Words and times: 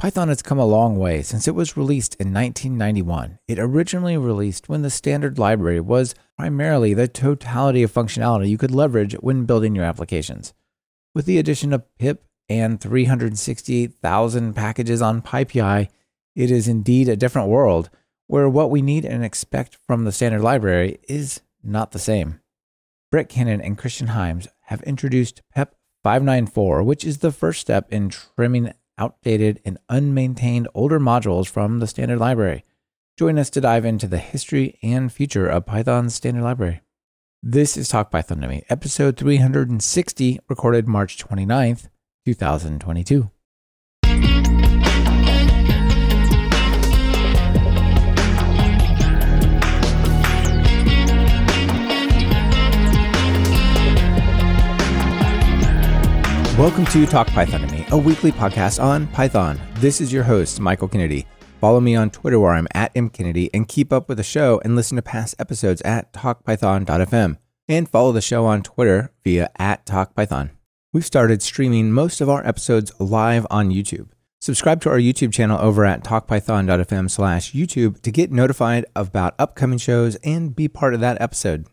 Python 0.00 0.28
has 0.28 0.40
come 0.40 0.58
a 0.58 0.64
long 0.64 0.96
way 0.96 1.20
since 1.20 1.46
it 1.46 1.54
was 1.54 1.76
released 1.76 2.14
in 2.14 2.32
1991. 2.32 3.38
It 3.46 3.58
originally 3.58 4.16
released 4.16 4.66
when 4.66 4.80
the 4.80 4.88
standard 4.88 5.38
library 5.38 5.78
was 5.78 6.14
primarily 6.38 6.94
the 6.94 7.06
totality 7.06 7.82
of 7.82 7.92
functionality 7.92 8.48
you 8.48 8.56
could 8.56 8.70
leverage 8.70 9.12
when 9.20 9.44
building 9.44 9.74
your 9.74 9.84
applications. 9.84 10.54
With 11.14 11.26
the 11.26 11.36
addition 11.36 11.74
of 11.74 11.84
pip 11.98 12.24
and 12.48 12.80
368,000 12.80 14.54
packages 14.54 15.02
on 15.02 15.20
PyPI, 15.20 15.88
it 16.34 16.50
is 16.50 16.66
indeed 16.66 17.06
a 17.06 17.14
different 17.14 17.50
world 17.50 17.90
where 18.26 18.48
what 18.48 18.70
we 18.70 18.80
need 18.80 19.04
and 19.04 19.22
expect 19.22 19.76
from 19.86 20.04
the 20.04 20.12
standard 20.12 20.40
library 20.40 20.98
is 21.10 21.42
not 21.62 21.90
the 21.90 21.98
same. 21.98 22.40
Brett 23.10 23.28
Cannon 23.28 23.60
and 23.60 23.76
Christian 23.76 24.06
Heimes 24.06 24.48
have 24.62 24.80
introduced 24.84 25.42
PEP 25.54 25.74
594, 26.02 26.82
which 26.84 27.04
is 27.04 27.18
the 27.18 27.32
first 27.32 27.60
step 27.60 27.92
in 27.92 28.08
trimming 28.08 28.72
outdated 29.00 29.60
and 29.64 29.78
unmaintained 29.88 30.68
older 30.74 31.00
modules 31.00 31.48
from 31.48 31.80
the 31.80 31.86
standard 31.86 32.18
library. 32.18 32.64
Join 33.18 33.38
us 33.38 33.50
to 33.50 33.60
dive 33.60 33.84
into 33.84 34.06
the 34.06 34.18
history 34.18 34.78
and 34.82 35.12
future 35.12 35.48
of 35.48 35.66
Python's 35.66 36.14
standard 36.14 36.42
library. 36.42 36.82
This 37.42 37.76
is 37.76 37.88
Talk 37.88 38.10
Python 38.10 38.42
to 38.42 38.48
Me, 38.48 38.62
episode 38.68 39.16
360, 39.16 40.40
recorded 40.48 40.86
March 40.86 41.16
29th, 41.16 41.88
2022. 42.26 43.30
Welcome 56.60 56.84
to 56.86 57.06
Talk 57.06 57.28
Python 57.28 57.62
to 57.62 57.66
Me, 57.68 57.79
a 57.92 57.98
weekly 57.98 58.30
podcast 58.30 58.80
on 58.80 59.08
Python. 59.08 59.60
This 59.74 60.00
is 60.00 60.12
your 60.12 60.22
host, 60.22 60.60
Michael 60.60 60.86
Kennedy. 60.86 61.26
Follow 61.60 61.80
me 61.80 61.96
on 61.96 62.10
Twitter 62.10 62.38
where 62.38 62.52
I'm 62.52 62.68
at 62.72 62.94
mkennedy 62.94 63.50
and 63.52 63.66
keep 63.66 63.92
up 63.92 64.08
with 64.08 64.18
the 64.18 64.22
show 64.22 64.60
and 64.64 64.76
listen 64.76 64.94
to 64.94 65.02
past 65.02 65.34
episodes 65.40 65.82
at 65.82 66.12
talkpython.fm. 66.12 67.38
And 67.68 67.88
follow 67.88 68.12
the 68.12 68.20
show 68.20 68.46
on 68.46 68.62
Twitter 68.62 69.12
via 69.24 69.50
at 69.58 69.86
talkpython. 69.86 70.50
We've 70.92 71.04
started 71.04 71.42
streaming 71.42 71.90
most 71.90 72.20
of 72.20 72.28
our 72.28 72.46
episodes 72.46 72.92
live 73.00 73.44
on 73.50 73.70
YouTube. 73.70 74.10
Subscribe 74.40 74.80
to 74.82 74.90
our 74.90 74.98
YouTube 74.98 75.32
channel 75.32 75.60
over 75.60 75.84
at 75.84 76.04
talkpython.fm 76.04 77.10
slash 77.10 77.52
YouTube 77.52 78.00
to 78.02 78.12
get 78.12 78.30
notified 78.30 78.86
about 78.94 79.34
upcoming 79.36 79.78
shows 79.78 80.14
and 80.22 80.54
be 80.54 80.68
part 80.68 80.94
of 80.94 81.00
that 81.00 81.20
episode. 81.20 81.66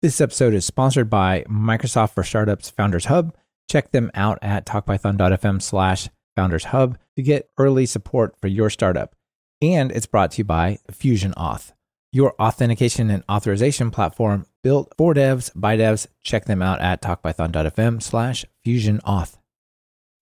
This 0.00 0.20
episode 0.20 0.54
is 0.54 0.64
sponsored 0.64 1.10
by 1.10 1.44
Microsoft 1.48 2.14
for 2.14 2.22
Startups 2.22 2.70
Founders 2.70 3.06
Hub 3.06 3.36
Check 3.72 3.90
them 3.90 4.10
out 4.12 4.38
at 4.42 4.66
talkpython.fm 4.66 5.62
slash 5.62 6.10
founders 6.36 6.64
hub 6.64 6.98
to 7.16 7.22
get 7.22 7.48
early 7.56 7.86
support 7.86 8.36
for 8.38 8.46
your 8.46 8.68
startup. 8.68 9.14
And 9.62 9.90
it's 9.90 10.04
brought 10.04 10.32
to 10.32 10.38
you 10.38 10.44
by 10.44 10.80
Fusion 10.90 11.32
Auth, 11.38 11.72
your 12.12 12.34
authentication 12.38 13.08
and 13.08 13.24
authorization 13.30 13.90
platform 13.90 14.44
built 14.62 14.92
for 14.98 15.14
devs 15.14 15.50
by 15.54 15.78
devs. 15.78 16.06
Check 16.22 16.44
them 16.44 16.60
out 16.60 16.82
at 16.82 17.00
talkpython.fm 17.00 18.02
slash 18.02 18.44
fusion 18.62 19.00
auth. 19.06 19.38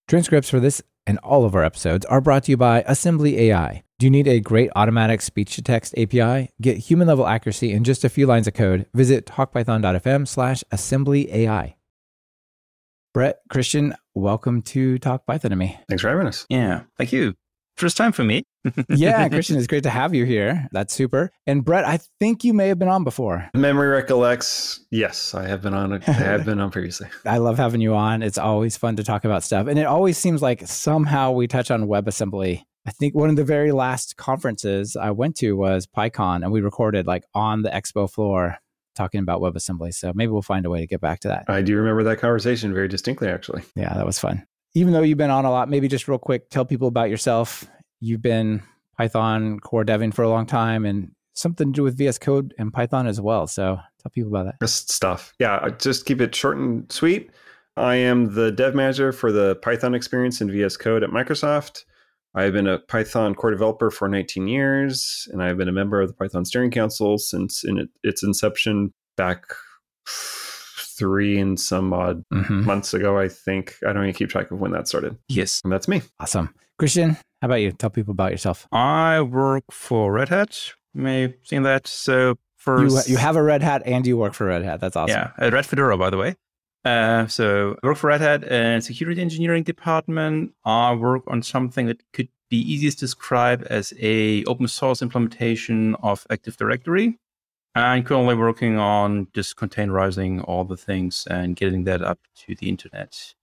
Transcripts 0.06 0.48
for 0.48 0.60
this 0.60 0.80
and 1.04 1.18
all 1.18 1.44
of 1.44 1.56
our 1.56 1.64
episodes 1.64 2.06
are 2.06 2.20
brought 2.20 2.44
to 2.44 2.52
you 2.52 2.56
by 2.56 2.84
Assembly 2.86 3.36
AI. 3.48 3.82
Do 3.98 4.06
you 4.06 4.10
need 4.10 4.28
a 4.28 4.38
great 4.38 4.70
automatic 4.76 5.22
speech 5.22 5.56
to 5.56 5.62
text 5.62 5.92
API? 5.98 6.50
Get 6.62 6.78
human 6.78 7.08
level 7.08 7.26
accuracy 7.26 7.72
in 7.72 7.82
just 7.82 8.04
a 8.04 8.08
few 8.08 8.28
lines 8.28 8.46
of 8.46 8.54
code. 8.54 8.86
Visit 8.94 9.26
talkpython.fm 9.26 10.28
slash 10.28 10.62
assembly 10.70 11.32
AI. 11.34 11.74
Brett, 13.12 13.40
Christian, 13.48 13.96
welcome 14.14 14.62
to 14.62 14.96
Talk 14.98 15.26
Python 15.26 15.50
to 15.50 15.56
me. 15.56 15.76
Thanks 15.88 16.02
for 16.02 16.10
having 16.10 16.28
us. 16.28 16.46
Yeah, 16.48 16.82
thank 16.96 17.12
you. 17.12 17.34
First 17.76 17.96
time 17.96 18.12
for 18.12 18.22
me. 18.22 18.44
yeah, 18.88 19.28
Christian, 19.28 19.56
it's 19.56 19.66
great 19.66 19.82
to 19.82 19.90
have 19.90 20.14
you 20.14 20.24
here. 20.24 20.68
That's 20.70 20.94
super. 20.94 21.32
And 21.44 21.64
Brett, 21.64 21.84
I 21.84 21.98
think 22.20 22.44
you 22.44 22.54
may 22.54 22.68
have 22.68 22.78
been 22.78 22.86
on 22.86 23.02
before. 23.02 23.50
Memory 23.52 23.88
recollects. 23.88 24.86
Yes, 24.92 25.34
I 25.34 25.48
have 25.48 25.60
been 25.60 25.74
on. 25.74 26.00
I 26.06 26.12
have 26.12 26.44
been 26.44 26.60
on 26.60 26.70
previously. 26.70 27.08
I 27.26 27.38
love 27.38 27.56
having 27.56 27.80
you 27.80 27.96
on. 27.96 28.22
It's 28.22 28.38
always 28.38 28.76
fun 28.76 28.94
to 28.94 29.02
talk 29.02 29.24
about 29.24 29.42
stuff, 29.42 29.66
and 29.66 29.76
it 29.76 29.86
always 29.86 30.16
seems 30.16 30.40
like 30.40 30.68
somehow 30.68 31.32
we 31.32 31.48
touch 31.48 31.72
on 31.72 31.88
WebAssembly. 31.88 32.62
I 32.86 32.90
think 32.92 33.16
one 33.16 33.28
of 33.28 33.34
the 33.34 33.44
very 33.44 33.72
last 33.72 34.18
conferences 34.18 34.94
I 34.94 35.10
went 35.10 35.34
to 35.38 35.54
was 35.54 35.88
PyCon, 35.88 36.44
and 36.44 36.52
we 36.52 36.60
recorded 36.60 37.08
like 37.08 37.24
on 37.34 37.62
the 37.62 37.70
expo 37.70 38.08
floor 38.08 38.58
talking 38.94 39.20
about 39.20 39.40
WebAssembly. 39.40 39.94
So 39.94 40.12
maybe 40.14 40.32
we'll 40.32 40.42
find 40.42 40.66
a 40.66 40.70
way 40.70 40.80
to 40.80 40.86
get 40.86 41.00
back 41.00 41.20
to 41.20 41.28
that. 41.28 41.44
I 41.48 41.62
do 41.62 41.76
remember 41.76 42.02
that 42.04 42.18
conversation 42.18 42.72
very 42.74 42.88
distinctly, 42.88 43.28
actually. 43.28 43.62
Yeah, 43.74 43.94
that 43.94 44.06
was 44.06 44.18
fun. 44.18 44.46
Even 44.74 44.92
though 44.92 45.02
you've 45.02 45.18
been 45.18 45.30
on 45.30 45.44
a 45.44 45.50
lot, 45.50 45.68
maybe 45.68 45.88
just 45.88 46.08
real 46.08 46.18
quick, 46.18 46.50
tell 46.50 46.64
people 46.64 46.88
about 46.88 47.10
yourself. 47.10 47.66
You've 48.00 48.22
been 48.22 48.62
Python 48.96 49.58
core 49.60 49.84
deving 49.84 50.14
for 50.14 50.22
a 50.22 50.28
long 50.28 50.46
time 50.46 50.84
and 50.84 51.12
something 51.34 51.72
to 51.72 51.76
do 51.76 51.82
with 51.82 51.96
VS 51.96 52.18
Code 52.18 52.54
and 52.58 52.72
Python 52.72 53.06
as 53.06 53.20
well. 53.20 53.46
So 53.46 53.78
tell 54.02 54.10
people 54.12 54.30
about 54.30 54.46
that. 54.46 54.60
Just 54.60 54.92
stuff. 54.92 55.32
Yeah, 55.38 55.70
just 55.78 56.06
keep 56.06 56.20
it 56.20 56.34
short 56.34 56.58
and 56.58 56.90
sweet. 56.92 57.30
I 57.76 57.96
am 57.96 58.34
the 58.34 58.52
dev 58.52 58.74
manager 58.74 59.12
for 59.12 59.32
the 59.32 59.56
Python 59.56 59.94
experience 59.94 60.40
in 60.40 60.50
VS 60.50 60.76
Code 60.76 61.02
at 61.02 61.10
Microsoft. 61.10 61.84
I've 62.34 62.52
been 62.52 62.68
a 62.68 62.78
Python 62.78 63.34
core 63.34 63.50
developer 63.50 63.90
for 63.90 64.08
19 64.08 64.46
years, 64.46 65.28
and 65.32 65.42
I've 65.42 65.56
been 65.56 65.68
a 65.68 65.72
member 65.72 66.00
of 66.00 66.08
the 66.08 66.14
Python 66.14 66.44
Steering 66.44 66.70
Council 66.70 67.18
since 67.18 67.64
in 67.64 67.88
its 68.04 68.22
inception 68.22 68.92
back 69.16 69.44
three 70.06 71.38
and 71.40 71.58
some 71.58 71.92
odd 71.92 72.22
mm-hmm. 72.32 72.64
months 72.64 72.94
ago, 72.94 73.18
I 73.18 73.28
think. 73.28 73.76
I 73.86 73.92
don't 73.92 74.04
even 74.04 74.14
keep 74.14 74.28
track 74.28 74.50
of 74.50 74.60
when 74.60 74.70
that 74.72 74.86
started. 74.86 75.16
Yes. 75.28 75.60
And 75.64 75.72
that's 75.72 75.88
me. 75.88 76.02
Awesome. 76.20 76.54
Christian, 76.78 77.16
how 77.40 77.46
about 77.46 77.56
you? 77.56 77.72
Tell 77.72 77.90
people 77.90 78.12
about 78.12 78.30
yourself. 78.30 78.68
I 78.70 79.20
work 79.22 79.64
for 79.70 80.12
Red 80.12 80.28
Hat. 80.28 80.72
You 80.94 81.02
may 81.02 81.22
have 81.22 81.34
seen 81.44 81.62
that. 81.64 81.86
So 81.86 82.36
first... 82.56 83.08
You, 83.08 83.14
you 83.14 83.18
have 83.18 83.36
a 83.36 83.42
Red 83.42 83.62
Hat 83.62 83.82
and 83.84 84.06
you 84.06 84.16
work 84.16 84.34
for 84.34 84.46
Red 84.46 84.62
Hat. 84.62 84.80
That's 84.80 84.94
awesome. 84.94 85.30
Yeah, 85.38 85.48
Red 85.48 85.66
Fedora, 85.66 85.98
by 85.98 86.10
the 86.10 86.16
way. 86.16 86.36
Uh, 86.84 87.26
so 87.26 87.76
I 87.82 87.86
work 87.86 87.98
for 87.98 88.06
Red 88.08 88.22
Hat 88.22 88.44
and 88.44 88.82
security 88.82 89.20
engineering 89.20 89.64
department. 89.64 90.54
I 90.64 90.94
work 90.94 91.22
on 91.26 91.42
something 91.42 91.86
that 91.86 92.02
could 92.12 92.28
be 92.48 92.58
easiest 92.58 92.98
described 92.98 93.64
as 93.64 93.92
a 94.00 94.44
open 94.44 94.66
source 94.66 95.02
implementation 95.02 95.94
of 95.96 96.26
Active 96.30 96.56
Directory. 96.56 97.18
I'm 97.74 98.02
currently 98.02 98.34
working 98.34 98.78
on 98.78 99.28
just 99.32 99.56
containerizing 99.56 100.42
all 100.48 100.64
the 100.64 100.76
things 100.76 101.26
and 101.30 101.54
getting 101.54 101.84
that 101.84 102.02
up 102.02 102.18
to 102.46 102.54
the 102.56 102.68
internet. 102.68 103.34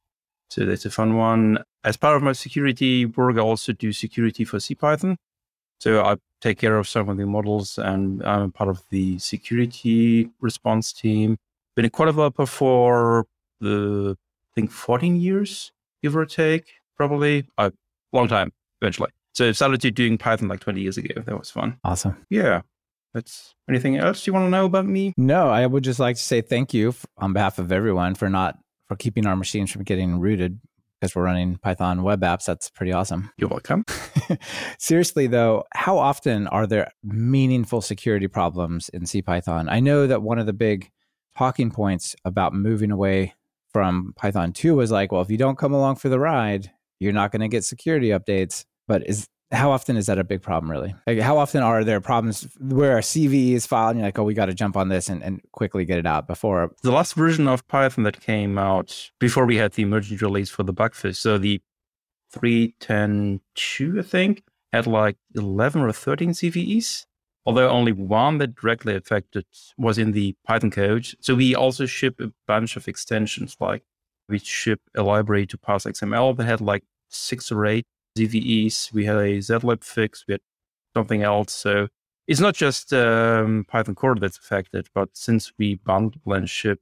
So 0.49 0.65
that's 0.65 0.85
a 0.85 0.91
fun 0.91 1.15
one. 1.15 1.59
As 1.83 1.95
part 1.95 2.17
of 2.17 2.23
my 2.23 2.33
security 2.33 3.05
work, 3.05 3.37
I 3.37 3.41
also 3.41 3.71
do 3.71 3.93
security 3.93 4.43
for 4.43 4.57
CPython. 4.57 5.15
So 5.79 6.03
I 6.03 6.17
take 6.41 6.59
care 6.59 6.77
of 6.77 6.87
some 6.87 7.07
of 7.07 7.17
the 7.17 7.25
models 7.25 7.77
and 7.77 8.23
I'm 8.23 8.51
part 8.51 8.69
of 8.69 8.81
the 8.89 9.19
security 9.19 10.29
response 10.41 10.91
team 10.91 11.37
been 11.77 11.85
a 11.85 11.89
core 11.91 12.07
developer 12.07 12.45
for 12.47 13.27
the 13.61 14.17
I 14.17 14.51
think 14.55 14.71
14 14.71 15.21
years, 15.21 15.71
give 16.01 16.17
or 16.17 16.25
take, 16.25 16.65
probably 16.97 17.47
a 17.57 17.71
long 18.11 18.27
time 18.27 18.51
eventually. 18.81 19.11
So 19.33 19.49
I 19.49 19.51
started 19.51 19.93
doing 19.93 20.17
Python 20.17 20.47
like 20.49 20.59
20 20.59 20.81
years 20.81 20.97
ago. 20.97 21.21
That 21.21 21.37
was 21.37 21.51
fun. 21.51 21.77
Awesome. 21.83 22.17
Yeah. 22.31 22.61
That's 23.13 23.53
anything 23.69 23.97
else 23.97 24.25
you 24.25 24.33
want 24.33 24.47
to 24.47 24.49
know 24.49 24.65
about 24.65 24.87
me? 24.87 25.13
No, 25.17 25.49
I 25.49 25.65
would 25.67 25.83
just 25.83 25.99
like 25.99 26.15
to 26.15 26.21
say 26.21 26.41
thank 26.41 26.73
you 26.73 26.93
on 27.17 27.33
behalf 27.33 27.59
of 27.59 27.71
everyone 27.71 28.15
for 28.15 28.27
not 28.27 28.57
for 28.87 28.95
keeping 28.95 29.27
our 29.27 29.35
machines 29.35 29.71
from 29.71 29.83
getting 29.83 30.19
rooted 30.19 30.59
because 30.99 31.15
we're 31.15 31.23
running 31.23 31.57
Python 31.57 32.01
web 32.01 32.21
apps. 32.21 32.45
That's 32.45 32.71
pretty 32.71 32.91
awesome. 32.91 33.29
You're 33.37 33.49
welcome. 33.49 33.85
Seriously, 34.79 35.27
though, 35.27 35.63
how 35.73 35.99
often 35.99 36.47
are 36.47 36.65
there 36.65 36.91
meaningful 37.03 37.81
security 37.81 38.27
problems 38.27 38.89
in 38.89 39.03
CPython? 39.03 39.69
I 39.69 39.79
know 39.79 40.07
that 40.07 40.23
one 40.23 40.39
of 40.39 40.47
the 40.47 40.53
big 40.53 40.89
talking 41.37 41.71
points 41.71 42.15
about 42.25 42.53
moving 42.53 42.91
away 42.91 43.33
from 43.71 44.13
Python 44.15 44.53
2 44.53 44.75
was 44.75 44.91
like, 44.91 45.11
well, 45.11 45.21
if 45.21 45.29
you 45.29 45.37
don't 45.37 45.57
come 45.57 45.73
along 45.73 45.97
for 45.97 46.09
the 46.09 46.19
ride, 46.19 46.71
you're 46.99 47.13
not 47.13 47.31
going 47.31 47.41
to 47.41 47.47
get 47.47 47.63
security 47.63 48.09
updates. 48.09 48.65
But 48.87 49.07
is 49.07 49.27
how 49.51 49.71
often 49.71 49.95
is 49.95 50.07
that 50.07 50.17
a 50.17 50.23
big 50.23 50.41
problem, 50.41 50.69
really? 50.69 50.95
Like, 51.05 51.19
how 51.19 51.37
often 51.37 51.63
are 51.63 51.83
there 51.83 52.01
problems 52.01 52.47
where 52.59 52.97
a 52.97 53.01
CVE 53.01 53.53
is 53.53 53.65
filed 53.65 53.91
and 53.91 53.99
you're 53.99 54.07
like, 54.07 54.19
oh, 54.19 54.23
we 54.23 54.33
got 54.33 54.47
to 54.47 54.53
jump 54.53 54.75
on 54.75 54.89
this 54.89 55.09
and, 55.09 55.23
and 55.23 55.41
quickly 55.51 55.85
get 55.85 55.99
it 55.99 56.05
out 56.05 56.27
before? 56.27 56.71
The 56.83 56.91
last 56.91 57.13
version 57.13 57.47
of 57.47 57.67
Python 57.67 58.03
that 58.03 58.19
came 58.19 58.57
out 58.57 59.11
before 59.19 59.45
we 59.45 59.57
had 59.57 59.73
the 59.73 59.83
emergent 59.83 60.21
release 60.21 60.49
for 60.49 60.63
the 60.63 60.73
bugfix, 60.73 61.17
so 61.17 61.37
the 61.37 61.61
3.10.2, 62.35 63.99
I 63.99 64.01
think, 64.01 64.43
had 64.73 64.85
like 64.87 65.17
11 65.35 65.81
or 65.81 65.91
13 65.93 66.31
CVEs 66.31 67.05
although 67.47 67.69
only 67.69 67.93
one 67.93 68.39
that 68.39 68.55
directly 68.55 68.93
affected 68.93 69.45
was 69.77 69.97
in 69.97 70.11
the 70.11 70.35
Python 70.45 70.69
code. 70.69 71.07
So 71.21 71.33
we 71.33 71.55
also 71.55 71.85
ship 71.85 72.19
a 72.19 72.33
bunch 72.45 72.75
of 72.75 72.89
extensions, 72.89 73.55
like 73.61 73.83
we 74.27 74.37
ship 74.37 74.81
a 74.95 75.01
library 75.01 75.47
to 75.47 75.57
parse 75.57 75.85
XML 75.85 76.35
that 76.35 76.43
had 76.43 76.59
like 76.59 76.83
six 77.07 77.49
or 77.49 77.65
eight 77.65 77.85
CVEs. 78.17 78.91
We 78.91 79.05
had 79.05 79.15
a 79.15 79.37
zlib 79.37 79.85
fix, 79.85 80.25
we 80.27 80.33
had 80.33 80.41
something 80.93 81.23
else. 81.23 81.53
So 81.53 81.87
it's 82.27 82.41
not 82.41 82.53
just 82.53 82.91
um, 82.91 83.65
Python 83.69 83.95
core 83.95 84.15
that's 84.15 84.37
affected, 84.37 84.89
but 84.93 85.09
since 85.13 85.53
we 85.57 85.75
bundle 85.75 86.19
and 86.33 86.49
ship 86.49 86.81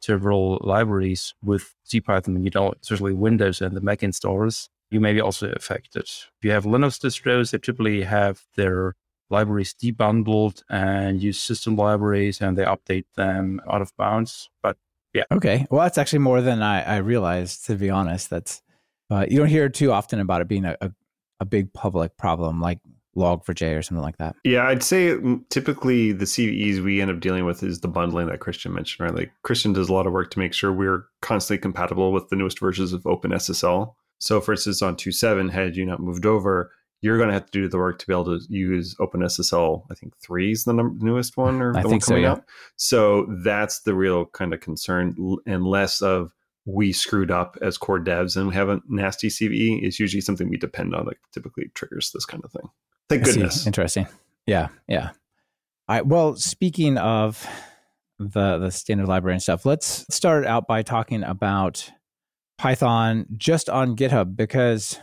several 0.00 0.58
libraries 0.62 1.34
with 1.42 1.74
CPython, 1.86 2.42
you 2.42 2.50
know, 2.54 2.72
especially 2.80 3.12
Windows 3.12 3.60
and 3.60 3.76
the 3.76 3.82
Mac 3.82 3.98
installers, 4.00 4.70
you 4.90 4.98
may 4.98 5.12
be 5.12 5.20
also 5.20 5.52
affected. 5.52 6.04
If 6.04 6.38
you 6.42 6.52
have 6.52 6.64
Linux 6.64 6.98
distros, 6.98 7.50
they 7.50 7.58
typically 7.58 8.02
have 8.04 8.44
their 8.56 8.94
libraries 9.30 9.74
debundled 9.74 10.62
and 10.68 11.22
use 11.22 11.38
system 11.38 11.76
libraries 11.76 12.40
and 12.40 12.56
they 12.56 12.64
update 12.64 13.06
them 13.16 13.60
out 13.70 13.82
of 13.82 13.96
bounds. 13.96 14.50
But 14.62 14.76
yeah. 15.12 15.24
Okay. 15.32 15.66
Well, 15.70 15.82
that's 15.82 15.98
actually 15.98 16.20
more 16.20 16.40
than 16.40 16.62
I, 16.62 16.82
I 16.82 16.96
realized, 16.98 17.66
to 17.66 17.74
be 17.74 17.90
honest. 17.90 18.30
That's 18.30 18.62
uh, 19.10 19.26
you 19.28 19.38
don't 19.38 19.48
hear 19.48 19.68
too 19.68 19.92
often 19.92 20.20
about 20.20 20.40
it 20.40 20.48
being 20.48 20.64
a, 20.64 20.76
a, 20.80 20.90
a 21.40 21.44
big 21.44 21.72
public 21.72 22.16
problem 22.16 22.60
like 22.60 22.80
log4j 23.16 23.78
or 23.78 23.82
something 23.82 24.02
like 24.02 24.18
that. 24.18 24.36
Yeah, 24.44 24.66
I'd 24.66 24.82
say 24.82 25.08
mm, 25.08 25.48
typically 25.48 26.12
the 26.12 26.26
CVEs 26.26 26.84
we 26.84 27.00
end 27.00 27.10
up 27.10 27.20
dealing 27.20 27.44
with 27.44 27.62
is 27.62 27.80
the 27.80 27.88
bundling 27.88 28.26
that 28.26 28.40
Christian 28.40 28.74
mentioned, 28.74 29.04
right? 29.06 29.16
Like 29.16 29.32
Christian 29.42 29.72
does 29.72 29.88
a 29.88 29.92
lot 29.92 30.06
of 30.06 30.12
work 30.12 30.30
to 30.32 30.38
make 30.38 30.52
sure 30.52 30.72
we're 30.72 31.06
constantly 31.22 31.60
compatible 31.60 32.12
with 32.12 32.28
the 32.28 32.36
newest 32.36 32.60
versions 32.60 32.92
of 32.92 33.02
OpenSSL. 33.04 33.94
So, 34.18 34.40
for 34.40 34.52
instance, 34.52 34.82
on 34.82 34.96
2.7, 34.96 35.50
had 35.50 35.76
you 35.76 35.84
not 35.84 36.00
moved 36.00 36.26
over, 36.26 36.70
you're 37.02 37.18
going 37.18 37.28
to 37.28 37.34
have 37.34 37.46
to 37.46 37.52
do 37.52 37.68
the 37.68 37.78
work 37.78 37.98
to 37.98 38.06
be 38.06 38.12
able 38.12 38.24
to 38.24 38.40
use 38.48 38.94
OpenSSL. 38.96 39.84
I 39.90 39.94
think 39.94 40.16
three 40.18 40.52
is 40.52 40.64
the 40.64 40.72
num- 40.72 40.98
newest 41.00 41.36
one, 41.36 41.60
or 41.60 41.76
I 41.76 41.82
the 41.82 41.88
one 41.88 42.00
so, 42.00 42.08
coming 42.08 42.24
yeah. 42.24 42.32
out. 42.32 42.44
So 42.76 43.26
that's 43.44 43.80
the 43.80 43.94
real 43.94 44.26
kind 44.26 44.54
of 44.54 44.60
concern, 44.60 45.14
and 45.46 45.64
less 45.66 46.00
of 46.00 46.32
we 46.64 46.92
screwed 46.92 47.30
up 47.30 47.56
as 47.62 47.78
core 47.78 48.00
devs 48.00 48.36
and 48.36 48.48
we 48.48 48.54
have 48.54 48.68
a 48.68 48.80
nasty 48.88 49.28
CVE. 49.28 49.82
Is 49.82 50.00
usually 50.00 50.20
something 50.20 50.48
we 50.48 50.56
depend 50.56 50.94
on 50.94 51.06
that 51.06 51.16
typically 51.32 51.70
triggers 51.74 52.10
this 52.12 52.24
kind 52.24 52.44
of 52.44 52.52
thing. 52.52 52.68
Thank 53.08 53.24
goodness. 53.24 53.66
Interesting. 53.66 54.06
Yeah, 54.46 54.68
yeah. 54.88 55.10
I 55.88 56.02
well, 56.02 56.36
speaking 56.36 56.98
of 56.98 57.46
the 58.18 58.58
the 58.58 58.70
standard 58.70 59.06
library 59.06 59.34
and 59.34 59.42
stuff, 59.42 59.64
let's 59.64 60.06
start 60.14 60.46
out 60.46 60.66
by 60.66 60.82
talking 60.82 61.22
about 61.22 61.90
Python 62.58 63.26
just 63.36 63.68
on 63.68 63.96
GitHub 63.96 64.34
because 64.34 64.98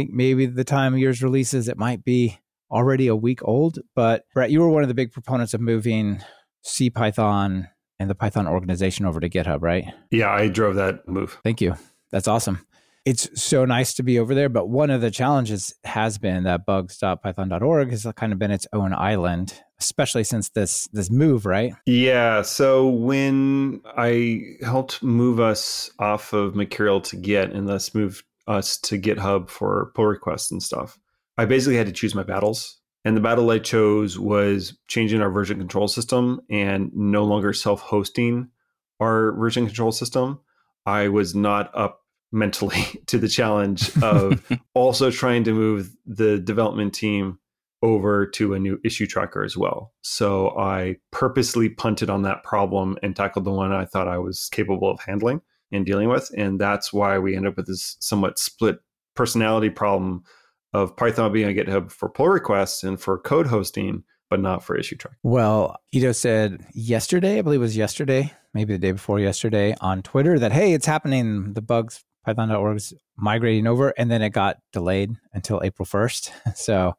think 0.00 0.12
maybe 0.12 0.46
the 0.46 0.64
time 0.64 0.94
of 0.94 0.98
yours 0.98 1.22
releases 1.22 1.68
it 1.68 1.76
might 1.76 2.04
be 2.04 2.38
already 2.70 3.06
a 3.08 3.16
week 3.16 3.40
old. 3.46 3.78
But 3.94 4.24
Brett, 4.32 4.50
you 4.50 4.60
were 4.60 4.70
one 4.70 4.82
of 4.82 4.88
the 4.88 4.94
big 4.94 5.12
proponents 5.12 5.52
of 5.52 5.60
moving 5.60 6.22
C 6.62 6.88
Python 6.88 7.68
and 7.98 8.08
the 8.08 8.14
Python 8.14 8.46
organization 8.46 9.04
over 9.04 9.20
to 9.20 9.28
GitHub, 9.28 9.60
right? 9.60 9.84
Yeah, 10.10 10.30
I 10.30 10.48
drove 10.48 10.76
that 10.76 11.06
move. 11.06 11.38
Thank 11.44 11.60
you. 11.60 11.74
That's 12.12 12.28
awesome. 12.28 12.66
It's 13.04 13.28
so 13.42 13.64
nice 13.64 13.94
to 13.94 14.02
be 14.02 14.18
over 14.18 14.34
there, 14.34 14.48
but 14.48 14.68
one 14.68 14.90
of 14.90 15.00
the 15.00 15.10
challenges 15.10 15.74
has 15.84 16.18
been 16.18 16.44
that 16.44 16.66
bugs.python.org 16.66 17.90
has 17.90 18.06
kind 18.16 18.32
of 18.32 18.38
been 18.38 18.50
its 18.50 18.66
own 18.72 18.92
island, 18.92 19.54
especially 19.78 20.24
since 20.24 20.50
this 20.50 20.86
this 20.92 21.10
move, 21.10 21.46
right? 21.46 21.72
Yeah. 21.86 22.42
So 22.42 22.88
when 22.88 23.80
I 23.96 24.56
helped 24.62 25.02
move 25.02 25.40
us 25.40 25.90
off 25.98 26.34
of 26.34 26.54
Mercurial 26.54 27.00
to 27.02 27.16
Git 27.16 27.52
and 27.52 27.68
thus 27.68 27.94
move 27.94 28.22
us 28.50 28.76
to 28.78 28.98
GitHub 28.98 29.48
for 29.48 29.92
pull 29.94 30.06
requests 30.06 30.50
and 30.50 30.62
stuff, 30.62 30.98
I 31.38 31.44
basically 31.44 31.76
had 31.76 31.86
to 31.86 31.92
choose 31.92 32.14
my 32.14 32.24
battles. 32.24 32.78
And 33.04 33.16
the 33.16 33.22
battle 33.22 33.50
I 33.50 33.58
chose 33.58 34.18
was 34.18 34.76
changing 34.88 35.22
our 35.22 35.30
version 35.30 35.58
control 35.58 35.88
system 35.88 36.40
and 36.50 36.90
no 36.92 37.24
longer 37.24 37.52
self 37.54 37.80
hosting 37.80 38.48
our 39.00 39.32
version 39.32 39.66
control 39.66 39.92
system. 39.92 40.40
I 40.84 41.08
was 41.08 41.34
not 41.34 41.70
up 41.74 42.00
mentally 42.32 42.84
to 43.06 43.18
the 43.18 43.28
challenge 43.28 43.90
of 44.02 44.44
also 44.74 45.10
trying 45.10 45.44
to 45.44 45.52
move 45.52 45.96
the 46.04 46.38
development 46.38 46.92
team 46.92 47.38
over 47.82 48.26
to 48.26 48.52
a 48.52 48.58
new 48.58 48.78
issue 48.84 49.06
tracker 49.06 49.42
as 49.42 49.56
well. 49.56 49.94
So 50.02 50.50
I 50.58 50.96
purposely 51.12 51.70
punted 51.70 52.10
on 52.10 52.22
that 52.22 52.44
problem 52.44 52.98
and 53.02 53.16
tackled 53.16 53.46
the 53.46 53.50
one 53.50 53.72
I 53.72 53.86
thought 53.86 54.08
I 54.08 54.18
was 54.18 54.50
capable 54.52 54.90
of 54.90 55.00
handling 55.00 55.40
and 55.72 55.86
dealing 55.86 56.08
with. 56.08 56.30
And 56.36 56.60
that's 56.60 56.92
why 56.92 57.18
we 57.18 57.36
end 57.36 57.46
up 57.46 57.56
with 57.56 57.66
this 57.66 57.96
somewhat 58.00 58.38
split 58.38 58.78
personality 59.14 59.70
problem 59.70 60.22
of 60.72 60.96
Python 60.96 61.32
being 61.32 61.46
on 61.46 61.54
GitHub 61.54 61.90
for 61.90 62.08
pull 62.08 62.28
requests 62.28 62.84
and 62.84 63.00
for 63.00 63.18
code 63.18 63.46
hosting, 63.46 64.04
but 64.28 64.40
not 64.40 64.62
for 64.62 64.76
issue 64.76 64.96
tracking. 64.96 65.18
Well, 65.22 65.76
Ito 65.92 66.12
said 66.12 66.64
yesterday, 66.72 67.38
I 67.38 67.42
believe 67.42 67.60
it 67.60 67.62
was 67.62 67.76
yesterday, 67.76 68.32
maybe 68.54 68.74
the 68.74 68.78
day 68.78 68.92
before 68.92 69.18
yesterday 69.18 69.74
on 69.80 70.02
Twitter 70.02 70.38
that, 70.38 70.52
hey, 70.52 70.72
it's 70.72 70.86
happening. 70.86 71.54
The 71.54 71.62
bugs 71.62 72.04
python.org 72.24 72.76
is 72.76 72.94
migrating 73.16 73.66
over. 73.66 73.92
And 73.96 74.10
then 74.10 74.22
it 74.22 74.30
got 74.30 74.58
delayed 74.72 75.12
until 75.32 75.60
April 75.62 75.86
1st. 75.86 76.30
So 76.56 76.94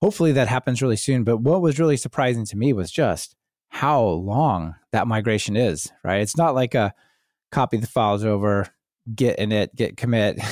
hopefully 0.00 0.32
that 0.32 0.48
happens 0.48 0.82
really 0.82 0.96
soon. 0.96 1.24
But 1.24 1.38
what 1.38 1.62
was 1.62 1.78
really 1.78 1.96
surprising 1.96 2.44
to 2.46 2.56
me 2.56 2.72
was 2.72 2.90
just 2.90 3.36
how 3.68 4.02
long 4.02 4.74
that 4.92 5.06
migration 5.06 5.56
is, 5.56 5.90
right? 6.02 6.20
It's 6.20 6.36
not 6.36 6.54
like 6.54 6.74
a 6.74 6.94
copy 7.54 7.76
the 7.76 7.86
files 7.86 8.24
over, 8.24 8.68
get 9.14 9.38
in 9.38 9.52
it, 9.52 9.74
get 9.74 9.96
commit. 9.96 10.38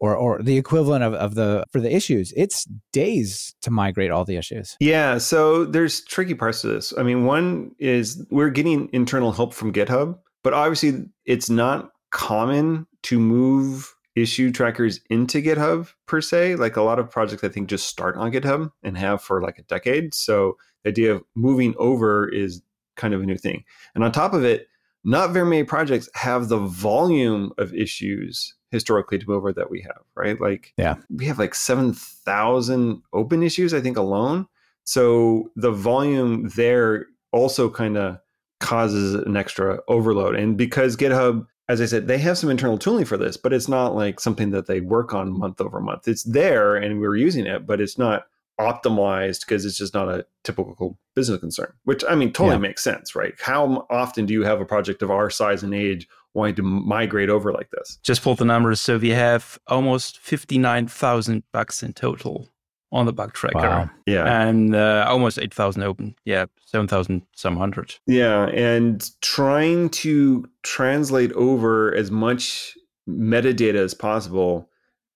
Or, 0.00 0.14
or 0.14 0.40
the 0.40 0.56
equivalent 0.56 1.02
of, 1.02 1.12
of 1.14 1.34
the 1.34 1.64
for 1.72 1.80
the 1.80 1.92
issues 1.92 2.32
it's 2.36 2.68
days 2.92 3.56
to 3.62 3.72
migrate 3.72 4.12
all 4.12 4.24
the 4.24 4.36
issues 4.36 4.76
Yeah, 4.78 5.18
so 5.18 5.64
there's 5.64 6.04
tricky 6.04 6.34
parts 6.34 6.60
to 6.60 6.68
this. 6.68 6.94
I 6.96 7.02
mean, 7.02 7.24
one 7.24 7.72
is 7.80 8.24
we're 8.30 8.50
getting 8.50 8.88
internal 8.92 9.32
help 9.32 9.52
from 9.52 9.72
GitHub, 9.72 10.16
but 10.44 10.54
obviously 10.54 11.06
it's 11.24 11.50
not 11.50 11.90
common 12.12 12.86
to 13.02 13.18
move 13.18 13.92
issue 14.14 14.52
trackers 14.52 15.00
into 15.10 15.42
GitHub 15.42 15.92
per 16.06 16.20
se. 16.20 16.56
Like 16.56 16.76
a 16.76 16.82
lot 16.82 16.98
of 16.98 17.10
projects, 17.10 17.44
I 17.44 17.48
think, 17.48 17.68
just 17.68 17.88
start 17.88 18.16
on 18.16 18.32
GitHub 18.32 18.70
and 18.82 18.96
have 18.96 19.22
for 19.22 19.42
like 19.42 19.58
a 19.58 19.62
decade. 19.62 20.14
So 20.14 20.56
the 20.84 20.90
idea 20.90 21.14
of 21.14 21.24
moving 21.34 21.74
over 21.78 22.28
is 22.28 22.62
kind 22.96 23.14
of 23.14 23.22
a 23.22 23.26
new 23.26 23.36
thing. 23.36 23.64
And 23.94 24.04
on 24.04 24.12
top 24.12 24.32
of 24.32 24.44
it, 24.44 24.68
not 25.04 25.30
very 25.32 25.46
many 25.48 25.64
projects 25.64 26.08
have 26.14 26.48
the 26.48 26.58
volume 26.58 27.52
of 27.58 27.74
issues 27.74 28.54
historically 28.70 29.18
to 29.18 29.26
move 29.26 29.38
over 29.38 29.52
that 29.52 29.70
we 29.70 29.80
have, 29.80 30.02
right? 30.14 30.40
Like, 30.40 30.74
Yeah. 30.76 30.96
we 31.08 31.24
have 31.26 31.38
like 31.38 31.54
7,000 31.54 33.02
open 33.12 33.42
issues, 33.42 33.72
I 33.74 33.80
think, 33.80 33.96
alone. 33.96 34.46
So 34.84 35.50
the 35.56 35.70
volume 35.70 36.48
there 36.56 37.06
also 37.32 37.70
kind 37.70 37.96
of 37.96 38.18
causes 38.60 39.14
an 39.14 39.36
extra 39.36 39.80
overload. 39.88 40.34
And 40.34 40.56
because 40.56 40.96
GitHub, 40.96 41.46
as 41.68 41.80
I 41.80 41.86
said, 41.86 42.08
they 42.08 42.18
have 42.18 42.38
some 42.38 42.50
internal 42.50 42.78
tooling 42.78 43.04
for 43.04 43.16
this, 43.16 43.36
but 43.36 43.52
it's 43.52 43.68
not 43.68 43.94
like 43.94 44.20
something 44.20 44.50
that 44.50 44.66
they 44.66 44.80
work 44.80 45.14
on 45.14 45.38
month 45.38 45.60
over 45.60 45.80
month. 45.80 46.08
It's 46.08 46.24
there 46.24 46.74
and 46.74 47.00
we're 47.00 47.16
using 47.16 47.46
it, 47.46 47.66
but 47.66 47.80
it's 47.80 47.98
not 47.98 48.24
optimized 48.60 49.40
because 49.40 49.64
it's 49.64 49.76
just 49.78 49.94
not 49.94 50.08
a 50.08 50.26
typical 50.44 50.98
business 51.14 51.40
concern, 51.40 51.72
which 51.84 52.02
I 52.08 52.14
mean, 52.14 52.32
totally 52.32 52.56
Yeah. 52.56 52.60
makes 52.60 52.82
sense, 52.82 53.14
right? 53.14 53.34
How 53.40 53.86
often 53.90 54.26
do 54.26 54.34
you 54.34 54.42
have 54.44 54.60
a 54.60 54.64
project 54.64 55.02
of 55.02 55.10
our 55.10 55.30
size 55.30 55.62
and 55.62 55.74
age 55.74 56.08
wanting 56.34 56.56
to 56.56 56.62
migrate 56.62 57.30
over 57.30 57.52
like 57.52 57.70
this? 57.70 57.98
Just 58.02 58.22
pulled 58.22 58.38
the 58.38 58.44
numbers. 58.44 58.80
So 58.80 58.98
we 58.98 59.10
have 59.10 59.58
almost 59.68 60.18
59,000 60.18 61.42
bucks 61.52 61.82
in 61.82 61.92
total 61.92 62.48
on 62.90 63.06
the 63.06 63.12
bug 63.12 63.32
tracker. 63.34 63.58
Wow. 63.58 63.90
Yeah. 64.06 64.24
And 64.48 64.74
uh, 64.74 65.04
almost 65.08 65.38
8,000 65.38 65.82
open. 65.82 66.14
Yeah, 66.24 66.46
7,000 66.64 67.22
some 67.34 67.56
hundred. 67.56 67.94
Yeah, 68.06 68.46
and 68.46 69.08
trying 69.20 69.90
to 69.90 70.46
translate 70.62 71.32
over 71.32 71.94
as 71.94 72.10
much 72.10 72.74
metadata 73.08 73.74
as 73.76 73.94
possible 73.94 74.68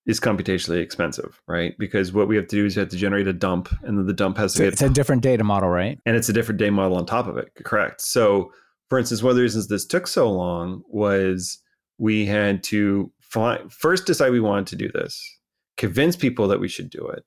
is 0.06 0.18
computationally 0.18 0.80
expensive, 0.80 1.40
right? 1.46 1.76
Because 1.78 2.12
what 2.12 2.26
we 2.26 2.36
have 2.36 2.48
to 2.48 2.56
do 2.56 2.66
is 2.66 2.76
we 2.76 2.80
have 2.80 2.88
to 2.88 2.96
generate 2.96 3.28
a 3.28 3.32
dump, 3.32 3.68
and 3.82 3.98
then 3.98 4.06
the 4.06 4.12
dump 4.12 4.36
has 4.36 4.52
to 4.54 4.58
so 4.58 4.64
get, 4.64 4.72
it's 4.72 4.82
a 4.82 4.88
different 4.88 5.22
data 5.22 5.44
model 5.44 5.68
right 5.68 5.98
and 6.04 6.16
it's 6.16 6.28
a 6.28 6.32
different 6.32 6.58
data 6.58 6.72
model 6.72 6.96
on 6.96 7.06
top 7.06 7.28
of 7.28 7.36
it. 7.36 7.52
Correct. 7.64 8.00
So, 8.00 8.52
for 8.88 8.98
instance, 8.98 9.22
one 9.22 9.30
of 9.30 9.36
the 9.36 9.42
reasons 9.42 9.68
this 9.68 9.86
took 9.86 10.06
so 10.06 10.30
long 10.30 10.82
was 10.88 11.58
we 11.98 12.26
had 12.26 12.62
to 12.64 13.12
find, 13.20 13.72
first 13.72 14.06
decide 14.06 14.30
we 14.30 14.40
wanted 14.40 14.66
to 14.66 14.76
do 14.76 14.90
this, 14.92 15.38
convince 15.76 16.16
people 16.16 16.48
that 16.48 16.60
we 16.60 16.68
should 16.68 16.90
do 16.90 17.06
it, 17.06 17.24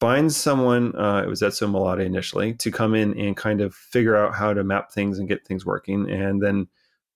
find 0.00 0.32
someone, 0.32 0.94
uh, 0.96 1.22
it 1.24 1.28
was 1.28 1.40
Ezio 1.40 1.70
Melotti 1.70 2.04
initially, 2.04 2.54
to 2.54 2.70
come 2.70 2.94
in 2.94 3.18
and 3.18 3.36
kind 3.36 3.60
of 3.60 3.74
figure 3.74 4.16
out 4.16 4.34
how 4.34 4.52
to 4.52 4.64
map 4.64 4.90
things 4.92 5.18
and 5.18 5.28
get 5.28 5.46
things 5.46 5.64
working. 5.64 6.10
And 6.10 6.42
then 6.42 6.66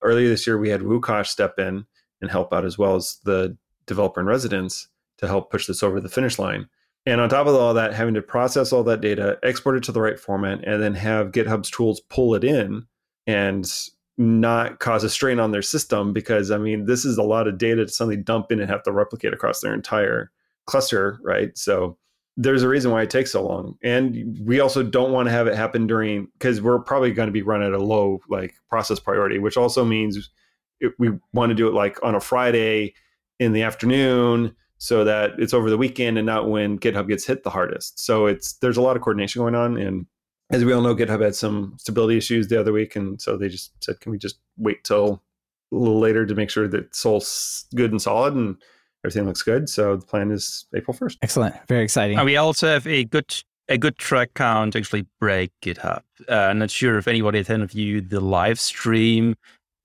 earlier 0.01 0.29
this 0.29 0.47
year, 0.47 0.59
we 0.59 0.69
had 0.69 0.83
Łukasz 0.83 1.27
step 1.27 1.59
in 1.59 1.85
and 2.21 2.31
help 2.31 2.53
out 2.53 2.65
as 2.65 2.79
well 2.79 2.95
as 2.95 3.19
the 3.25 3.57
developer 3.87 4.21
in 4.21 4.27
residence 4.27 4.89
to 5.23 5.29
help 5.29 5.51
push 5.51 5.67
this 5.67 5.83
over 5.83 6.01
the 6.01 6.09
finish 6.09 6.39
line. 6.39 6.69
And 7.07 7.21
on 7.21 7.29
top 7.29 7.47
of 7.47 7.55
all 7.55 7.75
that, 7.75 7.95
having 7.95 8.15
to 8.15 8.23
process 8.23 8.73
all 8.73 8.85
that 8.85 9.01
data, 9.01 9.39
export 9.43 9.77
it 9.77 9.83
to 9.85 9.93
the 9.93 10.01
right 10.01 10.19
format, 10.19 10.63
and 10.65 10.83
then 10.83 10.95
have 10.95 11.33
GitHub's 11.33 11.71
tools 11.71 12.01
pull 12.11 12.35
it 12.35 12.45
in 12.45 12.87
and 13.27 13.73
not 14.19 14.79
cause 14.79 15.03
a 15.05 15.11
strain 15.11 15.41
on 15.41 15.53
their 15.53 15.63
system 15.63 16.13
because 16.13 16.51
I 16.51 16.59
mean 16.59 16.85
this 16.85 17.05
is 17.05 17.17
a 17.17 17.23
lot 17.23 17.49
of 17.49 17.57
data 17.57 17.87
to 17.87 17.91
suddenly 17.91 18.19
dump 18.19 18.53
in 18.53 18.61
and 18.61 18.69
have 18.69 18.83
to 18.83 18.93
replicate 18.93 19.33
across 19.33 19.61
their 19.61 19.73
entire 19.73 20.31
cluster, 20.67 21.19
right? 21.25 21.57
So 21.57 21.97
there's 22.37 22.63
a 22.63 22.69
reason 22.69 22.91
why 22.91 23.03
it 23.03 23.11
takes 23.11 23.33
so 23.33 23.43
long. 23.43 23.77
And 23.83 24.39
we 24.45 24.61
also 24.61 24.83
don't 24.83 25.13
want 25.13 25.29
to 25.29 25.33
have 25.33 25.47
it 25.47 25.55
happen 25.55 25.87
during 25.87 26.29
because 26.35 26.61
we're 26.61 26.79
probably 26.79 27.13
going 27.13 27.29
to 27.29 27.33
be 27.33 27.43
run 27.43 27.63
at 27.63 27.73
a 27.73 27.83
low 27.83 28.21
like 28.29 28.55
process 28.69 29.01
priority, 29.01 29.39
which 29.39 29.57
also 29.57 29.85
means 29.85 30.31
it, 30.81 30.93
we 30.99 31.11
want 31.33 31.51
to 31.51 31.55
do 31.55 31.69
it 31.69 31.75
like 31.75 32.03
on 32.03 32.15
a 32.15 32.21
Friday 32.21 32.95
in 33.39 33.53
the 33.53 33.63
afternoon 33.63 34.55
so 34.83 35.05
that 35.05 35.31
it's 35.39 35.55
over 35.55 35.71
the 35.71 35.79
weekend 35.79 36.19
and 36.19 36.27
not 36.27 36.51
when 36.51 36.77
GitHub 36.77 37.07
gets 37.09 37.25
hit 37.25 37.45
the 37.45 37.51
hardest. 37.51 38.01
So 38.01 38.27
it's 38.27 38.55
there's 38.55 38.77
a 38.77 38.83
lot 38.83 38.97
of 38.97 39.03
coordination 39.03 39.41
going 39.41 39.55
on 39.55 39.77
and 39.77 40.07
as 40.51 40.67
we 40.67 40.73
all 40.73 40.83
know, 40.83 40.95
GitHub 40.95 41.23
had 41.23 41.35
some 41.35 41.77
stability 41.79 42.19
issues 42.19 42.49
the 42.49 42.61
other 42.61 42.73
week, 42.73 42.95
and 42.95 43.21
so 43.21 43.39
they 43.39 43.49
just 43.49 43.73
said, 43.83 44.01
"Can 44.01 44.13
we 44.13 44.19
just 44.19 44.39
wait 44.59 44.85
till 44.85 45.23
a 45.73 45.75
little 45.75 45.99
later 45.99 46.27
to 46.27 46.35
make 46.35 46.51
sure 46.51 46.69
that 46.69 46.85
it's 46.85 47.07
all 47.07 47.25
good 47.75 47.91
and 47.91 48.03
solid?" 48.03 48.35
And 48.35 48.57
everything 49.03 49.25
looks 49.27 49.43
good. 49.43 49.71
So 49.71 49.97
the 49.97 50.05
plan 50.05 50.31
is 50.31 50.67
April 50.75 50.95
1st. 50.95 51.17
Excellent. 51.23 51.55
Very 51.69 51.83
exciting. 51.83 52.19
And 52.19 52.27
we 52.27 52.37
also 52.37 52.69
have 52.69 52.87
a 52.87 53.05
good 53.05 53.35
a 53.69 53.79
good 53.79 53.97
track 53.97 54.35
count 54.35 54.77
actually 54.77 55.07
break 55.19 55.53
GitHub. 55.63 56.03
Uh, 56.29 56.35
I'm 56.35 56.59
not 56.59 56.71
sure 56.71 56.99
if 56.99 57.09
anybody 57.09 57.39
attended 57.39 57.71
view 57.71 58.03
the 58.03 58.21
live 58.21 58.61
stream. 58.61 59.37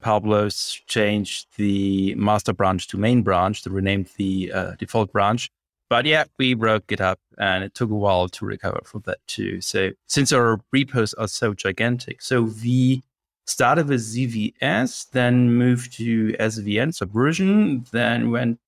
Pablo's 0.07 0.81
changed 0.87 1.47
the 1.57 2.15
master 2.15 2.53
branch 2.53 2.87
to 2.87 2.97
main 2.97 3.23
branch 3.23 3.61
to 3.63 3.69
renamed 3.69 4.09
the 4.15 4.49
uh, 4.53 4.71
default 4.79 5.11
branch. 5.11 5.49
But 5.89 6.05
yeah, 6.05 6.23
we 6.39 6.53
broke 6.53 6.93
it 6.93 7.01
up 7.01 7.19
and 7.37 7.61
it 7.61 7.73
took 7.73 7.89
a 7.89 7.93
while 7.93 8.29
to 8.29 8.45
recover 8.45 8.79
from 8.85 9.01
that 9.05 9.19
too. 9.27 9.59
So 9.59 9.91
since 10.07 10.31
our 10.31 10.61
repos 10.71 11.13
are 11.15 11.27
so 11.27 11.53
gigantic, 11.53 12.21
so 12.21 12.43
we 12.63 13.03
started 13.47 13.89
with 13.89 13.99
CVS, 13.99 15.09
then 15.11 15.51
moved 15.51 15.91
to 15.97 16.31
SVN 16.39 16.95
subversion, 16.95 17.85
then 17.91 18.31
went 18.31 18.59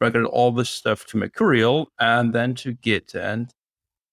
recorded 0.00 0.26
all 0.26 0.50
this 0.50 0.70
stuff 0.70 1.06
to 1.06 1.18
Mercurial 1.18 1.88
and 2.00 2.32
then 2.32 2.56
to 2.56 2.72
Git. 2.72 3.14
And 3.14 3.54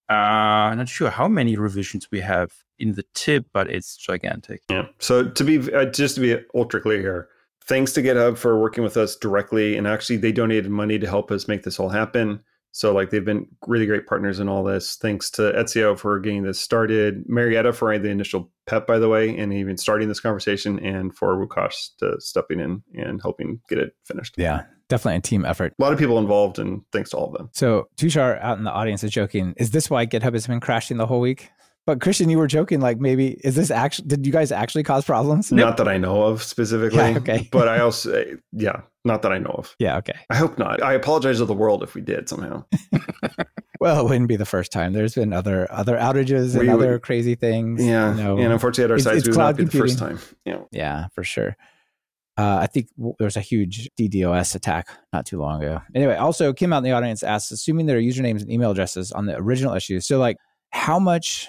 uh, 0.08 0.76
not 0.76 0.88
sure 0.88 1.10
how 1.10 1.26
many 1.26 1.56
revisions 1.56 2.08
we 2.12 2.20
have 2.20 2.52
in 2.78 2.94
the 2.94 3.04
tip, 3.14 3.46
but 3.52 3.70
it's 3.70 3.96
gigantic. 3.96 4.62
Yeah. 4.70 4.86
So 4.98 5.28
to 5.28 5.44
be 5.44 5.72
uh, 5.72 5.86
just 5.86 6.14
to 6.16 6.20
be 6.20 6.36
ultra 6.54 6.80
clear 6.80 7.00
here, 7.00 7.28
thanks 7.64 7.92
to 7.92 8.02
GitHub 8.02 8.38
for 8.38 8.58
working 8.60 8.82
with 8.82 8.96
us 8.96 9.16
directly, 9.16 9.76
and 9.76 9.86
actually 9.86 10.16
they 10.16 10.32
donated 10.32 10.70
money 10.70 10.98
to 10.98 11.08
help 11.08 11.30
us 11.30 11.48
make 11.48 11.62
this 11.62 11.78
all 11.78 11.88
happen. 11.90 12.40
So 12.72 12.92
like 12.92 13.10
they've 13.10 13.24
been 13.24 13.46
really 13.66 13.86
great 13.86 14.06
partners 14.06 14.40
in 14.40 14.48
all 14.48 14.62
this. 14.62 14.96
Thanks 14.96 15.30
to 15.32 15.52
Ezio 15.52 15.98
for 15.98 16.20
getting 16.20 16.44
this 16.44 16.60
started, 16.60 17.24
Marietta 17.26 17.72
for 17.72 17.98
the 17.98 18.10
initial 18.10 18.52
pep, 18.66 18.86
by 18.86 18.98
the 18.98 19.08
way, 19.08 19.36
and 19.36 19.52
even 19.52 19.76
starting 19.76 20.08
this 20.08 20.20
conversation, 20.20 20.78
and 20.78 21.14
for 21.14 21.34
Łukasz 21.36 21.96
to 21.98 22.20
stepping 22.20 22.60
in 22.60 22.82
and 22.94 23.20
helping 23.20 23.60
get 23.68 23.78
it 23.78 23.96
finished. 24.04 24.34
Yeah, 24.36 24.64
definitely 24.88 25.16
a 25.16 25.20
team 25.22 25.44
effort. 25.44 25.72
A 25.78 25.82
lot 25.82 25.92
of 25.92 25.98
people 25.98 26.18
involved, 26.18 26.58
and 26.58 26.82
thanks 26.92 27.10
to 27.10 27.16
all 27.16 27.26
of 27.26 27.32
them. 27.32 27.48
So 27.52 27.88
Tushar 27.96 28.40
out 28.42 28.58
in 28.58 28.64
the 28.64 28.70
audience 28.72 29.02
is 29.02 29.10
joking. 29.10 29.54
Is 29.56 29.70
this 29.70 29.90
why 29.90 30.06
GitHub 30.06 30.34
has 30.34 30.46
been 30.46 30.60
crashing 30.60 30.98
the 30.98 31.06
whole 31.06 31.20
week? 31.20 31.50
But 31.88 32.02
Christian, 32.02 32.28
you 32.28 32.36
were 32.36 32.46
joking. 32.46 32.82
Like 32.82 33.00
maybe 33.00 33.40
is 33.42 33.56
this 33.56 33.70
actually? 33.70 34.08
Did 34.08 34.26
you 34.26 34.30
guys 34.30 34.52
actually 34.52 34.82
cause 34.82 35.06
problems? 35.06 35.50
Not 35.50 35.78
that 35.78 35.88
I 35.88 35.96
know 35.96 36.24
of 36.24 36.42
specifically. 36.42 36.98
Yeah, 36.98 37.16
okay. 37.16 37.48
But 37.50 37.66
I 37.66 37.80
also, 37.80 38.26
yeah, 38.52 38.82
not 39.06 39.22
that 39.22 39.32
I 39.32 39.38
know 39.38 39.54
of. 39.56 39.74
Yeah. 39.78 39.96
Okay. 39.96 40.12
I 40.28 40.36
hope 40.36 40.58
not. 40.58 40.82
I 40.82 40.92
apologize 40.92 41.38
to 41.38 41.46
the 41.46 41.54
world 41.54 41.82
if 41.82 41.94
we 41.94 42.02
did 42.02 42.28
somehow. 42.28 42.66
well, 43.80 44.00
it 44.00 44.04
wouldn't 44.04 44.28
be 44.28 44.36
the 44.36 44.44
first 44.44 44.70
time. 44.70 44.92
There's 44.92 45.14
been 45.14 45.32
other 45.32 45.66
other 45.72 45.96
outages 45.96 46.52
and 46.54 46.60
We 46.60 46.68
other 46.68 46.98
crazy 46.98 47.36
things. 47.36 47.82
Yeah, 47.82 48.14
you 48.14 48.22
know. 48.22 48.36
and 48.36 48.52
unfortunately, 48.52 48.84
at 48.84 48.90
our 48.90 48.96
It's- 49.14 49.24
we 49.24 49.30
would 49.30 49.38
not 49.38 49.56
be 49.56 49.64
the 49.64 49.70
first 49.78 49.98
time. 49.98 50.18
Yeah, 50.44 50.60
Yeah, 50.70 51.06
for 51.14 51.24
sure. 51.24 51.56
Uh, 52.36 52.58
I 52.60 52.66
think 52.66 52.88
there 52.98 53.14
was 53.24 53.38
a 53.38 53.40
huge 53.40 53.88
DDoS 53.98 54.54
attack 54.54 54.88
not 55.14 55.24
too 55.24 55.40
long 55.40 55.62
ago. 55.62 55.80
Anyway, 55.94 56.16
also 56.16 56.52
Kim 56.52 56.74
out 56.74 56.78
in 56.78 56.84
the 56.84 56.92
audience 56.92 57.22
asked, 57.22 57.50
assuming 57.50 57.86
there 57.86 57.96
are 57.96 58.02
usernames 58.02 58.42
and 58.42 58.50
email 58.50 58.72
addresses 58.72 59.10
on 59.10 59.24
the 59.24 59.38
original 59.38 59.72
issue, 59.74 60.00
so 60.00 60.18
like 60.18 60.36
how 60.70 60.98
much 60.98 61.48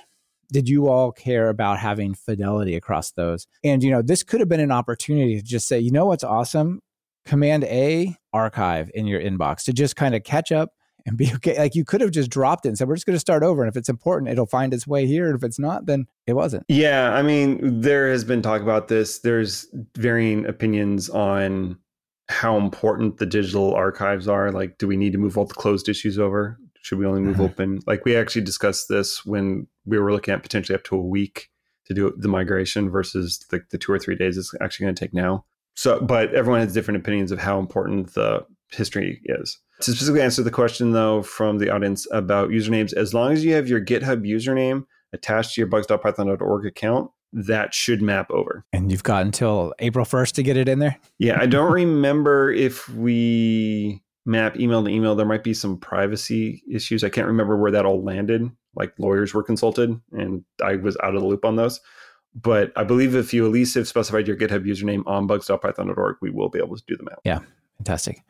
did 0.51 0.68
you 0.68 0.88
all 0.88 1.12
care 1.12 1.50
about 1.50 1.79
having 1.79 2.13
fidelity 2.13 2.75
across 2.75 3.12
those? 3.12 3.48
And 3.63 3.84
you 3.84 3.91
know, 3.91 4.01
this 4.01 4.24
could 4.24 4.39
have 4.39 4.50
been 4.50 4.60
an 4.60 4.72
opportunity 4.72 5.36
to 5.36 5.44
just 5.44 5.68
say, 5.68 5.79
you 5.79 5.91
know 5.91 6.06
what's 6.06 6.24
awesome? 6.24 6.82
Command 7.25 7.63
A 7.65 8.15
archive 8.34 8.89
in 8.94 9.06
your 9.06 9.22
inbox 9.22 9.63
to 9.65 9.74
just 9.74 9.96
kind 9.96 10.15
of 10.15 10.24
catch 10.24 10.51
up 10.51 10.74
and 11.06 11.18
be 11.18 11.32
okay. 11.36 11.58
Like 11.58 11.75
you 11.75 11.86
could 11.86 12.01
have 12.01 12.12
just 12.12 12.29
dropped 12.29 12.65
it 12.65 12.70
and 12.70 12.77
said, 12.77 12.88
we're 12.88 12.96
just 12.96 13.06
going 13.06 13.15
to 13.15 13.20
start 13.20 13.44
over. 13.44 13.62
And 13.62 13.70
if 13.70 13.77
it's 13.77 13.89
important, 13.89 14.32
it'll 14.32 14.46
find 14.46 14.74
its 14.74 14.88
way 14.88 15.06
here. 15.06 15.27
And 15.27 15.36
if 15.36 15.44
it's 15.44 15.60
not, 15.60 15.86
then 15.86 16.08
it 16.25 16.34
wasn't. 16.34 16.63
yeah. 16.68 17.13
I 17.13 17.22
mean, 17.22 17.82
there 17.82 18.10
has 18.10 18.24
been 18.24 18.41
talk 18.41 18.62
about 18.62 18.88
this. 18.88 19.20
There's 19.20 19.68
varying 19.96 20.46
opinions 20.46 21.10
on 21.10 21.77
how 22.29 22.58
important 22.58 23.18
the 23.18 23.25
digital 23.25 23.74
archives 23.74 24.27
are. 24.27 24.51
Like, 24.51 24.77
do 24.77 24.88
we 24.88 24.98
need 24.98 25.13
to 25.13 25.18
move 25.18 25.38
all 25.38 25.46
the 25.46 25.53
closed 25.53 25.89
issues 25.89 26.20
over? 26.20 26.60
Should 26.81 26.98
we 27.00 27.05
only 27.05 27.21
move 27.21 27.38
Mhm. 27.38 27.45
open? 27.45 27.79
Like, 27.88 28.05
we 28.05 28.15
actually 28.15 28.43
discussed 28.43 28.88
this 28.89 29.25
when 29.25 29.67
we 29.86 30.00
were 30.00 30.12
looking 30.12 30.33
at 30.33 30.43
potentially 30.43 30.75
up 30.75 30.83
to 30.86 30.95
a 30.95 31.01
week 31.01 31.50
to 31.86 31.93
do 31.93 32.13
the 32.17 32.27
migration 32.27 32.89
versus 32.89 33.39
the, 33.50 33.62
the 33.71 33.77
two 33.77 33.91
or 33.91 34.00
three 34.00 34.15
days 34.15 34.38
it's 34.38 34.53
actually 34.62 34.86
going 34.86 34.95
to 34.95 35.00
take 35.05 35.13
now. 35.13 35.45
So, 35.75 36.00
but 36.01 36.33
everyone 36.33 36.62
has 36.62 36.74
different 36.74 37.00
opinions 37.00 37.31
of 37.31 37.39
how 37.39 37.59
important 37.59 38.13
the 38.13 38.45
history 38.71 39.21
is. 39.25 39.57
To 39.81 39.91
specifically 39.91 40.21
answer 40.21 40.43
the 40.43 40.51
question, 40.51 40.91
though, 40.91 41.21
from 41.24 41.57
the 41.57 41.69
audience 41.69 42.05
about 42.12 42.50
usernames, 42.50 42.93
as 42.93 43.13
long 43.13 43.31
as 43.31 43.43
you 43.45 43.53
have 43.53 43.67
your 43.69 43.83
GitHub 43.83 44.27
username 44.27 44.86
attached 45.13 45.55
to 45.55 45.62
your 45.62 45.67
bugs.python.org 45.67 46.65
account, 46.65 47.09
that 47.31 47.74
should 47.74 48.01
map 48.01 48.29
over. 48.31 48.65
And 48.74 48.91
you've 48.91 49.03
got 49.03 49.24
until 49.24 49.74
April 49.79 50.05
1st 50.05 50.33
to 50.33 50.43
get 50.43 50.57
it 50.57 50.67
in 50.67 50.79
there. 50.79 50.98
Yeah, 51.17 51.38
I 51.39 51.45
don't 51.45 51.71
remember 51.74 52.51
if 52.51 52.89
we 52.89 54.01
map 54.29 54.59
email 54.59 54.83
to 54.83 54.89
email. 54.89 55.15
There 55.15 55.25
might 55.25 55.43
be 55.43 55.53
some 55.53 55.77
privacy 55.77 56.63
issues. 56.71 57.03
I 57.03 57.09
can't 57.09 57.27
remember 57.27 57.57
where 57.57 57.71
that 57.71 57.86
all 57.86 58.03
landed. 58.03 58.50
Like 58.75 58.93
lawyers 59.00 59.33
were 59.33 59.43
consulted, 59.43 60.00
and 60.12 60.43
I 60.63 60.75
was 60.75 60.95
out 61.03 61.15
of 61.15 61.21
the 61.21 61.27
loop 61.27 61.43
on 61.43 61.55
those. 61.55 61.81
But 62.36 62.71
I 62.75 62.83
believe 62.83 63.15
if 63.15 63.33
you 63.33 63.45
at 63.45 63.51
least 63.51 63.74
have 63.75 63.88
specified 63.88 64.27
your 64.27 64.38
GitHub 64.38 64.63
username 64.63 65.03
on 65.07 65.25
bugs.python.org, 65.25 66.17
we 66.21 66.29
will 66.29 66.50
be 66.50 66.59
able 66.59 66.77
to 66.77 66.83
do 66.88 66.95
the 66.95 67.03
map. 67.03 67.19
Yeah, 67.25 67.39
fantastic. 67.77 68.21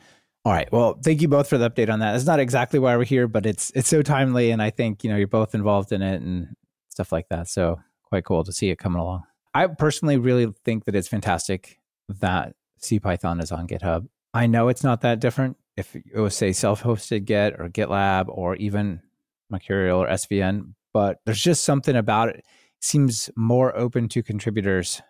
All 0.46 0.54
right. 0.54 0.72
Well, 0.72 0.98
thank 1.04 1.22
you 1.22 1.28
both 1.28 1.50
for 1.50 1.58
the 1.58 1.70
update 1.70 1.92
on 1.92 2.00
that. 2.00 2.16
It's 2.16 2.26
not 2.26 2.40
exactly 2.40 2.80
why 2.80 2.96
we're 2.96 3.04
here, 3.04 3.28
but 3.28 3.46
it's 3.46 3.72
it's 3.76 3.90
so 3.90 4.02
timely, 4.02 4.52
and 4.52 4.62
I 4.62 4.70
think 4.70 5.04
you 5.04 5.10
know 5.10 5.18
you're 5.18 5.28
both 5.28 5.54
involved 5.54 5.92
in 5.92 6.02
it 6.02 6.22
and 6.22 6.48
stuff 6.90 7.12
like 7.12 7.28
that. 7.30 7.50
So 7.50 7.80
quite 8.06 8.24
cool 8.24 8.44
to 8.46 8.54
see 8.54 8.70
it 8.70 8.78
coming 8.78 9.02
along. 9.02 9.24
I 9.54 9.68
personally 9.68 10.18
really 10.18 10.48
think 10.64 10.86
that 10.86 10.96
it's 10.96 11.08
fantastic 11.08 11.80
that 12.08 12.56
CPython 12.82 13.42
is 13.44 13.52
on 13.52 13.68
GitHub. 13.68 14.08
I 14.34 14.48
know 14.48 14.70
it's 14.70 14.84
not 14.84 15.02
that 15.02 15.20
different 15.20 15.58
if 15.80 15.96
it 15.96 16.20
was 16.20 16.36
say 16.36 16.52
self-hosted 16.52 17.26
Git 17.26 17.56
or 17.60 17.70
GitLab 17.70 18.26
or 18.28 18.56
even 18.58 19.02
Mercurial 19.50 20.04
or 20.04 20.08
SVN, 20.08 20.74
but 20.94 21.20
there's 21.26 21.42
just 21.42 21.64
something 21.64 21.96
about 21.96 22.30
it. 22.30 22.38
it 22.38 22.46
seems 22.82 23.30
more 23.36 23.76
open 23.76 24.08
to 24.10 24.22
contributors 24.22 25.02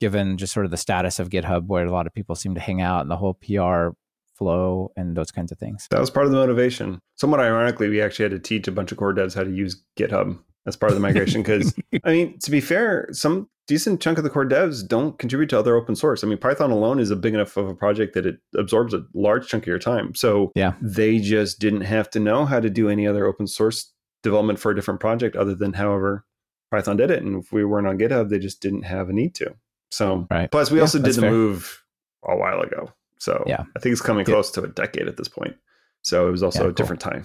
given 0.00 0.36
just 0.36 0.52
sort 0.52 0.64
of 0.64 0.70
the 0.70 0.76
status 0.76 1.18
of 1.18 1.28
GitHub 1.28 1.66
where 1.66 1.86
a 1.86 1.92
lot 1.92 2.06
of 2.06 2.14
people 2.14 2.34
seem 2.34 2.54
to 2.54 2.60
hang 2.60 2.80
out 2.80 3.02
and 3.02 3.10
the 3.10 3.16
whole 3.16 3.34
PR 3.34 3.90
flow 4.34 4.90
and 4.96 5.16
those 5.16 5.30
kinds 5.30 5.52
of 5.52 5.58
things. 5.58 5.86
That 5.90 6.00
was 6.00 6.10
part 6.10 6.26
of 6.26 6.32
the 6.32 6.38
motivation. 6.38 6.98
Somewhat 7.16 7.40
ironically, 7.40 7.88
we 7.88 8.00
actually 8.00 8.24
had 8.24 8.32
to 8.32 8.38
teach 8.38 8.66
a 8.66 8.72
bunch 8.72 8.90
of 8.90 8.98
core 8.98 9.14
devs 9.14 9.34
how 9.34 9.44
to 9.44 9.50
use 9.52 9.82
GitHub 9.96 10.38
as 10.66 10.76
part 10.76 10.90
of 10.90 10.96
the 10.96 11.00
migration. 11.00 11.42
Because, 11.42 11.74
I 12.04 12.10
mean, 12.10 12.38
to 12.40 12.50
be 12.50 12.60
fair, 12.60 13.08
some 13.12 13.48
decent 13.66 14.00
chunk 14.00 14.18
of 14.18 14.24
the 14.24 14.30
core 14.30 14.44
devs 14.46 14.86
don't 14.86 15.18
contribute 15.18 15.48
to 15.50 15.58
other 15.58 15.76
open 15.76 15.94
source. 15.94 16.22
I 16.24 16.26
mean, 16.26 16.38
Python 16.38 16.70
alone 16.70 16.98
is 16.98 17.10
a 17.10 17.16
big 17.16 17.34
enough 17.34 17.56
of 17.56 17.68
a 17.68 17.74
project 17.74 18.14
that 18.14 18.26
it 18.26 18.38
absorbs 18.56 18.92
a 18.94 19.04
large 19.14 19.48
chunk 19.48 19.64
of 19.64 19.68
your 19.68 19.78
time. 19.78 20.14
So, 20.14 20.52
Yeah. 20.54 20.74
they 20.80 21.18
just 21.18 21.58
didn't 21.60 21.82
have 21.82 22.10
to 22.10 22.20
know 22.20 22.44
how 22.44 22.60
to 22.60 22.68
do 22.70 22.88
any 22.88 23.06
other 23.06 23.26
open 23.26 23.46
source 23.46 23.92
development 24.22 24.58
for 24.58 24.70
a 24.70 24.74
different 24.74 25.00
project 25.00 25.36
other 25.36 25.54
than 25.54 25.72
however 25.74 26.24
Python 26.70 26.96
did 26.96 27.10
it. 27.10 27.22
And 27.22 27.42
if 27.42 27.52
we 27.52 27.64
weren't 27.64 27.86
on 27.86 27.98
GitHub, 27.98 28.28
they 28.30 28.38
just 28.38 28.60
didn't 28.62 28.82
have 28.82 29.08
a 29.08 29.12
need 29.12 29.34
to. 29.36 29.54
So, 29.90 30.26
Right. 30.30 30.50
plus, 30.50 30.70
we 30.70 30.78
Yeah, 30.78 30.82
also 30.82 30.98
did 30.98 31.14
the 31.14 31.20
fair. 31.22 31.30
move 31.30 31.82
a 32.24 32.36
while 32.36 32.60
ago. 32.60 32.92
So, 33.18 33.44
Yeah. 33.46 33.64
I 33.76 33.78
think 33.78 33.92
it's 33.92 34.00
coming 34.00 34.26
Yeah. 34.26 34.32
close 34.34 34.50
to 34.52 34.62
a 34.62 34.68
decade 34.68 35.06
at 35.06 35.16
this 35.16 35.28
point. 35.28 35.56
So, 36.02 36.26
it 36.28 36.30
was 36.32 36.42
also 36.42 36.60
Yeah, 36.60 36.64
a 36.64 36.68
cool. 36.68 36.74
different 36.74 37.00
time. 37.00 37.24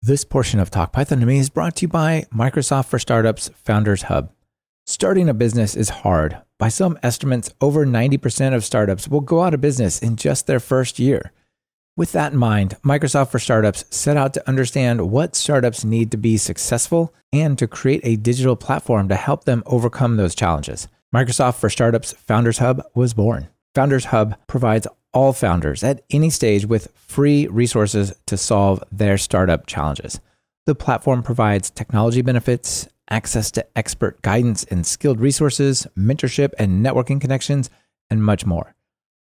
This 0.00 0.24
portion 0.24 0.60
of 0.60 0.70
Talk 0.70 0.92
Python 0.92 1.18
to 1.18 1.26
Me 1.26 1.38
is 1.38 1.50
brought 1.50 1.74
to 1.76 1.82
you 1.82 1.88
by 1.88 2.24
Microsoft 2.32 2.86
for 2.86 3.00
Startups 3.00 3.50
Founders 3.64 4.02
Hub. 4.02 4.30
Starting 4.86 5.28
a 5.28 5.34
business 5.34 5.74
is 5.74 5.88
hard. 5.88 6.38
By 6.56 6.68
some 6.68 6.96
estimates, 7.02 7.52
over 7.60 7.84
90% 7.84 8.54
of 8.54 8.64
startups 8.64 9.08
will 9.08 9.20
go 9.20 9.42
out 9.42 9.54
of 9.54 9.60
business 9.60 10.00
in 10.00 10.14
just 10.14 10.46
their 10.46 10.60
first 10.60 11.00
year. 11.00 11.32
With 11.96 12.12
that 12.12 12.32
in 12.32 12.38
mind, 12.38 12.76
Microsoft 12.84 13.32
for 13.32 13.40
Startups 13.40 13.86
set 13.90 14.16
out 14.16 14.34
to 14.34 14.48
understand 14.48 15.10
what 15.10 15.34
startups 15.34 15.84
need 15.84 16.12
to 16.12 16.16
be 16.16 16.36
successful 16.36 17.12
and 17.32 17.58
to 17.58 17.66
create 17.66 18.02
a 18.04 18.14
digital 18.14 18.54
platform 18.54 19.08
to 19.08 19.16
help 19.16 19.44
them 19.44 19.64
overcome 19.66 20.16
those 20.16 20.36
challenges. 20.36 20.86
Microsoft 21.12 21.56
for 21.56 21.68
Startups 21.68 22.12
Founders 22.12 22.58
Hub 22.58 22.84
was 22.94 23.14
born. 23.14 23.48
Founders 23.74 24.06
Hub 24.06 24.36
provides 24.46 24.86
all 25.12 25.32
founders 25.32 25.82
at 25.82 26.04
any 26.10 26.30
stage 26.30 26.66
with 26.66 26.92
free 26.94 27.46
resources 27.46 28.14
to 28.26 28.36
solve 28.36 28.82
their 28.92 29.18
startup 29.18 29.66
challenges. 29.66 30.20
The 30.66 30.74
platform 30.74 31.22
provides 31.22 31.70
technology 31.70 32.22
benefits, 32.22 32.88
access 33.10 33.50
to 33.52 33.66
expert 33.76 34.20
guidance 34.22 34.64
and 34.64 34.86
skilled 34.86 35.20
resources, 35.20 35.86
mentorship 35.96 36.52
and 36.58 36.84
networking 36.84 37.20
connections, 37.20 37.70
and 38.10 38.24
much 38.24 38.44
more. 38.44 38.74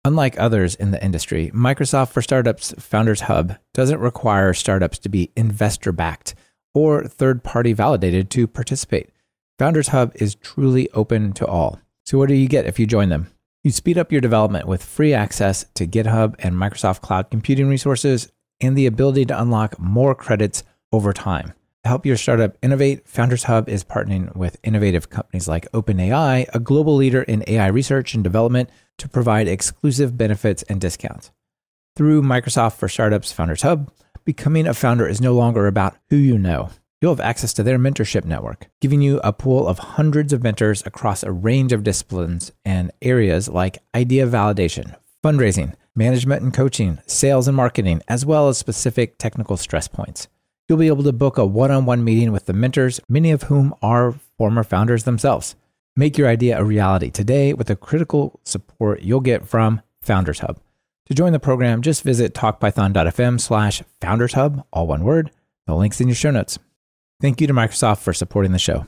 Unlike 0.04 0.38
others 0.38 0.74
in 0.74 0.92
the 0.92 1.04
industry, 1.04 1.50
Microsoft 1.52 2.10
for 2.10 2.22
Startups 2.22 2.72
Founders 2.78 3.22
Hub 3.22 3.56
doesn't 3.74 3.98
require 3.98 4.54
startups 4.54 4.98
to 5.00 5.08
be 5.08 5.32
investor 5.36 5.92
backed 5.92 6.34
or 6.74 7.04
third 7.04 7.42
party 7.42 7.72
validated 7.72 8.30
to 8.30 8.46
participate. 8.46 9.10
Founders 9.58 9.88
Hub 9.88 10.12
is 10.14 10.34
truly 10.36 10.88
open 10.90 11.32
to 11.32 11.46
all. 11.46 11.80
So, 12.04 12.18
what 12.18 12.28
do 12.28 12.34
you 12.34 12.46
get 12.46 12.66
if 12.66 12.78
you 12.78 12.86
join 12.86 13.08
them? 13.08 13.32
You 13.66 13.72
speed 13.72 13.98
up 13.98 14.12
your 14.12 14.20
development 14.20 14.68
with 14.68 14.80
free 14.80 15.12
access 15.12 15.64
to 15.74 15.88
GitHub 15.88 16.36
and 16.38 16.54
Microsoft 16.54 17.00
Cloud 17.00 17.32
computing 17.32 17.68
resources 17.68 18.30
and 18.60 18.78
the 18.78 18.86
ability 18.86 19.24
to 19.24 19.42
unlock 19.42 19.76
more 19.80 20.14
credits 20.14 20.62
over 20.92 21.12
time. 21.12 21.52
To 21.82 21.88
help 21.88 22.06
your 22.06 22.16
startup 22.16 22.56
innovate, 22.62 23.08
Founders 23.08 23.42
Hub 23.42 23.68
is 23.68 23.82
partnering 23.82 24.36
with 24.36 24.56
innovative 24.62 25.10
companies 25.10 25.48
like 25.48 25.68
OpenAI, 25.72 26.46
a 26.54 26.60
global 26.60 26.94
leader 26.94 27.22
in 27.22 27.42
AI 27.48 27.66
research 27.66 28.14
and 28.14 28.22
development, 28.22 28.70
to 28.98 29.08
provide 29.08 29.48
exclusive 29.48 30.16
benefits 30.16 30.62
and 30.68 30.80
discounts. 30.80 31.32
Through 31.96 32.22
Microsoft 32.22 32.76
for 32.76 32.88
Startups 32.88 33.32
Founders 33.32 33.62
Hub, 33.62 33.90
becoming 34.24 34.68
a 34.68 34.74
founder 34.74 35.08
is 35.08 35.20
no 35.20 35.34
longer 35.34 35.66
about 35.66 35.96
who 36.08 36.14
you 36.14 36.38
know. 36.38 36.70
You'll 37.06 37.14
have 37.14 37.20
access 37.20 37.52
to 37.52 37.62
their 37.62 37.78
mentorship 37.78 38.24
network, 38.24 38.66
giving 38.80 39.00
you 39.00 39.20
a 39.22 39.32
pool 39.32 39.68
of 39.68 39.78
hundreds 39.78 40.32
of 40.32 40.42
mentors 40.42 40.82
across 40.84 41.22
a 41.22 41.30
range 41.30 41.72
of 41.72 41.84
disciplines 41.84 42.50
and 42.64 42.90
areas 43.00 43.48
like 43.48 43.78
idea 43.94 44.26
validation, 44.26 44.96
fundraising, 45.22 45.74
management 45.94 46.42
and 46.42 46.52
coaching, 46.52 46.98
sales 47.06 47.46
and 47.46 47.56
marketing, 47.56 48.02
as 48.08 48.26
well 48.26 48.48
as 48.48 48.58
specific 48.58 49.18
technical 49.18 49.56
stress 49.56 49.86
points. 49.86 50.26
You'll 50.68 50.78
be 50.78 50.88
able 50.88 51.04
to 51.04 51.12
book 51.12 51.38
a 51.38 51.46
one 51.46 51.70
on 51.70 51.86
one 51.86 52.02
meeting 52.02 52.32
with 52.32 52.46
the 52.46 52.52
mentors, 52.52 52.98
many 53.08 53.30
of 53.30 53.44
whom 53.44 53.72
are 53.80 54.16
former 54.36 54.64
founders 54.64 55.04
themselves. 55.04 55.54
Make 55.94 56.18
your 56.18 56.26
idea 56.26 56.58
a 56.58 56.64
reality 56.64 57.10
today 57.12 57.52
with 57.52 57.68
the 57.68 57.76
critical 57.76 58.40
support 58.42 59.02
you'll 59.02 59.20
get 59.20 59.46
from 59.46 59.80
Founders 60.02 60.40
Hub. 60.40 60.58
To 61.06 61.14
join 61.14 61.32
the 61.32 61.38
program, 61.38 61.82
just 61.82 62.02
visit 62.02 62.34
talkpython.fm 62.34 63.40
slash 63.40 63.84
founders 64.00 64.32
hub, 64.32 64.66
all 64.72 64.88
one 64.88 65.04
word. 65.04 65.30
The 65.68 65.76
link's 65.76 66.00
in 66.00 66.08
your 66.08 66.16
show 66.16 66.32
notes. 66.32 66.58
Thank 67.20 67.40
you 67.40 67.46
to 67.46 67.54
Microsoft 67.54 67.98
for 68.00 68.12
supporting 68.12 68.52
the 68.52 68.58
show. 68.58 68.86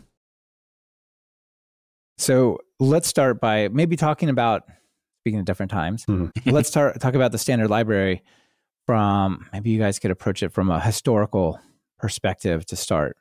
So 2.19 2.59
let's 2.81 3.09
start 3.09 3.41
by 3.41 3.69
maybe 3.69 3.97
talking 3.97 4.29
about, 4.29 4.65
speaking 5.23 5.41
of 5.41 5.47
different 5.47 5.71
times, 5.71 6.05
Mhm. 6.07 6.31
let's 6.53 6.69
start 6.69 6.99
talk 7.01 7.15
about 7.15 7.33
the 7.33 7.39
standard 7.39 7.69
library 7.71 8.23
from 8.87 9.47
maybe 9.53 9.71
you 9.71 9.79
guys 9.79 9.99
could 9.99 10.11
approach 10.11 10.43
it 10.43 10.51
from 10.53 10.71
a 10.71 10.81
historical 10.81 11.61
perspective 11.99 12.65
to 12.67 12.77
start. 12.77 13.17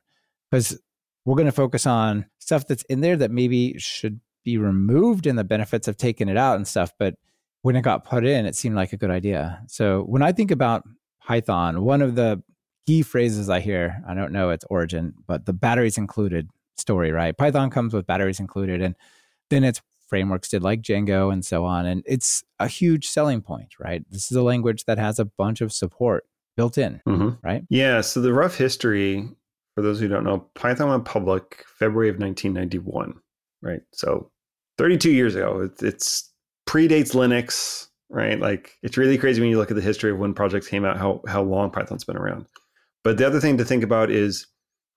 Because 0.49 0.79
we're 1.25 1.35
going 1.35 1.45
to 1.45 1.51
focus 1.51 1.85
on 1.85 2.25
stuff 2.39 2.65
that's 2.67 2.83
in 2.83 3.01
there 3.01 3.17
that 3.17 3.31
maybe 3.31 3.77
should 3.77 4.19
be 4.45 4.57
removed 4.57 5.27
and 5.27 5.37
the 5.37 5.43
benefits 5.43 5.87
of 5.87 5.97
taking 5.97 6.29
it 6.29 6.37
out 6.37 6.55
and 6.55 6.65
stuff. 6.67 6.93
But 6.97 7.15
when 7.63 7.75
it 7.75 7.81
got 7.81 8.05
put 8.05 8.25
in, 8.25 8.45
it 8.45 8.55
seemed 8.55 8.75
like 8.75 8.93
a 8.93 8.97
good 8.97 9.11
idea. 9.11 9.61
So 9.67 10.03
when 10.03 10.21
I 10.21 10.31
think 10.31 10.51
about 10.51 10.83
Python, 11.21 11.81
one 11.81 12.01
of 12.01 12.15
the 12.15 12.41
key 12.87 13.01
phrases 13.03 13.49
I 13.49 13.59
hear, 13.59 14.01
I 14.07 14.13
don't 14.13 14.31
know 14.31 14.49
its 14.49 14.65
origin, 14.69 15.13
but 15.27 15.45
the 15.45 15.53
batteries 15.53 15.97
included 15.97 16.49
story, 16.77 17.11
right? 17.11 17.37
Python 17.37 17.69
comes 17.69 17.93
with 17.93 18.07
batteries 18.07 18.39
included, 18.39 18.81
and 18.81 18.95
then 19.49 19.63
its 19.63 19.81
frameworks 20.07 20.47
did 20.47 20.63
like 20.63 20.81
Django 20.81 21.31
and 21.33 21.43
so 21.45 21.65
on. 21.65 21.85
And 21.85 22.01
it's 22.05 22.43
a 22.59 22.67
huge 22.67 23.07
selling 23.09 23.41
point, 23.41 23.73
right? 23.77 24.03
This 24.09 24.31
is 24.31 24.37
a 24.37 24.41
language 24.41 24.85
that 24.85 24.97
has 24.97 25.19
a 25.19 25.25
bunch 25.25 25.59
of 25.59 25.73
support 25.73 26.25
built 26.55 26.77
in, 26.77 27.01
Mhm. 27.05 27.37
right? 27.43 27.63
Yeah. 27.69 27.99
So 28.01 28.21
the 28.21 28.31
rough 28.33 28.55
history, 28.55 29.27
for 29.75 29.81
those 29.81 29.99
who 29.99 30.07
don't 30.07 30.23
know, 30.23 30.39
Python 30.55 30.89
went 30.89 31.03
public 31.05 31.65
February 31.67 32.09
of 32.09 32.19
1991, 32.19 33.15
right? 33.61 33.81
So 33.91 34.31
32 34.77 35.11
years 35.11 35.35
ago. 35.35 35.59
It's, 35.61 35.83
it's 35.83 36.33
predates 36.65 37.13
Linux, 37.13 37.87
right? 38.09 38.39
Like 38.39 38.77
it's 38.81 38.95
really 38.97 39.17
crazy 39.17 39.41
when 39.41 39.49
you 39.49 39.57
look 39.57 39.71
at 39.71 39.75
the 39.75 39.81
history 39.81 40.11
of 40.11 40.19
when 40.19 40.33
projects 40.33 40.67
came 40.69 40.85
out, 40.85 40.97
how 40.97 41.21
how 41.27 41.43
long 41.43 41.69
Python's 41.69 42.05
been 42.05 42.17
around. 42.17 42.45
But 43.07 43.17
the 43.17 43.25
other 43.25 43.39
thing 43.39 43.55
to 43.55 43.63
think 43.63 43.85
about 43.85 44.11
is 44.11 44.47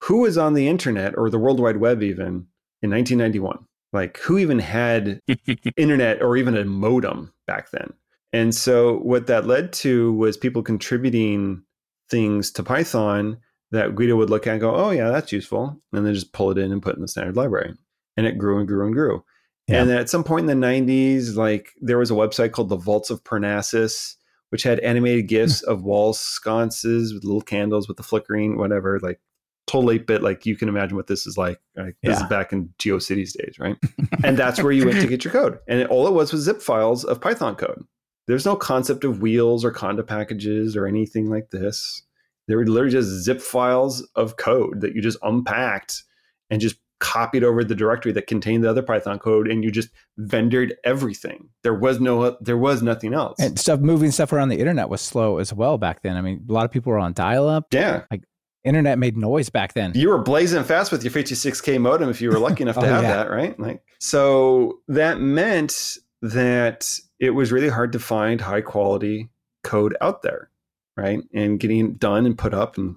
who 0.01 0.23
was 0.23 0.37
on 0.37 0.55
the 0.55 0.67
internet 0.67 1.17
or 1.17 1.31
the 1.31 1.39
World 1.39 1.61
Wide 1.61 1.77
Web 1.77 2.03
even 2.03 2.49
in 2.83 2.91
1991? 2.91 3.65
Like 3.93 4.19
who 4.19 4.37
even 4.37 4.59
had 4.59 5.21
internet 5.77 6.21
or 6.21 6.37
even 6.37 6.57
a 6.57 6.65
modem 6.65 7.33
back 7.47 7.71
then. 7.71 7.93
And 8.33 8.53
so 8.53 8.97
what 8.97 9.29
that 9.29 9.47
led 9.47 9.73
to 9.75 10.13
was 10.15 10.37
people 10.37 10.61
contributing 10.65 11.63
things 12.11 12.51
to 12.51 12.65
Python 12.65 13.39
that 13.71 13.95
Guido 13.95 14.17
would 14.17 14.29
look 14.29 14.45
at 14.49 14.55
and 14.55 14.61
go, 14.61 14.75
oh, 14.75 14.91
yeah, 14.91 15.11
that's 15.11 15.31
useful. 15.31 15.81
And 15.93 16.05
then 16.05 16.13
just 16.13 16.33
pull 16.33 16.51
it 16.51 16.59
in 16.59 16.73
and 16.73 16.83
put 16.83 16.95
it 16.95 16.97
in 16.97 17.03
the 17.03 17.07
standard 17.07 17.37
library. 17.37 17.75
And 18.17 18.27
it 18.27 18.39
grew 18.39 18.59
and 18.59 18.67
grew 18.67 18.87
and 18.87 18.93
grew. 18.93 19.23
Yeah. 19.69 19.83
And 19.83 19.89
then 19.89 19.99
at 19.99 20.11
some 20.11 20.25
point 20.25 20.51
in 20.51 20.61
the 20.61 20.67
90s, 20.67 21.37
like 21.37 21.75
there 21.81 21.99
was 21.99 22.11
a 22.11 22.15
website 22.15 22.51
called 22.51 22.71
the 22.71 22.77
Vaults 22.77 23.11
of 23.11 23.23
Parnassus, 23.23 24.17
which 24.51 24.63
had 24.63 24.79
animated 24.81 25.29
GIFs 25.29 25.65
hmm. 25.65 25.71
of 25.71 25.83
wall 25.83 26.13
sconces 26.13 27.15
with 27.15 27.25
little 27.25 27.41
candles 27.41 27.89
with 27.89 27.97
the 27.97 28.03
flickering, 28.03 28.57
whatever, 28.57 29.01
like 29.01 29.21
total 29.67 29.93
8 29.93 30.07
bit. 30.07 30.23
Like 30.23 30.47
you 30.47 30.57
can 30.57 30.69
imagine 30.69 30.97
what 30.97 31.07
this 31.07 31.27
is 31.27 31.39
like. 31.39 31.61
Like, 31.77 31.97
This 32.03 32.19
Yeah. 32.19 32.25
is 32.25 32.29
back 32.29 32.53
in 32.53 32.71
GeoCities 32.79 33.33
days, 33.33 33.59
right? 33.59 33.77
and 34.25 34.37
that's 34.37 34.63
where 34.63 34.73
you 34.73 34.85
went 34.85 35.01
to 35.01 35.07
get 35.07 35.25
your 35.25 35.33
code. 35.33 35.59
And 35.69 35.81
it, 35.81 35.89
all 35.89 36.07
it 36.07 36.13
was 36.13 36.33
was 36.33 36.43
zip 36.43 36.61
files 36.61 37.05
of 37.05 37.21
Python 37.21 37.57
code. 37.57 37.85
There's 38.27 38.47
no 38.47 38.57
concept 38.57 39.05
of 39.05 39.23
wheels 39.23 39.65
or 39.65 39.73
conda 39.73 40.07
packages 40.07 40.77
or 40.77 40.87
anything 40.87 41.31
like 41.31 41.51
this. 41.51 42.03
They 42.47 42.55
were 42.57 42.67
literally 42.67 42.93
just 42.93 43.09
zip 43.09 43.41
files 43.41 44.07
of 44.17 44.37
code 44.37 44.81
that 44.81 44.95
you 44.95 45.01
just 45.01 45.19
unpacked 45.23 46.03
and 46.51 46.61
just 46.61 46.77
copied 47.01 47.43
over 47.43 47.65
the 47.65 47.75
directory 47.75 48.13
that 48.13 48.27
contained 48.27 48.63
the 48.63 48.71
other 48.71 48.83
Python 48.83 49.19
code, 49.19 49.51
and 49.51 49.65
you 49.65 49.71
just 49.73 49.89
vendored 50.21 50.73
everything. 50.85 51.49
There 51.65 51.75
was 51.75 51.99
no, 52.01 52.37
there 52.41 52.59
was 52.59 52.83
nothing 52.83 53.15
else. 53.15 53.39
And 53.41 53.59
stuff 53.59 53.81
moving 53.81 54.11
stuff 54.11 54.33
around 54.33 54.51
the 54.51 54.59
internet 54.59 54.89
was 54.89 55.01
slow 55.01 55.39
as 55.39 55.53
well 55.53 55.79
back 55.79 56.03
then. 56.03 56.17
I 56.17 56.21
mean, 56.21 56.45
a 56.49 56.53
lot 56.53 56.65
of 56.67 56.71
people 56.71 56.93
were 56.93 56.99
on 56.99 57.13
dial 57.15 57.49
up. 57.49 57.67
yeah, 57.73 58.03
like 58.11 58.23
Internet 58.63 58.99
made 58.99 59.17
noise 59.17 59.49
back 59.49 59.73
then. 59.73 59.93
you 59.95 60.11
were 60.11 60.19
blazing 60.19 60.63
fast 60.65 60.93
with 60.93 61.03
your 61.03 61.11
56k 61.11 61.81
modem 61.81 62.11
if 62.11 62.21
you 62.21 62.29
were 62.31 62.39
lucky 62.39 62.63
enough 62.63 62.75
to 62.77 62.83
Oh, 62.85 62.85
have 62.85 63.03
yeah. 63.05 63.17
that 63.17 63.31
right 63.31 63.59
like 63.59 63.83
so 64.01 64.81
that 64.89 65.19
meant 65.19 65.97
that 66.21 66.87
it 67.19 67.31
was 67.31 67.53
really 67.53 67.71
hard 67.71 67.93
to 67.93 67.99
find 67.99 68.39
high 68.39 68.61
quality 68.61 69.31
code 69.65 69.97
out 70.03 70.21
there 70.21 70.51
right 70.95 71.21
and 71.33 71.59
getting 71.59 71.87
it 71.87 71.99
done 71.99 72.27
and 72.27 72.37
put 72.37 72.53
up 72.53 72.77
and 72.77 72.97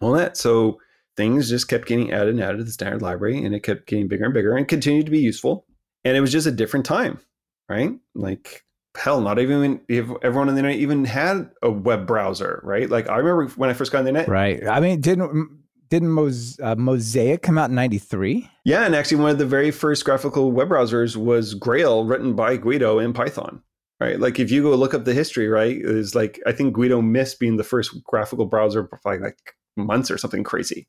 all 0.00 0.10
that 0.10 0.36
so 0.36 0.80
things 1.20 1.50
just 1.50 1.68
kept 1.68 1.86
getting 1.86 2.12
added 2.12 2.30
and 2.34 2.42
added 2.42 2.56
to 2.56 2.64
the 2.64 2.72
standard 2.72 3.02
library 3.02 3.44
and 3.44 3.54
it 3.54 3.60
kept 3.62 3.86
getting 3.86 4.08
bigger 4.08 4.24
and 4.24 4.32
bigger 4.32 4.56
and 4.56 4.68
continued 4.68 5.04
to 5.04 5.12
be 5.12 5.18
useful 5.18 5.66
and 6.02 6.16
it 6.16 6.20
was 6.20 6.32
just 6.32 6.46
a 6.46 6.50
different 6.50 6.86
time 6.86 7.20
right 7.68 7.92
like 8.14 8.64
hell 8.96 9.20
not 9.20 9.38
even 9.38 9.80
if 9.86 10.06
everyone 10.22 10.48
on 10.48 10.54
the 10.54 10.60
internet 10.60 10.80
even 10.80 11.04
had 11.04 11.50
a 11.62 11.70
web 11.70 12.06
browser 12.06 12.60
right 12.64 12.88
like 12.88 13.06
i 13.08 13.16
remember 13.16 13.46
when 13.56 13.68
i 13.68 13.74
first 13.74 13.92
got 13.92 13.98
on 13.98 14.04
the 14.04 14.08
internet 14.08 14.28
Right. 14.28 14.66
I 14.66 14.80
mean, 14.80 15.00
didn't 15.00 15.60
didn't 15.90 16.10
Mos- 16.10 16.58
uh, 16.60 16.76
Mosaic 16.76 17.42
come 17.42 17.58
out 17.58 17.68
in 17.70 17.76
'93? 17.76 18.48
Yeah, 18.64 18.86
and 18.86 18.94
actually, 18.94 19.20
one 19.20 19.30
of 19.30 19.38
the 19.38 19.46
very 19.46 19.72
first 19.72 20.04
graphical 20.04 20.52
web 20.52 20.68
browsers 20.68 21.16
was 21.16 21.54
Grail, 21.54 22.04
written 22.04 22.34
by 22.34 22.56
Guido 22.56 22.98
in 22.98 23.12
Python. 23.12 23.62
Right, 23.98 24.18
like 24.18 24.38
if 24.38 24.50
you 24.50 24.62
go 24.62 24.74
look 24.76 24.94
up 24.94 25.04
the 25.04 25.12
history, 25.12 25.48
right, 25.48 25.76
is 25.76 26.14
like 26.14 26.40
I 26.46 26.52
think 26.52 26.74
Guido 26.74 27.02
missed 27.02 27.38
being 27.40 27.58
the 27.58 27.64
first 27.64 28.02
graphical 28.04 28.46
browser 28.46 28.88
by 29.04 29.16
like 29.16 29.36
months 29.76 30.10
or 30.10 30.16
something 30.16 30.44
crazy. 30.44 30.88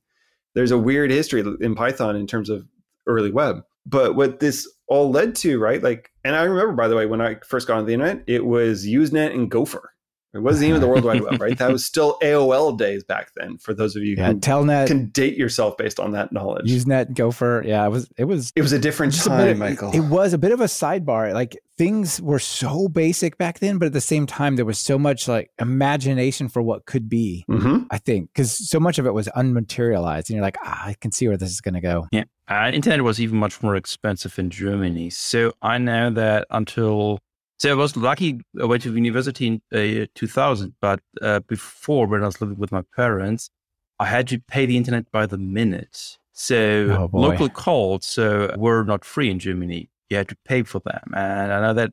There's 0.55 0.71
a 0.71 0.77
weird 0.77 1.11
history 1.11 1.43
in 1.61 1.75
Python 1.75 2.15
in 2.15 2.27
terms 2.27 2.49
of 2.49 2.67
early 3.07 3.31
web. 3.31 3.63
But 3.85 4.15
what 4.15 4.39
this 4.39 4.71
all 4.87 5.09
led 5.09 5.35
to, 5.37 5.59
right, 5.59 5.81
like, 5.81 6.11
and 6.23 6.35
I 6.35 6.43
remember 6.43 6.73
by 6.73 6.87
the 6.87 6.95
way 6.95 7.05
when 7.05 7.21
I 7.21 7.37
first 7.45 7.67
got 7.67 7.77
on 7.77 7.85
the 7.85 7.93
internet, 7.93 8.23
it 8.27 8.45
was 8.45 8.85
Usenet 8.85 9.33
and 9.33 9.49
Gopher. 9.49 9.93
It 10.33 10.39
wasn't 10.39 10.69
even 10.69 10.79
the 10.81 10.87
World 10.87 11.03
Wide 11.03 11.21
Web, 11.21 11.41
right? 11.41 11.57
That 11.61 11.71
was 11.71 11.83
still 11.83 12.17
AOL 12.23 12.77
days 12.77 13.03
back 13.03 13.31
then. 13.35 13.57
For 13.57 13.73
those 13.73 13.95
of 13.97 14.03
you 14.03 14.15
Yeah. 14.15 14.27
who 14.31 14.39
Telnet, 14.39 14.87
can 14.87 15.07
date 15.09 15.35
yourself 15.37 15.75
based 15.77 15.99
on 15.99 16.11
that 16.11 16.31
knowledge. 16.31 16.71
Usenet, 16.71 17.13
Gopher. 17.15 17.63
Yeah, 17.65 17.85
it 17.85 17.89
was. 17.89 18.09
It 18.17 18.23
was. 18.25 18.51
It 18.55 18.61
was 18.61 18.71
a 18.71 18.79
different 18.79 19.13
just 19.13 19.25
a 19.25 19.29
time, 19.29 19.45
bit- 19.47 19.57
Michael. 19.57 19.91
It 19.93 19.99
was 19.99 20.33
a 20.33 20.37
bit 20.37 20.51
of 20.53 20.61
a 20.61 20.65
sidebar. 20.65 21.33
Like 21.33 21.57
things 21.77 22.21
were 22.21 22.39
so 22.39 22.87
basic 22.87 23.37
back 23.37 23.59
then, 23.59 23.77
but 23.77 23.87
at 23.87 23.93
the 23.93 23.99
same 24.01 24.25
time, 24.25 24.55
there 24.55 24.65
was 24.65 24.79
so 24.79 24.97
much 24.97 25.27
like 25.27 25.49
imagination 25.59 26.47
for 26.47 26.61
what 26.61 26.85
could 26.85 27.09
be. 27.09 27.43
hmm 27.47 27.79
I 27.91 27.97
think 27.97 28.29
because 28.33 28.69
so 28.69 28.79
much 28.79 28.99
of 28.99 29.05
it 29.05 29.13
was 29.13 29.27
unmaterialized, 29.35 30.29
and 30.29 30.35
you're 30.35 30.41
like, 30.41 30.57
ah, 30.63 30.85
I 30.85 30.95
can 31.01 31.11
see 31.11 31.27
where 31.27 31.37
this 31.37 31.49
is 31.49 31.59
going 31.61 31.73
to 31.75 31.81
go. 31.81 32.07
Yeah. 32.11 32.23
Uh, 32.47 32.69
internet 32.73 33.01
was 33.03 33.19
even 33.21 33.37
much 33.37 33.61
more 33.63 33.75
expensive 33.75 34.37
in 34.37 34.49
Germany. 34.49 35.09
So 35.09 35.53
I 35.61 35.77
know 35.77 36.09
that 36.11 36.47
until, 36.49 37.19
so 37.61 37.69
I 37.69 37.75
was 37.75 37.95
lucky, 37.95 38.39
I 38.59 38.65
went 38.65 38.81
to 38.81 38.95
university 38.95 39.45
in 39.45 39.61
uh, 39.71 40.07
2000, 40.15 40.73
but 40.81 40.99
uh, 41.21 41.41
before 41.41 42.07
when 42.07 42.23
I 42.23 42.25
was 42.25 42.41
living 42.41 42.57
with 42.57 42.71
my 42.71 42.81
parents, 42.95 43.51
I 43.99 44.05
had 44.05 44.27
to 44.29 44.39
pay 44.39 44.65
the 44.65 44.75
internet 44.75 45.11
by 45.11 45.27
the 45.27 45.37
minute. 45.37 46.17
So 46.33 46.57
Oh, 46.89 47.09
local 47.13 47.49
calls 47.49 48.17
uh, 48.17 48.55
were 48.57 48.83
not 48.83 49.05
free 49.05 49.29
in 49.29 49.37
Germany. 49.37 49.91
You 50.09 50.17
had 50.17 50.29
to 50.29 50.37
pay 50.43 50.63
for 50.63 50.79
them. 50.79 51.13
And 51.15 51.53
I 51.53 51.61
know 51.61 51.75
that 51.75 51.91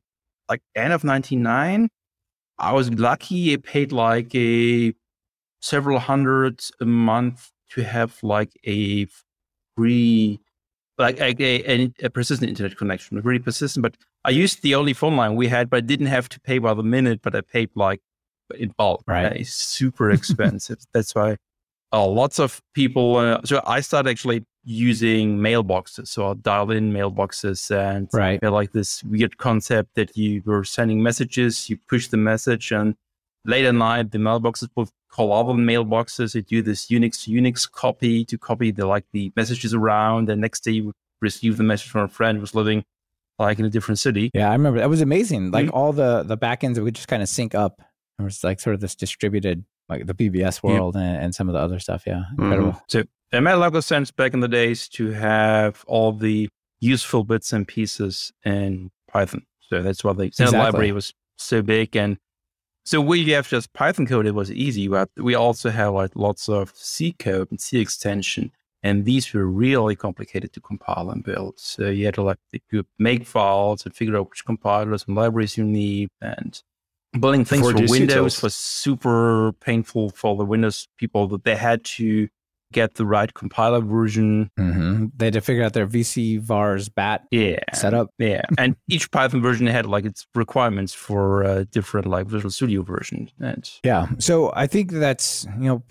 like 0.48 0.62
end 0.74 0.94
of 0.94 1.04
99, 1.04 1.90
I 2.58 2.72
was 2.72 2.90
lucky. 2.90 3.52
I 3.52 3.56
paid 3.58 3.92
like 3.92 4.34
a 4.34 4.94
several 5.60 5.98
hundred 5.98 6.62
a 6.80 6.86
month 6.86 7.50
to 7.72 7.82
have 7.84 8.18
like 8.22 8.52
a 8.66 9.06
free, 9.76 10.40
like 10.98 11.20
a, 11.20 11.34
a, 11.40 11.92
a 12.02 12.10
persistent 12.10 12.48
internet 12.48 12.76
connection, 12.76 13.20
really 13.20 13.38
persistent. 13.38 13.82
But 13.82 13.96
I 14.24 14.30
used 14.30 14.62
the 14.62 14.74
only 14.74 14.92
phone 14.92 15.16
line 15.16 15.36
we 15.36 15.48
had, 15.48 15.70
but 15.70 15.78
I 15.78 15.80
didn't 15.80 16.06
have 16.06 16.28
to 16.30 16.40
pay 16.40 16.58
by 16.58 16.74
the 16.74 16.82
minute, 16.82 17.20
but 17.22 17.34
I 17.34 17.40
paid 17.40 17.70
like 17.74 18.00
in 18.56 18.74
bulk. 18.76 19.04
Right. 19.06 19.32
It's 19.40 19.54
super 19.54 20.10
expensive. 20.10 20.78
That's 20.92 21.14
why 21.14 21.36
uh, 21.92 22.06
lots 22.06 22.38
of 22.38 22.60
people. 22.74 23.16
Uh, 23.16 23.40
so 23.44 23.62
I 23.66 23.80
started 23.80 24.10
actually 24.10 24.44
using 24.64 25.38
mailboxes. 25.38 26.08
So 26.08 26.26
I'll 26.26 26.34
dial 26.34 26.70
in 26.70 26.92
mailboxes 26.92 27.70
and 27.74 28.08
Right. 28.12 28.42
like 28.42 28.72
this 28.72 29.02
weird 29.04 29.38
concept 29.38 29.94
that 29.94 30.16
you 30.16 30.42
were 30.44 30.64
sending 30.64 31.02
messages, 31.02 31.70
you 31.70 31.78
push 31.88 32.08
the 32.08 32.18
message, 32.18 32.70
and 32.72 32.94
late 33.48 33.64
at 33.64 33.74
night 33.74 34.12
the 34.12 34.18
mailboxes 34.18 34.68
call 35.10 35.32
other 35.32 35.54
mailboxes. 35.54 36.34
They 36.34 36.42
do 36.42 36.62
this 36.62 36.86
Unix 36.86 37.24
to 37.24 37.30
Unix 37.30 37.70
copy 37.70 38.24
to 38.26 38.38
copy 38.38 38.70
the 38.70 38.86
like 38.86 39.06
the 39.12 39.32
messages 39.34 39.74
around. 39.74 40.28
And 40.30 40.40
next 40.40 40.60
day 40.60 40.72
you 40.72 40.84
would 40.86 40.94
receive 41.20 41.56
the 41.56 41.64
message 41.64 41.90
from 41.90 42.02
a 42.02 42.08
friend 42.08 42.36
who 42.36 42.42
was 42.42 42.54
living 42.54 42.84
like 43.38 43.58
in 43.58 43.64
a 43.64 43.70
different 43.70 43.98
city. 43.98 44.30
Yeah, 44.34 44.50
I 44.50 44.52
remember 44.52 44.78
that 44.80 44.90
was 44.90 45.00
amazing. 45.00 45.50
Like 45.50 45.66
Mm. 45.66 45.72
all 45.72 45.92
the 45.92 46.22
the 46.22 46.36
backends 46.36 46.82
would 46.82 46.94
just 46.94 47.08
kind 47.08 47.22
of 47.22 47.28
sync 47.28 47.54
up 47.54 47.80
It 48.18 48.22
was 48.22 48.44
like 48.44 48.60
sort 48.60 48.74
of 48.74 48.80
this 48.80 48.94
distributed, 48.94 49.64
like 49.88 50.06
the 50.06 50.14
BBS 50.14 50.62
world 50.62 50.96
and, 50.96 51.22
and, 51.22 51.34
some 51.34 51.48
of 51.48 51.54
the 51.54 51.60
other 51.60 51.78
stuff. 51.78 52.02
Yeah, 52.06 52.24
incredible. 52.36 52.72
Mm-hmm. 52.72 52.84
So 52.88 53.04
it 53.32 53.40
made 53.40 53.52
a 53.52 53.56
lot 53.56 53.74
of 53.74 53.84
sense 53.84 54.10
back 54.10 54.34
in 54.34 54.40
the 54.40 54.48
days 54.48 54.88
to 54.90 55.12
have 55.12 55.84
all 55.86 56.12
the 56.12 56.48
useful 56.80 57.24
bits 57.24 57.52
and 57.52 57.66
pieces 57.66 58.32
in 58.44 58.90
Python. 59.10 59.44
So 59.60 59.82
that's 59.82 60.02
why 60.02 60.12
the 60.14 60.24
exactly. 60.24 60.58
library 60.58 60.92
was 60.92 61.14
so 61.36 61.62
big. 61.62 61.96
And 61.96 62.18
so 62.88 63.02
we 63.02 63.28
have 63.32 63.46
just 63.46 63.74
Python 63.74 64.06
code, 64.06 64.24
it 64.24 64.34
was 64.34 64.50
easy, 64.50 64.88
but 64.88 65.10
we 65.18 65.34
also 65.34 65.68
have 65.68 65.92
like 65.92 66.12
lots 66.14 66.48
of 66.48 66.72
C 66.74 67.12
code 67.12 67.48
and 67.50 67.60
C 67.60 67.80
extension. 67.80 68.50
And 68.82 69.04
these 69.04 69.30
were 69.34 69.44
really 69.44 69.94
complicated 69.94 70.54
to 70.54 70.60
compile 70.62 71.10
and 71.10 71.22
build. 71.22 71.58
So 71.58 71.90
you 71.90 72.06
had 72.06 72.14
to 72.14 72.22
like 72.22 72.38
make 72.98 73.26
files 73.26 73.84
and 73.84 73.94
figure 73.94 74.16
out 74.16 74.30
which 74.30 74.46
compilers 74.46 75.04
and 75.06 75.14
libraries 75.14 75.58
you 75.58 75.64
need. 75.64 76.08
And 76.22 76.62
building 77.20 77.44
things 77.44 77.70
for 77.70 77.76
Windows 77.76 78.40
was 78.40 78.54
super 78.54 79.52
painful 79.60 80.08
for 80.08 80.34
the 80.34 80.46
Windows 80.46 80.88
people 80.96 81.28
that 81.28 81.44
they 81.44 81.56
had 81.56 81.84
to 81.84 82.30
get 82.72 82.94
the 82.94 83.06
right 83.06 83.32
compiler 83.32 83.80
version. 83.80 84.50
Mm-hmm. 84.58 85.06
They 85.16 85.26
had 85.26 85.34
to 85.34 85.40
figure 85.40 85.64
out 85.64 85.72
their 85.72 85.86
VC 85.86 86.40
vars 86.40 86.88
bat 86.88 87.24
yeah. 87.30 87.60
setup. 87.74 88.10
Yeah, 88.18 88.42
and 88.56 88.76
each 88.88 89.10
Python 89.10 89.42
version 89.42 89.66
had 89.66 89.86
like 89.86 90.04
its 90.04 90.26
requirements 90.34 90.94
for 90.94 91.44
uh, 91.44 91.64
different 91.70 92.06
like 92.06 92.26
Visual 92.26 92.50
Studio 92.50 92.82
versions. 92.82 93.30
And 93.40 93.70
yeah, 93.84 94.06
so 94.18 94.52
I 94.54 94.66
think 94.66 94.92
that's 94.92 95.46
you 95.58 95.66
know 95.66 95.82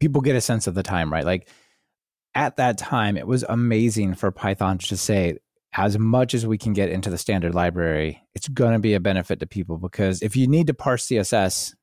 people 0.00 0.20
get 0.20 0.36
a 0.36 0.40
sense 0.40 0.66
of 0.66 0.74
the 0.74 0.82
time, 0.82 1.12
right? 1.12 1.24
Like 1.24 1.48
at 2.34 2.56
that 2.56 2.78
time, 2.78 3.16
it 3.16 3.26
was 3.26 3.44
amazing 3.48 4.14
for 4.14 4.30
Python 4.30 4.78
to 4.78 4.96
say 4.96 5.38
as 5.72 5.98
much 5.98 6.32
as 6.32 6.46
we 6.46 6.56
can 6.56 6.72
get 6.72 6.90
into 6.90 7.10
the 7.10 7.18
standard 7.18 7.54
library, 7.54 8.22
it's 8.34 8.48
going 8.48 8.72
to 8.72 8.78
be 8.78 8.94
a 8.94 9.00
benefit 9.00 9.40
to 9.40 9.46
people 9.46 9.76
because 9.76 10.22
if 10.22 10.34
you 10.34 10.46
need 10.46 10.66
to 10.66 10.74
parse 10.74 11.06
CSS 11.06 11.74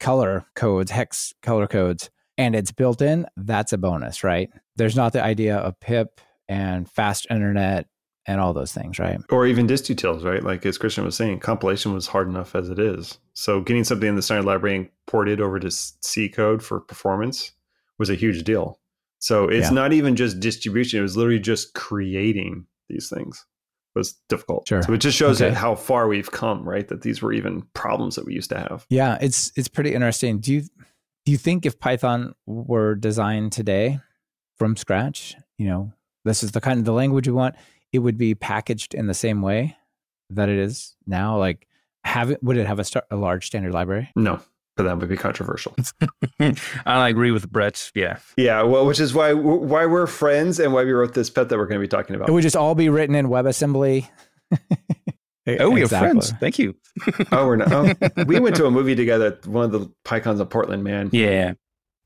color 0.00 0.46
codes, 0.54 0.90
hex 0.90 1.34
color 1.42 1.66
codes 1.66 2.10
and 2.42 2.56
it's 2.56 2.72
built 2.72 3.00
in, 3.00 3.24
that's 3.36 3.72
a 3.72 3.78
bonus, 3.78 4.24
right? 4.24 4.50
There's 4.74 4.96
not 4.96 5.12
the 5.12 5.22
idea 5.22 5.56
of 5.56 5.78
pip 5.78 6.20
and 6.48 6.90
fast 6.90 7.28
internet 7.30 7.86
and 8.26 8.40
all 8.40 8.52
those 8.52 8.72
things, 8.72 8.98
right? 8.98 9.20
Or 9.30 9.46
even 9.46 9.68
distutils, 9.68 10.24
right? 10.24 10.42
Like 10.42 10.66
as 10.66 10.76
Christian 10.76 11.04
was 11.04 11.16
saying, 11.16 11.38
compilation 11.38 11.94
was 11.94 12.08
hard 12.08 12.26
enough 12.26 12.56
as 12.56 12.68
it 12.68 12.80
is. 12.80 13.18
So 13.34 13.60
getting 13.60 13.84
something 13.84 14.08
in 14.08 14.16
the 14.16 14.22
standard 14.22 14.44
library 14.44 14.76
and 14.76 14.88
ported 15.06 15.40
over 15.40 15.60
to 15.60 15.70
C 15.70 16.28
code 16.28 16.64
for 16.64 16.80
performance 16.80 17.52
was 17.98 18.10
a 18.10 18.16
huge 18.16 18.42
deal. 18.42 18.80
So 19.20 19.48
it's 19.48 19.68
yeah. 19.68 19.74
not 19.74 19.92
even 19.92 20.16
just 20.16 20.40
distribution; 20.40 20.98
it 20.98 21.02
was 21.02 21.16
literally 21.16 21.38
just 21.38 21.74
creating 21.74 22.66
these 22.88 23.08
things 23.08 23.46
was 23.94 24.14
difficult. 24.28 24.66
Sure. 24.66 24.82
So 24.82 24.94
it 24.94 24.98
just 24.98 25.16
shows 25.16 25.40
okay. 25.40 25.54
how 25.54 25.74
far 25.74 26.08
we've 26.08 26.30
come, 26.30 26.68
right? 26.68 26.88
That 26.88 27.02
these 27.02 27.22
were 27.22 27.32
even 27.32 27.62
problems 27.74 28.16
that 28.16 28.24
we 28.24 28.34
used 28.34 28.50
to 28.50 28.58
have. 28.58 28.86
Yeah, 28.88 29.18
it's 29.20 29.52
it's 29.56 29.68
pretty 29.68 29.94
interesting. 29.94 30.40
Do 30.40 30.54
you 30.54 30.62
do 31.24 31.32
you 31.32 31.38
think 31.38 31.66
if 31.66 31.78
Python 31.78 32.34
were 32.46 32.94
designed 32.94 33.52
today 33.52 34.00
from 34.56 34.76
scratch, 34.76 35.36
you 35.58 35.66
know, 35.66 35.92
this 36.24 36.42
is 36.42 36.52
the 36.52 36.60
kind 36.60 36.78
of 36.78 36.84
the 36.84 36.92
language 36.92 37.26
we 37.26 37.34
want, 37.34 37.54
it 37.92 38.00
would 38.00 38.18
be 38.18 38.34
packaged 38.34 38.94
in 38.94 39.06
the 39.06 39.14
same 39.14 39.42
way 39.42 39.76
that 40.30 40.48
it 40.48 40.58
is 40.58 40.96
now? 41.06 41.38
Like, 41.38 41.66
have 42.04 42.30
it, 42.30 42.42
would 42.42 42.56
it 42.56 42.66
have 42.66 42.78
a, 42.78 42.84
start, 42.84 43.06
a 43.10 43.16
large 43.16 43.46
standard 43.46 43.72
library? 43.72 44.10
No, 44.16 44.40
but 44.76 44.84
that 44.84 44.98
would 44.98 45.08
be 45.08 45.16
controversial. 45.16 45.76
I 46.86 47.08
agree 47.08 47.30
with 47.30 47.50
Brett. 47.50 47.90
Yeah, 47.94 48.18
yeah. 48.36 48.62
Well, 48.62 48.86
which 48.86 49.00
is 49.00 49.14
why 49.14 49.32
why 49.32 49.86
we're 49.86 50.06
friends 50.06 50.58
and 50.58 50.72
why 50.72 50.84
we 50.84 50.92
wrote 50.92 51.14
this 51.14 51.30
PEP 51.30 51.48
that 51.48 51.58
we're 51.58 51.66
going 51.66 51.80
to 51.80 51.84
be 51.84 51.88
talking 51.88 52.16
about. 52.16 52.28
It 52.28 52.32
would 52.32 52.42
just 52.42 52.56
all 52.56 52.74
be 52.74 52.88
written 52.88 53.14
in 53.14 53.28
WebAssembly. 53.28 54.08
Oh, 55.46 55.70
we 55.70 55.82
exactly. 55.82 56.06
have 56.06 56.12
friends. 56.12 56.32
Thank 56.38 56.58
you. 56.58 56.74
oh, 57.32 57.46
we're 57.46 57.56
not. 57.56 57.72
Oh, 57.72 58.24
we 58.26 58.38
went 58.38 58.54
to 58.56 58.66
a 58.66 58.70
movie 58.70 58.94
together. 58.94 59.38
One 59.44 59.64
of 59.64 59.72
the 59.72 59.92
PyCons 60.04 60.40
of 60.40 60.48
Portland, 60.50 60.84
man. 60.84 61.10
Yeah, 61.12 61.54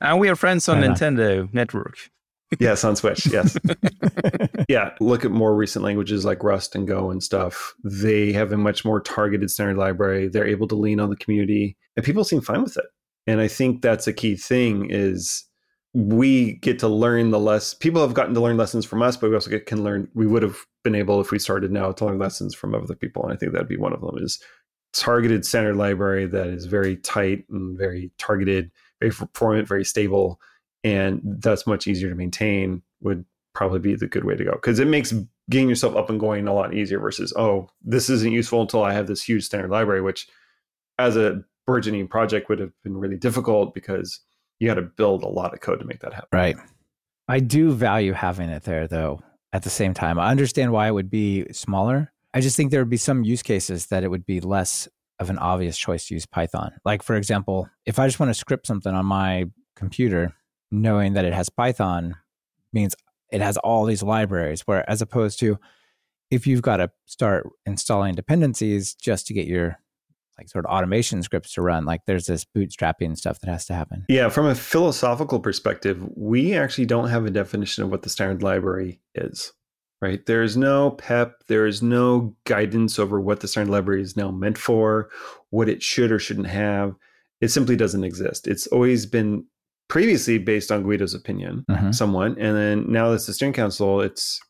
and 0.01 0.21
we 0.21 0.29
are 0.29 0.37
friends 0.37 0.69
on 0.69 0.81
Nintendo 0.81 1.53
Network. 1.53 1.99
yes, 2.61 2.85
on 2.85 2.95
Switch. 2.95 3.27
Yes. 3.27 3.59
yeah. 4.69 4.91
Look 5.01 5.25
at 5.25 5.31
more 5.33 5.55
recent 5.55 5.85
languages 5.85 6.25
like 6.25 6.45
Rust 6.45 6.75
and 6.75 6.87
Go 6.87 7.11
and 7.11 7.23
stuff. 7.23 7.75
They 7.83 8.33
have 8.33 8.53
a 8.53 8.57
much 8.57 8.85
more 8.85 9.01
targeted 9.01 9.51
standard 9.51 9.77
library. 9.77 10.29
They're 10.29 10.47
able 10.47 10.69
to 10.69 10.77
lean 10.77 11.01
on 11.01 11.11
the 11.11 11.17
community, 11.17 11.77
and 11.97 12.05
people 12.05 12.25
seem 12.25 12.41
fine 12.41 12.63
with 12.63 12.77
it. 12.77 12.87
And 13.27 13.41
I 13.41 13.49
think 13.49 13.83
that's 13.83 14.07
a 14.07 14.13
key 14.13 14.37
thing. 14.37 14.89
Is 14.91 15.45
we 15.93 16.55
get 16.57 16.79
to 16.81 16.89
learn 16.89 17.31
the 17.31 17.41
less 17.41 17.75
people 17.75 18.03
have 18.03 18.15
gotten 18.15 18.35
to 18.35 18.41
learn 18.41 18.57
lessons 18.57 18.85
from 18.85 19.03
us, 19.03 19.17
but 19.17 19.31
we 19.31 19.35
also 19.35 19.51
get, 19.51 19.67
can 19.67 19.83
learn. 19.83 20.09
We 20.15 20.27
would 20.27 20.43
have 20.43 20.59
been 20.87 20.95
able 20.95 21.21
if 21.21 21.33
we 21.33 21.39
started 21.39 21.73
now 21.73 21.91
to 21.91 22.05
learn 22.07 22.19
lessons 22.19 22.55
from 22.55 22.75
other 22.75 22.95
people, 22.95 23.25
and 23.25 23.33
I 23.33 23.37
think 23.37 23.53
that'd 23.53 23.69
be 23.69 23.77
one 23.77 23.93
of 23.93 24.01
them. 24.01 24.17
Is 24.19 24.39
targeted 24.93 25.45
standard 25.45 25.77
library 25.77 26.27
that 26.27 26.47
is 26.47 26.67
very 26.67 26.97
tight 26.97 27.45
and 27.51 27.77
very 27.77 28.13
targeted, 28.19 28.71
very 29.01 29.13
performant, 29.13 29.69
very 29.69 29.85
stable, 29.85 30.41
and 30.85 31.21
that's 31.25 31.67
much 31.67 31.87
easier 31.87 32.09
to 32.09 32.15
maintain. 32.15 32.83
Would 33.01 33.25
probably 33.53 33.81
be 33.81 33.95
the 33.95 34.07
good 34.07 34.25
way 34.25 34.37
to 34.37 34.45
go 34.45 34.53
because 34.53 34.79
it 34.79 34.87
makes 34.87 35.13
getting 35.51 35.69
yourself 35.69 35.97
up 35.97 36.09
and 36.11 36.21
going 36.21 36.47
a 36.47 36.55
lot 36.55 36.75
easier 36.75 36.99
versus 36.99 37.33
oh 37.37 37.69
this 37.83 38.11
isn't 38.11 38.33
useful 38.33 38.61
until 38.61 38.85
I 38.85 38.93
have 38.93 39.07
this 39.07 39.23
huge 39.23 39.45
standard 39.45 39.71
library, 39.71 40.03
which 40.03 40.29
as 40.99 41.17
a 41.17 41.43
burgeoning 41.67 42.07
project 42.07 42.49
would 42.49 42.61
have 42.61 42.73
been 42.85 42.97
really 42.97 43.17
difficult 43.17 43.75
because 43.75 44.21
you 44.61 44.69
got 44.69 44.75
to 44.75 44.83
build 44.83 45.25
a 45.25 45.29
lot 45.29 45.53
of 45.53 45.61
code 45.61 45.81
to 45.81 45.85
make 45.85 46.01
that 46.01 46.13
happen. 46.13 46.29
Right. 46.33 46.57
I 47.29 47.41
do 47.41 47.73
value 47.73 48.13
having 48.13 48.49
it 48.49 48.63
there 48.63 48.87
though. 48.87 49.21
At 49.57 49.63
the 49.63 49.71
same 49.71 49.95
time, 49.95 50.19
I 50.19 50.31
understand 50.31 50.71
why 50.71 50.87
it 50.87 50.91
would 50.91 51.09
be 51.09 51.51
smaller. 51.51 52.13
I 52.35 52.43
just 52.43 52.59
think 52.59 52.71
there 52.71 52.83
would 52.83 52.91
be 52.91 52.99
some 52.99 53.25
use 53.25 53.43
cases 53.43 53.87
that 53.87 54.05
it 54.05 54.09
would 54.09 54.27
be 54.27 54.39
less 54.39 54.87
of 55.19 55.31
an 55.31 55.39
obvious 55.39 55.79
choice 55.79 56.09
to 56.09 56.15
use 56.15 56.27
Python. 56.27 56.73
Like 56.85 57.03
for 57.03 57.17
example, 57.17 57.67
if 57.87 57.99
I 57.99 58.07
just 58.07 58.21
want 58.21 58.29
to 58.29 58.35
script 58.35 58.67
something 58.67 58.93
on 58.93 59.07
my 59.07 59.47
computer, 59.75 60.35
knowing 60.71 61.15
that 61.15 61.25
it 61.25 61.33
has 61.33 61.49
Python 61.49 62.17
means 62.75 62.95
it 63.33 63.41
has 63.41 63.57
all 63.57 63.87
these 63.87 64.03
libraries 64.03 64.61
where 64.67 64.89
as 64.91 65.01
opposed 65.01 65.39
to 65.39 65.59
if 66.31 66.47
you've 66.47 66.61
got 66.61 66.77
to 66.77 66.91
start 67.07 67.49
installing 67.65 68.15
dependencies 68.15 68.95
just 68.95 69.27
to 69.29 69.33
get 69.33 69.47
your 69.47 69.79
like 70.39 70.49
sort 70.49 70.65
of 70.65 70.71
automation 70.71 71.23
scripts 71.23 71.53
to 71.55 71.63
run. 71.63 71.85
Like 71.85 72.03
there's 72.07 72.27
this 72.27 72.45
bootstrapping 72.45 73.17
stuff 73.17 73.41
that 73.41 73.51
has 73.51 73.67
to 73.67 73.75
happen. 73.75 74.05
Yeah, 74.09 74.29
from 74.29 74.47
a 74.47 74.55
philosophical 74.55 75.41
perspective, 75.41 76.03
we 76.15 76.55
actually 76.55 76.87
don't 76.87 77.09
have 77.09 77.25
a 77.25 77.31
definition 77.31 77.85
of 77.85 77.91
what 77.91 78.03
the 78.03 78.11
standard 78.11 78.43
library 78.43 79.01
is. 79.15 79.53
Right? 80.03 80.25
There 80.27 80.43
is 80.43 80.59
no 80.59 80.91
PEP, 80.91 81.33
there 81.47 81.67
is 81.67 81.83
no 81.83 82.37
guidance 82.45 82.99
over 82.99 83.19
what 83.19 83.41
the 83.41 83.49
standard 83.49 83.73
library 83.73 84.03
is 84.03 84.17
now 84.17 84.31
meant 84.31 84.59
for, 84.59 85.09
what 85.51 85.71
it 85.71 85.83
should 85.83 86.13
or 86.13 86.19
shouldn't 86.19 86.49
have. 86.49 86.95
It 87.41 87.49
simply 87.49 87.77
doesn't 87.77 88.05
exist. 88.05 88.47
It's 88.47 88.67
always 88.67 89.07
been 89.07 89.47
previously 89.89 90.37
based 90.37 90.71
on 90.71 90.83
Guido's 90.83 91.15
opinion, 91.15 91.65
mm-hmm. 91.71 91.93
somewhat, 91.93 92.37
and 92.39 92.57
then 92.57 92.93
now 92.93 93.11
that's 93.11 93.27
the 93.27 93.33
steering 93.33 93.55
council, 93.55 94.03
it's 94.03 94.41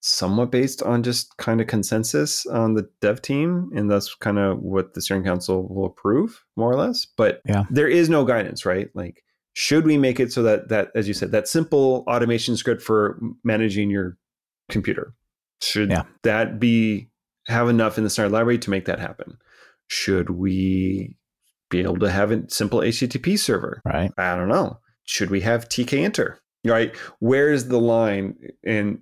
somewhat 0.00 0.50
based 0.50 0.82
on 0.82 1.02
just 1.02 1.36
kind 1.38 1.60
of 1.60 1.66
consensus 1.66 2.46
on 2.46 2.74
the 2.74 2.88
dev 3.00 3.20
team 3.20 3.70
and 3.74 3.90
that's 3.90 4.14
kind 4.14 4.38
of 4.38 4.60
what 4.60 4.94
the 4.94 5.02
steering 5.02 5.24
council 5.24 5.66
will 5.68 5.86
approve 5.86 6.44
more 6.56 6.70
or 6.70 6.76
less. 6.76 7.04
But 7.04 7.40
yeah. 7.46 7.64
there 7.70 7.88
is 7.88 8.08
no 8.08 8.24
guidance 8.24 8.64
right? 8.64 8.88
Like 8.94 9.24
should 9.54 9.84
we 9.84 9.98
make 9.98 10.20
it 10.20 10.32
so 10.32 10.42
that 10.44 10.68
that 10.68 10.90
as 10.94 11.08
you 11.08 11.14
said 11.14 11.32
that 11.32 11.48
simple 11.48 12.04
automation 12.06 12.56
script 12.56 12.82
for 12.82 13.18
managing 13.42 13.90
your 13.90 14.16
computer? 14.70 15.14
Should 15.62 15.90
yeah. 15.90 16.04
that 16.22 16.60
be 16.60 17.08
have 17.48 17.68
enough 17.68 17.98
in 17.98 18.04
the 18.04 18.10
standard 18.10 18.32
library 18.32 18.58
to 18.58 18.70
make 18.70 18.84
that 18.84 19.00
happen? 19.00 19.36
Should 19.88 20.30
we 20.30 21.16
be 21.70 21.80
able 21.80 21.98
to 21.98 22.10
have 22.10 22.30
a 22.30 22.48
simple 22.48 22.80
http 22.80 23.38
server? 23.38 23.82
Right. 23.84 24.12
I 24.16 24.36
don't 24.36 24.48
know. 24.48 24.78
Should 25.04 25.30
we 25.30 25.40
have 25.40 25.68
tkinter 25.68 26.36
right? 26.64 26.94
Where's 27.18 27.66
the 27.66 27.78
line? 27.78 28.36
And 28.64 29.00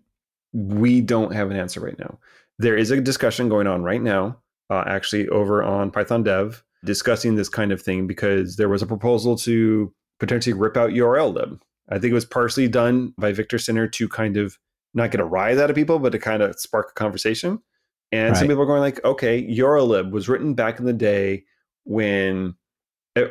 we 0.56 1.02
don't 1.02 1.34
have 1.34 1.50
an 1.50 1.56
answer 1.56 1.80
right 1.80 1.98
now. 1.98 2.18
There 2.58 2.76
is 2.76 2.90
a 2.90 3.00
discussion 3.00 3.50
going 3.50 3.66
on 3.66 3.82
right 3.82 4.00
now, 4.00 4.38
uh, 4.70 4.84
actually 4.86 5.28
over 5.28 5.62
on 5.62 5.90
Python 5.90 6.22
Dev, 6.22 6.64
discussing 6.84 7.34
this 7.34 7.50
kind 7.50 7.72
of 7.72 7.82
thing 7.82 8.06
because 8.06 8.56
there 8.56 8.70
was 8.70 8.80
a 8.80 8.86
proposal 8.86 9.36
to 9.36 9.92
potentially 10.18 10.54
rip 10.54 10.76
out 10.78 10.90
URLlib. 10.90 11.60
I 11.90 11.98
think 11.98 12.10
it 12.10 12.14
was 12.14 12.24
partially 12.24 12.68
done 12.68 13.12
by 13.18 13.32
Victor 13.32 13.58
Stinner 13.58 13.86
to 13.88 14.08
kind 14.08 14.38
of 14.38 14.58
not 14.94 15.10
get 15.10 15.20
a 15.20 15.26
rise 15.26 15.58
out 15.58 15.68
of 15.68 15.76
people, 15.76 15.98
but 15.98 16.12
to 16.12 16.18
kind 16.18 16.42
of 16.42 16.58
spark 16.58 16.88
a 16.90 16.94
conversation. 16.94 17.60
And 18.10 18.30
right. 18.30 18.38
some 18.38 18.48
people 18.48 18.62
are 18.62 18.66
going 18.66 18.80
like, 18.80 19.04
okay, 19.04 19.46
URLlib 19.46 20.10
was 20.10 20.26
written 20.26 20.54
back 20.54 20.78
in 20.78 20.86
the 20.86 20.92
day 20.94 21.44
when 21.84 22.54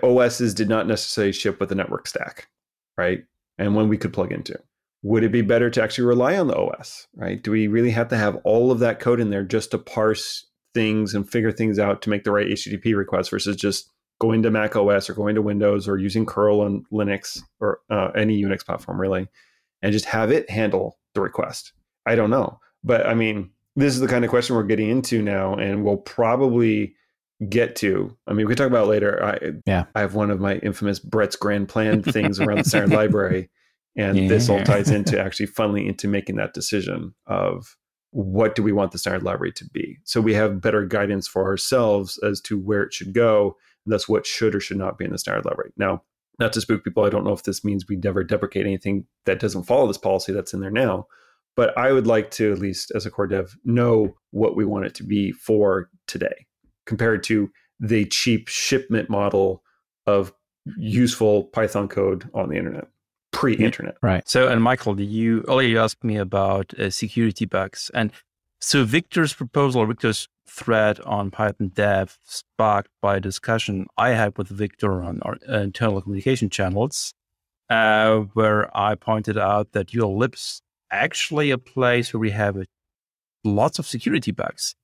OSs 0.03 0.53
did 0.53 0.69
not 0.69 0.85
necessarily 0.85 1.33
ship 1.33 1.59
with 1.59 1.69
the 1.69 1.75
network 1.75 2.07
stack, 2.07 2.49
right? 2.97 3.23
And 3.57 3.75
when 3.75 3.89
we 3.89 3.97
could 3.97 4.13
plug 4.13 4.31
into 4.31 4.59
would 5.05 5.23
it 5.23 5.31
be 5.31 5.43
better 5.43 5.69
to 5.69 5.83
actually 5.83 6.03
rely 6.03 6.35
on 6.35 6.47
the 6.47 6.57
OS, 6.57 7.05
right? 7.15 7.43
Do 7.43 7.51
we 7.51 7.67
really 7.67 7.91
have 7.91 8.07
to 8.07 8.17
have 8.17 8.37
all 8.37 8.71
of 8.71 8.79
that 8.79 8.99
code 8.99 9.19
in 9.19 9.29
there 9.29 9.43
just 9.43 9.69
to 9.69 9.77
parse 9.77 10.47
things 10.73 11.13
and 11.13 11.29
figure 11.29 11.51
things 11.51 11.77
out 11.77 12.01
to 12.01 12.09
make 12.09 12.23
the 12.23 12.31
right 12.31 12.47
HTTP 12.47 12.97
request 12.97 13.29
versus 13.29 13.55
just 13.55 13.91
going 14.19 14.41
to 14.41 14.49
Mac 14.49 14.75
OS 14.75 15.07
or 15.07 15.13
going 15.13 15.35
to 15.35 15.43
Windows 15.43 15.87
or 15.87 15.99
using 15.99 16.25
curl 16.25 16.61
on 16.61 16.85
Linux 16.91 17.39
or 17.59 17.81
uh, 17.91 18.07
any 18.15 18.41
Unix 18.41 18.65
platform 18.65 18.99
really, 18.99 19.27
and 19.83 19.93
just 19.93 20.05
have 20.05 20.31
it 20.31 20.49
handle 20.49 20.97
the 21.13 21.21
request? 21.21 21.73
I 22.07 22.15
don't 22.15 22.31
know. 22.31 22.59
But 22.83 23.05
I 23.05 23.13
mean, 23.13 23.51
this 23.75 23.93
is 23.93 23.99
the 23.99 24.07
kind 24.07 24.25
of 24.25 24.31
question 24.31 24.55
we're 24.55 24.63
getting 24.63 24.89
into 24.89 25.21
now, 25.21 25.53
and 25.53 25.85
we'll 25.85 25.97
probably 25.97 26.95
get 27.47 27.75
to. 27.75 28.17
I 28.25 28.33
mean, 28.33 28.47
we 28.47 28.55
can 28.55 28.57
talk 28.57 28.71
about 28.71 28.87
later. 28.87 29.23
I, 29.23 29.51
yeah. 29.67 29.85
I 29.93 29.99
have 29.99 30.15
one 30.15 30.31
of 30.31 30.39
my 30.39 30.55
infamous 30.55 30.97
Brett's 30.97 31.35
grand 31.35 31.69
plan 31.69 32.01
things 32.01 32.39
around 32.39 32.57
the 32.57 32.63
standard 32.63 32.89
library. 32.95 33.51
And 33.97 34.17
yeah. 34.17 34.27
this 34.27 34.49
all 34.49 34.63
ties 34.63 34.89
into 34.89 35.19
actually 35.23 35.47
funneling 35.47 35.87
into 35.87 36.07
making 36.07 36.35
that 36.35 36.53
decision 36.53 37.13
of 37.27 37.77
what 38.11 38.55
do 38.55 38.63
we 38.63 38.71
want 38.71 38.91
the 38.91 38.97
standard 38.97 39.23
library 39.23 39.51
to 39.53 39.65
be? 39.65 39.97
So 40.03 40.21
we 40.21 40.33
have 40.33 40.61
better 40.61 40.85
guidance 40.85 41.27
for 41.27 41.45
ourselves 41.45 42.17
as 42.19 42.39
to 42.41 42.57
where 42.57 42.83
it 42.83 42.93
should 42.93 43.13
go. 43.13 43.57
And 43.85 43.91
thus 43.91 44.07
what 44.07 44.25
should 44.25 44.55
or 44.55 44.59
should 44.59 44.77
not 44.77 44.97
be 44.97 45.05
in 45.05 45.11
the 45.11 45.17
standard 45.17 45.45
library. 45.45 45.71
Now, 45.77 46.03
not 46.39 46.53
to 46.53 46.61
spook 46.61 46.83
people, 46.83 47.03
I 47.03 47.09
don't 47.09 47.23
know 47.23 47.33
if 47.33 47.43
this 47.43 47.63
means 47.63 47.87
we 47.87 47.97
never 47.97 48.23
deprecate 48.23 48.65
anything 48.65 49.05
that 49.25 49.39
doesn't 49.39 49.63
follow 49.63 49.87
this 49.87 49.97
policy 49.97 50.31
that's 50.31 50.53
in 50.53 50.59
there 50.59 50.71
now. 50.71 51.07
But 51.55 51.77
I 51.77 51.91
would 51.93 52.07
like 52.07 52.31
to, 52.31 52.51
at 52.51 52.59
least 52.59 52.91
as 52.95 53.05
a 53.05 53.11
core 53.11 53.27
dev, 53.27 53.57
know 53.63 54.15
what 54.31 54.55
we 54.55 54.65
want 54.65 54.85
it 54.85 54.95
to 54.95 55.03
be 55.03 55.31
for 55.31 55.89
today 56.07 56.45
compared 56.85 57.23
to 57.23 57.49
the 57.79 58.05
cheap 58.05 58.47
shipment 58.47 59.09
model 59.09 59.63
of 60.05 60.33
useful 60.77 61.45
Python 61.45 61.87
code 61.87 62.29
on 62.33 62.49
the 62.49 62.57
internet 62.57 62.87
pre-internet. 63.35 63.97
Right. 64.01 64.27
So, 64.27 64.47
and 64.47 64.61
Michael, 64.63 64.99
you 64.99 65.43
earlier 65.47 65.67
you 65.67 65.79
asked 65.79 66.03
me 66.03 66.17
about 66.17 66.73
uh, 66.79 66.89
security 66.89 67.45
bugs, 67.45 67.91
and 67.93 68.11
so 68.59 68.83
Victor's 68.83 69.33
proposal, 69.33 69.85
Victor's 69.85 70.27
thread 70.47 70.99
on 71.01 71.31
Python 71.31 71.71
Dev, 71.73 72.17
sparked 72.23 72.89
by 73.01 73.17
a 73.17 73.19
discussion 73.19 73.87
I 73.97 74.09
had 74.09 74.37
with 74.37 74.47
Victor 74.47 75.03
on 75.03 75.19
our 75.23 75.35
internal 75.47 76.01
communication 76.01 76.49
channels, 76.49 77.13
uh, 77.69 78.19
where 78.33 78.75
I 78.75 78.95
pointed 78.95 79.37
out 79.37 79.73
that 79.73 79.87
urllib's 79.87 80.61
actually 80.91 81.51
a 81.51 81.57
place 81.57 82.13
where 82.13 82.21
we 82.21 82.31
have 82.31 82.57
lots 83.43 83.79
of 83.79 83.85
security 83.85 84.31
bugs, 84.31 84.75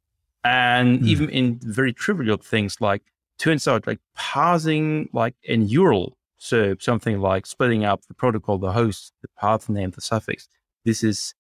and 0.44 1.00
mm. 1.00 1.08
even 1.08 1.30
in 1.30 1.60
very 1.64 1.94
trivial 1.94 2.38
things 2.38 2.82
like 2.82 3.04
turns 3.38 3.68
out 3.68 3.88
like 3.88 4.00
parsing 4.14 5.10
like 5.14 5.36
an 5.48 5.68
URL 5.68 6.12
so 6.42 6.76
something 6.80 7.20
like 7.22 7.46
splitting 7.46 7.86
up 7.86 8.08
the 8.08 8.16
protocol, 8.16 8.58
the 8.58 8.72
host, 8.72 9.14
the 9.22 9.28
path 9.40 9.70
name, 9.70 9.92
the 9.92 10.02
suffix. 10.02 10.48
This 10.84 11.04
is 11.04 11.36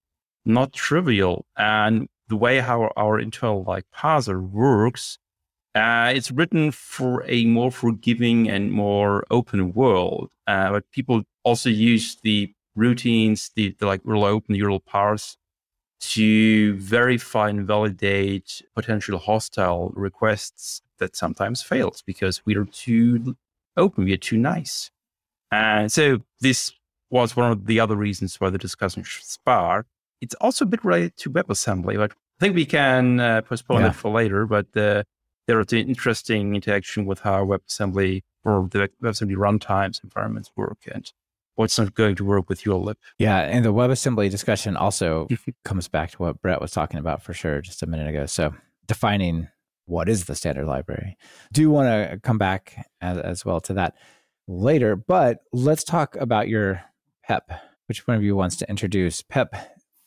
not 0.45 0.73
trivial. 0.73 1.47
And 1.57 2.07
the 2.27 2.35
way 2.35 2.59
how 2.59 2.91
our 2.95 3.19
internal 3.19 3.63
like 3.63 3.85
parser 3.95 4.39
works, 4.39 5.17
uh, 5.73 6.11
it's 6.13 6.29
written 6.29 6.71
for 6.71 7.23
a 7.27 7.45
more 7.45 7.71
forgiving 7.71 8.47
and 8.47 8.71
more 8.71 9.25
open 9.31 9.73
world. 9.73 10.29
Uh, 10.45 10.69
but 10.69 10.83
people 10.91 11.23
also 11.43 11.71
use 11.71 12.17
the 12.21 12.53
routines, 12.75 13.49
the, 13.55 13.75
the 13.79 13.87
like 13.87 14.01
really 14.03 14.27
open 14.29 14.55
URL 14.55 14.85
parse 14.85 15.35
to 16.01 16.75
verify 16.75 17.49
and 17.49 17.65
validate 17.65 18.61
potential 18.75 19.17
hostile 19.17 19.91
requests 19.95 20.83
that 20.99 21.15
sometimes 21.15 21.63
fails 21.63 22.03
because 22.05 22.45
we 22.45 22.55
are 22.55 22.65
too 22.65 23.35
open, 23.77 24.05
we 24.05 24.13
are 24.13 24.17
too 24.17 24.38
nice. 24.38 24.91
And 25.51 25.91
so 25.91 26.19
this 26.39 26.71
was 27.10 27.36
one 27.36 27.51
of 27.51 27.65
the 27.65 27.79
other 27.79 27.95
reasons 27.95 28.39
why 28.39 28.49
the 28.49 28.57
discussion 28.57 29.03
should 29.03 29.25
sparked. 29.25 29.89
It's 30.21 30.36
also 30.36 30.65
a 30.65 30.67
bit 30.67 30.84
related 30.86 31.17
to 31.17 31.29
WebAssembly, 31.29 31.97
but 31.97 32.12
I 32.12 32.15
think 32.39 32.55
we 32.55 32.65
can 32.65 33.19
uh, 33.19 33.41
postpone 33.41 33.81
yeah. 33.81 33.88
it 33.89 33.95
for 33.95 34.12
later. 34.12 34.45
But 34.45 34.67
uh, 34.77 35.03
there 35.47 35.60
is 35.60 35.73
an 35.73 35.89
interesting 35.89 36.55
interaction 36.55 37.05
with 37.05 37.19
how 37.19 37.45
WebAssembly 37.45 38.21
or 38.43 38.67
the 38.71 38.89
WebAssembly 39.03 39.36
runtimes 39.36 40.03
environments 40.03 40.51
work 40.55 40.79
and 40.91 41.12
what's 41.55 41.77
not 41.77 41.93
going 41.93 42.15
to 42.15 42.25
work 42.25 42.49
with 42.49 42.63
urllib. 42.63 42.95
Yeah, 43.17 43.39
and 43.39 43.65
the 43.65 43.73
WebAssembly 43.73 44.29
discussion 44.29 44.77
also 44.77 45.27
comes 45.65 45.88
back 45.88 46.12
to 46.12 46.17
what 46.17 46.41
Brett 46.41 46.62
was 46.62 46.71
talking 46.71 46.99
about 46.99 47.21
for 47.21 47.34
sure 47.34 47.62
just 47.62 47.84
a 47.84 47.88
minute 47.88 48.07
ago. 48.07 48.25
So 48.25 48.53
defining 48.88 49.49
what 49.91 50.08
is 50.08 50.25
the 50.25 50.36
standard 50.36 50.65
library. 50.65 51.17
Do 51.51 51.69
want 51.69 51.88
to 51.88 52.19
come 52.19 52.38
back 52.38 52.89
as, 53.01 53.17
as 53.17 53.45
well 53.45 53.60
to 53.62 53.73
that 53.73 53.95
later. 54.47 54.95
But 54.95 55.39
let's 55.51 55.84
talk 55.84 56.15
about 56.15 56.47
your 56.47 56.82
PEP. 57.23 57.51
Which 57.88 58.08
one 58.08 58.15
of 58.15 58.23
you 58.23 58.36
wants 58.36 58.56
to 58.58 58.69
introduce 58.69 59.21
PEP 59.21 59.54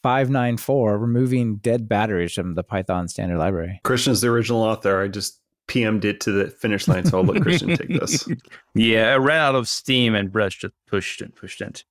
594, 0.03 0.99
removing 0.99 1.57
dead 1.57 1.87
batteries 1.87 2.33
from 2.33 2.55
the 2.55 2.63
Python 2.63 3.09
standard 3.09 3.39
library? 3.39 3.81
Christian's 3.85 4.23
the 4.23 4.29
original 4.29 4.63
author. 4.63 5.03
I 5.03 5.09
just 5.09 5.41
PM'd 5.69 6.07
it 6.07 6.21
to 6.23 6.33
the 6.33 6.49
finish 6.49 6.89
line, 6.89 7.05
so 7.05 7.19
I'll 7.19 7.25
let 7.25 7.43
Christian 7.43 7.77
take 7.77 7.89
this. 7.89 8.27
Yeah, 8.75 9.13
I 9.13 9.17
ran 9.17 9.41
out 9.41 9.55
of 9.55 9.69
steam 9.69 10.15
and 10.15 10.33
Brett 10.33 10.53
just 10.53 10.75
pushed 10.87 11.21
and 11.21 11.35
pushed 11.35 11.61
and 11.61 11.83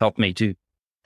Helped 0.00 0.18
me 0.18 0.32
to 0.34 0.54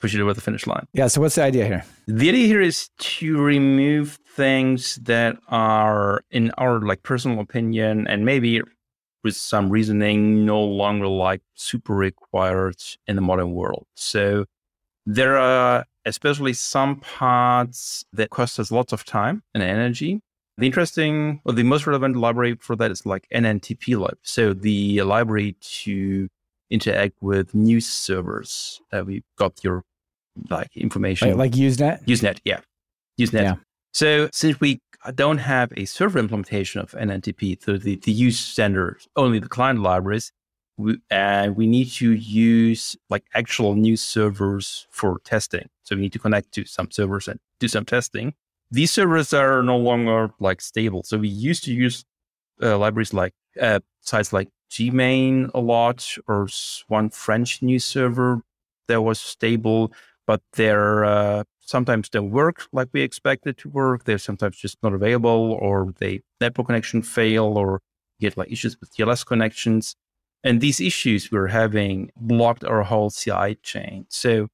push 0.01 0.15
it 0.15 0.21
over 0.21 0.35
the 0.35 0.41
finish 0.41 0.67
line. 0.67 0.87
Yeah, 0.93 1.09
so 1.09 1.21
what's 1.21 1.35
the 1.35 1.43
idea 1.43 1.67
here? 1.67 1.85
The 2.07 2.29
idea 2.29 2.47
here 2.47 2.61
is 2.61 2.91
to 2.99 3.41
remove 3.41 4.19
things 4.35 4.97
that 5.03 5.37
are, 5.49 6.23
in 6.31 6.53
our 6.59 6.81
like 6.81 7.03
personal 7.03 7.41
opinion, 7.41 8.07
and 8.07 8.25
maybe 8.25 8.63
with 9.25 9.37
some 9.37 9.69
reasoning 9.69 10.47
no 10.47 10.63
longer 10.63 11.09
like 11.09 11.43
super 11.55 11.95
required 11.95 12.77
in 13.07 13.17
the 13.17 13.23
modern 13.23 13.53
world. 13.53 13.87
So 13.95 14.45
there 15.05 15.37
are 15.39 15.85
especially 16.05 16.53
some 16.53 17.01
parts 17.01 18.05
that 18.13 18.31
cost 18.31 18.59
us 18.59 18.71
lots 18.71 18.93
of 18.93 19.05
time 19.05 19.43
and 19.55 19.63
energy. 19.63 20.21
The 20.57 20.67
interesting 20.67 21.41
or 21.45 21.53
the 21.53 21.63
most 21.63 21.87
relevant 21.87 22.17
library 22.17 22.57
for 22.61 22.75
that 22.77 22.91
is 22.91 23.07
like 23.07 23.27
NNTP 23.33 23.99
lib. 23.99 24.19
So 24.23 24.55
the 24.55 25.03
library 25.03 25.57
to 25.61 26.29
interact 26.71 27.15
with 27.21 27.55
news 27.55 27.87
servers. 27.87 28.81
Uh, 28.93 29.05
we 29.05 29.23
got 29.37 29.63
your 29.63 29.85
like 30.51 30.77
information. 30.77 31.29
Like, 31.31 31.39
like 31.39 31.53
Usenet? 31.53 32.05
Usenet, 32.07 32.39
yeah. 32.45 32.61
Usenet. 33.21 33.43
Yeah. 33.43 33.55
So 33.93 34.29
since 34.33 34.61
we 34.61 34.81
don't 35.15 35.39
have 35.39 35.73
a 35.77 35.85
server 35.85 36.19
implementation 36.19 36.81
of 36.81 36.93
NNTP, 36.93 37.63
so 37.63 37.77
the, 37.77 37.97
the 37.97 38.13
use 38.13 38.39
standard, 38.39 39.01
only 39.17 39.39
the 39.39 39.49
client 39.49 39.81
libraries, 39.81 40.33
we, 40.77 40.99
and 41.11 41.57
we 41.57 41.67
need 41.67 41.91
to 41.93 42.13
use 42.13 42.97
like 43.11 43.25
actual 43.35 43.75
news 43.75 44.01
servers 44.01 44.87
for 44.91 45.19
testing. 45.25 45.69
So 45.83 45.97
we 45.97 46.03
need 46.03 46.13
to 46.13 46.19
connect 46.19 46.53
to 46.53 46.65
some 46.65 46.91
servers 46.91 47.29
and 47.29 47.41
do 47.59 47.69
some 47.69 47.85
testing. 47.85 48.35
These 48.71 48.93
servers 48.93 49.33
are 49.33 49.63
no 49.63 49.77
longer 49.77 50.31
like 50.39 50.61
stable. 50.61 51.03
So 51.03 51.19
we 51.19 51.29
used 51.29 51.65
to 51.65 51.73
use 51.73 52.05
uh, 52.63 52.79
libraries 52.79 53.13
like 53.13 53.33
uh, 53.61 53.81
sites 54.03 54.33
like 54.33 54.49
Gmane 54.71 55.51
a 55.55 55.61
lot 55.61 56.07
or 56.27 56.49
one 56.89 57.11
French 57.11 57.63
news 57.63 57.85
server 57.85 58.43
that 58.87 59.03
was 59.03 59.21
stable, 59.21 59.93
but 60.29 60.43
they're 60.53 61.07
uh, 61.07 61.43
sometimes 61.59 62.11
don't 62.11 62.31
work 62.31 62.69
like 62.71 62.89
we 62.93 63.01
expected 63.01 63.57
to 63.57 63.69
work. 63.71 64.05
They're 64.05 64.19
sometimes 64.19 64.59
just 64.59 64.77
not 64.83 64.93
available 64.93 65.57
or 65.59 65.95
they 65.99 66.21
network 66.39 66.67
connection 66.67 67.01
fail 67.01 67.57
or 67.57 67.81
get 68.21 68.37
like 68.37 68.53
issues 68.53 68.79
with 68.79 68.95
TLS 68.95 69.25
connections. 69.25 69.97
And 70.45 70.61
these 70.61 70.81
issues 70.81 71.33
we're 71.33 71.49
having 71.49 72.11
blocked 72.15 72.63
our 72.63 72.83
whole 72.83 73.11
CI 73.11 73.57
chain. 73.63 74.05
So 74.11 74.49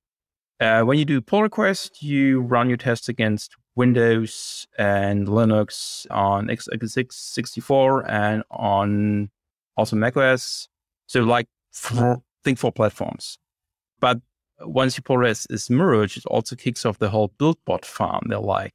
uh, 0.60 0.82
when 0.82 0.96
you 0.96 1.04
do 1.04 1.20
pull 1.20 1.42
request, 1.42 2.02
you 2.02 2.40
run 2.40 2.68
your 2.68 2.78
tests 2.78 3.08
against 3.08 3.56
Windows 3.74 4.68
and 4.78 5.26
Linux 5.26 6.06
on 6.08 6.46
x86 6.46 7.12
64 7.12 8.08
and 8.08 8.44
on 8.52 9.28
also 9.76 9.96
macOS. 9.96 10.68
So 11.08 11.24
like 11.24 11.48
think 12.44 12.58
for 12.58 12.70
platforms. 12.70 13.38
But 13.98 14.20
once 14.60 14.98
PullRes 14.98 15.46
is 15.50 15.70
merged, 15.70 16.18
it 16.18 16.26
also 16.26 16.56
kicks 16.56 16.84
off 16.84 16.98
the 16.98 17.10
whole 17.10 17.30
BuildBot 17.38 17.84
farm. 17.84 18.26
There 18.28 18.38
are 18.38 18.44
like 18.44 18.72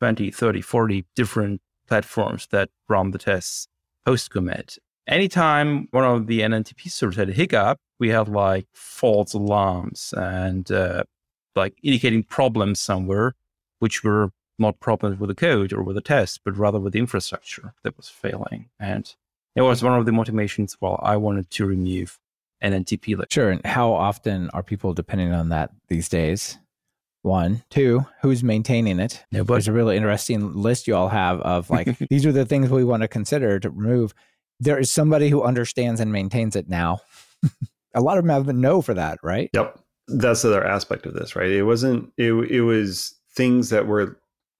20, 0.00 0.30
30, 0.30 0.60
40 0.60 1.04
different 1.14 1.60
platforms 1.86 2.48
that 2.50 2.70
run 2.88 3.10
the 3.10 3.18
tests 3.18 3.68
post 4.04 4.30
commit. 4.30 4.78
Anytime 5.06 5.88
one 5.90 6.04
of 6.04 6.26
the 6.26 6.40
NNTP 6.40 6.90
servers 6.90 7.16
had 7.16 7.28
a 7.28 7.32
hiccup, 7.32 7.78
we 7.98 8.10
had 8.10 8.28
like 8.28 8.66
false 8.72 9.34
alarms 9.34 10.14
and 10.16 10.70
uh, 10.70 11.04
like 11.54 11.74
indicating 11.82 12.22
problems 12.22 12.80
somewhere, 12.80 13.34
which 13.80 14.04
were 14.04 14.30
not 14.58 14.80
problems 14.80 15.18
with 15.18 15.28
the 15.28 15.34
code 15.34 15.72
or 15.72 15.82
with 15.82 15.96
the 15.96 16.02
test, 16.02 16.40
but 16.44 16.56
rather 16.56 16.78
with 16.78 16.92
the 16.92 16.98
infrastructure 16.98 17.74
that 17.82 17.96
was 17.96 18.08
failing. 18.08 18.70
And 18.78 19.12
it 19.54 19.62
was 19.62 19.82
one 19.82 19.98
of 19.98 20.06
the 20.06 20.12
motivations 20.12 20.76
why 20.80 20.96
I 21.02 21.16
wanted 21.16 21.50
to 21.50 21.66
remove 21.66 22.18
NNTP 22.62 23.16
lib. 23.16 23.30
Sure. 23.30 23.50
And 23.50 23.64
how 23.66 23.92
often 23.92 24.50
are 24.50 24.62
people 24.62 24.94
depending 24.94 25.32
on 25.32 25.48
that 25.50 25.70
these 25.88 26.08
days? 26.08 26.58
One, 27.22 27.62
two, 27.70 28.04
who's 28.20 28.42
maintaining 28.42 28.98
it? 28.98 29.24
Nobody. 29.30 29.54
There's 29.54 29.68
a 29.68 29.72
really 29.72 29.96
interesting 29.96 30.54
list 30.54 30.88
you 30.88 30.96
all 30.96 31.08
have 31.08 31.40
of 31.42 31.70
like, 31.70 31.96
these 32.10 32.26
are 32.26 32.32
the 32.32 32.44
things 32.44 32.68
we 32.68 32.84
want 32.84 33.02
to 33.02 33.08
consider 33.08 33.60
to 33.60 33.70
remove. 33.70 34.12
There 34.58 34.78
is 34.78 34.90
somebody 34.90 35.28
who 35.28 35.42
understands 35.42 36.00
and 36.00 36.12
maintains 36.12 36.56
it 36.56 36.68
now. 36.68 37.00
a 37.94 38.00
lot 38.00 38.18
of 38.18 38.24
them 38.24 38.30
have 38.30 38.48
a 38.48 38.52
no 38.52 38.82
for 38.82 38.94
that, 38.94 39.18
right? 39.22 39.50
Yep. 39.52 39.78
That's 40.08 40.42
the 40.42 40.48
other 40.48 40.66
aspect 40.66 41.06
of 41.06 41.14
this, 41.14 41.36
right? 41.36 41.50
It 41.50 41.62
wasn't, 41.62 42.12
it, 42.16 42.32
it 42.32 42.62
was 42.62 43.14
things 43.34 43.70
that 43.70 43.86
were 43.86 44.18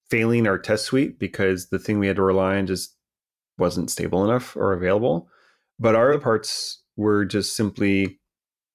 failing 0.08 0.46
our 0.46 0.58
test 0.58 0.84
suite 0.84 1.18
because 1.18 1.68
the 1.68 1.78
thing 1.78 1.98
we 1.98 2.06
had 2.06 2.16
to 2.16 2.22
rely 2.22 2.58
on 2.58 2.66
just 2.66 2.94
wasn't 3.58 3.90
stable 3.90 4.24
enough 4.24 4.56
or 4.56 4.72
available. 4.72 5.28
But 5.80 5.96
our 5.96 6.16
parts 6.18 6.81
were 6.96 7.24
just 7.24 7.56
simply 7.56 8.18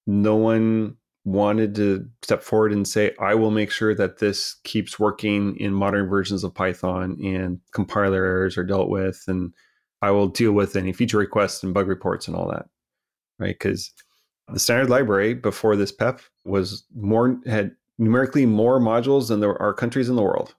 no 0.06 0.36
one 0.36 0.98
wanted 1.26 1.76
to 1.76 2.08
step 2.24 2.42
forward 2.42 2.72
and 2.72 2.88
say, 2.88 3.14
I 3.20 3.36
will 3.36 3.52
make 3.52 3.70
sure 3.70 3.94
that 3.96 4.20
this 4.20 4.56
keeps 4.64 4.98
working 4.98 5.58
in 5.58 5.74
modern 5.74 6.08
versions 6.08 6.44
of 6.44 6.56
Python 6.56 7.18
and 7.22 7.60
compiler 7.74 8.24
errors 8.24 8.58
are 8.58 8.64
dealt 8.64 8.90
with 8.90 9.22
and 9.28 9.54
I 10.02 10.12
will 10.12 10.28
deal 10.28 10.54
with 10.54 10.76
any 10.76 10.94
feature 10.94 11.18
requests 11.18 11.64
and 11.64 11.74
bug 11.74 11.88
reports 11.88 12.28
and 12.28 12.38
all 12.38 12.50
that. 12.52 12.68
Right? 13.40 13.58
Because 13.60 13.92
the 14.52 14.60
standard 14.60 14.90
library 14.90 15.34
before 15.34 15.76
this 15.76 15.92
PEP 15.92 16.22
was 16.46 16.86
more 16.96 17.40
had 17.46 17.76
numerically 17.98 18.46
more 18.46 18.80
modules 18.80 19.28
than 19.28 19.40
there 19.40 19.62
are 19.62 19.74
countries 19.74 20.08
in 20.08 20.16
the 20.16 20.22
world. 20.22 20.56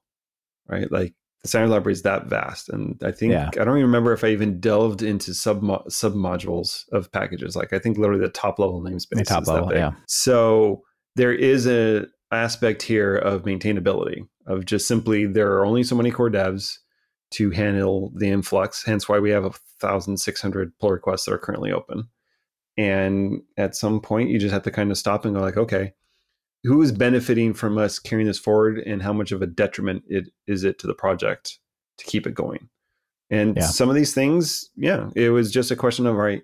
Right? 0.67 0.91
Like 0.93 1.15
the 1.43 1.49
standard 1.49 1.71
library 1.71 1.93
is 1.93 2.03
that 2.03 2.27
vast. 2.27 2.69
And 2.69 3.01
I 3.05 3.13
think 3.13 3.33
Yeah. 3.33 3.49
I 3.49 3.65
don't 3.65 3.77
even 3.77 3.83
remember 3.83 4.13
if 4.13 4.25
I 4.25 4.29
even 4.29 4.61
delved 4.61 5.03
into 5.03 5.33
sub 5.35 5.63
sub 5.89 6.15
modules 6.15 6.89
of 6.93 7.13
packages. 7.13 7.55
Like 7.55 7.73
I 7.73 7.79
think 7.79 7.97
literally 7.99 8.21
the 8.21 8.29
top 8.29 8.59
level 8.59 8.83
namespace. 8.83 9.19
The 9.19 9.25
top 9.25 9.43
is 9.43 9.49
that 9.49 9.55
level, 9.55 9.75
yeah. 9.75 9.93
So 10.07 10.83
there 11.17 11.33
is 11.33 11.67
a 11.67 12.07
aspect 12.31 12.83
here 12.83 13.17
of 13.17 13.43
maintainability 13.43 14.27
of 14.47 14.65
just 14.65 14.87
simply 14.89 15.27
there 15.27 15.53
are 15.53 15.65
only 15.65 15.83
so 15.83 15.97
many 15.97 16.11
core 16.11 16.31
devs 16.31 16.79
to 17.31 17.51
handle 17.51 18.13
the 18.17 18.29
influx. 18.29 18.85
Hence 18.85 19.09
why 19.09 19.19
we 19.19 19.31
have 19.31 19.45
a 19.45 19.53
thousand 19.81 20.19
six 20.19 20.41
hundred 20.41 20.77
pull 20.79 20.91
requests 20.91 21.25
that 21.27 21.35
are 21.35 21.39
currently 21.39 21.73
open. 21.73 22.09
And 22.77 23.43
at 23.57 23.75
some 23.75 24.01
point 24.01 24.31
you 24.31 24.39
just 24.39 24.53
have 24.53 24.63
to 24.63 24.71
kind 24.71 24.91
of 24.91 24.99
stop 24.99 25.25
and 25.25 25.35
go 25.35 25.41
like, 25.41 25.57
okay, 25.57 25.93
who 26.65 26.83
is 26.83 26.93
benefiting 26.93 27.55
from 27.55 27.79
us 27.79 27.99
carrying 27.99 28.27
this 28.27 28.39
forward 28.39 28.79
and 28.79 29.03
how 29.03 29.13
much 29.13 29.33
of 29.33 29.43
a 29.43 29.47
detriment 29.47 30.03
it 30.09 30.29
is 30.47 30.65
it 30.65 30.79
to 30.81 30.87
the 30.87 30.95
project 30.95 31.59
to 31.99 32.05
keep 32.05 32.27
it 32.27 32.35
going? 32.35 32.69
And 33.31 33.57
Yeah. 33.57 33.67
some 33.67 33.89
of 33.89 33.95
these 33.95 34.15
things 34.15 34.71
yeah 34.77 35.11
it 35.15 35.31
was 35.31 35.53
just 35.53 35.71
a 35.71 35.77
question 35.77 36.07
of 36.07 36.17
right 36.17 36.43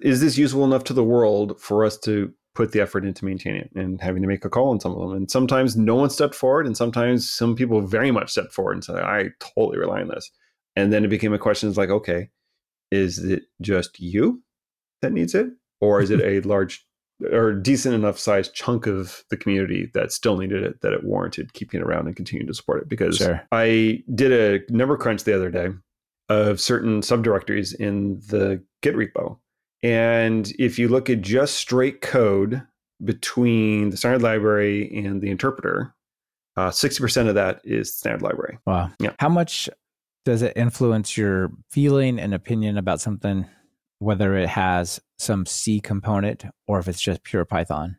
is 0.00 0.20
this 0.20 0.38
useful 0.38 0.64
enough 0.64 0.84
to 0.84 0.92
the 0.92 1.04
world 1.04 1.60
for 1.60 1.84
us 1.84 1.98
to 1.98 2.32
put 2.54 2.72
the 2.72 2.80
effort 2.80 3.04
into 3.04 3.24
maintaining 3.24 3.60
it 3.62 3.70
and 3.74 4.00
having 4.00 4.22
to 4.22 4.28
make 4.28 4.44
a 4.44 4.50
call 4.50 4.70
on 4.70 4.80
some 4.80 4.92
of 4.92 5.00
them? 5.00 5.12
And 5.16 5.30
sometimes 5.30 5.76
no 5.76 5.94
one 5.94 6.10
stepped 6.10 6.34
forward 6.34 6.66
and 6.66 6.76
sometimes 6.76 7.30
some 7.30 7.54
people 7.54 7.80
very 7.82 8.10
much 8.10 8.30
stepped 8.30 8.52
forward 8.52 8.72
and 8.72 8.84
said 8.84 8.96
i 8.96 9.28
totally 9.38 9.78
rely 9.78 10.00
on 10.00 10.08
this. 10.08 10.30
And 10.76 10.92
then 10.92 11.04
it 11.04 11.08
became 11.08 11.32
a 11.32 11.38
question 11.38 11.68
is 11.68 11.76
like 11.76 11.90
okay 11.90 12.30
is 12.90 13.18
it 13.18 13.42
just 13.60 14.00
you 14.00 14.42
that 15.02 15.12
needs 15.12 15.34
it 15.34 15.48
or 15.80 16.00
is 16.00 16.10
it 16.10 16.20
a 16.24 16.40
large 16.48 16.86
or 17.32 17.52
decent 17.52 17.94
enough 17.94 18.18
sized 18.18 18.54
chunk 18.54 18.86
of 18.86 19.24
the 19.30 19.36
community 19.36 19.90
that 19.94 20.12
still 20.12 20.36
needed 20.38 20.62
it 20.62 20.80
that 20.82 20.92
it 20.92 21.02
warranted 21.04 21.52
keeping 21.52 21.80
it 21.80 21.84
around 21.84 22.06
and 22.06 22.14
continuing 22.16 22.46
to 22.46 22.54
support 22.54 22.80
it 22.82 22.88
because 22.88 23.16
Sure. 23.16 23.42
i 23.52 24.02
did 24.14 24.32
a 24.32 24.72
number 24.72 24.96
crunch 24.96 25.24
the 25.24 25.34
other 25.34 25.50
day 25.50 25.68
of 26.28 26.60
certain 26.60 27.00
subdirectories 27.00 27.74
in 27.74 28.20
the 28.28 28.62
git 28.82 28.94
repo 28.94 29.36
and 29.82 30.52
if 30.58 30.78
you 30.78 30.88
look 30.88 31.10
at 31.10 31.20
just 31.22 31.54
straight 31.56 32.00
code 32.02 32.62
between 33.04 33.90
the 33.90 33.96
standard 33.96 34.22
library 34.22 34.90
and 35.04 35.20
the 35.20 35.30
interpreter 35.30 35.94
uh, 36.56 36.70
60% 36.70 37.28
of 37.28 37.34
that 37.36 37.60
is 37.64 37.94
standard 37.96 38.22
library 38.22 38.58
Wow. 38.66 38.90
Yeah. 38.98 39.12
How 39.20 39.28
much 39.28 39.68
does 40.24 40.42
it 40.42 40.52
influence 40.56 41.16
your 41.16 41.50
feeling 41.70 42.18
and 42.18 42.34
opinion 42.34 42.76
about 42.76 43.00
something, 43.00 43.46
whether 43.98 44.36
it 44.36 44.48
has 44.48 45.00
some 45.18 45.46
C 45.46 45.80
component 45.80 46.44
or 46.66 46.78
if 46.78 46.88
it's 46.88 47.00
just 47.00 47.22
pure 47.22 47.44
Python? 47.44 47.96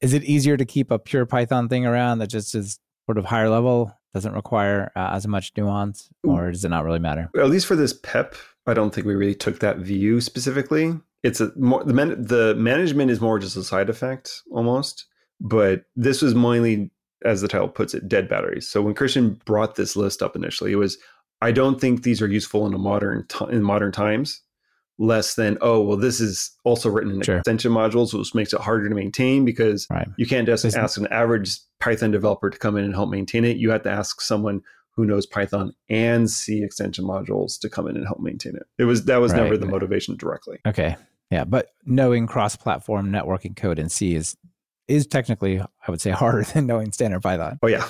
Is 0.00 0.12
it 0.12 0.24
easier 0.24 0.56
to 0.56 0.64
keep 0.64 0.90
a 0.90 0.98
pure 0.98 1.26
Python 1.26 1.68
thing 1.68 1.86
around 1.86 2.18
that 2.18 2.28
just 2.28 2.54
is 2.54 2.78
sort 3.06 3.18
of 3.18 3.26
higher 3.26 3.48
level, 3.48 3.92
doesn't 4.12 4.32
require 4.32 4.90
uh, 4.96 5.10
as 5.12 5.26
much 5.26 5.52
nuance, 5.56 6.08
or 6.22 6.50
does 6.50 6.64
it 6.64 6.68
not 6.68 6.84
really 6.84 6.98
matter? 6.98 7.30
at 7.38 7.50
least 7.50 7.66
for 7.66 7.76
this 7.76 7.92
pep 7.92 8.34
i 8.66 8.74
don't 8.74 8.94
think 8.94 9.06
we 9.06 9.14
really 9.14 9.34
took 9.34 9.60
that 9.60 9.78
view 9.78 10.20
specifically 10.20 10.94
it's 11.22 11.40
a 11.40 11.52
more 11.56 11.82
the 11.84 11.92
man, 11.92 12.10
the 12.22 12.54
management 12.56 13.10
is 13.10 13.20
more 13.20 13.38
just 13.38 13.56
a 13.56 13.62
side 13.64 13.90
effect 13.90 14.42
almost 14.50 15.06
but 15.40 15.84
this 15.96 16.22
was 16.22 16.34
mainly 16.34 16.90
as 17.24 17.40
the 17.40 17.48
title 17.48 17.68
puts 17.68 17.94
it 17.94 18.08
dead 18.08 18.28
batteries 18.28 18.68
so 18.68 18.80
when 18.82 18.94
christian 18.94 19.40
brought 19.44 19.74
this 19.74 19.96
list 19.96 20.22
up 20.22 20.36
initially 20.36 20.72
it 20.72 20.76
was 20.76 20.96
i 21.42 21.52
don't 21.52 21.80
think 21.80 22.02
these 22.02 22.22
are 22.22 22.28
useful 22.28 22.66
in 22.66 22.74
a 22.74 22.78
modern 22.78 23.26
ti 23.28 23.44
in 23.50 23.62
modern 23.62 23.92
times 23.92 24.40
less 24.98 25.34
than 25.34 25.58
oh 25.60 25.82
well 25.82 25.96
this 25.96 26.20
is 26.20 26.52
also 26.64 26.88
written 26.88 27.10
in 27.12 27.20
Sure. 27.22 27.38
extension 27.38 27.72
modules 27.72 28.16
which 28.16 28.34
makes 28.34 28.52
it 28.52 28.60
harder 28.60 28.88
to 28.88 28.94
maintain 28.94 29.44
because 29.44 29.86
Right. 29.90 30.06
you 30.16 30.24
can't 30.26 30.46
just 30.46 30.64
ask 30.76 30.96
an 30.98 31.08
average 31.08 31.58
python 31.80 32.12
developer 32.12 32.48
to 32.48 32.58
come 32.58 32.76
in 32.76 32.84
and 32.84 32.94
help 32.94 33.10
maintain 33.10 33.44
it 33.44 33.56
you 33.56 33.70
have 33.70 33.82
to 33.82 33.90
ask 33.90 34.20
someone 34.20 34.60
who 34.94 35.04
knows 35.04 35.26
python 35.26 35.72
and 35.88 36.30
c 36.30 36.62
extension 36.62 37.04
modules 37.04 37.58
to 37.58 37.68
come 37.68 37.88
in 37.88 37.96
and 37.96 38.06
help 38.06 38.20
maintain 38.20 38.54
it 38.54 38.62
it 38.78 38.84
was 38.84 39.06
that 39.06 39.16
was 39.16 39.32
Right. 39.32 39.42
never 39.42 39.56
the 39.56 39.66
motivation 39.66 40.16
directly 40.16 40.58
Okay. 40.66 40.96
Yeah. 41.30 41.42
But 41.44 41.70
knowing 41.84 42.28
cross 42.28 42.54
platform 42.54 43.10
networking 43.10 43.56
code 43.56 43.80
in 43.80 43.88
C 43.88 44.14
is 44.14 44.36
is 44.86 45.06
technically, 45.08 45.58
I 45.60 45.90
would 45.90 46.00
say, 46.00 46.10
harder 46.22 46.44
than 46.44 46.66
knowing 46.66 46.92
standard 46.92 47.22
Python. 47.22 47.58
oh 47.62 47.66
yeah 47.66 47.84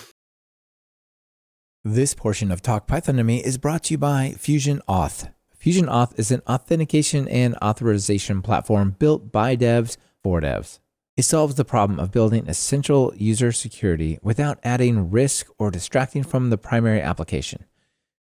This 1.84 2.14
portion 2.14 2.50
of 2.50 2.62
Talk 2.62 2.86
Python 2.86 3.16
to 3.16 3.24
Me 3.24 3.42
is 3.44 3.58
brought 3.58 3.84
to 3.84 3.94
you 3.94 3.98
by 3.98 4.34
Fusion 4.38 4.80
Auth. 4.88 5.30
Fusion 5.64 5.86
Auth 5.86 6.12
is 6.18 6.30
an 6.30 6.42
authentication 6.46 7.26
and 7.26 7.56
authorization 7.62 8.42
platform 8.42 8.96
built 8.98 9.32
by 9.32 9.56
devs 9.56 9.96
for 10.22 10.42
devs. 10.42 10.78
It 11.16 11.22
solves 11.22 11.54
the 11.54 11.64
problem 11.64 11.98
of 11.98 12.12
building 12.12 12.46
essential 12.46 13.14
user 13.16 13.50
security 13.50 14.18
without 14.20 14.58
adding 14.62 15.10
risk 15.10 15.46
or 15.58 15.70
distracting 15.70 16.22
from 16.22 16.50
the 16.50 16.58
primary 16.58 17.00
application. 17.00 17.64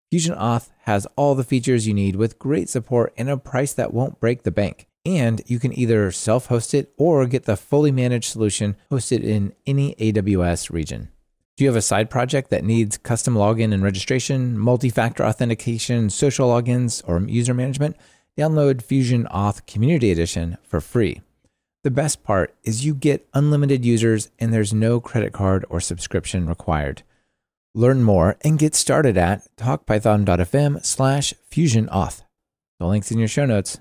Fusion 0.10 0.34
Auth 0.36 0.69
has 0.84 1.06
all 1.17 1.36
the 1.36 1.43
features 1.43 1.86
you 1.86 1.93
need 1.93 2.15
with 2.15 2.39
great 2.39 2.69
support 2.69 3.13
and 3.17 3.29
a 3.29 3.36
price 3.36 3.73
that 3.73 3.93
won't 3.93 4.21
break 4.21 4.43
the 4.43 4.49
bank. 4.49 4.88
And 5.06 5.41
you 5.45 5.60
can 5.60 5.77
either 5.77 6.13
self 6.13 6.45
host 6.45 6.73
it 6.73 6.93
or 6.97 7.27
get 7.27 7.43
the 7.43 7.58
fully 7.58 7.91
managed 7.91 8.32
solution 8.32 8.77
hosted 8.89 9.21
in 9.21 9.51
any 9.67 9.95
AWS 9.95 10.71
region. 10.71 11.10
Do 11.55 11.63
you 11.63 11.69
have 11.69 11.77
a 11.77 11.83
side 11.83 12.09
project 12.09 12.49
that 12.49 12.63
needs 12.63 12.97
custom 12.97 13.35
login 13.35 13.73
and 13.73 13.83
registration, 13.83 14.57
multi 14.57 14.89
factor 14.89 15.23
authentication, 15.23 16.09
social 16.09 16.49
logins, 16.49 17.03
or 17.07 17.21
user 17.21 17.53
management? 17.53 17.95
Download 18.35 18.81
Fusion 18.81 19.27
Auth 19.31 19.63
Community 19.67 20.11
Edition 20.11 20.57
for 20.63 20.81
free. 20.81 21.21
The 21.83 21.91
best 21.91 22.23
part 22.23 22.55
is 22.63 22.85
you 22.85 22.95
get 22.95 23.27
unlimited 23.35 23.85
users 23.85 24.31
and 24.39 24.51
there's 24.51 24.73
no 24.73 24.99
credit 24.99 25.31
card 25.31 25.63
or 25.69 25.79
subscription 25.79 26.47
required. 26.47 27.03
Learn 27.75 28.01
more 28.01 28.37
and 28.41 28.57
get 28.57 28.73
started 28.73 29.15
at 29.15 29.47
talkpython.fm 29.55 30.83
slash 30.83 31.35
fusionauth. 31.51 32.23
The 32.79 32.87
link's 32.87 33.11
in 33.11 33.19
your 33.19 33.27
show 33.27 33.45
notes. 33.45 33.79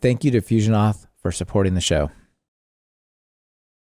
Thank 0.00 0.24
you 0.24 0.30
to 0.30 0.40
Fusion 0.40 0.72
Auth 0.72 1.06
for 1.20 1.30
supporting 1.32 1.74
the 1.74 1.82
show. 1.82 2.10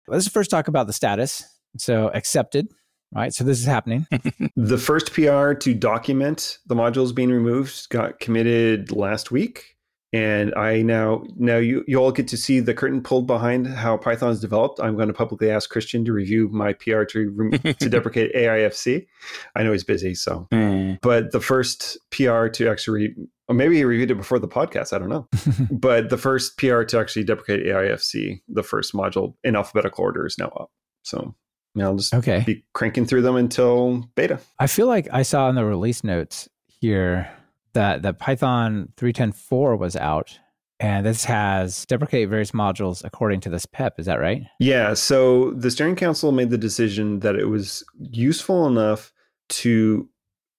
Let's 0.08 0.26
first 0.26 0.50
talk 0.50 0.66
about 0.66 0.88
the 0.88 0.92
status. 0.92 1.44
So 1.76 2.08
accepted, 2.08 2.68
right? 3.14 3.32
So 3.32 3.44
this 3.44 3.58
is 3.58 3.66
happening. 3.66 4.06
the 4.56 4.78
first 4.78 5.12
pr 5.12 5.52
to 5.54 5.74
document 5.74 6.58
the 6.66 6.74
modules 6.74 7.14
being 7.14 7.30
removed 7.30 7.88
got 7.90 8.18
committed 8.20 8.92
last 8.92 9.30
week 9.30 9.76
and 10.12 10.54
i 10.54 10.80
now 10.80 11.22
now 11.36 11.58
you 11.58 11.84
you 11.86 11.98
all 11.98 12.10
get 12.10 12.26
to 12.28 12.36
see 12.36 12.60
the 12.60 12.72
curtain 12.72 13.02
pulled 13.02 13.26
behind 13.26 13.66
how 13.66 13.94
python 13.96 14.30
is 14.30 14.40
developed 14.40 14.80
i'm 14.80 14.96
going 14.96 15.08
to 15.08 15.12
publicly 15.12 15.50
ask 15.50 15.68
christian 15.68 16.02
to 16.02 16.12
review 16.14 16.48
my 16.48 16.72
pr 16.72 17.02
to 17.04 17.30
rem- 17.36 17.74
to 17.74 17.88
deprecate 17.90 18.34
aifc 18.34 19.06
i 19.54 19.62
know 19.62 19.72
he's 19.72 19.84
busy 19.84 20.14
so 20.14 20.46
Mm. 20.50 20.98
but 21.02 21.32
the 21.32 21.40
first 21.40 21.98
PR 22.10 22.46
to 22.48 22.68
actually, 22.70 23.14
or 23.48 23.54
maybe 23.54 23.76
he 23.76 23.84
reviewed 23.84 24.10
it 24.10 24.14
before 24.16 24.38
the 24.38 24.48
podcast. 24.48 24.92
I 24.94 24.98
don't 24.98 25.08
know. 25.10 25.28
but 25.70 26.08
the 26.08 26.16
first 26.16 26.56
PR 26.56 26.82
to 26.84 26.98
actually 26.98 27.24
deprecate 27.24 27.66
AIFC, 27.66 28.40
the 28.48 28.62
first 28.62 28.94
module 28.94 29.34
in 29.44 29.54
alphabetical 29.56 30.04
order, 30.04 30.24
is 30.26 30.38
now 30.38 30.48
up. 30.58 30.70
So 31.02 31.34
I'll 31.80 31.96
just 31.96 32.12
Okay. 32.14 32.42
be 32.46 32.64
cranking 32.72 33.06
through 33.06 33.22
them 33.22 33.36
until 33.36 34.08
beta. 34.16 34.40
I 34.58 34.66
feel 34.66 34.86
like 34.86 35.08
I 35.12 35.22
saw 35.22 35.48
in 35.48 35.54
the 35.54 35.64
release 35.64 36.02
notes 36.04 36.48
here 36.66 37.30
that 37.74 38.02
that 38.02 38.18
Python 38.18 38.92
3.10.4 38.96 39.78
was 39.78 39.94
out, 39.94 40.38
and 40.80 41.04
this 41.06 41.24
has 41.24 41.84
deprecate 41.86 42.28
various 42.28 42.50
modules 42.52 43.04
according 43.04 43.40
to 43.40 43.50
this 43.50 43.66
PEP. 43.66 44.00
Is 44.00 44.06
that 44.06 44.20
right? 44.20 44.42
Yeah. 44.58 44.94
So 44.94 45.52
the 45.52 45.70
steering 45.70 45.96
council 45.96 46.32
made 46.32 46.50
the 46.50 46.58
decision 46.58 47.20
that 47.20 47.36
it 47.36 47.46
was 47.46 47.84
useful 47.98 48.66
enough 48.66 49.12
to 49.50 50.08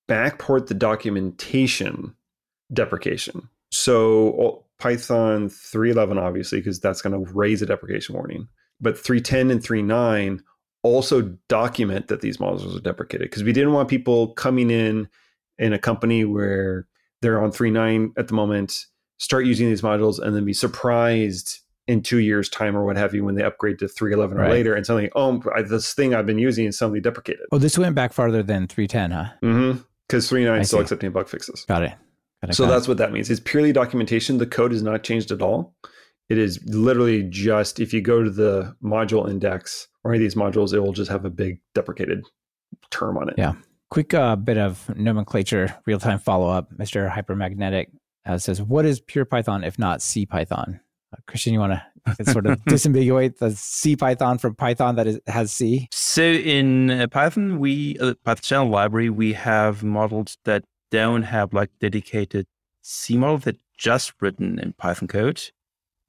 backport 0.07 0.67
the 0.67 0.73
documentation 0.73 2.15
deprecation. 2.73 3.49
So 3.71 4.63
Python 4.79 5.49
3.11, 5.49 6.17
obviously, 6.17 6.59
because 6.59 6.79
that's 6.79 7.01
going 7.01 7.13
to 7.25 7.31
raise 7.33 7.61
a 7.61 7.65
deprecation 7.65 8.15
warning. 8.15 8.47
But 8.81 8.95
3.10 8.95 9.51
and 9.51 9.61
3.9 9.61 10.39
also 10.83 11.21
document 11.47 12.07
that 12.07 12.21
these 12.21 12.37
modules 12.37 12.75
are 12.75 12.81
deprecated 12.81 13.29
because 13.29 13.43
we 13.43 13.53
didn't 13.53 13.73
want 13.73 13.89
people 13.89 14.33
coming 14.33 14.69
in 14.71 15.07
in 15.57 15.73
a 15.73 15.79
company 15.79 16.23
where 16.25 16.87
they're 17.21 17.41
on 17.43 17.51
3.9 17.51 18.11
at 18.17 18.27
the 18.29 18.33
moment, 18.33 18.85
start 19.17 19.45
using 19.45 19.67
these 19.67 19.81
modules, 19.81 20.19
and 20.19 20.35
then 20.35 20.45
be 20.45 20.53
surprised 20.53 21.59
in 21.87 22.01
two 22.01 22.19
years' 22.19 22.47
time 22.49 22.77
or 22.77 22.85
what 22.85 22.95
have 22.97 23.13
you 23.15 23.25
when 23.25 23.35
they 23.35 23.43
upgrade 23.43 23.79
to 23.79 23.85
3.11 23.85 24.35
or 24.39 24.47
later 24.49 24.75
and 24.75 24.85
suddenly, 24.85 25.09
oh, 25.15 25.41
I- 25.55 25.63
this 25.63 25.93
thing 25.93 26.13
I've 26.13 26.25
been 26.27 26.37
using 26.37 26.65
is 26.67 26.77
suddenly 26.77 27.01
deprecated. 27.01 27.45
Oh, 27.51 27.57
this 27.57 27.77
went 27.77 27.95
back 27.95 28.13
farther 28.13 28.43
than 28.43 28.67
3.10, 28.67 29.11
huh? 29.11 29.31
Mm-hmm. 29.43 29.79
Because 30.07 30.29
3.9 30.31 30.51
I 30.51 30.59
is 30.59 30.67
still 30.67 30.79
see. 30.79 30.83
accepting 30.83 31.11
bug 31.11 31.27
fixes. 31.27 31.65
Got 31.67 31.83
it. 31.83 31.93
Got 32.41 32.51
it, 32.51 32.53
So 32.53 32.63
got 32.65 32.69
it. 32.69 32.73
that's 32.75 32.87
what 32.87 32.97
that 32.97 33.11
means. 33.11 33.29
It's 33.29 33.39
purely 33.39 33.73
documentation. 33.73 34.37
The 34.37 34.45
code 34.47 34.71
is 34.71 34.81
not 34.83 35.03
changed 35.03 35.31
at 35.31 35.41
all. 35.41 35.75
It 36.29 36.37
is 36.37 36.63
literally 36.65 37.23
just 37.23 37.79
if 37.79 37.93
you 37.93 38.01
go 38.01 38.23
to 38.23 38.29
the 38.29 38.75
module 38.83 39.29
index 39.29 39.87
or 40.03 40.13
any 40.13 40.23
of 40.23 40.31
these 40.31 40.39
modules, 40.39 40.73
it 40.73 40.79
will 40.79 40.93
just 40.93 41.11
have 41.11 41.25
a 41.25 41.29
big 41.29 41.59
deprecated 41.73 42.23
term 42.91 43.17
on 43.17 43.29
it. 43.29 43.35
Yeah. 43.37 43.53
quick 43.89 44.13
uh, 44.13 44.35
bit 44.35 44.57
of 44.57 44.95
nomenclature, 44.95 45.75
real 45.85 45.99
time 45.99 46.19
follow 46.19 46.47
up. 46.47 46.71
Mr. 46.77 47.11
Hypermagnetic 47.11 47.87
uh, 48.25 48.37
says, 48.37 48.61
"What 48.61 48.85
is 48.85 48.99
pure 48.99 49.25
Python 49.25 49.63
if 49.63 49.79
not 49.79 50.01
C 50.01 50.25
Python?" 50.25 50.79
Uh, 51.11 51.17
Christian, 51.27 51.53
you 51.53 51.59
want 51.59 51.81
to 52.17 52.25
sort 52.31 52.45
of 52.45 52.59
disambiguate 52.65 53.37
the 53.37 53.51
C 53.51 53.95
Python 53.95 54.37
from 54.37 54.55
Python 54.55 54.95
that 54.95 55.07
is, 55.07 55.19
has 55.25 55.51
C? 55.51 55.87
So 55.91 56.21
in 56.21 56.91
uh, 56.91 57.07
Python, 57.07 57.59
we 57.59 57.97
uh, 57.99 58.13
Python 58.23 58.43
channel 58.43 58.69
library, 58.69 59.09
we 59.09 59.33
have 59.33 59.83
models 59.83 60.37
that 60.45 60.63
don't 60.91 61.23
have 61.23 61.53
like 61.53 61.71
dedicated 61.79 62.45
C 62.81 63.17
model 63.17 63.39
that 63.39 63.57
just 63.77 64.13
written 64.21 64.59
in 64.59 64.73
Python 64.73 65.07
code. 65.07 65.51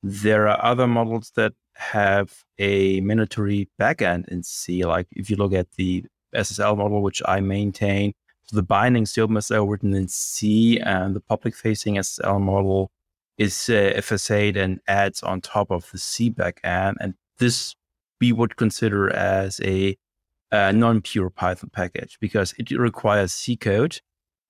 There 0.03 0.48
are 0.48 0.62
other 0.64 0.86
models 0.86 1.32
that 1.36 1.53
have 1.74 2.44
a 2.59 3.01
mandatory 3.01 3.68
backend 3.78 4.28
in 4.28 4.42
C. 4.42 4.84
Like 4.84 5.07
if 5.12 5.30
you 5.30 5.36
look 5.36 5.53
at 5.53 5.72
the 5.72 6.05
SSL 6.34 6.76
model, 6.76 7.03
which 7.03 7.22
I 7.26 7.40
maintain, 7.40 8.12
so 8.44 8.57
the 8.57 8.62
binding 8.62 9.05
to 9.05 9.28
OpenSSL 9.28 9.68
written 9.70 9.94
in 9.94 10.09
C, 10.09 10.78
and 10.80 11.14
the 11.14 11.20
public 11.20 11.55
facing 11.55 11.96
SSL 11.96 12.40
model 12.40 12.90
is 13.38 13.68
uh, 13.68 13.92
FS8 13.96 14.57
and 14.57 14.80
adds 14.88 15.22
on 15.22 15.40
top 15.40 15.70
of 15.70 15.90
the 15.90 15.98
C 15.98 16.30
backend. 16.30 16.94
And 17.01 17.14
this 17.38 17.74
we 18.20 18.32
would 18.32 18.57
consider 18.57 19.11
as 19.11 19.61
a, 19.64 19.96
a 20.53 20.72
non-pure 20.72 21.30
Python 21.30 21.70
package 21.72 22.18
because 22.20 22.55
it 22.59 22.70
requires 22.70 23.32
C 23.32 23.57
code. 23.57 24.01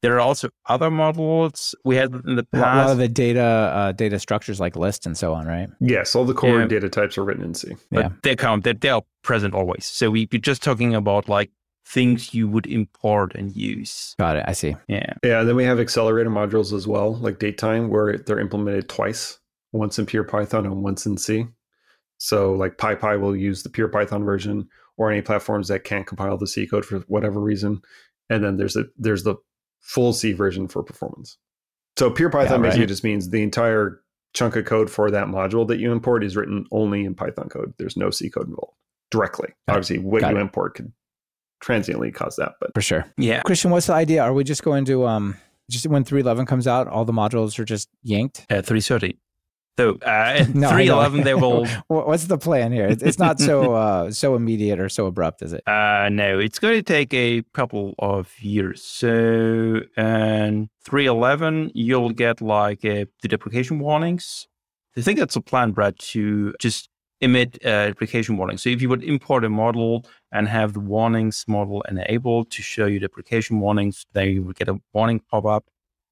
There 0.03 0.15
are 0.17 0.21
also 0.21 0.49
other 0.67 0.91
models 0.91 1.75
we 1.85 1.97
had 1.97 2.15
in 2.27 2.37
the 2.37 2.45
past. 2.45 2.63
A 2.65 2.77
lot 2.77 2.91
of 2.91 2.99
the 2.99 3.09
data 3.09 3.41
uh, 3.43 3.93
data 3.93 4.19
structures 4.19 4.59
like 4.59 4.77
lists 4.77 5.05
and 5.07 5.17
so 5.17 5.35
on, 5.35 5.47
right? 5.47 5.69
Yes, 5.81 6.15
all 6.15 6.25
the 6.25 6.35
core 6.35 6.61
Yeah. 6.61 6.67
data 6.67 6.89
types 6.89 7.19
are 7.19 7.25
written 7.25 7.45
in 7.45 7.55
C. 7.55 7.77
but 7.91 8.01
Yeah. 8.01 8.09
they 8.23 8.35
count 8.37 8.65
that 8.65 8.81
they 8.81 8.89
are 8.89 9.03
present 9.23 9.53
always. 9.55 9.85
So 9.85 10.11
we, 10.11 10.27
we're 10.33 10.41
just 10.41 10.63
talking 10.63 10.95
about 10.95 11.29
like 11.29 11.51
things 11.87 12.33
you 12.33 12.49
would 12.49 12.67
import 12.67 13.35
and 13.35 13.55
use. 13.55 14.15
Got 14.19 14.37
it. 14.37 14.45
I 14.49 14.53
see. 14.53 14.75
Yeah. 14.89 15.13
Yeah, 15.25 15.43
then 15.43 15.57
we 15.57 15.65
have 15.65 15.79
accelerator 15.81 16.31
modules 16.31 16.73
as 16.73 16.87
well, 16.87 17.17
like 17.17 17.39
datetime, 17.39 17.89
where 17.89 18.17
they're 18.17 18.39
implemented 18.41 18.89
twice, 18.89 19.39
once 19.73 19.99
in 19.99 20.07
pure 20.07 20.25
Python 20.25 20.65
and 20.67 20.83
once 20.83 21.05
in 21.05 21.19
C. 21.19 21.47
So 22.19 22.53
like 22.53 22.77
PyPy 22.79 23.21
will 23.21 23.35
use 23.37 23.63
the 23.63 23.71
pure 23.71 23.89
Python 23.89 24.25
version 24.25 24.69
or 24.97 25.11
any 25.11 25.21
platforms 25.23 25.69
that 25.69 25.85
can't 25.85 26.07
compile 26.07 26.37
the 26.39 26.47
C 26.47 26.67
code 26.67 26.85
for 26.85 27.01
whatever 27.01 27.41
reason. 27.41 27.81
And 28.29 28.45
then 28.45 28.57
there's 28.57 28.77
a 28.77 28.85
there's 28.97 29.25
the 29.25 29.37
full 29.81 30.13
C 30.13 30.33
version 30.33 30.69
for 30.69 30.83
performance. 30.83 31.39
So 31.99 32.11
pure 32.11 32.31
Python 32.31 32.49
Yeah, 32.49 32.55
right. 32.57 32.63
basically 32.71 32.87
just 32.87 33.05
means 33.05 33.31
the 33.31 33.43
entire 33.43 34.01
chunk 34.35 34.57
of 34.57 34.65
code 34.65 34.91
for 34.91 35.11
that 35.11 35.27
module 35.27 35.67
that 35.69 35.79
you 35.81 35.91
import 35.93 36.23
is 36.25 36.37
written 36.37 36.65
only 36.71 37.05
in 37.05 37.15
Python 37.15 37.49
code. 37.49 37.75
There's 37.79 37.97
no 37.97 38.11
C 38.11 38.31
code 38.31 38.49
involved 38.49 38.77
directly. 39.11 39.49
Got 39.67 39.73
it. 39.75 39.77
Obviously, 39.77 39.99
what 39.99 40.21
Got 40.21 40.31
you 40.33 40.39
it. 40.39 40.41
import 40.43 40.75
could 40.77 40.93
transiently 41.61 42.11
cause 42.11 42.37
that, 42.37 42.53
but 42.61 42.71
For 42.75 42.81
sure. 42.81 43.05
Yeah. 43.19 43.43
Christian, 43.43 43.71
what's 43.71 43.87
the 43.87 43.93
idea? 43.95 44.23
Are 44.23 44.33
we 44.33 44.45
just 44.45 44.63
going 44.63 44.85
to 44.87 45.07
um 45.07 45.37
just 45.71 45.87
when 45.87 46.05
311 46.05 46.47
comes 46.47 46.67
out, 46.67 46.89
all 46.89 47.05
the 47.05 47.13
modules 47.13 47.59
are 47.59 47.65
just 47.65 47.89
yanked? 48.03 48.47
At 48.51 48.67
330. 48.67 49.19
So 49.79 49.97
uh, 50.03 50.45
No, 50.55 50.69
311, 50.69 51.23
they 51.23 51.35
will. 51.43 51.67
What's 51.89 52.25
the 52.25 52.39
plan 52.39 52.73
here? 52.73 52.89
It's 52.89 53.19
not 53.19 53.41
so 53.41 53.75
uh, 53.85 54.11
so 54.11 54.35
immediate 54.35 54.79
or 54.79 54.89
so 54.89 55.07
abrupt, 55.07 55.43
is 55.43 55.53
it? 55.53 55.67
Uh, 55.67 56.09
no, 56.11 56.39
it's 56.39 56.59
going 56.59 56.75
to 56.75 56.83
take 56.83 57.15
a 57.15 57.43
couple 57.55 57.95
of 57.99 58.33
years. 58.41 58.83
So, 58.83 59.81
in 59.97 60.69
311, 60.85 61.73
you'll 61.75 62.11
get 62.11 62.41
like 62.41 62.85
uh, 62.85 63.07
the 63.23 63.29
deprecation 63.29 63.79
warnings. 63.79 64.47
I 64.97 65.03
think 65.03 65.19
that's 65.19 65.37
a 65.37 65.41
plan, 65.41 65.73
Brett, 65.73 65.99
to 65.99 66.55
just 66.61 66.89
emit 67.21 67.59
uh, 67.65 67.87
deprecation 67.87 68.37
warnings. 68.37 68.63
So, 68.63 68.71
if 68.71 68.83
you 68.83 68.89
would 68.89 69.05
import 69.05 69.45
a 69.45 69.49
model 69.49 70.05
and 70.33 70.49
have 70.49 70.75
the 70.75 70.81
warnings 70.81 71.45
model 71.49 71.83
enabled 71.89 72.51
to 72.51 72.63
show 72.63 72.87
you 72.87 72.99
deprecation 72.99 73.61
warnings, 73.61 74.05
then 74.13 74.29
you 74.29 74.43
would 74.43 74.57
get 74.57 74.69
a 74.69 74.77
warning 74.93 75.21
pop 75.31 75.47
up. 75.47 75.65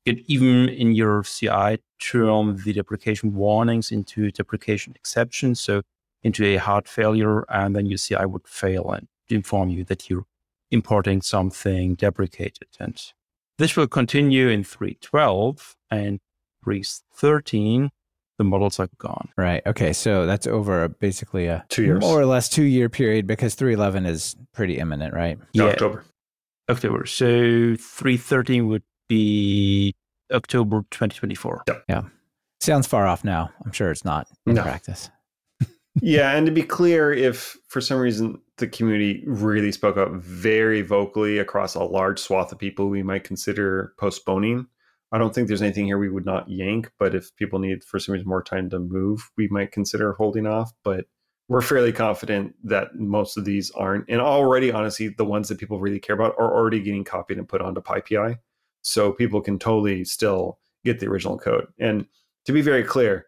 You 0.05 0.15
could 0.15 0.25
even 0.27 0.69
in 0.69 0.93
your 0.95 1.23
CI 1.23 1.79
turn 2.01 2.57
the 2.65 2.73
deprecation 2.73 3.35
warnings 3.35 3.91
into 3.91 4.31
deprecation 4.31 4.93
exceptions. 4.97 5.61
So, 5.61 5.83
into 6.23 6.45
a 6.45 6.57
hard 6.57 6.89
failure, 6.89 7.45
and 7.49 7.77
then 7.77 7.87
your 7.87 7.99
CI 7.99 8.27
would 8.27 8.47
fail 8.49 8.91
and 8.91 9.07
inform 9.29 9.69
you 9.69 9.85
that 9.85 10.09
you're 10.11 10.25
importing 10.71 11.23
something 11.23 11.95
deprecated. 11.95 12.69
And 12.81 13.01
this 13.59 13.77
will 13.77 13.87
continue 13.87 14.49
in 14.49 14.65
3.12 14.65 15.75
and 15.91 16.19
3.13. 16.67 17.91
The 18.39 18.45
models 18.45 18.79
are 18.79 18.89
gone. 18.99 19.29
Right. 19.37 19.63
Okay. 19.67 19.93
So 19.93 20.25
that's 20.27 20.47
over 20.47 20.85
a- 20.85 20.89
basically 20.89 21.47
a 21.47 21.65
Two 21.69 21.85
years. 21.85 22.01
more 22.01 22.21
or 22.21 22.27
less 22.27 22.49
two 22.49 22.63
year 22.63 22.89
period 22.89 23.27
because 23.27 23.55
311 23.57 24.07
is 24.07 24.37
pretty 24.53 24.79
imminent, 24.79 25.13
right? 25.15 25.39
Yeah, 25.53 25.65
October. 25.65 26.05
October. 26.71 27.07
So 27.07 27.27
3.13 27.27 28.69
would 28.69 28.83
be 29.09 29.95
October 30.33 30.83
2024. 30.91 31.65
Yeah, 31.89 32.03
Sounds 32.61 32.87
far 32.87 33.07
off 33.07 33.25
now. 33.25 33.51
I'm 33.65 33.73
sure 33.73 33.91
it's 33.91 34.05
not 34.05 34.27
in 34.47 34.55
No. 34.55 34.63
practice. 34.63 35.11
yeah, 36.03 36.37
and 36.37 36.45
to 36.47 36.53
be 36.53 36.63
clear, 36.63 37.13
if 37.13 37.57
for 37.69 37.81
some 37.81 37.99
reason 37.99 38.41
the 38.59 38.67
community 38.67 39.23
really 39.27 39.73
spoke 39.73 39.97
up 39.97 40.11
very 40.13 40.83
vocally 40.83 41.39
across 41.39 41.75
a 41.75 41.83
large 41.85 42.19
swath 42.19 42.53
of 42.53 42.59
people, 42.59 42.89
we 42.89 43.03
might 43.03 43.25
consider 43.25 43.95
postponing. 43.99 44.67
I 45.13 45.19
don't 45.19 45.35
think 45.35 45.49
there's 45.49 45.63
anything 45.63 45.87
here 45.87 45.99
we 45.99 46.11
would 46.11 46.27
not 46.27 46.51
yank, 46.51 46.91
but 46.99 47.15
if 47.15 47.35
people 47.37 47.59
need 47.59 47.83
for 47.85 47.99
some 47.99 48.13
reason 48.13 48.29
more 48.29 48.43
time 48.43 48.69
to 48.71 48.79
move, 48.79 49.31
we 49.39 49.49
might 49.49 49.73
consider 49.73 50.13
holding 50.13 50.47
off. 50.47 50.73
But 50.85 51.07
we're 51.49 51.63
fairly 51.63 51.93
confident 51.93 52.55
that 52.65 52.95
most 52.97 53.39
of 53.39 53.47
these 53.47 53.71
aren't. 53.71 54.05
And 54.11 54.21
already, 54.21 54.71
honestly, 54.71 55.09
the 55.09 55.25
ones 55.25 55.49
that 55.49 55.59
people 55.59 55.81
really 55.81 55.99
care 56.01 56.15
about 56.15 56.35
are 56.39 56.53
already 56.55 56.81
getting 56.81 57.05
copied 57.05 57.39
and 57.39 57.49
put 57.49 57.63
onto 57.63 57.81
PyPI. 57.81 58.37
So 58.83 59.13
people 59.13 59.41
can 59.41 59.59
totally 59.59 60.05
still 60.05 60.59
get 60.85 61.01
the 61.01 61.07
original 61.07 61.39
code. 61.39 61.67
And 61.79 62.07
to 62.47 62.53
be 62.53 62.63
very 62.63 62.83
clear, 62.83 63.27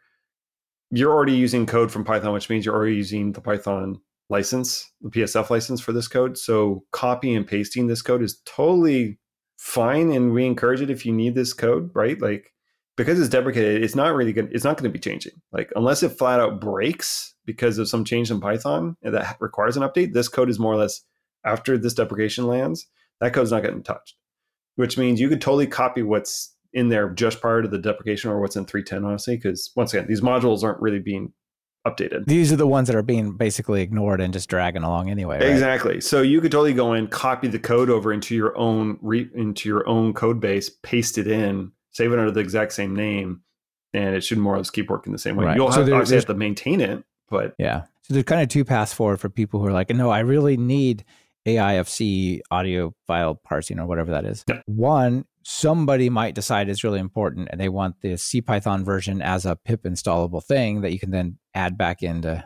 you're 0.91 1.13
already 1.13 1.35
using 1.35 1.67
code 1.67 1.93
from 1.93 2.05
Python, 2.05 2.33
which 2.33 2.51
means 2.51 2.65
you're 2.65 2.75
already 2.75 2.97
using 2.97 3.33
the 3.33 3.41
Python 3.41 4.01
license, 4.29 4.91
the 5.01 5.11
PSF 5.11 5.51
license 5.51 5.81
for 5.81 5.93
this 5.93 6.09
code. 6.09 6.39
So 6.39 6.85
copy 6.93 7.35
and 7.35 7.47
pasting 7.47 7.87
this 7.87 8.03
code 8.03 8.23
is 8.23 8.41
totally 8.47 9.19
fine, 9.59 10.11
and 10.11 10.33
we 10.33 10.47
encourage 10.47 10.81
it 10.81 10.91
if 10.91 11.05
you 11.05 11.13
need 11.13 11.35
this 11.35 11.53
code, 11.53 11.91
right? 11.95 12.21
Like 12.21 12.53
because 12.97 13.21
it's 13.21 13.29
deprecated, 13.29 13.83
it's 13.83 13.95
not 13.95 14.15
really 14.15 14.33
good. 14.33 14.51
It's 14.53 14.65
not 14.65 14.77
going 14.77 14.91
to 14.91 14.93
be 14.93 14.99
changing. 14.99 15.33
Like 15.53 15.71
unless 15.77 16.03
it 16.03 16.11
flat 16.11 16.41
out 16.41 16.61
breaks 16.61 17.35
because 17.47 17.79
of 17.79 17.89
some 17.89 18.05
change 18.05 18.31
in 18.31 18.41
Python 18.41 18.97
that 19.03 19.37
requires 19.41 19.77
an 19.77 19.83
update, 19.83 20.13
this 20.13 20.29
code 20.29 20.51
is 20.51 20.59
more 20.59 20.75
or 20.75 20.77
less 20.77 21.01
after 21.45 21.79
this 21.79 21.95
deprecation 21.95 22.47
lands, 22.47 22.87
that 23.21 23.33
code's 23.33 23.53
not 23.53 23.63
getting 23.63 23.83
touched. 23.83 24.17
Which 24.77 24.97
means 24.97 25.21
you 25.21 25.29
could 25.29 25.41
totally 25.41 25.67
copy 25.67 26.03
what's 26.03 26.55
in 26.73 26.89
there 26.89 27.11
just 27.11 27.41
prior 27.41 27.63
to 27.63 27.69
the 27.69 27.79
deprecation 27.79 28.31
or 28.31 28.41
what's 28.41 28.55
in 28.57 28.65
310 28.65 29.05
honestly 29.05 29.37
because 29.37 29.73
once 29.75 29.93
again 29.93 30.07
these 30.09 30.21
modules 30.21 30.63
aren't 30.63 30.81
really 30.81 31.01
being 31.01 31.33
updated 31.85 32.27
These 32.27 32.53
are 32.53 32.57
the 32.57 32.67
ones 32.67 32.87
that 32.87 32.95
are 32.95 33.03
being 33.03 33.33
basically 33.37 33.83
ignored 33.83 34.21
and 34.21 34.33
just 34.33 34.49
dragging 34.49 34.85
along 34.85 35.11
anyway. 35.11 35.41
Right? 35.41 35.51
exactly 35.51 36.01
so 36.01 36.23
you 36.23 36.41
could 36.41 36.53
totally 36.53 36.73
go 36.73 36.93
in 36.95 37.09
copy 37.09 37.49
the 37.49 37.59
code 37.59 37.91
over 37.91 38.13
into 38.13 38.37
your 38.37 38.57
own 38.57 38.99
re- 39.03 39.29
into 39.35 39.69
your 39.69 39.89
own 39.89 40.15
code 40.15 40.41
base 40.41 40.71
paste 40.71 41.19
it 41.19 41.27
in 41.27 41.73
save 41.91 42.13
it 42.13 42.19
under 42.21 42.31
the 42.31 42.41
exact 42.41 42.73
same 42.73 42.95
name 42.95 43.41
and 43.93 44.15
it 44.15 44.23
should 44.23 44.39
more 44.39 44.55
or 44.55 44.59
less 44.59 44.71
keep 44.71 44.89
working 44.89 45.13
the 45.13 45.19
same 45.19 45.35
way 45.35 45.47
Right. 45.47 45.57
you'll 45.57 45.73
So 45.73 45.81
have, 45.81 45.93
obviously 45.93 46.17
have 46.19 46.27
to 46.27 46.35
maintain 46.35 46.81
it 46.81 47.03
but 47.29 47.55
Yeah. 47.59 47.83
So 48.03 48.15
there's 48.15 48.25
kind 48.25 48.43
of 48.43 48.49
two 48.49 48.65
paths 48.65 48.93
forward 48.93 49.19
for 49.21 49.29
people 49.29 49.61
who 49.61 49.67
are 49.67 49.73
like, 49.73 49.91
no, 49.91 50.11
I 50.11 50.19
really 50.21 50.57
need 50.57 51.05
AIFC 51.47 52.41
audio 52.51 52.93
file 53.07 53.35
parsing 53.45 53.79
or 53.79 53.87
whatever 53.87 54.11
that 54.13 54.25
is. 54.25 54.45
Yeah. 54.49 54.61
One, 54.67 55.25
somebody 55.43 56.11
might 56.11 56.35
decide 56.35 56.69
it's 56.69 56.85
really 56.85 57.01
important 57.01 57.49
and 57.51 57.61
they 57.61 57.69
want 57.69 58.01
the 58.03 58.13
CPython 58.15 58.85
version 58.85 59.23
as 59.23 59.47
a 59.47 59.57
pip 59.57 59.85
installable 59.85 60.45
thing 60.45 60.83
that 60.83 60.93
you 60.93 60.99
can 60.99 61.11
then 61.11 61.39
add 61.55 61.79
back 61.79 62.03
into 62.03 62.45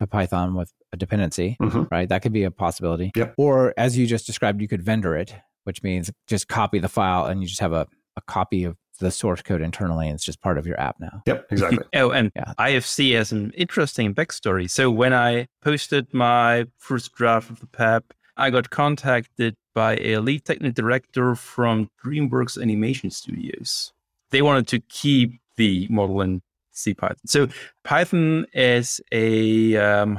to 0.00 0.06
Python 0.06 0.54
with 0.54 0.72
a 0.92 0.96
dependency, 0.96 1.58
Mhm. 1.60 1.90
right? 1.90 2.08
That 2.08 2.22
could 2.22 2.32
be 2.32 2.44
a 2.44 2.50
possibility. 2.50 3.10
Yep. 3.14 3.34
Or 3.36 3.74
as 3.76 3.98
you 3.98 4.06
just 4.06 4.26
described, 4.26 4.62
you 4.62 4.68
could 4.68 4.82
vendor 4.82 5.14
it, 5.14 5.34
which 5.64 5.82
means 5.82 6.10
just 6.26 6.48
copy 6.48 6.78
the 6.78 6.88
file 6.88 7.26
and 7.26 7.42
you 7.42 7.46
just 7.48 7.60
have 7.60 7.74
a, 7.74 7.86
a 8.16 8.22
copy 8.22 8.64
of 8.64 8.76
the 9.00 9.10
source 9.10 9.42
code 9.42 9.60
internally 9.60 10.06
and 10.08 10.14
it's 10.14 10.24
just 10.24 10.40
part 10.40 10.56
of 10.58 10.66
your 10.66 10.78
app 10.80 10.96
now. 11.00 11.22
yep 11.26 11.46
exactly 11.50 11.78
Oh, 11.94 12.10
and 12.10 12.30
Yeah. 12.34 12.52
IFC 12.58 13.12
has 13.14 13.30
an 13.32 13.50
interesting 13.56 14.14
backstory. 14.14 14.68
So 14.70 14.90
when 14.90 15.12
I 15.12 15.46
posted 15.62 16.12
my 16.14 16.64
first 16.78 17.12
draft 17.14 17.50
of 17.50 17.60
the 17.60 17.66
PEP, 17.66 18.04
I 18.40 18.48
got 18.48 18.70
contacted 18.70 19.54
by 19.74 19.98
a 19.98 20.16
lead 20.18 20.46
technical 20.46 20.72
director 20.72 21.34
from 21.34 21.90
DreamWorks 22.02 22.60
Animation 22.60 23.10
Studios. 23.10 23.92
They 24.30 24.40
wanted 24.40 24.66
to 24.68 24.80
keep 24.80 25.40
the 25.56 25.86
model 25.90 26.22
in 26.22 26.40
C 26.72 26.94
Python. 26.94 27.18
So 27.26 27.48
Python 27.84 28.46
is 28.54 29.00
a 29.12 29.76
um, 29.76 30.18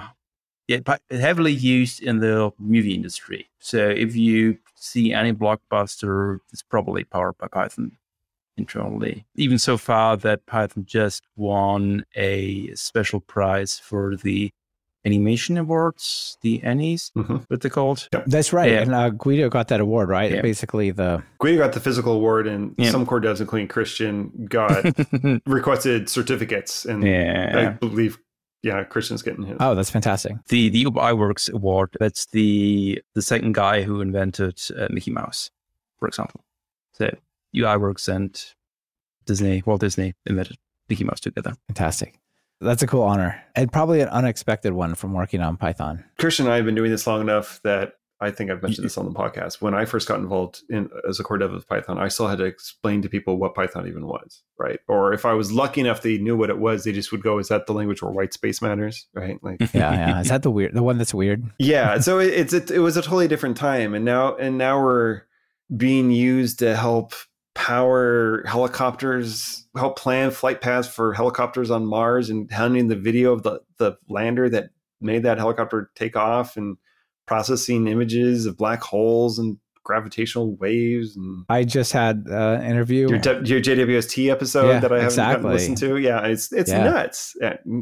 heavily 1.09 1.51
used 1.51 2.03
in 2.03 2.19
the 2.19 2.51
movie 2.59 2.93
industry. 2.93 3.49
So 3.59 3.89
if 3.89 4.15
you 4.15 4.59
see 4.75 5.13
any 5.13 5.33
blockbuster, 5.33 6.39
it's 6.53 6.61
probably 6.61 7.03
powered 7.03 7.39
by 7.39 7.47
Python 7.47 7.97
internally. 8.55 9.25
Even 9.35 9.57
so 9.57 9.77
far 9.77 10.15
that 10.17 10.45
Python 10.45 10.85
just 10.85 11.23
won 11.35 12.05
a 12.15 12.73
special 12.75 13.19
prize 13.19 13.79
for 13.79 14.15
the 14.15 14.51
animation 15.05 15.57
awards, 15.57 16.37
the 16.41 16.61
Annies, 16.63 17.11
Mhm. 17.17 17.43
what 17.47 17.61
they're 17.61 17.71
called. 17.71 18.07
That's 18.27 18.53
right. 18.53 18.71
Yeah. 18.71 18.81
And 18.81 18.93
uh, 18.93 19.09
Guido 19.09 19.49
got 19.49 19.67
that 19.69 19.79
award, 19.79 20.09
right? 20.09 20.31
Yeah. 20.31 20.41
Basically, 20.41 20.91
the 20.91 21.23
Guido 21.39 21.57
got 21.57 21.73
the 21.73 21.79
physical 21.79 22.13
award, 22.13 22.45
and 22.47 22.75
Yeah. 22.77 22.91
some 22.91 23.05
core 23.05 23.19
devs, 23.21 23.41
including 23.41 23.67
Christian, 23.67 24.47
got 24.49 24.83
requested 25.45 26.07
certificates. 26.09 26.85
And 26.85 27.03
I 27.03 27.69
believe, 27.71 28.19
yeah, 28.63 28.83
Christian's 28.83 29.23
getting 29.23 29.43
his. 29.43 29.57
oh, 29.59 29.73
that's 29.73 29.89
fantastic. 29.89 30.33
The 30.49 30.69
the 30.69 30.85
Ub 30.85 30.95
Iwerks 30.95 31.51
award, 31.51 31.89
that's 31.99 32.27
the 32.27 33.01
the 33.15 33.21
second 33.23 33.53
guy 33.55 33.81
who 33.81 34.01
invented 34.01 34.61
uh, 34.77 34.87
Mickey 34.91 35.09
Mouse, 35.11 35.49
for 35.97 36.07
example. 36.07 36.43
So 36.93 37.05
Ub 37.05 37.15
Iwerks 37.55 38.07
and 38.07 38.39
Disney, 39.25 39.63
Walt 39.65 39.81
Disney 39.81 40.13
invented 40.27 40.57
Mickey 40.89 41.03
Mouse 41.05 41.19
together. 41.21 41.53
Fantastic. 41.67 42.19
That's 42.61 42.83
a 42.83 42.87
cool 42.87 43.03
honor 43.03 43.41
and 43.55 43.71
probably 43.71 44.01
an 44.01 44.09
unexpected 44.09 44.73
one 44.73 44.95
from 44.95 45.13
working 45.13 45.41
on 45.41 45.57
Python. 45.57 46.03
Christian 46.17 46.45
and 46.45 46.53
I 46.53 46.57
have 46.57 46.65
been 46.65 46.75
doing 46.75 46.91
this 46.91 47.07
long 47.07 47.21
enough 47.21 47.59
that 47.63 47.93
I 48.23 48.29
think 48.29 48.51
I've 48.51 48.61
mentioned 48.61 48.85
this 48.85 48.99
on 48.99 49.05
the 49.05 49.11
podcast. 49.11 49.61
When 49.61 49.73
I 49.73 49.85
first 49.85 50.07
got 50.07 50.19
involved 50.19 50.61
in 50.69 50.91
as 51.09 51.19
a 51.19 51.23
core 51.23 51.39
dev 51.39 51.53
of 51.53 51.67
Python, 51.67 51.97
I 51.97 52.07
still 52.07 52.27
had 52.27 52.37
to 52.37 52.43
explain 52.43 53.01
to 53.01 53.09
people 53.09 53.37
what 53.37 53.55
Python 53.55 53.87
even 53.87 54.05
was, 54.05 54.43
right? 54.59 54.79
Or 54.87 55.11
if 55.11 55.25
I 55.25 55.33
was 55.33 55.51
lucky 55.51 55.81
enough 55.81 56.03
they 56.03 56.19
knew 56.19 56.37
what 56.37 56.51
it 56.51 56.59
was, 56.59 56.83
they 56.83 56.91
just 56.91 57.11
would 57.11 57.23
go, 57.23 57.39
"Is 57.39 57.47
that 57.47 57.65
the 57.65 57.73
language 57.73 58.03
where 58.03 58.11
white 58.11 58.31
space 58.31 58.61
matters?" 58.61 59.07
Right? 59.15 59.39
Like, 59.41 59.59
Yeah, 59.73 59.91
yeah. 59.93 60.19
Is 60.19 60.29
that 60.29 60.43
the 60.43 60.51
weird, 60.51 60.75
the 60.75 60.83
one 60.83 60.99
that's 60.99 61.15
weird? 61.15 61.43
yeah. 61.57 61.97
So 62.01 62.19
it, 62.19 62.27
it's 62.27 62.53
it, 62.53 62.69
it 62.69 62.79
was 62.79 62.95
a 62.95 63.01
totally 63.01 63.27
different 63.27 63.57
time, 63.57 63.95
and 63.95 64.05
now 64.05 64.35
and 64.35 64.59
now 64.59 64.79
we're 64.79 65.23
being 65.75 66.11
used 66.11 66.59
to 66.59 66.75
help 66.75 67.13
power 67.53 68.43
helicopters, 68.47 69.67
help 69.75 69.97
plan 69.97 70.31
flight 70.31 70.61
paths 70.61 70.87
for 70.87 71.13
helicopters 71.13 71.69
on 71.71 71.85
Mars, 71.85 72.29
and 72.29 72.49
handing 72.51 72.87
the 72.87 72.95
video 72.95 73.33
of 73.33 73.43
the 73.43 73.61
the 73.77 73.97
lander 74.09 74.49
that 74.49 74.69
made 74.99 75.23
that 75.23 75.37
helicopter 75.37 75.91
take 75.95 76.15
off, 76.15 76.57
and 76.57 76.77
processing 77.27 77.87
images 77.87 78.45
of 78.45 78.57
black 78.57 78.81
holes 78.81 79.39
and 79.39 79.57
gravitational 79.83 80.55
waves 80.57 81.15
and 81.15 81.43
I 81.49 81.63
just 81.63 81.91
had 81.91 82.25
uh, 82.29 82.59
an 82.61 82.65
interview. 82.69 83.09
your, 83.09 83.17
your 83.43 83.59
JWST 83.59 84.29
episode 84.29 84.67
Yeah, 84.69 84.79
that 84.79 84.91
I 84.91 84.95
haven't 84.97 85.07
exactly. 85.07 85.51
gotten 85.57 85.75
to 85.75 85.87
to. 85.87 85.97
Yeah, 85.97 86.25
it's 86.27 86.51
it's 86.51 86.69
Yeah. 86.69 86.83
nuts. 86.83 87.35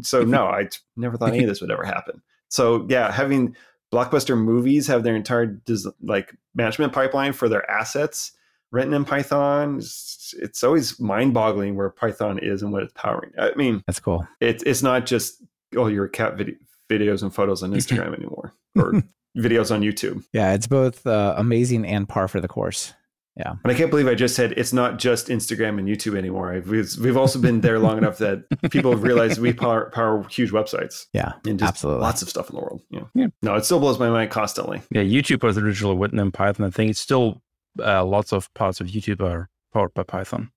So 0.04 0.24
no, 0.24 0.46
I 0.46 0.70
never 0.96 1.18
thought 1.18 1.30
any 1.34 1.44
of 1.44 1.50
this 1.50 1.60
would 1.62 1.72
ever 1.72 1.84
happen. 1.84 2.22
So 2.48 2.88
yeah, 2.90 3.12
having 3.12 3.56
blockbuster 3.94 4.38
movies 4.38 4.88
have 4.88 5.04
their 5.04 5.16
entire 5.16 5.46
des- 5.48 5.90
like 6.02 6.34
management 6.56 6.94
pipeline 6.94 7.34
for 7.34 7.50
their 7.50 7.70
assets 7.70 8.32
written 8.72 8.94
in 8.94 9.06
Python. 9.06 9.78
It's, 9.78 10.34
it's 10.38 10.64
always 10.64 11.00
mind-boggling 11.00 11.76
where 11.76 11.90
Python 11.90 12.40
is 12.40 12.62
and 12.62 12.72
what 12.72 12.84
it's 12.84 12.94
powering. 12.94 13.32
I 13.40 13.54
mean, 13.56 13.84
That's 13.88 14.00
cool. 14.00 14.28
it's 14.40 14.64
it's 14.64 14.84
not 14.84 15.06
just 15.06 15.42
oh 15.76 15.88
your 15.88 16.08
cat 16.08 16.38
vid- 16.38 16.58
videos 16.90 17.22
and 17.24 17.34
photos 17.34 17.64
on 17.64 17.72
Instagram 17.74 18.14
anymore 18.16 18.54
or 18.76 18.94
videos 19.38 19.74
on 19.74 19.82
YouTube. 19.82 20.24
Yeah, 20.34 20.54
it's 20.54 20.68
both 20.68 21.06
uh, 21.08 21.36
amazing 21.38 21.86
and 21.86 22.08
par 22.08 22.28
for 22.28 22.40
the 22.42 22.48
course. 22.48 22.94
Yeah. 23.38 23.52
And 23.64 23.72
I 23.72 23.74
can't 23.74 23.90
believe 23.90 24.08
I 24.08 24.16
just 24.16 24.36
said 24.36 24.52
it's 24.58 24.74
not 24.74 25.00
just 25.00 25.28
Instagram 25.28 25.80
and 25.80 25.88
YouTube 25.88 26.18
anymore. 26.18 26.62
We've, 26.66 26.94
we've 26.98 27.16
also 27.16 27.40
been 27.40 27.62
there 27.62 27.80
long 27.80 27.98
enough 27.98 28.18
that 28.18 28.44
people 28.70 28.92
have 28.92 29.02
realized 29.02 29.40
we 29.40 29.54
power, 29.54 29.90
power 29.92 30.28
huge 30.30 30.52
websites 30.52 31.06
Yeah, 31.14 31.34
and 31.48 31.58
just 31.58 31.70
absolutely. 31.70 32.02
lots 32.02 32.22
of 32.22 32.28
stuff 32.28 32.50
in 32.50 32.58
the 32.58 32.62
world. 32.62 32.82
Yeah. 32.90 33.04
Yeah. 33.14 33.28
No, 33.42 33.56
it 33.56 33.64
still 33.64 33.80
blows 33.80 33.98
my 33.98 34.10
mind 34.10 34.30
constantly. 34.30 34.82
Yeah, 34.92 35.04
YouTube 35.04 35.42
was 35.44 35.58
originally 35.58 35.96
written 35.96 36.20
in 36.20 36.32
Python. 36.34 36.66
I 36.66 36.70
think 36.70 36.90
it's 36.90 37.00
still 37.00 37.42
uh, 37.82 38.04
lots 38.06 38.32
of 38.32 38.54
parts 38.54 38.82
of 38.82 38.88
YouTube 38.88 39.22
are 39.22 39.50
powered 39.74 39.94
by 39.94 40.04
Python. 40.04 40.52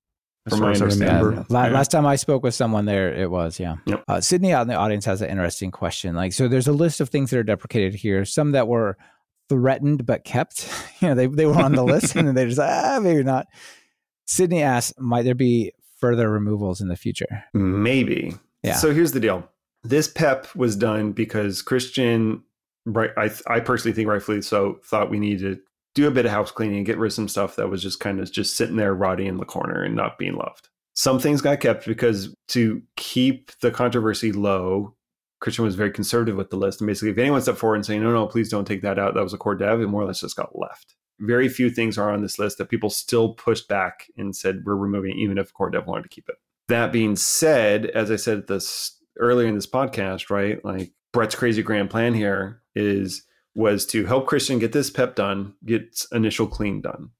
As 0.46 0.54
From 0.54 0.60
my 0.60 0.70
as 0.72 0.80
I 0.80 0.84
understanding. 0.84 1.16
Yeah, 1.16 1.22
remember. 1.22 1.46
Yeah. 1.50 1.68
Last 1.68 1.90
time 1.92 2.04
I 2.04 2.16
spoke 2.16 2.42
with 2.42 2.54
someone 2.54 2.84
there, 2.84 3.14
it 3.14 3.30
was 3.30 3.60
yeah. 3.60 3.76
Yep. 3.86 4.04
Uh, 4.08 4.20
Sydney 4.20 4.52
out 4.52 4.62
in 4.62 4.68
the 4.68 4.74
audience 4.74 5.04
has 5.04 5.22
an 5.22 5.30
interesting 5.30 5.70
question. 5.70 6.16
Like, 6.16 6.32
so 6.32 6.48
there's 6.48 6.66
a 6.66 6.72
list 6.72 7.00
of 7.00 7.10
things 7.10 7.30
that 7.30 7.38
are 7.38 7.44
deprecated 7.44 7.94
here. 7.94 8.24
Some 8.24 8.52
that 8.52 8.66
were 8.66 8.96
threatened 9.48 10.06
but 10.06 10.24
kept. 10.24 10.68
You 11.02 11.08
know, 11.08 11.14
they 11.16 11.26
they 11.26 11.46
were 11.46 11.60
on 11.60 11.72
the 11.72 11.82
list 11.82 12.14
and 12.14 12.28
then 12.28 12.36
they 12.36 12.46
just 12.46 12.60
ah 12.60 13.00
maybe 13.02 13.24
not. 13.24 13.46
Sydney 14.24 14.62
asks, 14.62 14.96
might 15.00 15.22
there 15.22 15.34
be 15.34 15.72
further 15.98 16.30
removals 16.30 16.80
in 16.80 16.86
the 16.86 16.94
future? 16.94 17.44
Maybe. 17.52 18.36
Yeah. 18.62 18.76
So 18.76 18.94
here's 18.94 19.10
the 19.10 19.18
deal. 19.18 19.48
This 19.82 20.06
PEP 20.06 20.54
was 20.54 20.76
done 20.76 21.10
because 21.10 21.60
Christian, 21.60 22.44
right? 22.86 23.10
I, 23.16 23.30
I 23.48 23.58
personally 23.58 23.94
think 23.94 24.08
rightfully 24.08 24.42
so, 24.42 24.78
thought 24.84 25.10
we 25.10 25.18
needed 25.18 25.56
to 25.56 25.62
do 25.94 26.06
a 26.06 26.10
bit 26.10 26.24
of 26.24 26.32
house 26.32 26.50
cleaning 26.50 26.78
and 26.78 26.86
get 26.86 26.98
rid 26.98 27.08
of 27.08 27.12
some 27.12 27.28
stuff 27.28 27.56
that 27.56 27.68
was 27.68 27.82
just 27.82 28.00
kind 28.00 28.20
of 28.20 28.30
just 28.30 28.56
sitting 28.56 28.76
there 28.76 28.94
rotting 28.94 29.26
in 29.26 29.36
the 29.36 29.44
corner 29.44 29.82
and 29.82 29.94
not 29.94 30.18
being 30.18 30.34
loved. 30.34 30.68
Some 30.94 31.18
things 31.18 31.40
got 31.40 31.60
kept 31.60 31.86
because 31.86 32.34
to 32.48 32.82
keep 32.96 33.50
the 33.60 33.70
controversy 33.70 34.32
low, 34.32 34.94
Christian 35.40 35.64
was 35.64 35.74
very 35.74 35.90
conservative 35.90 36.36
with 36.36 36.50
the 36.50 36.56
list. 36.56 36.80
And 36.80 36.86
basically, 36.86 37.10
if 37.10 37.18
anyone 37.18 37.40
stepped 37.42 37.58
forward 37.58 37.76
and 37.76 37.86
saying, 37.86 38.02
no, 38.02 38.12
no, 38.12 38.26
please 38.26 38.48
don't 38.48 38.66
take 38.66 38.82
that 38.82 38.98
out, 38.98 39.14
that 39.14 39.22
was 39.22 39.32
a 39.32 39.38
core 39.38 39.54
dev, 39.54 39.80
it 39.80 39.86
more 39.88 40.02
or 40.02 40.06
less 40.06 40.20
just 40.20 40.36
got 40.36 40.58
left. 40.58 40.94
Very 41.20 41.48
few 41.48 41.70
things 41.70 41.98
are 41.98 42.10
on 42.10 42.22
this 42.22 42.38
list 42.38 42.58
that 42.58 42.68
people 42.68 42.90
still 42.90 43.34
pushed 43.34 43.68
back 43.68 44.06
and 44.16 44.34
said, 44.34 44.62
we're 44.64 44.76
removing, 44.76 45.18
even 45.18 45.38
if 45.38 45.52
core 45.52 45.70
dev 45.70 45.86
wanted 45.86 46.04
to 46.04 46.08
keep 46.08 46.28
it. 46.28 46.36
That 46.68 46.92
being 46.92 47.16
said, 47.16 47.86
as 47.86 48.10
I 48.10 48.16
said 48.16 48.46
this 48.46 48.98
earlier 49.18 49.48
in 49.48 49.54
this 49.54 49.66
podcast, 49.66 50.30
right? 50.30 50.64
Like 50.64 50.92
Brett's 51.12 51.34
crazy 51.34 51.62
grand 51.62 51.90
plan 51.90 52.14
here 52.14 52.62
is 52.74 53.24
was 53.54 53.84
to 53.86 54.06
help 54.06 54.26
Christian 54.26 54.58
get 54.58 54.72
this 54.72 54.90
PEP 54.90 55.14
done, 55.14 55.54
get 55.64 56.04
initial 56.12 56.46
clean 56.46 56.80
done. 56.80 57.10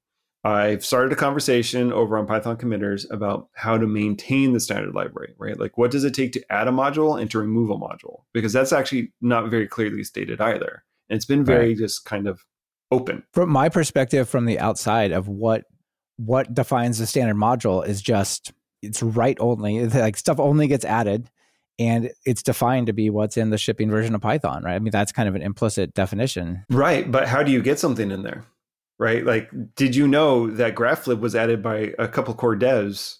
I've 0.45 0.85
started 0.85 1.12
a 1.12 1.16
conversation 1.16 1.93
over 1.93 2.18
on 2.18 2.26
Python 2.26 2.57
committers 2.57 3.07
about 3.11 3.49
how 3.55 3.78
to 3.78 3.87
maintain 3.87 4.53
the 4.53 4.61
standard 4.61 4.93
library, 4.93 5.35
right? 5.39 5.59
Like 5.59 5.78
what 5.78 5.93
does 5.93 6.03
it 6.03 6.14
take 6.14 6.33
to 6.33 6.53
add 6.53 6.66
a 6.66 6.72
module 6.72 7.20
and 7.20 7.30
to 7.30 7.39
remove 7.39 7.70
a 7.70 7.76
module? 7.76 8.22
Because 8.33 8.53
that's 8.53 8.72
actually 8.72 9.12
not 9.20 9.51
very 9.51 9.68
clearly 9.68 10.03
stated 10.03 10.41
either. 10.41 10.85
And 11.09 11.16
it's 11.16 11.26
been 11.26 11.45
very 11.45 11.74
just 11.76 12.05
kind 12.05 12.26
of 12.26 12.45
open. 12.91 13.22
From 13.33 13.51
my 13.51 13.68
perspective, 13.68 14.28
from 14.28 14.47
the 14.47 14.59
outside 14.59 15.12
of 15.12 15.28
what 15.28 15.64
what 16.16 16.53
defines 16.55 16.99
the 16.99 17.07
standard 17.07 17.37
module 17.37 17.87
is 17.87 18.03
just 18.03 18.53
it's 18.83 19.03
write 19.03 19.39
only. 19.39 19.78
It's 19.78 19.95
Like 19.95 20.16
stuff 20.16 20.41
only 20.41 20.66
gets 20.66 20.85
added, 20.85 21.30
and 21.87 22.11
it's 22.24 22.43
defined 22.43 22.87
to 22.87 22.93
be 22.93 23.11
what's 23.11 23.37
in 23.37 23.51
the 23.51 23.59
shipping 23.59 23.91
version 23.91 24.14
of 24.14 24.20
Python, 24.20 24.62
right? 24.62 24.74
I 24.74 24.78
mean, 24.78 24.93
that's 24.93 25.11
kind 25.12 25.28
of 25.28 25.35
an 25.35 25.43
implicit 25.43 25.95
definition. 25.95 26.64
Right. 26.70 27.11
But 27.11 27.26
how 27.28 27.43
do 27.43 27.51
you 27.51 27.61
get 27.62 27.78
something 27.78 28.11
in 28.11 28.22
there? 28.22 28.45
Right. 28.99 29.24
Like, 29.24 29.51
did 29.74 29.97
you 29.97 30.07
know 30.07 30.49
that 30.51 30.74
GraphLib 30.76 31.20
was 31.20 31.35
added 31.35 31.62
by 31.62 31.93
a 31.99 32.07
couple 32.07 32.35
core 32.35 32.57
devs 32.57 33.16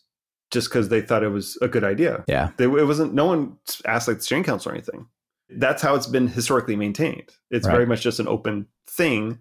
just 0.53 0.69
because 0.69 0.89
they 0.91 1.01
thought 1.01 1.25
it 1.25 1.31
was 1.31 1.59
a 1.61 1.67
good 1.69 1.83
idea? 1.83 2.25
Yeah. 2.29 2.51
They, 2.57 2.65
it 2.67 2.87
wasn't, 2.87 3.15
no 3.15 3.25
one 3.27 3.57
asked 3.85 4.07
like 4.07 4.19
the 4.19 4.23
steering 4.23 4.45
council 4.45 4.71
or 4.71 4.75
anything. 4.75 5.07
That's 5.49 5.83
how 5.83 5.95
it's 5.95 6.07
been 6.07 6.29
historically 6.29 6.77
maintained. 6.77 7.31
It's 7.51 7.67
Right. 7.67 7.73
very 7.75 7.87
much 7.87 8.03
just 8.03 8.21
an 8.21 8.29
open 8.29 8.67
thing. 8.87 9.41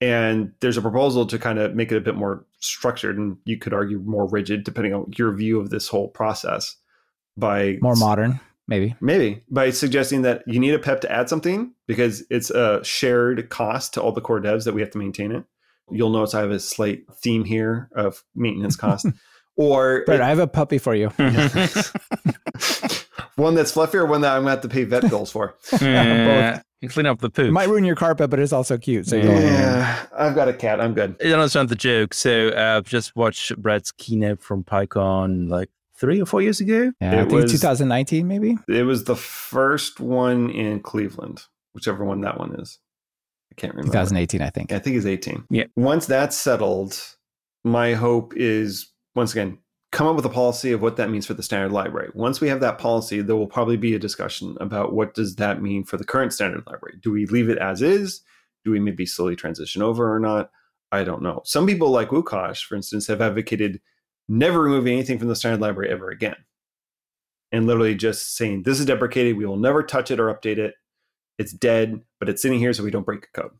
And 0.00 0.52
there's 0.60 0.76
a 0.76 0.82
proposal 0.82 1.26
to 1.26 1.38
kind 1.38 1.58
of 1.58 1.74
make 1.74 1.90
it 1.92 1.96
a 1.96 2.00
bit 2.00 2.14
more 2.14 2.46
structured 2.60 3.18
and 3.18 3.36
you 3.44 3.58
could 3.58 3.74
argue 3.74 3.98
more 3.98 4.28
rigid, 4.28 4.64
depending 4.64 4.94
on 4.94 5.12
your 5.16 5.32
view 5.32 5.60
of 5.60 5.70
this 5.70 5.88
whole 5.88 6.08
process. 6.08 6.76
By 7.38 7.78
More 7.80 7.94
modern, 7.96 8.40
maybe. 8.66 8.96
Maybe 9.00 9.44
by 9.48 9.70
suggesting 9.70 10.22
that 10.22 10.42
you 10.46 10.58
need 10.58 10.74
a 10.74 10.78
PEP 10.78 11.02
to 11.02 11.12
add 11.12 11.28
something 11.28 11.72
because 11.86 12.24
it's 12.30 12.50
a 12.50 12.82
shared 12.84 13.48
cost 13.48 13.94
to 13.94 14.02
all 14.02 14.12
the 14.12 14.20
core 14.20 14.40
devs 14.40 14.64
that 14.64 14.74
we 14.74 14.80
have 14.80 14.90
to 14.90 14.98
maintain 14.98 15.32
it. 15.32 15.44
You'll 15.90 16.10
notice 16.10 16.34
I 16.34 16.40
have 16.40 16.50
a 16.50 16.60
slight 16.60 17.04
theme 17.14 17.44
here 17.44 17.88
of 17.94 18.22
maintenance 18.34 18.76
cost. 18.76 19.06
or 19.56 20.02
Brett, 20.04 20.20
I 20.20 20.28
have 20.28 20.38
a 20.38 20.46
puppy 20.46 20.78
for 20.78 20.94
you. 20.94 21.08
one 23.36 23.54
that's 23.54 23.72
fluffy 23.72 23.98
or 23.98 24.06
one 24.06 24.20
that 24.22 24.34
I'm 24.34 24.42
going 24.42 24.46
to 24.46 24.50
have 24.50 24.60
to 24.62 24.68
pay 24.68 24.84
vet 24.84 25.08
bills 25.10 25.30
for. 25.30 25.54
Yeah, 25.80 26.60
you 26.80 26.88
clean 26.88 27.06
up 27.06 27.20
the 27.20 27.30
poop. 27.30 27.48
It 27.48 27.52
might 27.52 27.68
ruin 27.68 27.84
your 27.84 27.96
carpet, 27.96 28.30
but 28.30 28.38
it's 28.38 28.52
also 28.52 28.76
cute. 28.78 29.06
So 29.06 29.16
Yeah. 29.16 29.40
Yeah, 29.40 30.06
I've 30.16 30.34
got 30.34 30.48
a 30.48 30.52
cat. 30.52 30.80
I'm 30.80 30.94
good. 30.94 31.16
I 31.20 31.24
don't 31.24 31.40
understand 31.40 31.70
the 31.70 31.76
joke. 31.76 32.14
So 32.14 32.48
uh, 32.48 32.82
just 32.82 33.16
watch 33.16 33.52
Brett's 33.56 33.92
keynote 33.92 34.40
from 34.40 34.62
PyCon 34.64 35.48
like 35.48 35.70
three 36.00 36.20
or 36.22 36.26
four 36.26 36.42
years 36.42 36.60
ago. 36.60 36.92
yeah, 37.00 37.22
I 37.22 37.24
think 37.24 37.32
was- 37.32 37.52
2019, 37.52 38.26
maybe. 38.28 38.56
It 38.68 38.84
was 38.84 39.04
the 39.04 39.16
first 39.16 40.00
one 40.00 40.50
in 40.50 40.80
Cleveland, 40.80 41.42
whichever 41.74 42.04
one 42.04 42.20
that 42.22 42.38
one 42.38 42.54
is. 42.60 42.78
I 43.52 43.54
can't 43.60 43.74
remember. 43.74 43.92
2018, 43.92 44.42
I 44.42 44.50
think. 44.50 44.72
I 44.72 44.78
think 44.78 44.96
it's 44.96 45.06
18. 45.06 45.44
Yeah. 45.50 45.64
Once 45.76 46.06
that's 46.06 46.36
settled, 46.36 47.00
my 47.64 47.94
hope 47.94 48.34
is 48.36 48.92
once 49.14 49.32
again, 49.32 49.58
come 49.90 50.06
up 50.06 50.14
with 50.14 50.24
a 50.26 50.30
policy 50.30 50.70
of 50.70 50.80
what 50.82 50.96
that 50.96 51.10
means 51.10 51.26
for 51.26 51.34
the 51.34 51.42
standard 51.42 51.72
library. 51.72 52.10
Once 52.14 52.40
we 52.40 52.48
have 52.48 52.60
that 52.60 52.78
policy, 52.78 53.20
there 53.22 53.34
will 53.36 53.46
probably 53.48 53.76
be 53.76 53.94
a 53.94 53.98
discussion 53.98 54.56
about 54.60 54.92
what 54.92 55.14
does 55.14 55.36
that 55.36 55.60
mean 55.62 55.82
for 55.82 55.96
the 55.96 56.04
current 56.04 56.32
standard 56.32 56.62
library. 56.66 56.98
Do 57.02 57.10
we 57.10 57.26
leave 57.26 57.48
it 57.48 57.58
as 57.58 57.82
is? 57.82 58.20
Do 58.64 58.70
we 58.70 58.78
maybe 58.80 59.06
slowly 59.06 59.34
transition 59.34 59.82
over 59.82 60.14
or 60.14 60.20
not? 60.20 60.50
I 60.92 61.04
don't 61.04 61.22
know. 61.22 61.40
Some 61.44 61.66
people 61.66 61.90
like 61.90 62.10
Łukasz, 62.10 62.62
for 62.64 62.76
instance, 62.76 63.06
have 63.08 63.20
advocated 63.20 63.80
never 64.28 64.60
removing 64.60 64.94
anything 64.94 65.18
from 65.18 65.28
the 65.28 65.36
standard 65.36 65.60
library 65.60 65.90
ever 65.90 66.10
again. 66.10 66.36
And 67.50 67.66
literally 67.66 67.94
just 67.94 68.36
saying, 68.36 68.64
this 68.64 68.78
is 68.78 68.86
deprecated. 68.86 69.36
We 69.36 69.46
will 69.46 69.56
never 69.56 69.82
touch 69.82 70.10
it 70.10 70.20
or 70.20 70.32
update 70.32 70.58
it. 70.58 70.74
It's 71.38 71.52
dead, 71.52 72.02
but 72.18 72.28
it's 72.28 72.42
sitting 72.42 72.58
here 72.58 72.72
so 72.72 72.82
we 72.82 72.90
don't 72.90 73.06
break 73.06 73.22
the 73.22 73.40
code. 73.40 73.52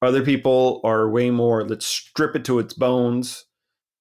Other 0.00 0.24
people 0.24 0.80
are 0.82 1.10
way 1.10 1.30
more, 1.30 1.66
let's 1.66 1.86
strip 1.86 2.34
it 2.34 2.44
to 2.46 2.58
its 2.58 2.74
bones. 2.74 3.44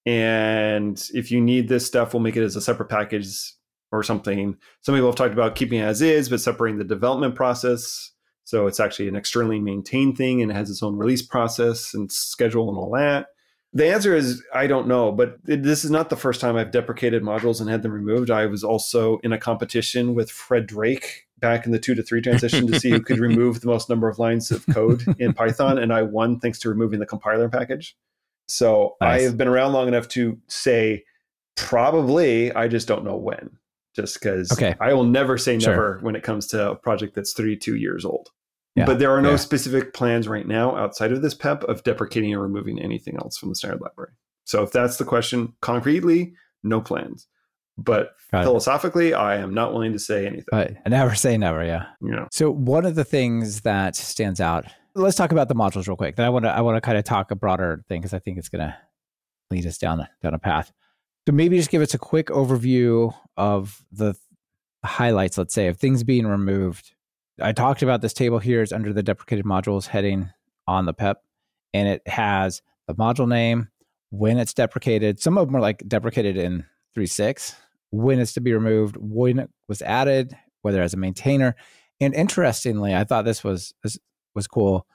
And 0.06 1.02
if 1.14 1.30
you 1.30 1.40
need 1.40 1.68
this 1.68 1.86
stuff, 1.86 2.14
we'll 2.14 2.24
make 2.24 2.36
it 2.36 2.44
as 2.44 2.56
a 2.56 2.62
separate 2.62 2.90
package 2.90 3.54
or 3.92 4.02
something. 4.02 4.58
Some 4.82 4.96
people 4.96 5.10
have 5.10 5.16
talked 5.16 5.34
about 5.34 5.56
keeping 5.56 5.80
it 5.80 5.84
as 5.84 6.02
is, 6.02 6.30
but 6.30 6.42
separating 6.42 6.80
the 6.80 6.86
development 6.86 7.36
process. 7.36 8.12
So 8.46 8.66
it's 8.66 8.80
actually 8.80 9.10
an 9.10 9.16
externally 9.16 9.60
maintained 9.60 10.18
thing 10.18 10.42
and 10.42 10.50
it 10.50 10.56
has 10.56 10.70
its 10.70 10.82
own 10.82 10.98
release 10.98 11.22
process 11.22 11.94
and 11.94 12.12
schedule 12.12 12.70
and 12.70 12.78
all 12.78 12.92
that. 12.96 13.28
The 13.74 13.88
answer 13.88 14.16
is 14.16 14.44
I 14.54 14.68
don't 14.68 14.88
know, 14.88 15.12
but 15.12 15.38
it, 15.48 15.64
this 15.64 15.86
is 15.86 15.92
not 15.92 16.10
the 16.10 16.18
first 16.18 16.42
time 16.42 16.56
I've 16.58 16.72
deprecated 16.72 17.24
modules 17.24 17.62
and 17.62 17.70
had 17.70 17.84
them 17.84 17.94
removed. 17.94 18.30
I 18.30 18.46
was 18.46 18.64
also 18.64 19.20
in 19.20 19.32
a 19.32 19.38
competition 19.38 20.14
with 20.14 20.30
Fred 20.30 20.68
Drake 20.68 21.28
back 21.40 21.66
in 21.66 21.72
the 21.72 21.80
two 21.80 21.96
to 21.96 22.04
three 22.04 22.22
transition 22.22 22.68
to 22.68 22.80
see 22.80 22.90
who 22.90 23.02
could 23.02 23.20
remove 23.20 23.62
the 23.62 23.68
most 23.68 23.90
number 23.90 24.10
of 24.10 24.20
lines 24.20 24.52
of 24.52 24.66
code 24.68 25.04
in 25.20 25.34
Python, 25.36 25.78
and 25.78 25.94
I 25.94 26.02
won 26.02 26.40
thanks 26.40 26.60
to 26.60 26.70
removing 26.70 27.00
the 27.00 27.06
compiler 27.06 27.50
package. 27.50 27.96
So 28.48 28.98
nice. 29.00 29.22
I 29.22 29.24
have 29.24 29.38
been 29.38 29.48
around 29.48 29.72
long 29.72 29.88
enough 29.88 30.08
to 30.10 30.38
say 30.48 31.06
probably. 31.56 32.52
I 32.54 32.68
just 32.68 32.88
don't 32.88 33.06
know 33.06 33.16
when. 33.16 33.58
Just 33.94 34.22
because 34.22 34.52
okay. 34.54 34.76
I 34.80 34.94
will 34.94 35.04
never 35.04 35.38
say 35.38 35.58
never 35.58 35.74
sure. 35.74 36.00
when 36.02 36.16
it 36.16 36.24
comes 36.24 36.48
to 36.48 36.72
a 36.72 36.76
project 36.76 37.14
that's 37.14 37.34
32 37.34 37.76
years 37.76 38.06
old. 38.06 38.30
Yeah. 38.76 38.86
But 38.86 39.00
there 39.00 39.12
are 39.12 39.22
no 39.22 39.32
yeah. 39.32 39.36
specific 39.38 39.94
plans 39.94 40.28
right 40.28 40.48
now 40.48 40.76
outside 40.76 41.12
of 41.12 41.22
this 41.22 41.34
PEP 41.34 41.64
of 41.66 41.84
deprecating 41.84 42.34
or 42.34 42.42
removing 42.42 42.80
anything 42.80 43.18
else 43.18 43.38
from 43.38 43.50
the 43.50 43.56
standard 43.56 43.82
library. 43.82 44.14
So 44.46 44.64
if 44.64 44.72
that's 44.72 44.98
the 44.98 45.04
question, 45.04 45.54
concretely, 45.62 46.34
no 46.64 46.82
plans. 46.82 47.28
But 47.78 48.12
philosophically. 48.30 49.14
I 49.14 49.38
am 49.38 49.54
not 49.54 49.74
willing 49.74 49.94
to 49.94 50.00
say 50.00 50.26
anything. 50.26 50.78
I 50.86 50.90
never 50.90 51.16
say 51.16 51.38
never, 51.38 51.64
yeah. 51.66 51.88
Yeah. 52.02 52.28
So 52.32 52.52
one 52.52 52.86
of 52.86 52.96
the 52.96 53.04
things 53.04 53.62
that 53.62 53.96
stands 53.96 54.40
out. 54.40 54.66
Let's 54.94 55.16
talk 55.16 55.32
about 55.32 55.48
the 55.48 55.56
modules 55.56 55.88
real 55.88 55.96
quick. 55.96 56.16
Then 56.16 56.26
I 56.26 56.30
want 56.30 56.44
to 56.44 56.52
I 56.52 56.62
want 56.62 56.76
to 56.76 56.82
kind 56.82 56.98
of 56.98 57.06
talk 57.06 57.32
a 57.32 57.36
broader 57.36 57.84
thing 57.88 58.02
because 58.02 58.14
I 58.14 58.20
think 58.20 58.38
it's 58.38 58.50
going 58.50 58.68
to 58.68 58.76
lead 59.50 59.66
us 59.66 59.78
down 59.78 60.06
down 60.22 60.34
a 60.34 60.40
path. 60.40 60.72
So 61.28 61.34
maybe 61.34 61.58
just 61.58 61.70
give 61.70 61.82
us 61.82 61.94
a 61.94 61.98
quick 61.98 62.28
overview 62.28 63.14
of 63.38 63.84
the 63.92 64.16
highlights, 64.84 65.38
let's 65.38 65.54
say, 65.54 65.68
of 65.68 65.78
things 65.78 66.04
being 66.04 66.28
removed 66.28 66.94
I 67.42 67.52
talked 67.52 67.82
about 67.82 68.02
this 68.02 68.14
table 68.14 68.40
here 68.40 68.62
is 68.62 68.72
under 68.72 68.94
the 68.94 69.04
deprecated 69.04 69.46
modules 69.46 69.88
heading 69.88 70.30
on 70.68 70.86
the 70.86 70.94
PEP, 70.94 71.18
and 71.74 71.88
it 71.88 72.08
has 72.08 72.62
the 72.88 72.96
module 72.96 73.28
name, 73.28 73.70
when 74.12 74.38
it's 74.38 74.54
deprecated. 74.54 75.20
Some 75.20 75.38
of 75.38 75.48
them 75.48 75.56
are 75.56 75.62
like 75.62 75.84
deprecated 75.88 76.38
in 76.38 76.66
3.6, 76.98 77.56
when 77.92 78.20
it's 78.20 78.34
to 78.34 78.42
be 78.42 78.54
removed, 78.54 78.98
when 78.98 79.40
it 79.40 79.50
was 79.68 79.82
added, 79.82 80.38
whether 80.62 80.82
as 80.82 80.94
a 80.94 80.98
maintainer. 80.98 81.56
And 82.00 82.14
interestingly, 82.14 82.96
I 82.96 83.04
thought 83.04 83.26
this 83.26 83.44
was 83.44 83.74
this 83.84 83.98
was 84.36 84.48
cool. 84.48 84.86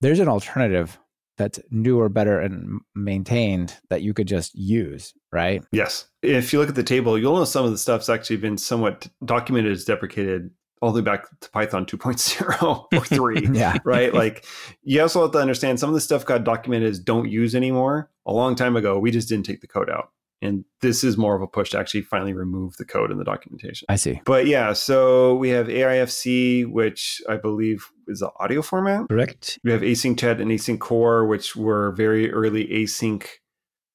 There's 0.00 0.20
an 0.20 0.28
alternative 0.28 0.98
that's 1.38 1.60
newer, 1.70 2.08
better, 2.08 2.40
and 2.40 2.80
maintained 2.94 3.76
that 3.90 4.02
you 4.02 4.14
could 4.14 4.26
just 4.26 4.54
use, 4.54 5.12
right? 5.32 5.62
Yes. 5.70 6.06
If 6.22 6.52
you 6.52 6.58
look 6.58 6.70
at 6.70 6.74
the 6.74 6.82
table, 6.82 7.18
you'll 7.18 7.36
know 7.36 7.44
some 7.44 7.64
of 7.64 7.70
the 7.70 7.78
stuff's 7.78 8.08
actually 8.08 8.38
been 8.38 8.56
somewhat 8.56 9.08
documented 9.24 9.72
as 9.72 9.84
deprecated 9.84 10.50
all 10.82 10.92
the 10.92 11.00
way 11.00 11.04
back 11.04 11.26
to 11.40 11.50
Python 11.50 11.86
2.0 11.86 12.86
or 12.92 13.04
3, 13.04 13.48
yeah. 13.52 13.78
right? 13.84 14.12
Like 14.12 14.44
you 14.82 15.00
also 15.00 15.22
have 15.22 15.32
to 15.32 15.38
understand 15.38 15.80
some 15.80 15.88
of 15.88 15.94
the 15.94 16.00
stuff 16.00 16.24
got 16.24 16.44
documented 16.44 16.90
as 16.90 16.98
don't 16.98 17.30
use 17.30 17.54
anymore. 17.54 18.10
A 18.26 18.32
long 18.32 18.54
time 18.54 18.76
ago, 18.76 18.98
we 18.98 19.10
just 19.10 19.28
didn't 19.28 19.46
take 19.46 19.60
the 19.60 19.66
code 19.66 19.90
out. 19.90 20.10
And 20.42 20.64
this 20.82 21.02
is 21.02 21.16
more 21.16 21.34
of 21.34 21.40
a 21.40 21.46
push 21.46 21.70
to 21.70 21.78
actually 21.78 22.02
finally 22.02 22.34
remove 22.34 22.76
the 22.76 22.84
code 22.84 23.10
in 23.10 23.16
the 23.16 23.24
documentation. 23.24 23.86
I 23.88 23.96
see. 23.96 24.20
But 24.26 24.46
yeah, 24.46 24.74
so 24.74 25.34
we 25.36 25.48
have 25.50 25.66
AIFC, 25.66 26.70
which 26.70 27.22
I 27.26 27.36
believe 27.36 27.86
is 28.06 28.20
the 28.20 28.30
audio 28.38 28.60
format. 28.60 29.08
Correct. 29.08 29.58
We 29.64 29.72
have 29.72 29.80
async 29.80 30.18
chat 30.18 30.40
and 30.40 30.50
async 30.50 30.78
core, 30.78 31.26
which 31.26 31.56
were 31.56 31.92
very 31.92 32.30
early 32.30 32.66
async 32.66 33.26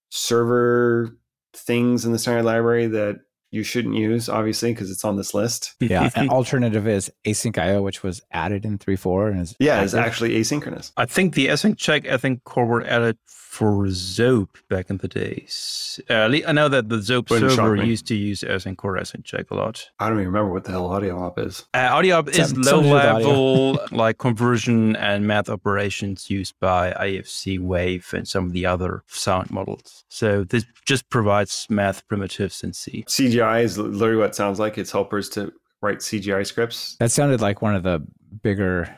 server 0.10 1.16
things 1.54 2.06
in 2.06 2.12
the 2.12 2.20
standard 2.20 2.44
library 2.44 2.88
that 2.88 3.18
you 3.52 3.64
shouldn't 3.64 3.96
use, 3.96 4.30
obviously, 4.30 4.72
because 4.72 4.90
it's 4.90 5.04
on 5.04 5.18
this 5.18 5.34
list. 5.34 5.76
Yeah. 5.82 6.10
An 6.16 6.30
alternative 6.32 6.88
is 6.88 7.12
async 7.26 7.58
IO, 7.58 7.82
which 7.82 8.02
was 8.02 8.22
added 8.32 8.66
in 8.66 8.80
3.4 8.80 9.32
and 9.32 9.42
is 9.42 9.56
yeah, 9.60 9.82
it's 9.82 9.94
actually 9.94 10.36
asynchronous. 10.40 10.94
I 10.96 11.06
think 11.06 11.36
the 11.36 11.48
asynchat, 11.48 12.10
I 12.10 12.18
think 12.18 12.44
core 12.46 12.66
were 12.66 12.86
added 12.86 13.18
for 13.52 13.84
Zope 13.88 14.62
back 14.70 14.90
in 14.90 14.98
the 15.00 15.10
days. 15.10 16.00
Uh, 16.10 16.30
I 16.48 16.54
know 16.54 16.70
that 16.70 16.88
the 16.88 16.96
Zope 16.96 17.30
Wouldn't 17.30 17.52
server 17.52 17.84
used 17.84 18.08
to 18.08 18.16
use 18.16 18.44
async 18.48 18.78
core 18.78 18.96
asynchat 18.96 19.52
a 19.52 19.56
lot. 19.56 19.90
I 20.00 20.08
don't 20.08 20.20
even 20.20 20.28
remember 20.28 20.54
what 20.54 20.64
the 20.64 20.72
hell 20.72 20.88
audio 20.88 21.20
op 21.22 21.38
is. 21.38 21.66
Uh, 21.74 21.90
audio 21.92 22.20
op 22.20 22.30
is 22.30 22.56
low 22.56 22.80
level 22.80 23.78
like 23.92 24.20
conversion 24.20 24.96
and 24.96 25.28
math 25.28 25.50
operations 25.50 26.30
used 26.30 26.56
by 26.62 26.94
IFC 26.94 27.60
Wave 27.60 28.14
and 28.14 28.26
some 28.26 28.46
of 28.46 28.54
the 28.54 28.66
other 28.66 29.04
sound 29.08 29.52
models. 29.52 30.06
So 30.08 30.46
this 30.46 30.66
just 30.86 31.10
provides 31.10 31.68
math 31.70 32.08
primitives 32.08 32.64
in 32.64 32.72
C. 32.72 33.04
CGI 33.10 33.64
is 33.64 33.78
literally 33.78 34.22
what 34.22 34.30
it 34.30 34.36
sounds 34.36 34.60
like. 34.60 34.78
It's 34.78 34.94
helpers 34.94 35.28
to 35.32 35.52
write 35.82 35.98
CGI 35.98 36.48
scripts. 36.48 36.96
That 37.02 37.12
sounded 37.12 37.42
like 37.42 37.62
one 37.62 37.76
of 37.76 37.84
the 37.84 38.02
bigger, 38.42 38.96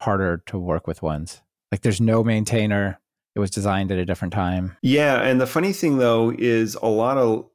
harder 0.00 0.42
to 0.46 0.58
work 0.58 0.86
with 0.86 1.02
ones. 1.02 1.42
Like 1.70 1.82
there's 1.82 2.00
no 2.00 2.24
maintainer 2.24 2.98
it 3.34 3.40
was 3.40 3.50
designed 3.50 3.92
at 3.92 3.98
a 3.98 4.04
different 4.04 4.32
time. 4.34 4.76
Yeah, 4.82 5.22
and 5.22 5.40
the 5.40 5.46
funny 5.46 5.72
thing 5.72 5.98
though 5.98 6.32
is 6.36 6.74
a 6.76 6.86
lot 6.86 7.18
of 7.18 7.46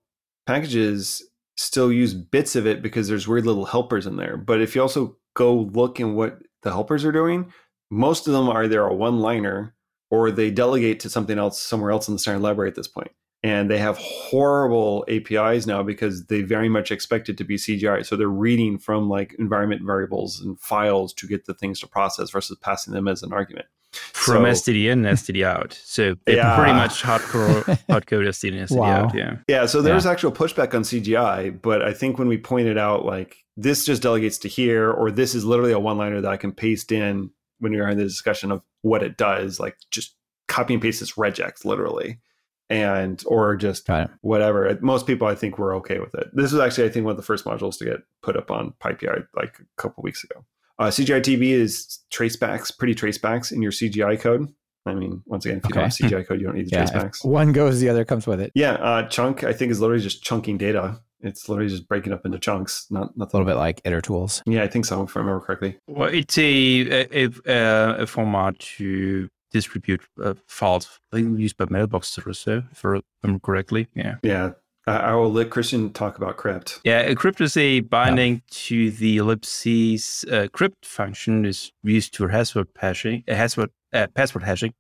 packages 0.46 1.24
still 1.58 1.92
use 1.92 2.14
bits 2.14 2.56
of 2.56 2.68
it 2.68 2.82
because 2.82 3.08
there's 3.08 3.28
weird 3.28 3.46
little 3.46 3.66
helpers 3.66 4.06
in 4.06 4.18
there. 4.18 4.38
But 4.38 4.62
if 4.62 4.76
you 4.76 4.82
also 4.82 5.18
go 5.36 5.54
look 5.54 6.00
in 6.00 6.16
what 6.16 6.40
the 6.64 6.72
helpers 6.72 7.06
are 7.06 7.12
doing, 7.12 7.52
most 7.90 8.28
of 8.28 8.34
them 8.34 8.50
are 8.50 8.64
either 8.64 8.82
a 8.82 8.94
one-liner 8.94 9.76
or 10.12 10.32
they 10.32 10.52
delegate 10.52 11.00
to 11.02 11.10
something 11.10 11.38
else 11.38 11.62
somewhere 11.62 11.92
else 11.92 12.08
in 12.08 12.16
the 12.16 12.20
standard 12.20 12.42
library 12.42 12.70
at 12.70 12.76
this 12.76 12.88
point. 12.88 13.12
And 13.44 13.70
they 13.70 13.78
have 13.78 13.98
horrible 13.98 15.06
APIs 15.08 15.68
now 15.68 15.84
because 15.84 16.26
they 16.26 16.42
very 16.42 16.68
much 16.68 16.92
expect 16.92 17.30
it 17.30 17.38
to 17.38 17.44
be 17.44 17.58
CGI. 17.58 18.04
So 18.04 18.16
they're 18.16 18.28
reading 18.28 18.80
from 18.80 19.08
like 19.08 19.36
environment 19.38 19.84
variables 19.86 20.42
and 20.42 20.60
files 20.60 21.14
to 21.14 21.28
get 21.28 21.46
the 21.46 21.54
things 21.54 21.80
to 21.82 21.88
process 21.88 22.32
versus 22.32 22.58
passing 22.60 22.94
them 22.94 23.08
as 23.08 23.22
an 23.22 23.34
argument 23.34 23.68
from 23.96 24.44
so, 24.44 24.72
STD 24.72 24.92
in 24.92 25.06
and 25.06 25.18
STD 25.18 25.46
out. 25.46 25.80
So 25.84 26.16
yeah. 26.28 26.56
pretty 26.56 26.74
much 26.74 27.02
hardcore 27.02 27.64
hardcode 27.90 28.28
STD 28.28 28.60
and 28.60 28.70
STD 28.70 28.78
wow. 28.78 29.06
out. 29.06 29.16
Yeah. 29.16 29.38
Yeah. 29.48 29.66
So 29.66 29.82
there's 29.82 30.06
yeah. 30.06 30.12
actual 30.12 30.32
pushback 30.32 30.74
on 30.74 30.84
CGI, 30.84 31.62
but 31.62 31.82
I 31.82 31.94
think 31.94 32.18
when 32.18 32.28
we 32.28 32.38
pointed 32.38 32.78
out 32.78 33.06
like 33.06 33.38
this 33.58 33.86
just 33.86 34.02
delegates 34.02 34.38
to 34.40 34.48
here, 34.48 34.92
or 34.92 35.12
this 35.12 35.36
is 35.36 35.46
literally 35.46 35.72
a 35.72 35.80
one 35.80 35.98
liner 35.98 36.22
that 36.22 36.32
I 36.32 36.38
can 36.38 36.52
paste 36.52 36.92
in 36.92 37.32
when 37.60 37.74
you're 37.74 37.88
in 37.88 37.98
the 37.98 38.04
discussion 38.04 38.52
of 38.52 38.62
what 38.82 39.04
it 39.04 39.18
does, 39.18 39.60
like 39.60 39.78
just 39.92 40.16
copy 40.48 40.74
and 40.74 40.82
paste 40.82 41.00
this 41.00 41.14
regex 41.14 41.66
literally. 41.66 42.20
And 42.68 43.22
or 43.28 43.56
just 43.56 43.88
whatever. 44.22 44.76
Most 44.82 45.06
people, 45.06 45.28
I 45.28 45.36
think, 45.36 45.60
were 45.60 45.76
okay 45.76 46.00
with 46.00 46.16
it. 46.16 46.32
This 46.34 46.52
was 46.52 46.60
actually, 46.60 46.88
I 46.88 46.90
think, 46.90 47.06
one 47.06 47.12
of 47.12 47.18
the 47.18 47.22
first 47.22 47.46
modules 47.46 47.78
to 47.78 47.86
get 47.86 48.00
put 48.24 48.36
up 48.36 48.50
on 48.50 48.74
PyPI 48.84 49.28
like 49.36 49.60
a 49.60 49.82
couple 49.82 50.02
weeks 50.02 50.24
ago. 50.24 50.44
Uh, 50.78 50.88
CGI 50.88 51.22
TB 51.22 51.50
is 51.50 52.00
tracebacks, 52.14 52.78
pretty 52.78 52.96
tracebacks 52.96 53.52
in 53.52 53.62
your 53.62 53.72
CGI 53.72 54.20
code. 54.20 54.48
I 54.86 54.94
mean, 54.94 55.24
once 55.26 55.46
again, 55.46 55.58
if 55.58 55.64
you 55.64 55.70
okay. 55.70 55.80
don't 55.80 55.84
have 55.84 56.24
CGI 56.24 56.28
code, 56.28 56.40
you 56.40 56.48
don't 56.48 56.56
need 56.56 56.70
the 56.70 56.72
yeah, 56.76 56.86
tracebacks. 56.86 57.26
One 57.26 57.54
goes, 57.54 57.80
the 57.80 57.90
other 57.90 58.06
comes 58.06 58.28
with 58.28 58.40
it. 58.40 58.52
Yeah, 58.56 58.74
uh, 58.74 59.08
chunk 59.08 59.44
I 59.44 59.54
think 59.54 59.72
is 59.72 59.82
literally 59.82 60.04
just 60.04 60.24
chunking 60.24 60.58
data. 60.58 61.00
It's 61.22 61.50
literally 61.50 61.70
just 61.70 61.88
breaking 61.88 62.14
up 62.14 62.26
into 62.26 62.38
chunks. 62.38 62.86
Not 62.92 63.18
nothing. 63.18 63.32
a 63.32 63.38
little 63.38 63.52
bit 63.52 63.58
like 63.58 63.82
iter 63.86 64.02
tools. 64.02 64.44
Yeah, 64.46 64.64
I 64.64 64.68
think 64.68 64.86
so. 64.86 65.02
If 65.04 65.18
I 65.18 65.22
remember 65.22 65.44
correctly. 65.44 65.80
Well, 65.88 66.10
it's 66.10 66.38
a 66.38 67.08
a, 67.12 67.30
a, 67.48 67.96
a 68.04 68.08
format 68.08 68.60
to 68.60 69.30
distribute 69.52 70.02
uh, 70.22 70.34
files 70.48 71.00
used 71.14 71.58
by 71.58 71.66
mailbox 71.70 72.10
servers, 72.10 72.40
so 72.40 72.62
if 72.72 72.86
I 72.86 73.00
remember 73.24 73.40
correctly. 73.40 73.88
Yeah. 73.96 74.16
Yeah, 74.22 74.52
I 74.88 75.16
will 75.16 75.32
let 75.32 75.50
Christian 75.50 75.92
talk 75.94 76.18
about 76.18 76.38
crypt. 76.38 76.80
Yeah, 76.84 77.00
a 77.00 77.16
crypt 77.16 77.42
is 77.42 77.58
a 77.58 77.80
binding 77.80 78.44
to 78.52 78.92
the 78.92 79.18
ellipses 79.18 80.24
uh, 80.32 80.48
crypt 80.54 80.86
function 80.86 81.44
is 81.46 81.72
used 81.84 82.16
for 82.16 82.30
password 82.30 82.68
hashing, 82.76 83.24
uh, 83.28 83.34
password, 83.34 83.72
uh, 83.94 84.08
password 84.14 84.44
hashing, 84.44 84.74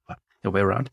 the 0.43 0.51
way 0.51 0.61
around. 0.61 0.91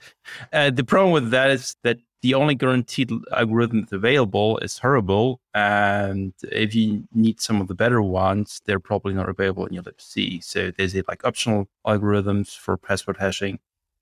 Uh, 0.52 0.70
the 0.70 0.84
problem 0.84 1.12
with 1.12 1.30
that 1.30 1.50
is 1.50 1.76
that 1.82 1.98
the 2.22 2.34
only 2.34 2.54
guaranteed 2.54 3.10
algorithm 3.32 3.86
available 3.92 4.56
is 4.58 4.78
Hurable, 4.78 5.38
and 5.52 6.32
if 6.44 6.74
you 6.74 7.04
need 7.12 7.40
some 7.40 7.60
of 7.60 7.68
the 7.68 7.74
better 7.74 8.00
ones, 8.00 8.62
they're 8.64 8.80
probably 8.80 9.12
not 9.12 9.28
available 9.28 9.66
in 9.66 9.74
ellipse. 9.76 10.16
So 10.40 10.70
there's 10.70 10.94
a, 10.94 11.02
like 11.08 11.26
optional 11.26 11.68
algorithms 11.86 12.56
for 12.56 12.78
password 12.78 13.18
hashing, 13.18 13.58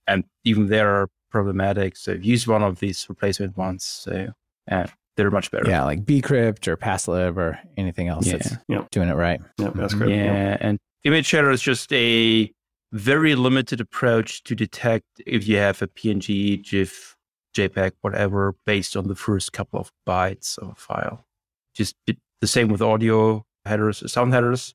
and 0.06 0.24
even 0.44 0.68
they 0.68 0.80
are 0.80 1.08
problematic. 1.30 1.96
So 1.96 2.12
use 2.12 2.46
one 2.46 2.62
of 2.62 2.78
these 2.78 3.06
replacement 3.08 3.56
ones. 3.56 3.84
So 3.84 4.34
yeah, 4.68 4.86
they're 5.20 5.30
much 5.30 5.50
better. 5.50 5.68
Yeah, 5.68 5.84
like 5.84 6.06
bcrypt 6.06 6.66
or 6.66 6.78
passlib 6.78 7.36
or 7.36 7.58
anything 7.76 8.08
else 8.08 8.26
yeah. 8.26 8.38
that's 8.38 8.52
yep. 8.68 8.90
doing 8.90 9.10
it 9.10 9.14
right. 9.14 9.38
Yeah, 9.58 9.70
that's 9.74 9.92
mm-hmm. 9.92 10.04
great. 10.04 10.16
Yeah, 10.16 10.56
and 10.60 10.78
image 11.04 11.28
shader 11.28 11.52
is 11.52 11.60
just 11.60 11.92
a 11.92 12.50
very 12.92 13.34
limited 13.34 13.82
approach 13.82 14.42
to 14.44 14.54
detect 14.54 15.04
if 15.26 15.46
you 15.46 15.58
have 15.58 15.82
a 15.82 15.88
PNG, 15.88 16.64
GIF, 16.64 17.16
JPEG, 17.54 17.92
whatever, 18.00 18.54
based 18.64 18.96
on 18.96 19.08
the 19.08 19.14
first 19.14 19.52
couple 19.52 19.78
of 19.78 19.92
bytes 20.08 20.56
of 20.56 20.70
a 20.70 20.74
file. 20.74 21.26
Just 21.74 21.94
the 22.06 22.46
same 22.46 22.68
with 22.68 22.80
audio 22.80 23.44
headers, 23.66 24.10
sound 24.10 24.32
headers. 24.32 24.74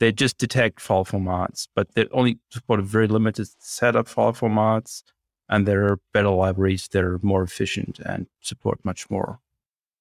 They 0.00 0.10
just 0.10 0.38
detect 0.38 0.80
file 0.80 1.04
formats, 1.04 1.68
but 1.76 1.94
they 1.94 2.08
only 2.08 2.40
support 2.50 2.80
a 2.80 2.82
very 2.82 3.06
limited 3.06 3.46
set 3.60 3.94
of 3.94 4.08
file 4.08 4.32
formats. 4.32 5.04
And 5.48 5.68
there 5.68 5.84
are 5.84 6.00
better 6.12 6.30
libraries 6.30 6.88
that 6.88 7.04
are 7.04 7.20
more 7.22 7.44
efficient 7.44 8.00
and 8.00 8.26
support 8.40 8.84
much 8.84 9.08
more 9.08 9.38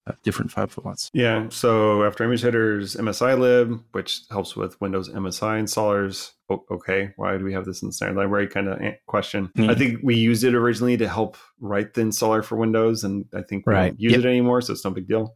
uh, 0.06 0.12
different 0.24 0.52
file 0.52 0.68
formats. 0.68 1.10
Yeah. 1.14 1.48
So 1.50 2.04
after 2.04 2.24
image 2.24 2.42
headers, 2.42 2.96
MSI 2.96 3.40
lib, 3.40 3.82
which 3.94 4.22
helps 4.30 4.56
with 4.56 4.80
Windows 4.82 5.10
MSI 5.10 5.62
installers. 5.62 6.32
Okay, 6.70 7.12
why 7.16 7.38
do 7.38 7.44
we 7.46 7.54
have 7.54 7.66
this 7.66 7.82
in 7.82 7.88
the 7.90 7.94
standard 7.94 8.18
library? 8.18 8.48
Kind 8.48 8.68
of 8.68 8.80
question. 9.08 9.50
Mhm. 9.58 9.70
I 9.72 9.76
think 9.76 10.00
we 10.04 10.16
used 10.16 10.44
it 10.44 10.54
originally 10.54 10.98
to 10.98 11.08
help 11.08 11.38
write 11.60 11.94
the 11.94 12.02
installer 12.02 12.44
for 12.44 12.58
Windows, 12.58 13.04
and 13.04 13.26
I 13.34 13.42
think 13.42 13.66
we 13.66 13.74
Right. 13.74 13.88
don't 13.90 14.00
use 14.00 14.12
Yep. 14.12 14.20
it 14.22 14.26
anymore, 14.28 14.62
so 14.62 14.74
it's 14.74 14.84
no 14.86 14.92
big 14.92 15.08
deal. 15.08 15.34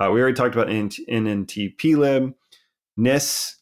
Uh, 0.00 0.10
we 0.12 0.20
already 0.20 0.34
talked 0.36 0.54
about 0.54 0.68
NNTP 0.68 1.94
lib, 1.96 2.32
NIS. 2.96 3.56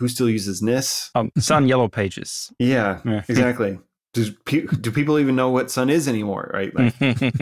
Who 0.00 0.08
still 0.08 0.28
uses 0.28 0.60
NIS? 0.60 1.10
Um, 1.14 1.30
on 1.50 1.68
Yellow 1.68 1.88
Pages. 1.88 2.52
Yeah, 2.58 3.00
Yeah. 3.04 3.22
exactly. 3.28 3.78
Does 4.14 4.30
pe- 4.46 4.62
do 4.62 4.90
people 4.90 5.18
even 5.18 5.36
know 5.36 5.50
what 5.50 5.70
Sun 5.70 5.90
is 5.90 6.08
anymore? 6.08 6.50
Right? 6.54 6.74
Like, 6.74 6.94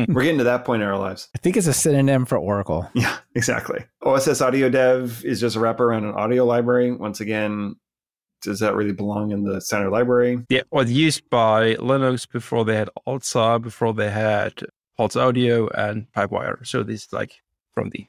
we're 0.09 0.23
getting 0.23 0.39
to 0.39 0.45
that 0.45 0.65
point 0.65 0.83
in 0.83 0.89
our 0.89 0.99
lives. 0.99 1.29
I 1.35 1.39
think 1.39 1.57
it's 1.57 1.67
a 1.67 1.73
synonym 1.73 2.25
for 2.25 2.37
Oracle. 2.39 2.91
Yeah, 2.95 3.17
exactly. 3.35 3.85
OSS 4.03 4.41
Audio 4.41 4.69
Dev 4.69 5.23
is 5.25 5.41
just 5.41 5.55
a 5.55 5.61
wrapper 5.61 5.85
around 5.85 6.05
an 6.05 6.15
audio 6.15 6.45
library. 6.45 6.91
Once 6.91 7.21
again, 7.21 7.77
does 8.41 8.59
that 8.61 8.75
really 8.75 8.93
belong 8.93 9.31
in 9.31 9.45
the 9.45 9.61
standard 9.61 9.91
library? 9.91 10.45
yeah, 10.49 10.63
was 10.73 10.91
used 10.91 11.29
by 11.31 11.75
Linux 11.77 12.29
before 12.29 12.65
they 12.65 12.75
had 12.75 12.91
ALSA, 13.07 13.63
before 13.63 13.95
they 13.95 14.11
had 14.11 14.55
Pulse 14.97 15.15
Audio 15.15 15.69
and 15.69 16.07
Pipewire. 16.13 16.67
So 16.67 16.83
this 16.83 17.05
is 17.05 17.13
like 17.13 17.41
from 17.75 17.91
the 17.91 18.07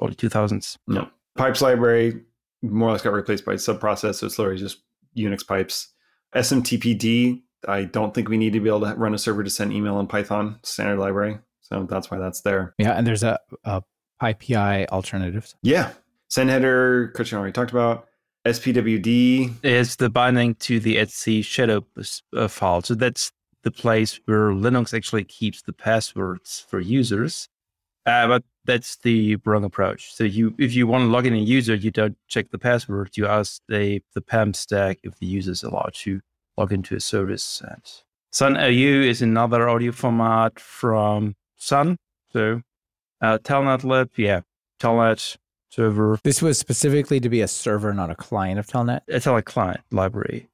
early 0.00 0.14
2000s. 0.14 0.76
No. 0.86 1.08
Pipes 1.36 1.60
library 1.60 2.22
more 2.62 2.88
or 2.88 2.92
less 2.92 3.02
got 3.02 3.12
replaced 3.12 3.44
by 3.44 3.54
subprocess, 3.54 4.16
so 4.16 4.26
it's 4.26 4.38
literally 4.38 4.60
just 4.60 4.78
Unix 5.16 5.46
pipes. 5.46 5.88
SMTPD, 6.34 7.42
I 7.66 7.84
don't 7.84 8.14
think 8.14 8.28
we 8.28 8.36
need 8.36 8.52
to 8.54 8.60
be 8.60 8.68
able 8.68 8.80
to 8.80 8.94
run 8.94 9.14
a 9.14 9.18
server 9.18 9.44
to 9.44 9.50
send 9.50 9.72
email 9.72 10.00
in 10.00 10.06
Python 10.06 10.58
standard 10.62 10.98
library. 10.98 11.38
So 11.60 11.84
that's 11.84 12.10
why 12.10 12.18
that's 12.18 12.40
there. 12.40 12.74
Yeah, 12.78 12.92
and 12.92 13.06
there's 13.06 13.22
a, 13.22 13.38
a 13.64 13.82
PyPI 14.20 14.88
alternatives. 14.88 15.54
Yeah. 15.62 15.92
Send 16.28 16.50
header, 16.50 17.08
Christian 17.14 17.38
already 17.38 17.52
talked 17.52 17.70
about. 17.70 18.06
SPWD, 18.46 19.64
Is 19.64 19.96
the 19.96 20.08
binding 20.08 20.54
to 20.56 20.80
the 20.80 20.98
etc 20.98 21.42
shadow 21.42 21.84
uh, 22.34 22.48
file. 22.48 22.80
So 22.82 22.94
that's 22.94 23.32
the 23.62 23.70
place 23.70 24.18
where 24.24 24.50
Linux 24.50 24.94
actually 24.94 25.24
keeps 25.24 25.62
the 25.62 25.74
passwords 25.74 26.64
for 26.68 26.80
users. 26.80 27.48
Uh, 28.06 28.26
but 28.26 28.44
that's 28.64 28.96
the 28.96 29.36
wrong 29.44 29.62
approach. 29.62 30.14
So 30.14 30.24
you, 30.24 30.54
if 30.58 30.74
you 30.74 30.86
want 30.86 31.02
to 31.02 31.08
log 31.08 31.26
in 31.26 31.34
a 31.34 31.38
user, 31.38 31.74
you 31.74 31.90
don't 31.90 32.16
check 32.28 32.50
the 32.50 32.58
password. 32.58 33.10
You 33.16 33.26
ask 33.26 33.60
the 33.68 34.00
the 34.14 34.22
PAM 34.22 34.54
stack 34.54 34.98
if 35.02 35.18
the 35.18 35.26
user 35.26 35.50
is 35.50 35.62
allowed 35.62 35.92
to 35.96 36.20
log 36.60 36.72
into 36.72 36.94
a 36.94 37.00
service. 37.00 37.62
And 37.66 37.82
Sun 38.30 38.56
AU 38.56 39.00
is 39.12 39.22
another 39.22 39.68
audio 39.68 39.92
format 39.92 40.60
from 40.60 41.34
Sun. 41.56 41.96
So 42.32 42.60
uh, 43.20 43.38
Telnet 43.38 43.82
Lib, 43.82 44.10
yeah, 44.16 44.42
Telnet 44.78 45.36
server. 45.70 46.18
This 46.22 46.42
was 46.42 46.58
specifically 46.58 47.18
to 47.20 47.28
be 47.28 47.40
a 47.40 47.48
server, 47.48 47.92
not 47.94 48.10
a 48.10 48.14
client 48.14 48.58
of 48.58 48.66
Telnet. 48.66 49.00
It's 49.08 49.26
a 49.26 49.42
client 49.42 49.80
library. 49.90 50.48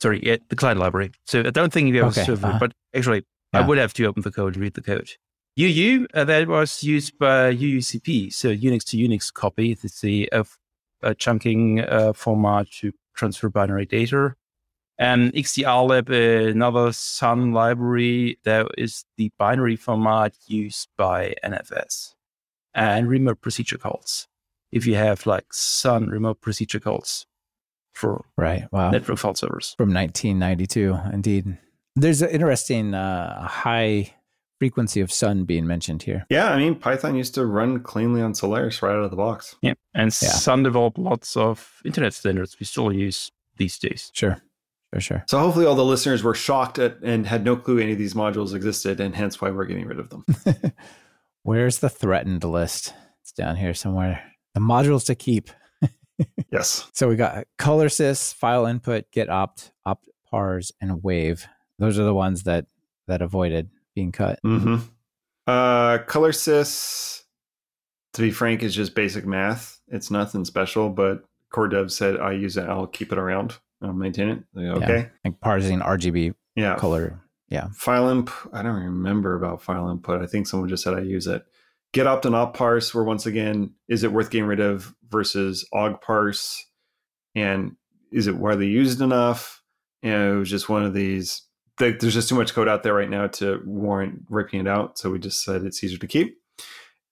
Sorry, 0.00 0.20
yeah, 0.24 0.36
the 0.48 0.56
client 0.56 0.80
library. 0.80 1.12
So 1.26 1.40
I 1.40 1.50
don't 1.50 1.72
think 1.72 1.88
you 1.88 2.02
have 2.02 2.12
Okay, 2.12 2.22
a 2.22 2.24
server, 2.24 2.46
uh-huh. 2.46 2.58
but 2.58 2.72
actually, 2.96 3.24
I 3.52 3.60
would 3.60 3.78
have 3.78 3.92
to 3.94 4.06
open 4.06 4.22
the 4.22 4.30
code, 4.30 4.56
read 4.56 4.74
the 4.74 4.80
code. 4.80 5.10
UU, 5.58 6.06
uh, 6.14 6.24
that 6.24 6.48
was 6.48 6.82
used 6.82 7.18
by 7.18 7.52
UUCP, 7.54 8.32
so 8.32 8.54
Unix 8.54 8.84
to 8.84 8.96
Unix 8.96 9.32
copy. 9.32 9.72
It's 9.72 10.00
the 10.00 10.30
uh, 10.32 10.44
uh, 11.02 11.14
chunking 11.14 11.80
uh, 11.80 12.12
format 12.14 12.70
to 12.78 12.92
transfer 13.14 13.50
binary 13.50 13.84
data. 13.84 14.36
And 15.00 15.32
XDRlib, 15.32 16.10
uh, 16.10 16.48
another 16.50 16.92
Sun 16.92 17.52
library, 17.52 18.38
that 18.44 18.66
is 18.76 19.04
the 19.16 19.32
binary 19.38 19.74
format 19.76 20.34
used 20.46 20.88
by 20.98 21.34
NFS 21.42 22.14
and 22.74 23.08
remote 23.08 23.40
procedure 23.40 23.78
calls. 23.78 24.28
If 24.70 24.86
you 24.86 24.96
have 24.96 25.24
like 25.26 25.54
Sun 25.54 26.08
remote 26.08 26.42
procedure 26.42 26.80
calls 26.80 27.24
for 27.94 28.26
Right. 28.36 28.70
Wow. 28.70 28.90
network 28.90 29.18
file 29.18 29.34
servers. 29.34 29.74
From 29.78 29.92
1992, 29.92 30.98
indeed. 31.14 31.56
There's 31.96 32.20
an 32.20 32.28
interesting 32.28 32.92
uh, 32.94 33.48
high 33.48 34.14
frequency 34.58 35.00
of 35.00 35.10
sun 35.10 35.44
being 35.44 35.66
mentioned 35.66 36.02
here. 36.02 36.26
Yeah, 36.28 36.50
I 36.52 36.58
mean, 36.58 36.74
Python 36.74 37.16
used 37.16 37.34
to 37.36 37.46
run 37.46 37.80
cleanly 37.80 38.20
on 38.20 38.34
Solaris 38.34 38.82
right 38.82 38.92
out 38.92 39.04
of 39.04 39.10
the 39.10 39.16
box. 39.16 39.56
Yeah. 39.62 39.72
And 39.94 40.08
Yeah. 40.08 40.28
Sun 40.28 40.62
developed 40.64 40.98
lots 40.98 41.38
of 41.38 41.80
internet 41.86 42.12
standards 42.12 42.58
we 42.60 42.66
still 42.66 42.92
use 42.92 43.32
these 43.56 43.78
days. 43.78 44.10
Sure. 44.14 44.36
Sure, 44.94 45.00
sure. 45.00 45.24
So 45.28 45.38
hopefully 45.38 45.66
all 45.66 45.76
the 45.76 45.84
listeners 45.84 46.22
were 46.22 46.34
shocked 46.34 46.78
at 46.78 46.98
and 47.02 47.26
had 47.26 47.44
no 47.44 47.56
clue 47.56 47.78
any 47.78 47.92
of 47.92 47.98
these 47.98 48.14
modules 48.14 48.54
existed, 48.54 49.00
and 49.00 49.14
hence 49.14 49.40
why 49.40 49.50
we're 49.50 49.64
getting 49.66 49.86
rid 49.86 50.00
of 50.00 50.10
them. 50.10 50.24
Where's 51.42 51.78
the 51.78 51.88
threatened 51.88 52.44
list? 52.44 52.92
It's 53.22 53.32
down 53.32 53.56
here 53.56 53.72
somewhere. 53.74 54.22
The 54.54 54.60
modules 54.60 55.06
to 55.06 55.14
keep. 55.14 55.50
yes. 56.52 56.90
So 56.92 57.08
we 57.08 57.16
got 57.16 57.46
color 57.56 57.88
sys, 57.88 58.34
file 58.34 58.66
input, 58.66 59.04
get 59.12 59.30
opt, 59.30 59.72
opt 59.86 60.08
pars, 60.28 60.72
and 60.80 61.02
wave. 61.02 61.46
Those 61.78 61.98
are 61.98 62.04
the 62.04 62.14
ones 62.14 62.42
that 62.42 62.66
that 63.06 63.22
avoided 63.22 63.70
being 63.94 64.12
cut. 64.12 64.38
hmm 64.42 64.76
Uh, 65.46 65.98
color 66.06 66.32
sys, 66.32 67.22
to 68.14 68.22
be 68.22 68.30
frank, 68.30 68.62
is 68.62 68.74
just 68.74 68.94
basic 68.94 69.24
math. 69.24 69.80
It's 69.88 70.10
nothing 70.10 70.44
special, 70.44 70.90
but 70.90 71.24
core 71.50 71.68
dev 71.68 71.90
said 71.92 72.18
I 72.18 72.32
use 72.32 72.56
it. 72.56 72.68
I'll 72.68 72.86
keep 72.86 73.12
it 73.12 73.18
around. 73.18 73.56
I'll 73.82 73.92
maintain 73.92 74.28
it. 74.28 74.42
They 74.54 74.62
go, 74.62 74.78
Yeah. 74.78 74.84
Okay. 74.84 75.10
Like 75.24 75.40
parsing 75.40 75.80
RGB 75.80 76.34
Yeah. 76.56 76.76
color. 76.76 77.20
Yeah. 77.48 77.68
File 77.74 78.08
imp. 78.10 78.30
I 78.52 78.62
don't 78.62 78.80
remember 78.82 79.34
about 79.34 79.62
file 79.62 79.90
input. 79.90 80.22
I 80.22 80.26
think 80.26 80.46
someone 80.46 80.68
just 80.68 80.84
said 80.84 80.94
I 80.94 81.00
use 81.00 81.26
it. 81.26 81.42
Get 81.92 82.06
opt 82.06 82.24
and 82.26 82.34
opt 82.36 82.56
parse. 82.56 82.94
Where 82.94 83.02
once 83.04 83.26
again, 83.26 83.72
is 83.88 84.04
it 84.04 84.12
worth 84.12 84.30
getting 84.30 84.46
rid 84.46 84.60
of 84.60 84.94
versus 85.08 85.66
argparse, 85.74 86.56
and 87.34 87.74
is 88.12 88.28
it 88.28 88.36
widely 88.36 88.68
used 88.68 89.00
enough? 89.00 89.62
And 90.02 90.12
it 90.34 90.36
was 90.38 90.50
just 90.50 90.68
one 90.68 90.84
of 90.84 90.94
these. 90.94 91.42
like, 91.80 91.98
There's 91.98 92.14
just 92.14 92.28
too 92.28 92.36
much 92.36 92.54
code 92.54 92.68
out 92.68 92.82
there 92.84 92.94
right 92.94 93.10
now 93.10 93.26
to 93.26 93.60
warrant 93.64 94.22
ripping 94.28 94.60
it 94.60 94.68
out. 94.68 94.98
So 94.98 95.10
we 95.10 95.18
just 95.18 95.42
said 95.42 95.62
it's 95.64 95.82
easier 95.82 95.98
to 95.98 96.06
keep. 96.06 96.36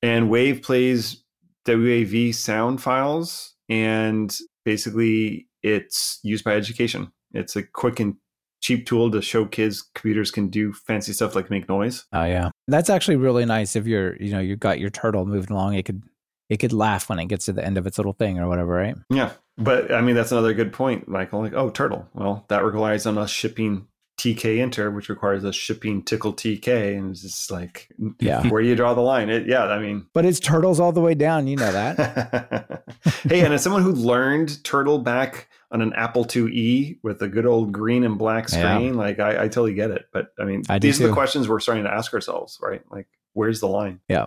And 0.03 0.31
Wave 0.31 0.62
plays 0.62 1.25
WAV 1.66 2.33
sound 2.35 2.81
files, 2.81 3.55
and 3.69 4.35
basically 4.64 5.47
it's 5.63 6.21
used 6.23 6.45
by 6.45 6.55
education. 6.55 7.13
It's 7.33 7.57
a 7.57 7.63
quick 7.63 8.01
and 8.01 8.17
cheap 8.61 8.87
tool 8.87 9.11
to 9.11 9.23
show 9.23 9.45
kids 9.45 9.83
computers 9.95 10.31
can 10.31 10.49
do 10.49 10.73
fancy 10.73 11.13
stuff 11.13 11.35
like 11.35 11.51
make 11.51 11.69
noise. 11.69 12.07
Oh 12.13 12.25
yeah. 12.25 12.51
That's 12.67 12.91
actually 12.91 13.17
really 13.17 13.45
nice 13.45 13.77
if 13.77 13.87
you're, 13.87 14.17
you 14.17 14.33
know, 14.33 14.41
you've 14.41 14.61
got 14.61 14.81
your 14.81 14.91
turtle 14.91 15.27
moving 15.27 15.53
along, 15.53 15.75
it 15.75 15.85
could 15.85 16.03
it 16.49 16.59
could 16.59 16.73
laugh 16.73 17.09
when 17.09 17.19
it 17.19 17.27
gets 17.27 17.45
to 17.45 17.53
the 17.53 17.65
end 17.65 17.77
of 17.77 17.87
its 17.87 17.99
little 17.99 18.15
thing 18.15 18.39
or 18.39 18.49
whatever, 18.49 18.73
right? 18.73 18.97
Yeah. 19.11 19.33
But 19.59 19.93
I 19.93 20.01
mean, 20.01 20.15
that's 20.15 20.33
another 20.33 20.55
good 20.55 20.73
point, 20.73 21.09
Michael. 21.09 21.43
Like, 21.43 21.53
oh, 21.53 21.69
turtle. 21.69 22.09
Well, 22.15 22.47
that 22.49 22.65
relies 22.65 23.07
on 23.07 23.19
us 23.19 23.31
shipping 23.31 23.87
tkinter, 24.19 24.95
which 24.95 25.09
requires 25.09 25.45
us 25.45 25.55
shipping 25.55 26.03
Tcl/Tk. 26.03 26.97
And 26.99 27.11
it's 27.12 27.23
just 27.23 27.51
like, 27.51 27.89
Yeah. 28.21 28.47
where 28.49 28.61
do 28.62 28.69
you 28.69 28.75
draw 28.77 28.93
the 28.95 29.01
line? 29.01 29.31
It, 29.31 29.47
yeah, 29.47 29.64
I 29.64 29.79
mean, 29.79 30.07
But 30.12 30.25
it's 30.25 30.41
turtles 30.41 30.81
all 30.81 30.93
the 30.93 31.01
way 31.01 31.14
down, 31.14 31.47
you 31.47 31.57
know 31.57 31.73
that. 31.73 32.83
hey, 33.23 33.41
and 33.45 33.55
as 33.55 33.62
someone 33.62 33.83
who 33.83 33.93
learned 33.93 34.62
Turtle 34.64 34.99
back 34.99 35.49
on 35.71 35.81
an 35.83 35.93
Apple 35.95 36.25
IIe 36.25 36.99
with 37.03 37.23
a 37.23 37.29
good 37.29 37.47
old 37.47 37.73
green 37.73 38.03
and 38.05 38.19
black 38.19 38.49
Yeah. 38.51 38.75
screen, 38.77 38.95
like 38.95 39.19
I, 39.21 39.45
I 39.45 39.49
totally 39.49 39.75
get 39.75 39.91
it. 39.91 40.07
But 40.12 40.29
I 40.39 40.45
mean, 40.45 40.62
I 40.69 40.79
these 40.79 40.99
are 41.01 41.05
too. 41.05 41.09
the 41.09 41.12
questions 41.14 41.49
we're 41.49 41.61
starting 41.61 41.85
to 41.85 41.93
ask 41.93 42.12
ourselves, 42.12 42.59
right? 42.62 42.83
Like, 42.91 43.07
where's 43.35 43.61
the 43.61 43.69
line? 43.69 44.01
Yeah, 44.09 44.27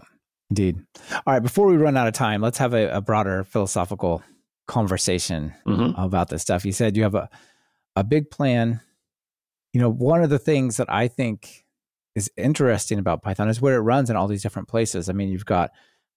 indeed. 0.50 0.78
All 1.12 1.22
right, 1.34 1.40
before 1.42 1.68
we 1.68 1.78
run 1.78 1.98
out 1.98 2.08
of 2.08 2.14
time, 2.14 2.42
let's 2.42 2.60
have 2.60 2.74
a, 2.74 2.90
a 2.92 3.02
broader 3.02 3.44
philosophical 3.44 4.24
conversation 4.68 5.54
Mhm. 5.68 5.94
about 6.02 6.30
this 6.30 6.42
stuff. 6.44 6.64
You 6.66 6.72
said 6.72 6.96
you 6.96 7.04
have 7.04 7.16
a, 7.16 7.30
a 7.96 8.04
big 8.04 8.30
plan. 8.32 8.80
You 9.74 9.82
know, 9.82 9.90
one 9.90 10.24
of 10.24 10.30
the 10.30 10.40
things 10.40 10.78
that 10.78 10.92
I 10.92 11.08
think 11.08 11.66
is 12.16 12.30
interesting 12.38 13.00
about 13.00 13.22
Python 13.22 13.50
is 13.50 13.62
where 13.62 13.76
it 13.76 13.82
runs 13.82 14.10
in 14.10 14.16
all 14.16 14.28
these 14.28 14.44
different 14.44 14.68
places. 14.68 15.10
I 15.10 15.14
mean, 15.14 15.30
you've 15.30 15.46
got 15.46 15.72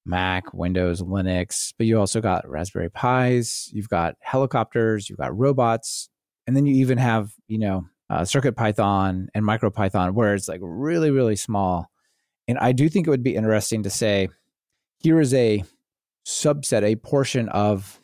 Mac, 0.07 0.53
Windows, 0.53 1.01
Linux, 1.01 1.73
but 1.79 1.87
you 1.87 1.99
also 1.99 2.21
got 2.21 2.49
Raspberry 2.49 2.91
Pis, 2.91 3.71
you've 3.73 3.89
got 3.89 4.17
helicopters, 4.21 5.09
you've 5.09 5.19
got 5.19 5.37
robots, 5.37 6.09
and 6.47 6.57
then 6.57 6.67
you 6.67 6.75
even 6.75 6.99
have, 6.99 7.33
you 7.49 7.59
know, 7.59 7.87
uh, 8.11 8.25
Circuit 8.25 8.55
Python 8.55 9.29
and 9.35 9.45
MicroPython, 9.45 10.13
where 10.13 10.35
it's 10.35 10.49
like 10.49 10.61
really, 10.63 11.11
really 11.11 11.37
small. 11.37 11.91
And 12.47 12.59
I 12.59 12.73
do 12.73 12.89
think 12.89 13.07
it 13.07 13.11
would 13.11 13.23
be 13.23 13.37
interesting 13.37 13.83
to 13.85 13.91
say 13.91 14.29
here 14.99 15.21
is 15.21 15.33
a 15.33 15.65
subset, 16.27 16.83
a 16.83 16.97
portion 16.97 17.49
of 17.49 17.99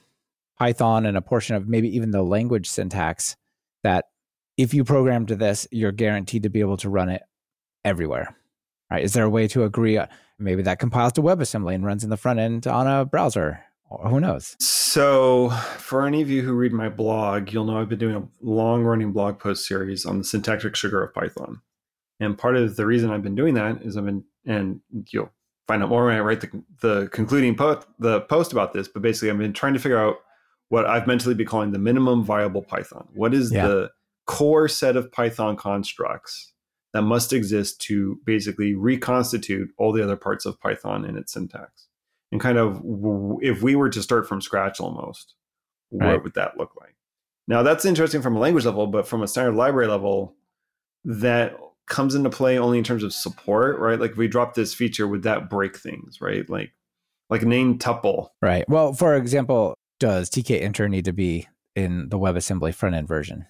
Python 0.59 1.07
and 1.07 1.16
a 1.16 1.22
portion 1.22 1.57
of 1.57 1.68
maybe 1.68 1.94
even 1.94 2.11
the 2.11 2.22
language 2.22 2.68
syntax 2.68 3.36
that 3.82 4.07
if 4.61 4.75
you 4.75 4.85
program 4.85 5.25
to 5.25 5.37
this, 5.37 5.67
you're 5.71 5.91
guaranteed 5.91 6.43
to 6.43 6.51
be 6.51 6.61
able 6.61 6.77
to 6.77 6.91
run 6.91 7.09
it 7.09 7.23
everywhere. 7.83 8.37
Right? 8.91 9.03
Is 9.03 9.15
there 9.15 9.25
a 9.25 9.31
way 9.31 9.49
to 9.49 9.65
agree? 9.65 9.97
uh, 9.97 10.07
Maybe 10.39 10.63
that 10.63 10.79
compiles 10.79 11.13
to 11.15 11.23
WebAssembly 11.23 11.75
and 11.75 11.85
runs 11.85 12.05
in 12.05 12.11
the 12.11 12.17
front 12.17 12.41
end 12.41 12.67
on 12.67 12.87
a 12.87 13.05
browser, 13.05 13.65
or 13.89 14.09
who 14.09 14.21
knows? 14.21 14.57
So, 14.59 15.51
for 15.79 16.07
any 16.07 16.21
of 16.21 16.31
you 16.31 16.43
who 16.43 16.53
read 16.53 16.73
my 16.73 16.89
blog, 16.89 17.53
you'll 17.53 17.65
know 17.65 17.81
I've 17.81 17.89
been 17.89 17.99
doing 17.99 18.17
a 18.17 18.29
long 18.43 18.83
running 18.83 19.13
blog 19.13 19.39
post 19.39 19.67
series 19.67 20.05
on 20.05 20.19
the 20.19 20.25
syntactic 20.25 20.77
sugar 20.77 21.03
of 21.03 21.15
Python. 21.15 21.61
And 22.21 22.37
part 22.37 22.57
of 22.57 22.77
the 22.77 22.87
reason 22.87 23.11
I've 23.11 23.23
been 23.23 23.35
doing 23.35 23.55
that 23.55 23.83
is 23.83 23.97
I've 23.97 24.05
been, 24.05 24.25
and 24.47 24.81
you'll 25.11 25.31
find 25.69 25.83
out 25.83 25.89
more 25.89 26.07
when 26.07 26.17
I 26.17 26.21
write 26.21 26.41
the, 26.41 26.63
the 26.81 27.09
concluding 27.13 27.55
po- 27.55 27.83
the 27.99 28.23
post 28.23 28.53
about 28.53 28.73
this. 28.73 28.89
But 28.89 29.03
basically, 29.03 29.31
I've 29.31 29.39
been 29.39 29.53
trying 29.53 29.75
to 29.75 29.79
figure 29.79 29.99
out 29.99 30.17
what 30.69 30.87
I've 30.87 31.07
mentally 31.07 31.35
be 31.35 31.45
calling 31.45 31.73
the 31.73 31.79
minimum 31.79 32.25
viable 32.25 32.63
Python. 32.63 33.09
What 33.15 33.35
is 33.35 33.53
yeah. 33.53 33.67
the 33.69 33.91
core 34.31 34.68
set 34.68 34.97
of 34.97 35.11
Python 35.11 35.57
constructs 35.57 36.53
that 36.93 37.03
must 37.03 37.33
exist 37.33 37.81
to 37.83 38.20
basically 38.24 38.74
reconstitute 38.74 39.70
all 39.76 39.93
the 39.93 40.03
other 40.05 40.16
parts 40.16 40.47
of 40.47 40.61
Python 40.61 41.05
in 41.05 41.16
its 41.16 41.33
syntax? 41.33 41.89
And 42.31 42.41
kind 42.41 42.57
of 42.57 42.81
if 43.43 43.61
we 43.61 43.74
were 43.74 43.91
to 43.91 44.01
start 44.01 44.28
from 44.28 44.41
scratch 44.41 44.78
almost, 44.78 45.35
what 45.89 46.07
right. 46.07 46.22
would 46.22 46.35
that 46.35 46.57
look 46.57 46.76
like? 46.81 46.95
Now 47.49 47.64
that's 47.64 47.85
interesting 47.85 48.22
from 48.22 48.37
a 48.37 48.39
language 48.39 48.64
level, 48.64 48.87
but 48.87 49.09
from 49.09 49.24
a 49.24 49.28
standard 49.28 49.57
library 49.57 49.89
level, 49.89 50.37
that 51.05 51.57
comes 51.89 52.14
into 52.14 52.31
play 52.31 52.57
only 52.57 52.78
in 52.78 52.85
terms 52.85 53.03
of 53.03 53.12
support, 53.12 53.81
right? 53.81 53.99
Like 53.99 54.12
if 54.12 54.16
we 54.16 54.28
drop 54.28 54.55
this 54.55 54.72
feature, 54.72 55.09
would 55.09 55.24
that 55.24 55.51
break 55.51 55.76
things, 55.76 56.20
right? 56.20 56.49
Like 56.49 56.72
like 57.31 57.43
name 57.43 57.78
tuple. 57.78 58.28
Right. 58.41 58.64
Well, 58.68 58.93
for 58.93 59.16
example, 59.16 59.74
does 59.99 60.31
tkinter 60.31 60.89
need 60.89 61.07
to 61.07 61.12
be 61.12 61.49
in 61.74 62.11
the 62.11 62.18
WebAssembly 62.18 62.74
front 62.74 62.95
end 62.95 63.09
version? 63.09 63.47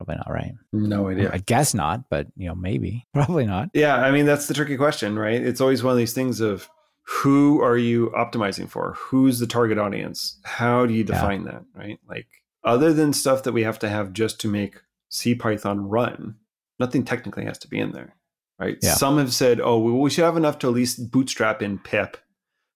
Probably 0.00 0.16
not, 0.16 0.30
right? 0.30 0.54
No 0.72 1.08
idea. 1.08 1.30
I 1.30 1.38
guess 1.38 1.74
not, 1.74 2.08
but 2.08 2.28
you 2.34 2.48
know, 2.48 2.54
maybe. 2.54 3.06
Probably 3.12 3.44
not. 3.44 3.68
Yeah, 3.74 3.96
I 3.96 4.10
mean 4.10 4.24
that's 4.24 4.48
the 4.48 4.54
tricky 4.54 4.78
question, 4.78 5.18
right? 5.18 5.40
It's 5.40 5.60
always 5.60 5.82
one 5.82 5.92
of 5.92 5.98
these 5.98 6.14
things 6.14 6.40
of 6.40 6.70
who 7.06 7.60
are 7.60 7.76
you 7.76 8.10
optimizing 8.16 8.66
for? 8.66 8.94
Who's 8.96 9.40
the 9.40 9.46
target 9.46 9.76
audience? 9.76 10.38
How 10.44 10.86
do 10.86 10.94
you 10.94 11.04
define 11.04 11.44
yeah. 11.44 11.52
that, 11.52 11.64
right? 11.74 12.00
Like 12.08 12.28
other 12.64 12.94
than 12.94 13.12
stuff 13.12 13.42
that 13.42 13.52
we 13.52 13.62
have 13.62 13.78
to 13.80 13.90
have 13.90 14.14
just 14.14 14.40
to 14.40 14.48
make 14.48 14.80
C 15.10 15.34
Python 15.34 15.86
run, 15.86 16.36
nothing 16.78 17.04
technically 17.04 17.44
has 17.44 17.58
to 17.58 17.68
be 17.68 17.78
in 17.78 17.92
there, 17.92 18.14
right? 18.58 18.78
Yeah. 18.80 18.94
Some 18.94 19.18
have 19.18 19.34
said, 19.34 19.60
oh, 19.60 19.78
well, 19.80 19.98
we 19.98 20.08
should 20.08 20.24
have 20.24 20.38
enough 20.38 20.58
to 20.60 20.68
at 20.68 20.72
least 20.72 21.10
bootstrap 21.10 21.60
in 21.60 21.78
pip. 21.78 22.16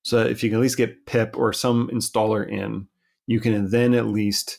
So 0.02 0.18
if 0.18 0.42
you 0.42 0.50
can 0.50 0.58
at 0.58 0.62
least 0.62 0.76
get 0.76 1.06
pip 1.06 1.38
or 1.38 1.54
some 1.54 1.88
installer 1.88 2.46
in, 2.46 2.88
you 3.26 3.40
can 3.40 3.70
then 3.70 3.94
at 3.94 4.04
least 4.04 4.58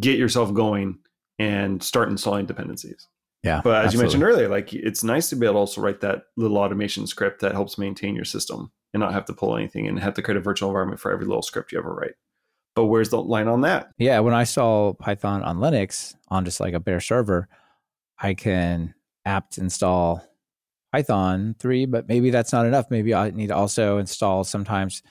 get 0.00 0.18
yourself 0.18 0.54
going 0.54 1.00
and 1.38 1.82
start 1.82 2.08
installing 2.08 2.46
dependencies. 2.46 3.08
Yeah. 3.42 3.60
But 3.62 3.76
as 3.76 3.86
absolutely. 3.86 3.96
you 3.96 4.02
mentioned 4.02 4.22
earlier, 4.24 4.48
like 4.48 4.74
it's 4.74 5.04
nice 5.04 5.30
to 5.30 5.36
be 5.36 5.46
able 5.46 5.54
to 5.54 5.58
also 5.60 5.80
write 5.80 6.00
that 6.00 6.24
little 6.36 6.58
automation 6.58 7.06
script 7.06 7.40
that 7.40 7.52
helps 7.52 7.78
maintain 7.78 8.14
your 8.14 8.24
system 8.24 8.72
and 8.92 9.00
not 9.00 9.12
have 9.12 9.24
to 9.26 9.32
pull 9.32 9.56
anything 9.56 9.86
and 9.86 9.98
have 10.00 10.14
to 10.14 10.22
create 10.22 10.36
a 10.36 10.40
virtual 10.40 10.68
environment 10.68 11.00
for 11.00 11.12
every 11.12 11.26
little 11.26 11.42
script 11.42 11.72
you 11.72 11.78
ever 11.78 11.94
write. 11.94 12.14
But 12.74 12.86
where's 12.86 13.10
the 13.10 13.22
line 13.22 13.48
on 13.48 13.62
that? 13.62 13.90
Yeah, 13.98 14.20
when 14.20 14.34
I 14.34 14.44
saw 14.44 14.92
Python 14.94 15.42
on 15.42 15.58
Linux 15.58 16.14
on 16.28 16.44
just 16.44 16.60
like 16.60 16.74
a 16.74 16.80
bare 16.80 17.00
server, 17.00 17.48
I 18.18 18.34
can 18.34 18.94
apt 19.24 19.58
install 19.58 20.24
Python 20.92 21.54
3, 21.58 21.86
but 21.86 22.08
maybe 22.08 22.30
that's 22.30 22.52
not 22.52 22.66
enough. 22.66 22.90
Maybe 22.90 23.14
I 23.14 23.30
need 23.30 23.48
to 23.48 23.56
also 23.56 23.98
install 23.98 24.44
sometimes 24.44 25.02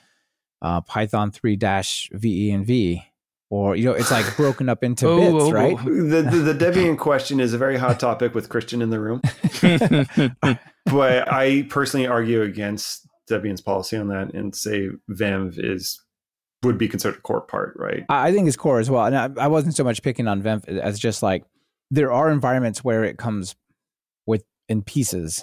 uh, 0.60 0.80
Python 0.80 1.30
3 1.30 1.56
dash 1.56 2.10
V 2.12 3.02
or 3.50 3.76
you 3.76 3.84
know 3.84 3.92
it's 3.92 4.10
like 4.10 4.36
broken 4.36 4.68
up 4.68 4.84
into 4.84 5.06
oh, 5.06 5.18
bits, 5.18 5.44
oh, 5.44 5.52
right? 5.52 5.76
The, 5.78 6.22
the, 6.30 6.52
the 6.52 6.64
Debian 6.64 6.98
question 6.98 7.40
is 7.40 7.54
a 7.54 7.58
very 7.58 7.76
hot 7.76 7.98
topic 7.98 8.34
with 8.34 8.48
Christian 8.48 8.82
in 8.82 8.90
the 8.90 9.00
room, 9.00 9.22
but 10.86 11.32
I 11.32 11.66
personally 11.70 12.06
argue 12.06 12.42
against 12.42 13.08
Debian's 13.30 13.60
policy 13.60 13.96
on 13.96 14.08
that 14.08 14.34
and 14.34 14.54
say 14.54 14.90
Venv 15.10 15.54
is 15.56 16.00
would 16.62 16.76
be 16.76 16.88
considered 16.88 17.18
a 17.18 17.20
core 17.22 17.40
part, 17.40 17.74
right? 17.76 18.04
I 18.08 18.32
think 18.32 18.48
it's 18.48 18.56
core 18.56 18.80
as 18.80 18.90
well, 18.90 19.06
and 19.06 19.16
I, 19.16 19.44
I 19.44 19.48
wasn't 19.48 19.76
so 19.76 19.84
much 19.84 20.02
picking 20.02 20.28
on 20.28 20.42
Venv 20.42 20.66
as 20.68 20.98
just 20.98 21.22
like 21.22 21.44
there 21.90 22.12
are 22.12 22.30
environments 22.30 22.84
where 22.84 23.04
it 23.04 23.16
comes 23.16 23.56
with 24.26 24.44
in 24.68 24.82
pieces 24.82 25.42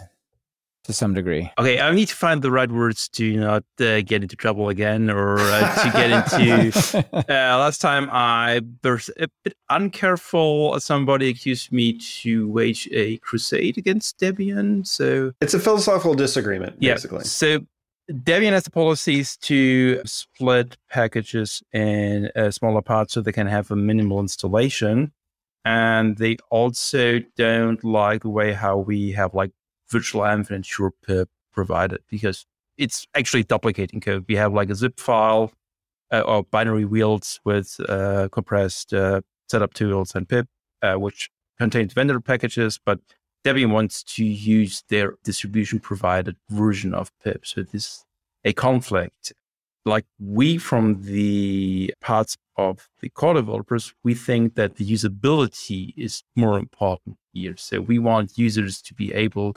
to 0.85 0.93
some 0.93 1.13
degree. 1.13 1.51
Okay, 1.57 1.79
I 1.79 1.91
need 1.93 2.07
to 2.07 2.15
find 2.15 2.41
the 2.41 2.51
right 2.51 2.71
words 2.71 3.09
to 3.09 3.35
not 3.37 3.63
uh, 3.79 4.01
get 4.01 4.23
into 4.23 4.35
trouble 4.35 4.69
again 4.69 5.09
or 5.09 5.39
uh, 5.39 5.83
to 5.83 5.91
get 5.91 6.11
into. 6.11 7.05
uh, 7.13 7.23
last 7.57 7.81
time 7.81 8.09
I 8.11 8.61
was 8.83 9.09
a 9.19 9.27
bit 9.43 9.55
uncareful. 9.69 10.81
Somebody 10.81 11.29
accused 11.29 11.71
me 11.71 11.97
to 12.21 12.49
wage 12.49 12.87
a 12.91 13.17
crusade 13.17 13.77
against 13.77 14.19
Debian. 14.19 14.85
So 14.85 15.31
it's 15.41 15.53
a 15.53 15.59
philosophical 15.59 16.13
disagreement, 16.13 16.77
yeah, 16.79 16.93
basically. 16.93 17.23
So 17.25 17.59
Debian 18.11 18.51
has 18.51 18.63
the 18.63 18.71
policies 18.71 19.37
to 19.37 20.01
split 20.05 20.77
packages 20.89 21.63
in 21.73 22.29
uh, 22.35 22.51
smaller 22.51 22.81
parts 22.81 23.13
so 23.13 23.21
they 23.21 23.31
can 23.31 23.47
have 23.47 23.71
a 23.71 23.75
minimal 23.75 24.19
installation. 24.19 25.11
And 25.67 26.17
they 26.17 26.37
also 26.51 27.21
don't 27.35 27.83
like 27.83 28.21
the 28.21 28.29
way 28.29 28.53
how 28.53 28.77
we 28.77 29.13
have 29.13 29.33
like 29.33 29.49
virtual 29.95 30.21
env 30.21 30.49
and 30.55 30.65
sure 30.65 30.91
pip 31.05 31.29
provided 31.57 32.01
because 32.09 32.45
it's 32.77 33.07
actually 33.19 33.43
duplicating 33.43 34.01
code. 34.01 34.25
We 34.27 34.35
have 34.35 34.53
like 34.53 34.69
a 34.69 34.75
zip 34.75 34.99
file 34.99 35.51
uh, 36.11 36.21
or 36.21 36.43
binary 36.43 36.85
wheels 36.85 37.39
with 37.45 37.69
uh, 37.87 38.27
compressed 38.31 38.93
uh, 38.93 39.21
setup 39.49 39.73
tools 39.73 40.15
and 40.15 40.27
pip, 40.27 40.47
uh, 40.81 40.95
which 40.95 41.29
contains 41.57 41.93
vendor 41.93 42.19
packages, 42.19 42.79
but 42.85 42.99
Debian 43.45 43.71
wants 43.71 44.03
to 44.15 44.25
use 44.25 44.83
their 44.89 45.13
distribution 45.23 45.79
provided 45.79 46.35
version 46.49 46.93
of 46.93 47.11
pip. 47.23 47.45
So 47.45 47.61
this 47.61 47.85
is 47.85 48.05
a 48.43 48.53
conflict. 48.53 49.33
Like 49.85 50.05
we 50.19 50.57
from 50.57 51.03
the 51.03 51.93
parts 52.01 52.35
of 52.57 52.89
the 53.01 53.09
core 53.09 53.35
developers, 53.35 53.93
we 54.03 54.15
think 54.15 54.55
that 54.55 54.75
the 54.77 54.85
usability 54.85 55.93
is 55.95 56.23
more 56.35 56.57
important 56.57 57.17
here. 57.33 57.55
So 57.57 57.81
we 57.81 57.99
want 57.99 58.37
users 58.37 58.81
to 58.81 58.93
be 58.95 59.13
able 59.13 59.55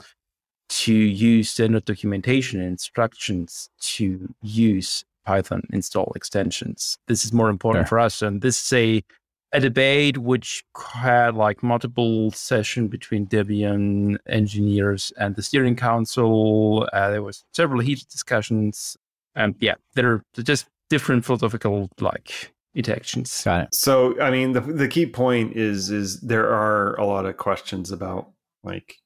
to 0.69 0.93
use 0.93 1.49
standard 1.49 1.85
documentation 1.85 2.59
and 2.59 2.69
instructions 2.69 3.69
to 3.79 4.33
use 4.41 5.03
Python 5.25 5.63
install 5.71 6.11
extensions. 6.15 6.97
This 7.07 7.25
is 7.25 7.33
more 7.33 7.49
important 7.49 7.83
sure. 7.83 7.89
for 7.89 7.99
us. 7.99 8.21
And 8.21 8.41
this 8.41 8.65
is 8.65 8.73
a, 8.73 9.03
a 9.51 9.59
debate 9.59 10.17
which 10.17 10.63
had 10.77 11.35
like 11.35 11.61
multiple 11.63 12.31
session 12.31 12.87
between 12.87 13.27
Debian 13.27 14.17
engineers 14.27 15.11
and 15.17 15.35
the 15.35 15.43
steering 15.43 15.75
council. 15.75 16.87
Uh, 16.93 17.09
there 17.09 17.23
was 17.23 17.43
several 17.53 17.81
heated 17.81 18.07
discussions. 18.07 18.95
And 19.35 19.55
yeah, 19.59 19.75
there 19.95 20.11
are 20.11 20.23
just 20.41 20.67
different 20.89 21.25
philosophical 21.25 21.89
like 21.99 22.51
interactions. 22.75 23.43
Got 23.43 23.63
it. 23.63 23.75
So, 23.75 24.19
I 24.21 24.31
mean, 24.31 24.53
the, 24.53 24.61
the 24.61 24.87
key 24.87 25.05
point 25.05 25.55
is, 25.55 25.89
is 25.89 26.21
there 26.21 26.47
are 26.47 26.95
a 26.95 27.05
lot 27.05 27.25
of 27.25 27.37
questions 27.37 27.91
about 27.91 28.31
like 28.63 28.97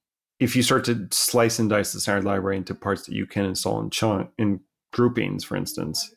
if 0.44 0.56
you 0.56 0.62
start 0.62 0.84
to 0.86 1.08
slice 1.12 1.58
and 1.58 1.70
dice 1.70 1.94
the 1.94 2.00
standard 2.00 2.26
library 2.26 2.58
into 2.58 2.76
parts 2.76 3.06
that 3.06 3.16
you 3.16 3.26
can 3.26 3.46
install 3.46 3.80
in 3.80 3.89
chunk 3.89 4.30
in 4.38 4.60
groupings, 4.91 5.44
for 5.44 5.56
instance, 5.56 6.14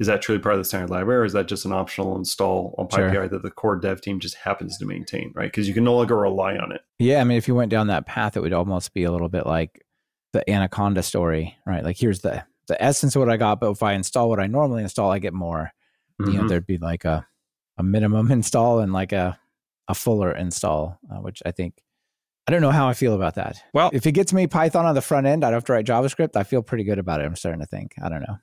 is 0.00 0.06
that 0.06 0.20
truly 0.20 0.40
part 0.40 0.54
of 0.54 0.60
the 0.60 0.64
standard 0.64 0.90
library, 0.90 1.20
or 1.20 1.24
is 1.24 1.32
that 1.32 1.46
just 1.46 1.64
an 1.64 1.72
optional 1.72 2.16
install 2.16 2.74
on 2.78 2.88
PyPI 2.88 3.12
sure. 3.12 3.28
that 3.28 3.42
the 3.42 3.50
core 3.50 3.76
dev 3.76 4.00
team 4.00 4.18
just 4.18 4.34
happens 4.36 4.78
to 4.78 4.84
maintain, 4.84 5.32
right? 5.34 5.50
Because 5.50 5.68
you 5.68 5.74
can 5.74 5.84
no 5.84 5.96
longer 5.96 6.16
rely 6.16 6.56
on 6.56 6.72
it. 6.72 6.80
Yeah, 6.98 7.20
I 7.20 7.24
mean, 7.24 7.38
if 7.38 7.46
you 7.46 7.54
went 7.54 7.70
down 7.70 7.86
that 7.86 8.06
path, 8.06 8.36
it 8.36 8.40
would 8.40 8.52
almost 8.52 8.94
be 8.94 9.04
a 9.04 9.12
little 9.12 9.28
bit 9.28 9.46
like 9.46 9.84
the 10.32 10.48
Anaconda 10.50 11.02
story, 11.02 11.56
right? 11.64 11.84
Like 11.84 11.98
here's 11.98 12.20
the 12.20 12.44
the 12.66 12.80
essence 12.82 13.16
of 13.16 13.20
what 13.20 13.30
I 13.30 13.38
got, 13.38 13.60
but 13.60 13.70
if 13.70 13.82
I 13.82 13.94
install 13.94 14.28
what 14.28 14.40
I 14.40 14.46
normally 14.46 14.82
install, 14.82 15.10
I 15.10 15.20
get 15.20 15.32
more. 15.32 15.72
Mm-hmm. 16.20 16.24
You 16.24 16.32
know, 16.32 16.40
mm-hmm. 16.40 16.48
there'd 16.48 16.66
be 16.66 16.78
like 16.78 17.04
a 17.04 17.26
a 17.76 17.82
minimum 17.82 18.30
install 18.32 18.80
and 18.80 18.92
like 18.92 19.12
a 19.12 19.38
a 19.88 19.94
fuller 19.94 20.32
install, 20.32 20.98
uh, 21.10 21.20
which 21.20 21.42
I 21.46 21.52
think 21.52 21.82
I 22.48 22.50
don't 22.50 22.62
know 22.62 22.70
how 22.70 22.88
I 22.88 22.94
feel 22.94 23.12
about 23.12 23.34
that. 23.34 23.62
Well, 23.74 23.90
if 23.92 24.06
it 24.06 24.12
gets 24.12 24.32
me 24.32 24.46
Python 24.46 24.86
on 24.86 24.94
the 24.94 25.02
front 25.02 25.26
end, 25.26 25.44
I 25.44 25.48
don't 25.48 25.58
have 25.58 25.64
to 25.64 25.74
write 25.74 25.84
JavaScript. 25.84 26.34
I 26.34 26.44
feel 26.44 26.62
pretty 26.62 26.82
good 26.82 26.98
about 26.98 27.20
it. 27.20 27.24
I'm 27.26 27.36
starting 27.36 27.60
to 27.60 27.66
think. 27.66 27.94
I 28.02 28.08
don't 28.08 28.22
know. 28.22 28.38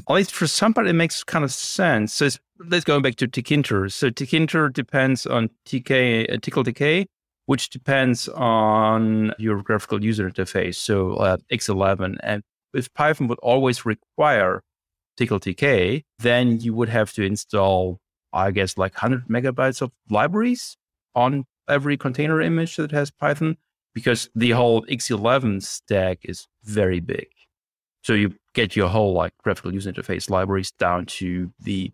At 0.08 0.14
least 0.14 0.34
for 0.34 0.46
somebody, 0.46 0.88
it 0.88 0.94
makes 0.94 1.22
kind 1.24 1.44
of 1.44 1.52
sense. 1.52 2.14
So 2.14 2.30
let's 2.58 2.86
go 2.86 3.00
back 3.00 3.16
to 3.16 3.28
tkinter. 3.28 3.92
So 3.92 4.08
tkinter 4.08 4.72
depends 4.72 5.26
on 5.26 5.50
TK, 5.66 6.32
uh, 6.32 6.36
TK, 6.38 7.04
which 7.44 7.68
depends 7.68 8.30
on 8.30 9.34
your 9.38 9.62
graphical 9.62 10.02
user 10.02 10.30
interface. 10.30 10.76
So 10.76 11.16
uh, 11.16 11.36
X11. 11.52 12.16
And 12.22 12.42
if 12.72 12.90
Python 12.94 13.28
would 13.28 13.40
always 13.40 13.84
require 13.84 14.62
TK, 15.20 16.02
then 16.20 16.60
you 16.60 16.72
would 16.72 16.88
have 16.88 17.12
to 17.12 17.22
install, 17.24 17.98
I 18.32 18.52
guess, 18.52 18.78
like 18.78 18.94
100 18.94 19.28
megabytes 19.28 19.82
of 19.82 19.92
libraries 20.08 20.78
on 21.14 21.44
every 21.68 21.96
container 21.96 22.40
image 22.40 22.76
that 22.76 22.92
has 22.92 23.10
Python 23.10 23.56
because 23.94 24.28
the 24.34 24.50
whole 24.50 24.82
X11 24.86 25.62
stack 25.62 26.20
is 26.22 26.46
very 26.64 27.00
big. 27.00 27.28
So 28.02 28.12
you 28.12 28.34
get 28.54 28.76
your 28.76 28.88
whole 28.88 29.12
like 29.12 29.32
graphical 29.42 29.74
user 29.74 29.92
interface 29.92 30.30
libraries 30.30 30.72
down 30.72 31.06
to 31.06 31.52
the 31.60 31.92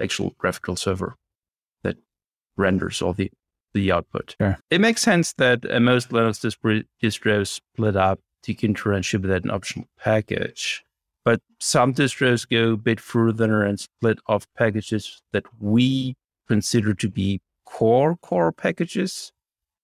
actual 0.00 0.34
graphical 0.38 0.76
server 0.76 1.16
that 1.82 1.96
renders 2.56 3.02
all 3.02 3.12
the 3.12 3.30
the 3.74 3.90
output. 3.90 4.36
Sure. 4.40 4.56
It 4.70 4.80
makes 4.80 5.02
sense 5.02 5.32
that 5.34 5.68
uh, 5.68 5.80
most 5.80 6.10
Linux 6.10 6.40
distros 7.02 7.48
split 7.48 7.96
up 7.96 8.20
tkinter 8.44 8.94
and 8.94 9.04
ship 9.04 9.22
that 9.22 9.30
as 9.38 9.44
an 9.44 9.50
optional 9.50 9.86
package. 9.98 10.84
But 11.24 11.40
some 11.58 11.94
distros 11.94 12.48
go 12.48 12.74
a 12.74 12.76
bit 12.76 13.00
further 13.00 13.64
and 13.64 13.80
split 13.80 14.18
off 14.26 14.46
packages 14.56 15.22
that 15.32 15.44
we 15.60 16.14
consider 16.46 16.94
to 16.94 17.08
be 17.08 17.40
core 17.66 18.16
core 18.16 18.52
packages. 18.52 19.32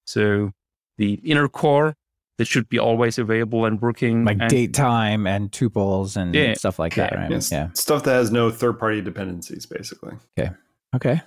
So 0.05 0.53
the 0.99 1.14
inner 1.24 1.49
core 1.49 1.97
that 2.39 2.47
should 2.47 2.68
be 2.68 2.78
always 2.78 3.18
available 3.18 3.64
and 3.66 3.81
working. 3.81 4.24
Like 4.24 4.39
and, 4.41 4.49
date 4.51 4.72
time 4.74 5.26
and 5.26 5.51
tuples 5.53 6.16
and 6.16 6.35
Yeah. 6.35 6.55
stuff 6.55 6.78
like 6.78 6.95
that, 6.95 7.14
right? 7.14 7.31
Yes. 7.31 7.53
Yeah. 7.53 7.68
Stuff 7.74 8.05
that 8.05 8.12
has 8.14 8.31
no 8.31 8.51
third 8.51 8.78
party 8.78 9.01
dependencies, 9.03 9.66
basically. 9.66 10.14
Okay. 10.39 10.51
Okay. 10.97 11.20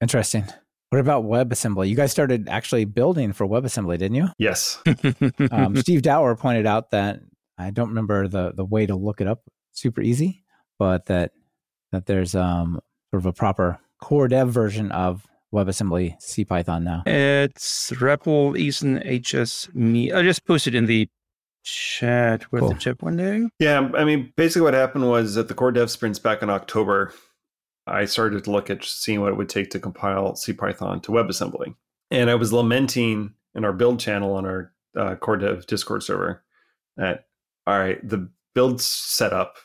Interesting. 0.00 0.44
What 0.90 0.98
about 1.00 1.24
WebAssembly? 1.24 1.88
You 1.88 1.94
guys 1.96 2.10
started 2.10 2.48
actually 2.48 2.84
building 2.84 3.32
for 3.32 3.46
WebAssembly, 3.46 3.98
didn't 3.98 4.16
you? 4.16 4.28
Yes. 4.38 4.82
Um, 5.52 5.76
Steve 5.76 6.02
Dower 6.02 6.34
pointed 6.36 6.66
out 6.66 6.90
that 6.90 7.20
I 7.58 7.70
don't 7.70 7.88
remember 7.90 8.26
the 8.28 8.52
the 8.54 8.64
way 8.64 8.86
to 8.86 8.94
look 8.96 9.20
it 9.20 9.26
up 9.26 9.42
super 9.72 10.00
easy, 10.00 10.44
but 10.78 11.06
that 11.06 11.32
that 11.92 12.06
there's 12.06 12.34
um 12.34 12.80
sort 13.10 13.22
of 13.22 13.26
a 13.26 13.32
proper 13.32 13.78
core 14.00 14.28
dev 14.28 14.48
version 14.50 14.90
of 14.92 15.26
WebAssembly 15.52 16.20
CPython 16.20 16.82
now. 16.82 17.02
It's 17.06 17.90
repl.ethanhs.me. 17.92 20.12
I 20.12 20.22
just 20.22 20.44
posted 20.44 20.74
in 20.74 20.86
the 20.86 21.08
chat. 21.62 22.50
with 22.52 22.60
Cool. 22.60 22.70
the 22.70 22.74
chat 22.76 23.02
window? 23.02 23.48
Yeah, 23.58 23.90
I 23.94 24.04
mean, 24.04 24.32
basically 24.36 24.62
what 24.62 24.74
happened 24.74 25.08
was 25.08 25.36
at 25.36 25.48
the 25.48 25.54
core 25.54 25.72
dev 25.72 25.90
sprints 25.90 26.18
back 26.18 26.42
in 26.42 26.50
October, 26.50 27.12
I 27.86 28.04
started 28.04 28.44
to 28.44 28.50
look 28.50 28.70
at 28.70 28.84
seeing 28.84 29.20
what 29.20 29.32
it 29.32 29.36
would 29.36 29.48
take 29.48 29.70
to 29.70 29.80
compile 29.80 30.32
CPython 30.32 31.02
to 31.02 31.12
WebAssembly. 31.12 31.74
And 32.10 32.30
I 32.30 32.34
was 32.36 32.52
lamenting 32.52 33.34
in 33.54 33.64
our 33.64 33.72
build 33.72 34.00
channel 34.00 34.34
on 34.34 34.46
our 34.46 34.72
uh, 34.96 35.16
core 35.16 35.36
dev 35.36 35.66
Discord 35.66 36.02
server 36.02 36.42
that, 36.96 37.26
all 37.66 37.78
right, 37.78 38.06
the 38.08 38.28
build 38.54 38.80
setup 38.80 39.56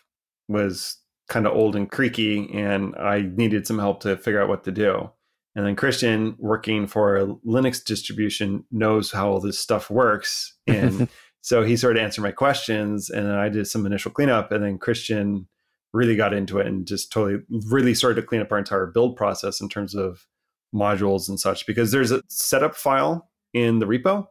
was 0.48 0.98
kind 1.28 1.48
of 1.48 1.54
old 1.54 1.76
and 1.76 1.90
creaky, 1.90 2.52
and 2.54 2.96
I 2.96 3.22
needed 3.22 3.66
some 3.66 3.80
help 3.80 4.02
to 4.02 4.16
figure 4.18 4.42
out 4.42 4.50
what 4.50 4.64
to 4.66 4.72
do. 4.72 5.10
And 5.56 5.66
then 5.66 5.76
Christian, 5.76 6.36
working 6.38 6.86
for 6.86 7.18
a 7.18 7.28
Linux 7.28 7.84
distribution, 7.84 8.66
knows 8.72 9.12
how 9.12 9.30
all 9.30 9.40
this 9.40 9.60
stuff 9.60 9.90
works. 9.90 10.54
And 10.68 11.08
so 11.42 11.64
he 11.64 11.78
sort 11.78 11.96
of 11.96 12.04
answered 12.04 12.24
my 12.24 12.32
questions, 12.32 13.10
and 13.10 13.28
then 13.28 13.36
I 13.36 13.50
did 13.50 13.68
some 13.68 13.86
initial 13.86 14.12
cleanup. 14.12 14.52
And 14.52 14.64
then 14.64 14.80
Christian 14.80 15.48
really 15.94 16.16
got 16.16 16.34
into 16.34 16.58
it 16.58 16.68
and 16.68 16.88
just 16.88 17.12
totally, 17.12 17.44
really 17.70 17.94
started 17.94 18.20
to 18.20 18.28
clean 18.28 18.42
up 18.42 18.52
our 18.52 18.58
entire 18.58 18.88
build 18.88 19.16
process 19.16 19.62
in 19.62 19.70
terms 19.70 19.96
of 19.96 20.26
modules 20.74 21.30
and 21.30 21.40
such. 21.40 21.66
Because 21.68 21.92
there's 21.92 22.12
a 22.12 22.22
setup 22.28 22.76
file 22.76 23.30
in 23.54 23.80
the 23.80 23.86
repo 23.86 24.26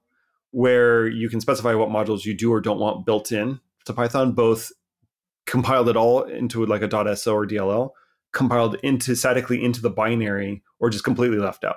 where 0.51 1.07
you 1.07 1.29
can 1.29 1.41
specify 1.41 1.75
what 1.75 1.89
modules 1.89 2.25
you 2.25 2.35
do 2.35 2.53
or 2.53 2.61
don't 2.61 2.79
want 2.79 3.07
built 3.07 3.33
in 3.33 3.61
to 3.87 3.93
Python, 3.93 4.33
both 4.33 4.73
compiled 5.47 5.89
it 5.89 5.97
all 5.97 6.23
into 6.23 6.65
like 6.67 6.83
a 6.83 7.17
.so 7.17 7.35
or 7.35 7.47
DLL, 7.47 7.91
compiled 8.33 8.77
into 8.83 9.15
statically 9.15 9.63
into 9.63 9.81
the 9.81 9.91
binary, 9.91 10.63
or 10.85 10.91
just 10.91 11.05
completely 11.05 11.39
left 11.39 11.65
out. 11.65 11.77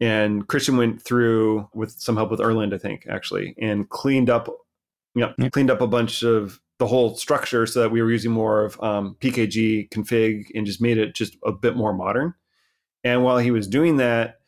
And 0.00 0.46
Christian 0.46 0.76
went 0.76 1.00
through 1.00 1.68
with 1.74 1.92
some 1.92 2.16
help 2.16 2.30
with 2.30 2.40
Erlend, 2.40 2.74
I 2.74 2.78
think, 2.78 3.06
actually, 3.08 3.54
and 3.58 3.88
cleaned 3.88 4.28
up, 4.28 4.48
yeah, 5.14 5.32
Yeah. 5.38 5.48
cleaned 5.48 5.70
up 5.70 5.80
a 5.80 5.86
bunch 5.86 6.22
of 6.22 6.60
the 6.78 6.86
whole 6.86 7.14
structure 7.16 7.64
so 7.66 7.80
that 7.80 7.90
we 7.90 8.02
were 8.02 8.10
using 8.10 8.32
more 8.32 8.64
of 8.64 8.80
um, 8.82 9.16
PKG 9.20 9.88
config 9.90 10.46
and 10.54 10.66
just 10.66 10.82
made 10.82 10.98
it 10.98 11.14
just 11.14 11.36
a 11.44 11.52
bit 11.52 11.76
more 11.76 11.92
modern. 11.92 12.34
And 13.04 13.22
while 13.24 13.38
he 13.38 13.50
was 13.50 13.66
doing 13.68 13.96
that, 13.98 14.40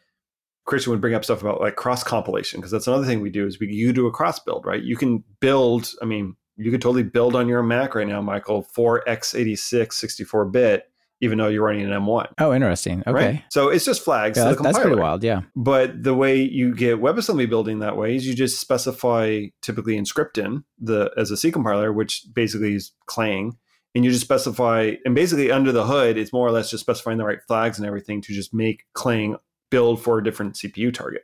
Christian 0.67 0.91
would 0.91 1.01
bring 1.01 1.15
up 1.15 1.25
stuff 1.25 1.43
about 1.43 1.61
like 1.61 1.77
cross 1.77 2.03
compilation 2.03 2.59
because 2.59 2.73
that's 2.73 2.87
another 2.89 3.05
thing 3.07 3.21
we 3.21 3.31
do 3.31 3.47
is 3.47 3.61
we 3.61 3.69
you 3.69 3.93
do 3.93 4.07
a 4.07 4.11
cross 4.11 4.39
build, 4.41 4.67
right? 4.67 4.83
You 4.83 4.97
can 4.97 5.23
build. 5.41 5.93
I 6.03 6.05
mean, 6.05 6.37
you 6.57 6.71
could 6.71 6.83
totally 6.83 7.03
build 7.03 7.37
on 7.37 7.49
your 7.49 7.63
Mac 7.63 7.95
right 7.95 8.07
now, 8.09 8.21
Michael, 8.23 8.63
for 8.63 9.03
x86 9.07 9.93
64 9.93 10.45
bit, 10.47 10.91
even 11.25 11.39
though 11.39 11.49
you're 11.49 11.65
running 11.65 11.91
an 11.91 12.03
M1. 12.03 12.27
Oh, 12.39 12.53
interesting. 12.53 13.01
Okay. 13.07 13.13
Right? 13.13 13.45
So 13.49 13.71
it's 13.71 13.87
just 13.87 14.05
flags. 14.05 14.37
Yeah, 14.37 14.53
that's 14.53 14.79
pretty 14.79 14.95
wild. 14.97 15.25
Yeah. 15.25 15.41
But 15.57 16.03
the 16.03 16.15
way 16.15 16.37
you 16.37 16.75
get 16.75 17.01
WebAssembly 17.01 17.49
building 17.49 17.79
that 17.79 17.97
way 17.97 18.15
is 18.15 18.27
you 18.27 18.35
just 18.35 18.61
specify 18.61 19.47
typically 19.63 19.99
Emscripten 19.99 20.65
the 20.79 21.11
as 21.17 21.31
a 21.31 21.37
C 21.37 21.51
compiler, 21.51 21.93
which 21.93 22.27
basically 22.35 22.75
is 22.75 22.93
Clang, 23.07 23.57
and 23.95 24.05
you 24.05 24.11
just 24.11 24.25
specify 24.25 24.93
and 25.07 25.15
basically 25.15 25.51
under 25.51 25.73
the 25.73 25.87
hood, 25.87 26.19
it's 26.19 26.33
more 26.33 26.47
or 26.47 26.51
less 26.51 26.71
just 26.71 26.83
specifying 26.83 27.17
the 27.17 27.25
right 27.25 27.43
flags 27.49 27.79
and 27.79 27.87
everything 27.87 28.21
to 28.21 28.35
just 28.35 28.53
make 28.53 28.85
Clang 28.93 29.37
build 29.71 30.03
for 30.03 30.19
a 30.19 30.25
different 30.25 30.57
CPU 30.57 30.93
target. 30.93 31.23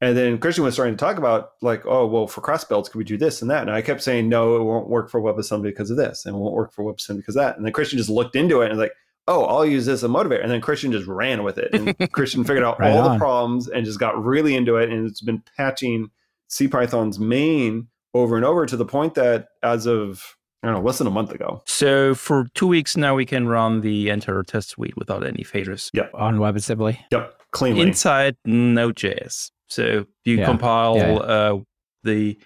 And 0.00 0.14
then 0.14 0.38
Christian 0.38 0.64
was 0.64 0.74
starting 0.74 0.94
to 0.94 1.02
talk 1.02 1.16
about 1.18 1.52
like, 1.62 1.86
oh 1.86 2.04
well, 2.06 2.26
for 2.26 2.40
cross 2.40 2.64
builds, 2.64 2.88
could 2.88 2.98
we 2.98 3.04
do 3.04 3.16
this 3.16 3.40
and 3.40 3.50
that? 3.50 3.62
And 3.62 3.70
I 3.70 3.80
kept 3.80 4.02
saying 4.02 4.28
no, 4.28 4.56
it 4.56 4.64
won't 4.64 4.88
work 4.88 5.08
for 5.08 5.22
WebAssembly 5.22 5.62
because 5.62 5.90
of 5.90 5.96
this, 5.96 6.26
and 6.26 6.34
it 6.34 6.38
won't 6.38 6.52
work 6.52 6.72
for 6.72 6.84
WebAssembly 6.84 7.18
because 7.18 7.36
of 7.36 7.42
that. 7.42 7.56
And 7.56 7.64
then 7.64 7.72
Christian 7.72 7.96
just 7.96 8.10
looked 8.10 8.34
into 8.34 8.60
it 8.60 8.70
and 8.70 8.76
was 8.76 8.84
like, 8.84 8.92
oh, 9.28 9.44
I'll 9.44 9.64
use 9.66 9.86
this 9.86 9.94
as 9.94 10.04
a 10.04 10.08
motivator. 10.08 10.42
And 10.42 10.50
then 10.50 10.60
Christian 10.60 10.92
just 10.92 11.06
ran 11.06 11.42
with 11.42 11.58
it. 11.58 11.74
And 11.74 11.96
Christian 12.12 12.44
figured 12.44 12.64
out 12.64 12.78
Right 12.80 12.92
all 12.92 13.00
on. 13.08 13.12
the 13.12 13.18
problems 13.18 13.68
and 13.68 13.84
just 13.84 13.98
got 14.00 14.22
really 14.22 14.54
into 14.54 14.76
it. 14.76 14.90
And 14.90 15.06
it's 15.08 15.20
been 15.20 15.42
patching 15.56 16.10
CPython's 16.50 17.18
main 17.18 17.88
over 18.14 18.36
and 18.36 18.44
over 18.44 18.66
to 18.66 18.76
the 18.76 18.84
point 18.86 19.14
that 19.14 19.48
as 19.62 19.86
of, 19.86 20.36
I 20.62 20.68
don't 20.68 20.76
know, 20.76 20.82
less 20.82 20.98
than 20.98 21.06
a 21.06 21.10
month 21.10 21.32
ago. 21.32 21.62
So 21.66 22.14
for 22.14 22.46
two 22.54 22.66
weeks 22.66 22.96
now, 22.96 23.14
we 23.14 23.26
can 23.26 23.46
run 23.48 23.80
the 23.80 24.08
entire 24.10 24.42
test 24.42 24.70
suite 24.70 24.96
without 24.96 25.26
any 25.26 25.42
failures 25.42 25.90
Yep. 25.92 26.10
On 26.14 26.38
WebAssembly. 26.38 26.98
Yep, 27.10 27.40
cleanly. 27.50 27.82
inside 27.82 28.36
Node.js. 28.44 29.50
So 29.68 30.06
you 30.24 30.36
Yeah. 30.38 30.46
compile 30.46 30.96
Yeah, 30.96 31.12
yeah. 31.12 31.18
Uh, 31.18 31.58
the 32.04 32.38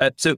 uh, 0.00 0.10
so 0.16 0.36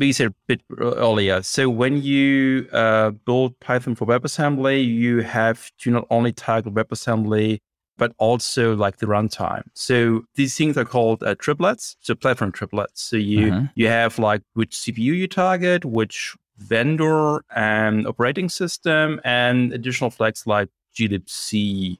we 0.00 0.12
said 0.12 0.28
a 0.28 0.34
bit 0.48 0.62
earlier. 0.78 1.42
So 1.42 1.68
when 1.68 2.02
you 2.02 2.66
uh, 2.72 3.10
build 3.10 3.60
Python 3.60 3.94
for 3.94 4.06
WebAssembly, 4.06 4.84
you 4.84 5.18
have 5.20 5.70
to 5.80 5.90
not 5.90 6.06
only 6.10 6.32
target 6.32 6.74
WebAssembly 6.74 7.60
but 7.98 8.14
also 8.16 8.74
like 8.74 8.96
the 8.96 9.04
runtime. 9.04 9.62
So 9.74 10.22
these 10.34 10.56
things 10.56 10.78
are 10.78 10.86
called 10.86 11.22
uh, 11.22 11.34
triplets, 11.34 11.96
so 12.00 12.14
platform 12.14 12.50
triplets. 12.50 13.02
So 13.02 13.16
you 13.16 13.52
Mhm. 13.52 13.70
you 13.74 13.88
have 13.88 14.18
like 14.18 14.42
which 14.54 14.74
CPU 14.74 15.12
you 15.12 15.28
target, 15.28 15.84
which 15.84 16.34
vendor 16.56 17.44
and 17.54 18.06
operating 18.06 18.48
system, 18.48 19.20
and 19.22 19.72
additional 19.74 20.10
flags 20.10 20.46
like 20.46 20.68
glibc. 20.96 21.98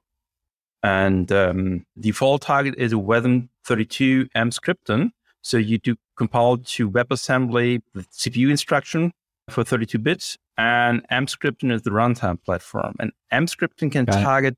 And 0.82 1.30
um, 1.30 1.84
default 1.98 2.42
target 2.42 2.74
is 2.78 2.92
a 2.94 2.96
wasm32 2.96 4.30
Emscripten. 4.34 5.12
So 5.42 5.56
you 5.56 5.78
do 5.78 5.96
compile 6.16 6.58
to 6.58 6.90
WebAssembly 6.90 7.80
the 7.94 8.02
CPU 8.02 8.50
instruction 8.50 9.12
for 9.48 9.64
32 9.64 9.98
bits, 9.98 10.36
and 10.56 11.06
Emscripten 11.10 11.72
is 11.72 11.82
the 11.82 11.90
runtime 11.90 12.42
platform. 12.42 12.94
And 13.00 13.12
Emscripten 13.32 13.90
can 13.90 14.04
Got 14.04 14.20
it. 14.20 14.22
target 14.22 14.54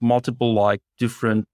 multiple 0.00 0.52
like 0.54 0.80
different 0.98 1.46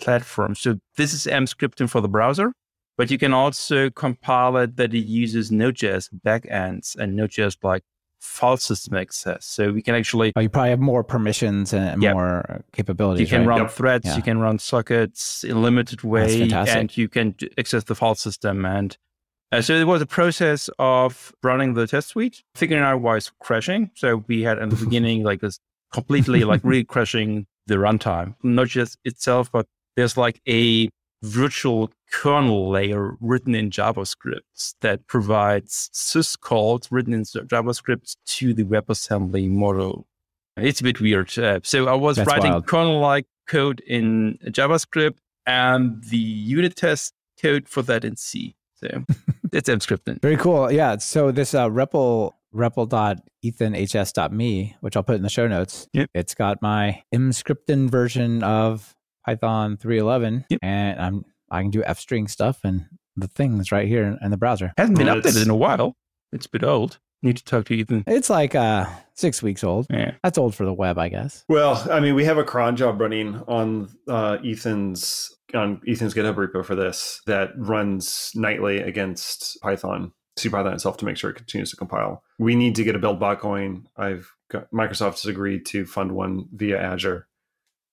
platforms. 0.00 0.60
So 0.60 0.78
this 0.96 1.12
is 1.12 1.26
Emscripten 1.26 1.88
for 1.88 2.00
the 2.00 2.08
browser, 2.08 2.52
but 2.96 3.10
you 3.10 3.18
can 3.18 3.32
also 3.32 3.90
compile 3.90 4.56
it 4.56 4.76
that 4.76 4.94
it 4.94 5.06
uses 5.06 5.50
Node.js 5.50 6.08
backends 6.24 6.96
and 6.96 7.16
Node.js 7.16 7.56
like 7.62 7.82
file 8.20 8.56
system 8.56 8.96
access. 8.96 9.46
So 9.46 9.72
we 9.72 9.82
can 9.82 9.94
actually 9.94 10.32
Oh, 10.36 10.40
you 10.40 10.48
probably 10.48 10.70
have 10.70 10.80
more 10.80 11.02
permissions 11.02 11.72
and 11.72 12.02
Yeah. 12.02 12.12
more 12.12 12.62
capabilities. 12.72 13.20
you 13.20 13.26
can 13.36 13.46
right? 13.46 13.54
run 13.56 13.60
Yep. 13.62 13.70
threads, 13.70 14.06
Yeah. 14.06 14.16
you 14.16 14.22
can 14.22 14.38
run 14.38 14.58
sockets 14.58 15.42
in 15.44 15.52
a 15.56 15.60
limited 15.60 16.02
way, 16.02 16.42
and 16.50 16.96
you 16.96 17.08
can 17.08 17.34
access 17.58 17.84
the 17.84 17.94
file 17.94 18.14
system. 18.14 18.64
And 18.64 18.96
uh, 19.52 19.62
so 19.62 19.74
it 19.74 19.86
was 19.86 20.00
a 20.02 20.06
process 20.06 20.68
of 20.78 21.32
running 21.42 21.74
the 21.74 21.86
test 21.86 22.08
suite, 22.08 22.42
figuring 22.54 22.82
out 22.84 23.00
why 23.00 23.16
it's 23.16 23.32
crashing. 23.40 23.90
So 23.94 24.22
we 24.28 24.42
had 24.42 24.58
in 24.58 24.68
the 24.68 24.76
beginning 24.84 25.22
like 25.24 25.40
this 25.40 25.58
completely 25.92 26.44
like 26.44 26.60
really 26.64 26.84
crashing 26.84 27.46
the 27.66 27.76
runtime, 27.76 28.34
not 28.42 28.68
just 28.68 28.98
itself, 29.04 29.50
but 29.50 29.66
there's 29.96 30.16
like 30.16 30.40
a 30.48 30.88
virtual 31.22 31.90
kernel 32.10 32.70
layer 32.70 33.16
written 33.20 33.54
in 33.54 33.70
JavaScript 33.70 34.74
that 34.80 35.06
provides 35.06 35.90
syscalls 35.92 36.88
written 36.90 37.12
in 37.12 37.22
JavaScript 37.22 38.16
to 38.26 38.54
the 38.54 38.64
WebAssembly 38.64 39.50
model. 39.50 40.06
It's 40.56 40.80
a 40.80 40.84
bit 40.84 41.00
weird. 41.00 41.38
Uh, 41.38 41.60
so 41.62 41.88
I 41.88 41.94
was 41.94 42.16
That's 42.16 42.26
writing 42.26 42.60
kernel-like 42.62 43.26
code 43.46 43.80
in 43.80 44.38
JavaScript 44.44 45.18
and 45.46 46.02
the 46.04 46.16
unit 46.16 46.76
test 46.76 47.12
code 47.40 47.68
for 47.68 47.82
that 47.82 48.04
in 48.04 48.16
C. 48.16 48.56
So 48.74 48.88
it's 49.52 49.68
Emscripten. 49.68 50.20
Very 50.20 50.36
cool. 50.36 50.72
Yeah. 50.72 50.96
So 50.98 51.32
this 51.32 51.54
uh, 51.54 51.68
REPL 51.68 52.32
REPL.ethanhs.me, 52.54 54.76
which 54.80 54.96
I'll 54.96 55.02
put 55.02 55.16
in 55.16 55.22
the 55.22 55.28
show 55.28 55.46
notes. 55.46 55.86
Yep. 55.92 56.08
It's 56.14 56.34
got 56.34 56.60
my 56.60 57.04
Emscripten 57.14 57.88
version 57.88 58.42
of 58.42 58.96
Python 59.24 59.76
311, 59.76 60.44
Yep. 60.50 60.60
and 60.62 61.00
I'm 61.00 61.24
I 61.50 61.62
can 61.62 61.70
do 61.70 61.82
f 61.84 61.98
string 61.98 62.28
stuff 62.28 62.60
and 62.64 62.86
the 63.16 63.26
things 63.26 63.72
right 63.72 63.88
here 63.88 64.04
in, 64.04 64.18
in 64.22 64.30
the 64.30 64.36
browser. 64.36 64.72
Hasn't 64.78 64.96
been 64.98 65.06
Well, 65.08 65.16
updated 65.16 65.26
it's- 65.30 65.42
in 65.44 65.50
a 65.50 65.56
while. 65.56 65.96
It's 66.32 66.46
a 66.46 66.50
bit 66.50 66.62
old. 66.62 66.98
Need 67.22 67.36
to 67.38 67.44
talk 67.44 67.66
to 67.66 67.74
Ethan. 67.74 68.04
It's 68.06 68.30
like 68.30 68.54
uh, 68.54 68.86
six 69.14 69.42
weeks 69.42 69.62
old. 69.62 69.86
Yeah. 69.90 70.12
That's 70.22 70.38
old 70.38 70.54
for 70.54 70.64
the 70.64 70.72
web, 70.72 70.96
I 70.96 71.10
guess. 71.10 71.44
Well, 71.50 71.86
I 71.90 72.00
mean, 72.00 72.14
we 72.14 72.24
have 72.24 72.38
a 72.38 72.44
cron 72.44 72.76
job 72.76 72.98
running 73.00 73.42
on 73.46 73.90
uh, 74.08 74.38
Ethan's 74.42 75.30
on 75.52 75.80
Ethan's 75.86 76.14
GitHub 76.14 76.36
repo 76.36 76.64
for 76.64 76.74
this 76.76 77.20
that 77.26 77.50
runs 77.58 78.30
nightly 78.34 78.78
against 78.78 79.58
Python, 79.60 80.12
CPython 80.38 80.72
itself 80.74 80.96
to 80.98 81.04
make 81.04 81.16
sure 81.18 81.28
it 81.30 81.36
continues 81.36 81.70
to 81.70 81.76
compile. 81.76 82.22
We 82.38 82.54
need 82.54 82.74
to 82.76 82.84
get 82.84 82.94
a 82.94 82.98
build 83.00 83.18
bot 83.20 83.40
going. 83.40 83.86
I've 83.96 84.32
got 84.50 84.70
Microsoft 84.72 85.20
has 85.22 85.26
agreed 85.26 85.66
to 85.66 85.84
fund 85.84 86.12
one 86.12 86.48
via 86.54 86.80
Azure, 86.80 87.26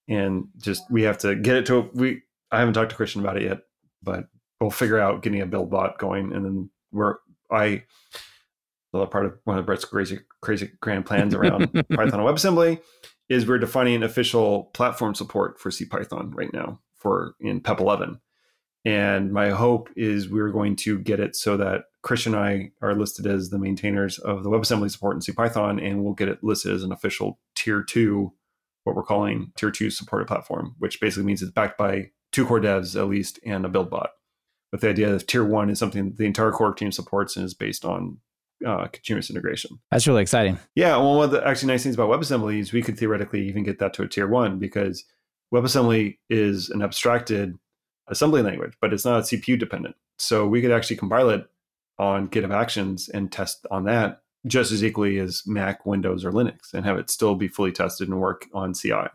and 0.07 0.47
just 0.57 0.83
we 0.89 1.03
have 1.03 1.17
to 1.19 1.35
get 1.35 1.57
it 1.57 1.65
to 1.67 1.89
we. 1.93 2.21
I 2.51 2.59
haven't 2.59 2.75
talked 2.75 2.91
to 2.91 2.95
Christian 2.95 3.21
about 3.21 3.37
it 3.37 3.43
yet, 3.43 3.59
but 4.01 4.27
we'll 4.61 4.69
figure 4.69 4.99
out 4.99 5.21
getting 5.21 5.41
a 5.41 5.45
build 5.45 5.69
bot 5.69 5.99
going, 5.99 6.33
and 6.33 6.45
then 6.45 6.69
we're 6.91 7.15
I. 7.51 7.83
The 8.93 9.05
part 9.05 9.25
of 9.25 9.37
one 9.43 9.59
of 9.59 9.65
Brett's 9.65 9.83
crazy, 9.83 10.19
crazy 10.41 10.71
grand 10.81 11.05
plans 11.05 11.35
around 11.35 11.71
Python 11.73 12.19
and 12.19 12.23
WebAssembly 12.23 12.79
is 13.29 13.45
we're 13.45 13.59
defining 13.59 14.01
official 14.01 14.65
platform 14.73 15.13
support 15.13 15.59
for 15.59 15.69
CPython 15.69 16.33
right 16.33 16.51
now 16.53 16.79
for 16.95 17.35
in 17.39 17.59
PEP 17.59 17.81
11. 17.81 18.19
And 18.85 19.33
my 19.33 19.49
hope 19.49 19.89
is 19.97 20.29
we're 20.29 20.51
going 20.51 20.77
to 20.77 20.99
get 20.99 21.19
it 21.19 21.35
so 21.35 21.57
that 21.57 21.83
Christian 22.03 22.33
and 22.33 22.43
I 22.43 22.71
are 22.81 22.95
listed 22.95 23.27
as 23.27 23.49
the 23.49 23.59
maintainers 23.59 24.17
of 24.17 24.43
the 24.43 24.49
WebAssembly 24.49 24.89
support 24.89 25.15
in 25.15 25.21
CPython, 25.21 25.85
and 25.85 26.03
we'll 26.03 26.13
get 26.13 26.29
it 26.29 26.41
listed 26.41 26.73
as 26.73 26.83
an 26.83 26.93
official 26.93 27.37
tier 27.53 27.83
two, 27.83 28.31
what 28.87 28.95
we're 28.95 29.03
calling 29.03 29.51
tier 29.57 29.69
two 29.69 29.89
supported 29.89 30.27
platform, 30.27 30.75
which 30.79 30.99
basically 30.99 31.25
means 31.25 31.41
it's 31.41 31.51
backed 31.51 31.77
by 31.77 32.09
two 32.31 32.45
core 32.45 32.61
devs 32.61 32.99
at 32.99 33.07
least 33.07 33.39
and 33.45 33.65
a 33.65 33.69
build 33.69 33.89
bot. 33.89 34.11
But 34.71 34.81
the 34.81 34.89
idea 34.89 35.13
of 35.13 35.27
tier 35.27 35.43
one 35.43 35.69
is 35.69 35.77
something 35.77 36.13
the 36.17 36.25
entire 36.25 36.51
core 36.51 36.73
team 36.73 36.91
supports 36.91 37.35
and 37.35 37.45
is 37.45 37.53
based 37.53 37.85
on 37.85 38.17
uh, 38.65 38.87
continuous 38.87 39.29
integration. 39.29 39.79
That's 39.91 40.07
really 40.07 40.21
exciting. 40.21 40.57
Yeah, 40.75 40.97
well, 40.97 41.15
one 41.15 41.25
of 41.25 41.31
the 41.31 41.45
actually 41.45 41.67
nice 41.67 41.83
things 41.83 41.95
about 41.95 42.09
WebAssembly 42.09 42.59
is 42.59 42.73
we 42.73 42.81
could 42.81 42.97
theoretically 42.97 43.47
even 43.47 43.63
get 43.63 43.79
that 43.79 43.93
to 43.95 44.03
a 44.03 44.07
tier 44.07 44.27
one 44.27 44.57
because 44.57 45.05
WebAssembly 45.53 46.17
is 46.29 46.69
an 46.69 46.81
abstracted 46.81 47.55
assembly 48.07 48.41
language, 48.41 48.73
but 48.81 48.93
it's 48.93 49.05
not 49.05 49.23
CPU 49.23 49.59
dependent. 49.59 49.95
So 50.17 50.47
we 50.47 50.61
could 50.61 50.71
actually 50.71 50.95
compile 50.95 51.29
it 51.29 51.45
on 51.99 52.29
GitHub 52.29 52.53
Actions 52.53 53.09
and 53.09 53.31
test 53.31 53.65
on 53.69 53.85
that 53.85 54.21
just 54.47 54.71
as 54.71 54.83
equally 54.83 55.19
as 55.19 55.43
Mac, 55.45 55.85
Windows, 55.85 56.25
or 56.25 56.31
Linux 56.31 56.73
and 56.73 56.85
have 56.85 56.97
it 56.97 57.09
still 57.09 57.35
be 57.35 57.47
fully 57.47 57.71
tested 57.71 58.07
and 58.07 58.19
work 58.19 58.45
on 58.53 58.73
CI. 58.73 59.07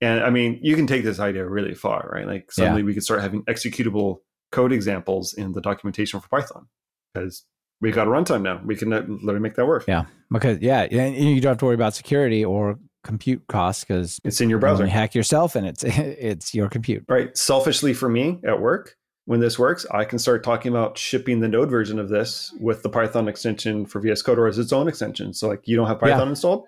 And 0.00 0.22
I 0.22 0.30
mean, 0.30 0.58
you 0.62 0.74
can 0.74 0.86
take 0.86 1.04
this 1.04 1.20
idea 1.20 1.46
really 1.46 1.74
far, 1.74 2.10
right? 2.12 2.26
Like 2.26 2.50
suddenly 2.50 2.82
yeah. 2.82 2.86
we 2.86 2.94
could 2.94 3.04
start 3.04 3.20
having 3.20 3.42
executable 3.44 4.18
code 4.50 4.72
examples 4.72 5.32
in 5.32 5.52
the 5.52 5.60
documentation 5.60 6.20
for 6.20 6.28
Python 6.28 6.66
because 7.14 7.44
we've 7.80 7.94
got 7.94 8.06
a 8.06 8.10
runtime 8.10 8.42
now. 8.42 8.60
We 8.64 8.76
can 8.76 8.90
literally 8.90 9.40
make 9.40 9.54
that 9.54 9.66
work. 9.66 9.84
Yeah, 9.86 10.04
because 10.30 10.58
yeah, 10.60 10.84
you 10.90 11.40
don't 11.40 11.50
have 11.50 11.58
to 11.58 11.64
worry 11.66 11.74
about 11.74 11.94
security 11.94 12.44
or 12.44 12.78
compute 13.04 13.46
costs 13.48 13.84
because 13.84 14.18
it's 14.24 14.40
in 14.40 14.48
your 14.48 14.58
browser. 14.58 14.84
You 14.84 14.90
hack 14.90 15.14
yourself, 15.14 15.56
and 15.56 15.66
it's 15.66 15.84
it's 15.86 16.54
your 16.54 16.68
compute. 16.68 17.04
Right. 17.08 17.36
Selfishly 17.36 17.92
for 17.92 18.08
me 18.08 18.40
at 18.46 18.60
work, 18.60 18.96
when 19.24 19.40
this 19.40 19.58
works, 19.58 19.86
I 19.90 20.04
can 20.04 20.18
start 20.18 20.42
talking 20.42 20.72
about 20.72 20.98
shipping 20.98 21.40
the 21.40 21.48
Node 21.48 21.70
version 21.70 21.98
of 21.98 22.08
this 22.08 22.52
with 22.60 22.82
the 22.82 22.88
Python 22.88 23.28
extension 23.28 23.86
for 23.86 24.00
VS 24.00 24.22
Code 24.22 24.38
or 24.38 24.48
as 24.48 24.58
its 24.58 24.72
own 24.72 24.88
extension. 24.88 25.32
So 25.32 25.48
like 25.48 25.68
you 25.68 25.76
don't 25.76 25.86
have 25.86 26.00
Python 26.00 26.26
yeah. 26.26 26.30
installed, 26.30 26.66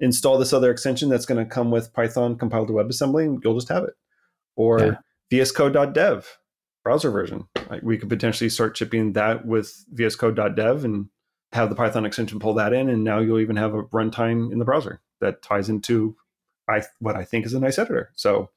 install 0.00 0.38
this 0.38 0.52
other 0.52 0.70
extension 0.70 1.08
that's 1.08 1.26
going 1.26 1.42
to 1.42 1.50
come 1.50 1.70
with 1.70 1.92
Python 1.94 2.36
compiled 2.36 2.68
to 2.68 2.74
WebAssembly, 2.74 3.24
and 3.24 3.42
you'll 3.42 3.54
just 3.54 3.70
have 3.70 3.84
it. 3.84 3.94
Or 4.56 4.80
yeah. 4.80 4.94
VSCode.dev 5.32 6.38
browser 6.84 7.10
version. 7.10 7.46
Like 7.70 7.82
we 7.82 7.98
could 7.98 8.08
potentially 8.08 8.50
start 8.50 8.76
shipping 8.76 9.14
that 9.14 9.46
with 9.46 9.84
VS 9.90 10.16
VSCode.dev 10.16 10.84
and 10.84 11.08
have 11.52 11.70
the 11.70 11.74
Python 11.74 12.04
extension 12.04 12.38
pull 12.38 12.54
that 12.54 12.74
in, 12.74 12.90
and 12.90 13.02
now 13.02 13.18
you'll 13.18 13.40
even 13.40 13.56
have 13.56 13.74
a 13.74 13.82
runtime 13.84 14.52
in 14.52 14.58
the 14.58 14.64
browser 14.66 15.00
that 15.20 15.42
ties 15.42 15.70
into 15.70 16.16
I 16.68 16.82
what 16.98 17.16
I 17.16 17.24
think 17.24 17.46
is 17.46 17.54
a 17.54 17.60
nice 17.60 17.78
editor. 17.78 18.10
So 18.14 18.50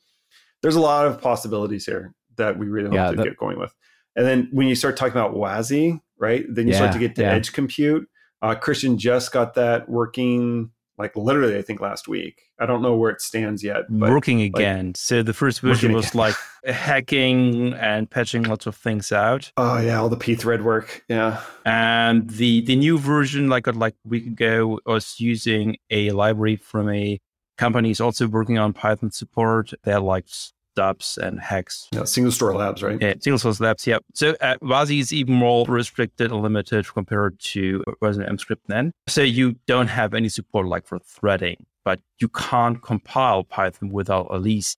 there's 0.62 0.76
a 0.76 0.82
lot 0.82 1.08
of 1.08 1.22
possibilities 1.22 1.86
here 1.86 2.14
that 2.38 2.58
we 2.58 2.68
really 2.68 2.88
hope 2.88 2.96
yeah, 2.96 3.12
to 3.12 3.18
that, 3.18 3.24
get 3.24 3.38
going 3.38 3.60
with. 3.60 3.74
And 4.16 4.26
then 4.26 4.50
when 4.52 4.68
you 4.68 4.76
start 4.76 4.98
talking 4.98 5.14
about 5.14 5.34
WASI, 5.34 6.00
right? 6.18 6.46
Then 6.50 6.68
you 6.68 6.74
yeah, 6.74 6.80
start 6.80 6.94
to 6.94 7.00
get 7.00 7.16
to 7.16 7.22
yeah. 7.22 7.32
edge 7.32 7.54
compute. 7.54 8.08
Uh, 8.42 8.56
Christian 8.56 8.98
just 8.98 9.32
got 9.32 9.54
that 9.54 9.88
working 9.88 10.72
like 11.02 11.16
literally 11.16 11.58
I 11.58 11.64
think 11.64 11.82
last 11.82 12.08
week. 12.08 12.44
I 12.60 12.68
don't 12.68 12.84
know 12.84 12.96
where 12.96 13.10
it 13.10 13.22
stands 13.22 13.64
yet. 13.64 13.86
But 13.90 14.12
working 14.12 14.42
again. 14.42 14.94
So 14.94 15.24
the 15.24 15.34
first 15.34 15.60
version 15.62 15.94
was 15.94 16.14
like 16.14 16.36
hacking 16.64 17.74
and 17.74 18.08
patching 18.08 18.44
lots 18.44 18.68
of 18.68 18.76
things 18.76 19.12
out. 19.12 19.52
Oh 19.58 19.80
yeah, 19.80 20.00
all 20.00 20.10
the 20.10 20.18
pthread 20.18 20.62
work. 20.62 21.04
Yeah. 21.10 21.42
And 21.66 22.30
the 22.30 22.62
the 22.62 22.76
new 22.76 23.00
version, 23.00 23.50
like 23.50 23.66
like 23.68 23.96
a 24.06 24.08
week 24.08 24.28
ago, 24.28 24.80
was 24.86 25.20
using 25.20 25.78
a 25.90 26.12
library 26.12 26.56
from 26.56 26.90
a 26.90 27.20
company 27.58 27.90
is 27.90 28.02
also 28.02 28.28
working 28.28 28.60
on 28.60 28.74
Python 28.74 29.12
support. 29.12 29.72
They're 29.84 30.00
like 30.00 30.28
stubs 30.74 31.18
and 31.18 31.40
Hex. 31.40 31.88
Yeah, 31.92 32.02
SingleStore 32.02 32.56
Labs, 32.56 32.84
right? 32.84 32.98
Yeah, 33.02 33.14
single 33.20 33.40
source 33.40 33.60
labs. 33.60 33.86
Yeah. 33.86 34.00
So 34.14 34.36
uh, 34.42 34.56
WASI 34.62 35.00
is 35.00 35.14
even 35.14 35.36
more 35.36 35.66
restricted 35.66 36.32
and 36.32 36.42
limited 36.42 36.88
compared 36.88 37.40
to 37.40 37.84
version 38.02 38.24
Emscripten. 38.24 38.92
So 39.08 39.22
you 39.22 39.56
don't 39.68 39.88
have 39.88 40.14
any 40.14 40.30
support 40.30 40.68
like 40.68 40.86
for 40.86 41.00
threading, 41.00 41.66
but 41.84 42.00
you 42.20 42.30
can't 42.30 42.82
compile 42.82 43.44
Python 43.44 43.90
without 43.92 44.34
at 44.34 44.42
least 44.42 44.78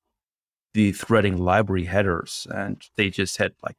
the 0.73 0.91
threading 0.91 1.37
library 1.37 1.85
headers, 1.85 2.47
and 2.49 2.81
they 2.95 3.09
just 3.09 3.37
had 3.37 3.53
like 3.63 3.75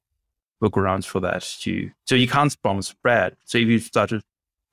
workarounds 0.63 1.05
for 1.05 1.21
that 1.21 1.43
too. 1.43 1.91
So 2.07 2.15
you 2.15 2.29
can't 2.29 2.53
spawn 2.53 2.83
spread. 2.83 3.37
So 3.45 3.59
if 3.59 3.67
you 3.67 3.79
start 3.81 4.11
to 4.11 4.23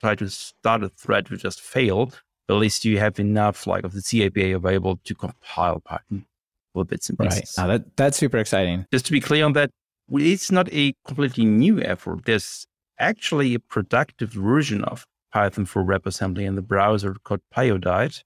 try 0.00 0.14
to 0.14 0.28
start 0.28 0.84
a 0.84 0.88
thread 0.88 1.26
to 1.26 1.36
just 1.36 1.60
fail, 1.60 2.12
at 2.48 2.54
least 2.54 2.84
you 2.84 2.98
have 2.98 3.18
enough 3.18 3.66
like 3.66 3.84
of 3.84 3.92
the 3.92 4.00
CAPA 4.00 4.54
available 4.54 5.00
to 5.04 5.14
compile 5.14 5.80
Python 5.80 6.26
little 6.74 6.84
bits 6.84 7.08
and 7.08 7.18
pieces. 7.18 7.54
Right. 7.56 7.62
Now 7.62 7.72
that 7.72 7.96
that's 7.96 8.16
super 8.16 8.38
exciting. 8.38 8.86
Just 8.92 9.06
to 9.06 9.12
be 9.12 9.20
clear 9.20 9.44
on 9.44 9.52
that, 9.54 9.70
it's 10.10 10.50
not 10.50 10.72
a 10.72 10.94
completely 11.06 11.44
new 11.44 11.80
effort. 11.80 12.24
There's 12.24 12.66
actually 12.98 13.54
a 13.54 13.60
productive 13.60 14.32
version 14.32 14.84
of 14.84 15.06
Python 15.32 15.64
for 15.64 15.82
WebAssembly 15.82 16.44
in 16.44 16.54
the 16.54 16.62
browser 16.62 17.16
called 17.24 17.40
Pyodide. 17.54 18.22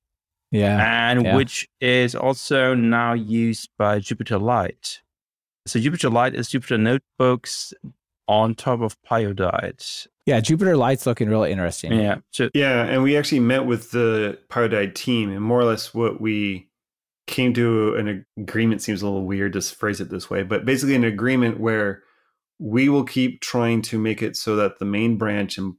Yeah. 0.51 1.11
And 1.11 1.24
yeah. 1.24 1.36
which 1.36 1.68
is 1.80 2.14
also 2.14 2.74
now 2.74 3.12
used 3.12 3.68
by 3.78 3.99
Jupyter 3.99 4.40
Lite. 4.40 5.01
So 5.66 5.78
Jupyter 5.78 6.12
Lite 6.12 6.34
is 6.34 6.49
Jupyter 6.49 6.78
notebooks 6.78 7.74
on 8.28 8.55
top 8.55 8.80
of 8.80 8.97
Pyodide. 9.03 10.07
Yeah, 10.26 10.40
Jupyter 10.40 10.76
Lite's 10.76 11.07
looking 11.07 11.28
really 11.28 11.53
interesting. 11.53 11.92
Yeah. 11.92 12.16
So, 12.32 12.51
yeah, 12.55 12.84
and 12.84 13.03
we 13.03 13.16
actually 13.16 13.40
met 13.40 13.66
with 13.66 13.92
the 13.92 14.38
Pyodide 14.49 14.94
team, 14.94 15.30
and 15.30 15.40
more 15.40 15.61
or 15.61 15.64
less 15.64 15.94
what 15.94 16.20
we 16.20 16.68
came 17.26 17.52
to 17.54 17.94
an 17.96 18.24
agreement 18.38 18.82
seems 18.82 19.02
a 19.02 19.06
little 19.06 19.26
weird 19.26 19.52
to 19.54 19.60
phrase 19.60 20.00
it 20.00 20.10
this 20.10 20.30
way, 20.30 20.42
but 20.42 20.64
basically 20.64 20.94
an 20.94 21.04
agreement 21.04 21.58
where 21.58 22.02
we 22.58 22.88
will 22.88 23.04
keep 23.04 23.40
trying 23.40 23.82
to 23.82 23.98
make 23.98 24.22
it 24.22 24.36
so 24.36 24.56
that 24.56 24.78
the 24.78 24.84
main 24.84 25.18
branch 25.18 25.58
in 25.58 25.76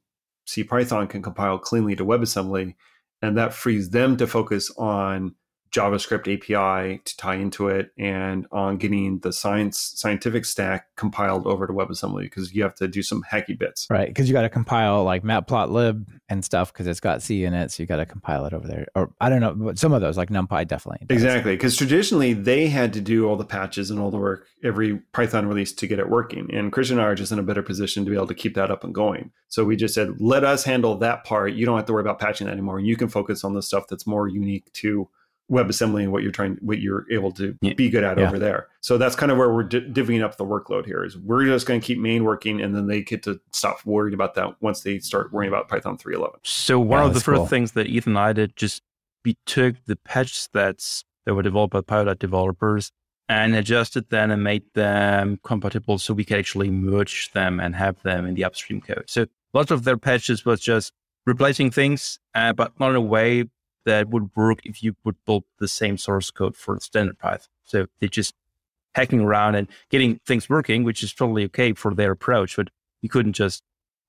CPython 0.47 1.09
can 1.09 1.21
compile 1.21 1.57
cleanly 1.57 1.95
to 1.95 2.05
WebAssembly, 2.05 2.75
and 3.21 3.37
that 3.37 3.53
frees 3.53 3.89
them 3.89 4.17
to 4.17 4.27
focus 4.27 4.71
on 4.77 5.35
JavaScript 5.71 6.27
API 6.27 7.01
to 7.03 7.17
tie 7.17 7.35
into 7.35 7.67
it 7.67 7.91
and 7.97 8.47
on 8.51 8.77
getting 8.77 9.19
the 9.19 9.33
science 9.33 9.93
scientific 9.95 10.45
stack 10.45 10.95
compiled 10.95 11.45
over 11.45 11.67
to 11.67 11.73
WebAssembly 11.73 12.23
because 12.23 12.53
you 12.53 12.63
have 12.63 12.75
to 12.75 12.87
do 12.87 13.03
some 13.03 13.23
hacky 13.29 13.57
bits. 13.57 13.87
Right, 13.89 14.07
because 14.07 14.27
you 14.27 14.33
got 14.33 14.43
to 14.43 14.49
compile 14.49 15.03
like 15.03 15.23
matplotlib 15.23 16.05
and 16.29 16.43
stuff 16.43 16.71
because 16.71 16.87
it's 16.87 16.99
got 16.99 17.21
C 17.21 17.45
in 17.45 17.53
it, 17.53 17.71
so 17.71 17.83
you 17.83 17.87
got 17.87 17.97
to 17.97 18.05
compile 18.05 18.45
it 18.45 18.53
over 18.53 18.67
there. 18.67 18.87
Or 18.95 19.13
I 19.19 19.29
don't 19.29 19.41
know, 19.41 19.53
but 19.53 19.79
some 19.79 19.93
of 19.93 20.01
those 20.01 20.17
like 20.17 20.29
NumPy 20.29 20.67
definitely. 20.67 21.05
Does. 21.07 21.15
Exactly, 21.15 21.55
because 21.55 21.75
traditionally 21.75 22.33
they 22.33 22.67
had 22.67 22.93
to 22.93 23.01
do 23.01 23.27
all 23.27 23.35
the 23.35 23.45
patches 23.45 23.91
and 23.91 23.99
all 23.99 24.11
the 24.11 24.17
work 24.17 24.47
every 24.63 24.97
Python 25.13 25.47
release 25.47 25.73
to 25.73 25.87
get 25.87 25.99
it 25.99 26.09
working, 26.09 26.49
and 26.53 26.71
Christian 26.71 26.97
and 26.97 27.05
I 27.05 27.09
are 27.09 27.15
just 27.15 27.31
in 27.31 27.39
a 27.39 27.43
better 27.43 27.63
position 27.63 28.05
to 28.05 28.09
be 28.09 28.15
able 28.15 28.27
to 28.27 28.33
keep 28.33 28.55
that 28.55 28.71
up 28.71 28.83
and 28.83 28.93
going. 28.93 29.31
So 29.49 29.63
we 29.63 29.75
just 29.75 29.93
said, 29.93 30.19
let 30.19 30.43
us 30.43 30.63
handle 30.63 30.97
that 30.97 31.23
part. 31.23 31.53
You 31.53 31.65
don't 31.65 31.77
have 31.77 31.85
to 31.85 31.93
worry 31.93 32.01
about 32.01 32.19
patching 32.19 32.47
that 32.47 32.53
anymore, 32.53 32.77
and 32.77 32.87
you 32.87 32.95
can 32.95 33.07
focus 33.07 33.43
on 33.43 33.53
the 33.53 33.61
stuff 33.61 33.85
that's 33.89 34.07
more 34.07 34.27
unique 34.27 34.71
to 34.73 35.09
WebAssembly 35.51 36.03
and 36.03 36.11
what 36.11 36.23
you're 36.23 36.31
trying 36.31 36.57
what 36.61 36.79
you're 36.79 37.05
able 37.09 37.31
to 37.31 37.57
yeah. 37.61 37.73
be 37.73 37.89
good 37.89 38.03
at 38.03 38.17
yeah. 38.17 38.27
over 38.27 38.37
there 38.37 38.67
so 38.81 38.97
that's 38.97 39.15
kind 39.15 39.31
of 39.31 39.37
where 39.37 39.53
we're 39.53 39.63
di- 39.63 39.79
divvying 39.79 40.21
up 40.21 40.35
the 40.35 40.45
workload 40.45 40.85
here 40.85 41.05
is 41.05 41.17
we're 41.17 41.45
just 41.45 41.65
going 41.65 41.79
to 41.79 41.85
keep 41.85 41.99
main 41.99 42.25
working 42.25 42.61
and 42.61 42.75
then 42.75 42.87
they 42.87 43.01
get 43.01 43.23
to 43.23 43.39
stop 43.53 43.85
worrying 43.85 44.13
about 44.13 44.35
that 44.35 44.61
once 44.61 44.81
they 44.81 44.99
start 44.99 45.31
worrying 45.31 45.51
about 45.51 45.69
python 45.69 45.97
311 45.97 46.39
so 46.43 46.79
one 46.79 46.99
yeah, 46.99 47.07
of 47.07 47.13
the 47.13 47.21
first 47.21 47.37
cool. 47.37 47.47
things 47.47 47.71
that 47.71 47.87
ethan 47.87 48.11
and 48.11 48.19
i 48.19 48.33
did 48.33 48.55
just 48.57 48.81
we 49.23 49.37
took 49.45 49.75
the 49.85 49.95
patch 49.95 50.33
stats 50.33 51.05
that 51.25 51.33
were 51.33 51.43
developed 51.43 51.73
by 51.73 51.81
Pyodide 51.81 52.19
developers 52.19 52.91
and 53.29 53.55
adjusted 53.55 54.09
them 54.09 54.31
and 54.31 54.43
made 54.43 54.63
them 54.73 55.39
compatible 55.43 55.97
so 55.97 56.13
we 56.13 56.23
could 56.23 56.37
actually 56.37 56.69
merge 56.69 57.31
them 57.31 57.59
and 57.59 57.75
have 57.75 58.01
them 58.03 58.25
in 58.25 58.33
the 58.35 58.43
upstream 58.43 58.81
code 58.81 59.05
so 59.07 59.25
lots 59.53 59.71
of 59.71 59.85
their 59.85 59.97
patches 59.97 60.45
was 60.45 60.59
just 60.59 60.91
replacing 61.25 61.71
things 61.71 62.19
uh, 62.35 62.51
but 62.51 62.77
not 62.79 62.89
in 62.89 62.95
a 62.97 63.01
way 63.01 63.45
that 63.87 64.09
would 64.09 64.29
work 64.35 64.59
if 64.65 64.83
you 64.83 64.95
would 65.05 65.15
build 65.25 65.45
the 65.59 65.67
same 65.67 65.97
source 65.97 66.29
code 66.29 66.57
for 66.57 66.77
standard 66.81 67.17
Python. 67.17 67.47
So 67.63 67.87
they're 67.99 68.09
just 68.09 68.35
hacking 68.93 69.21
around 69.21 69.55
and 69.55 69.67
getting 69.89 70.19
things 70.25 70.49
working, 70.49 70.83
which 70.83 71.01
is 71.01 71.13
totally 71.13 71.45
okay 71.45 71.71
for 71.71 71.95
their 71.95 72.11
approach, 72.11 72.57
but 72.57 72.67
you 73.01 73.07
couldn't 73.07 73.33
just 73.33 73.63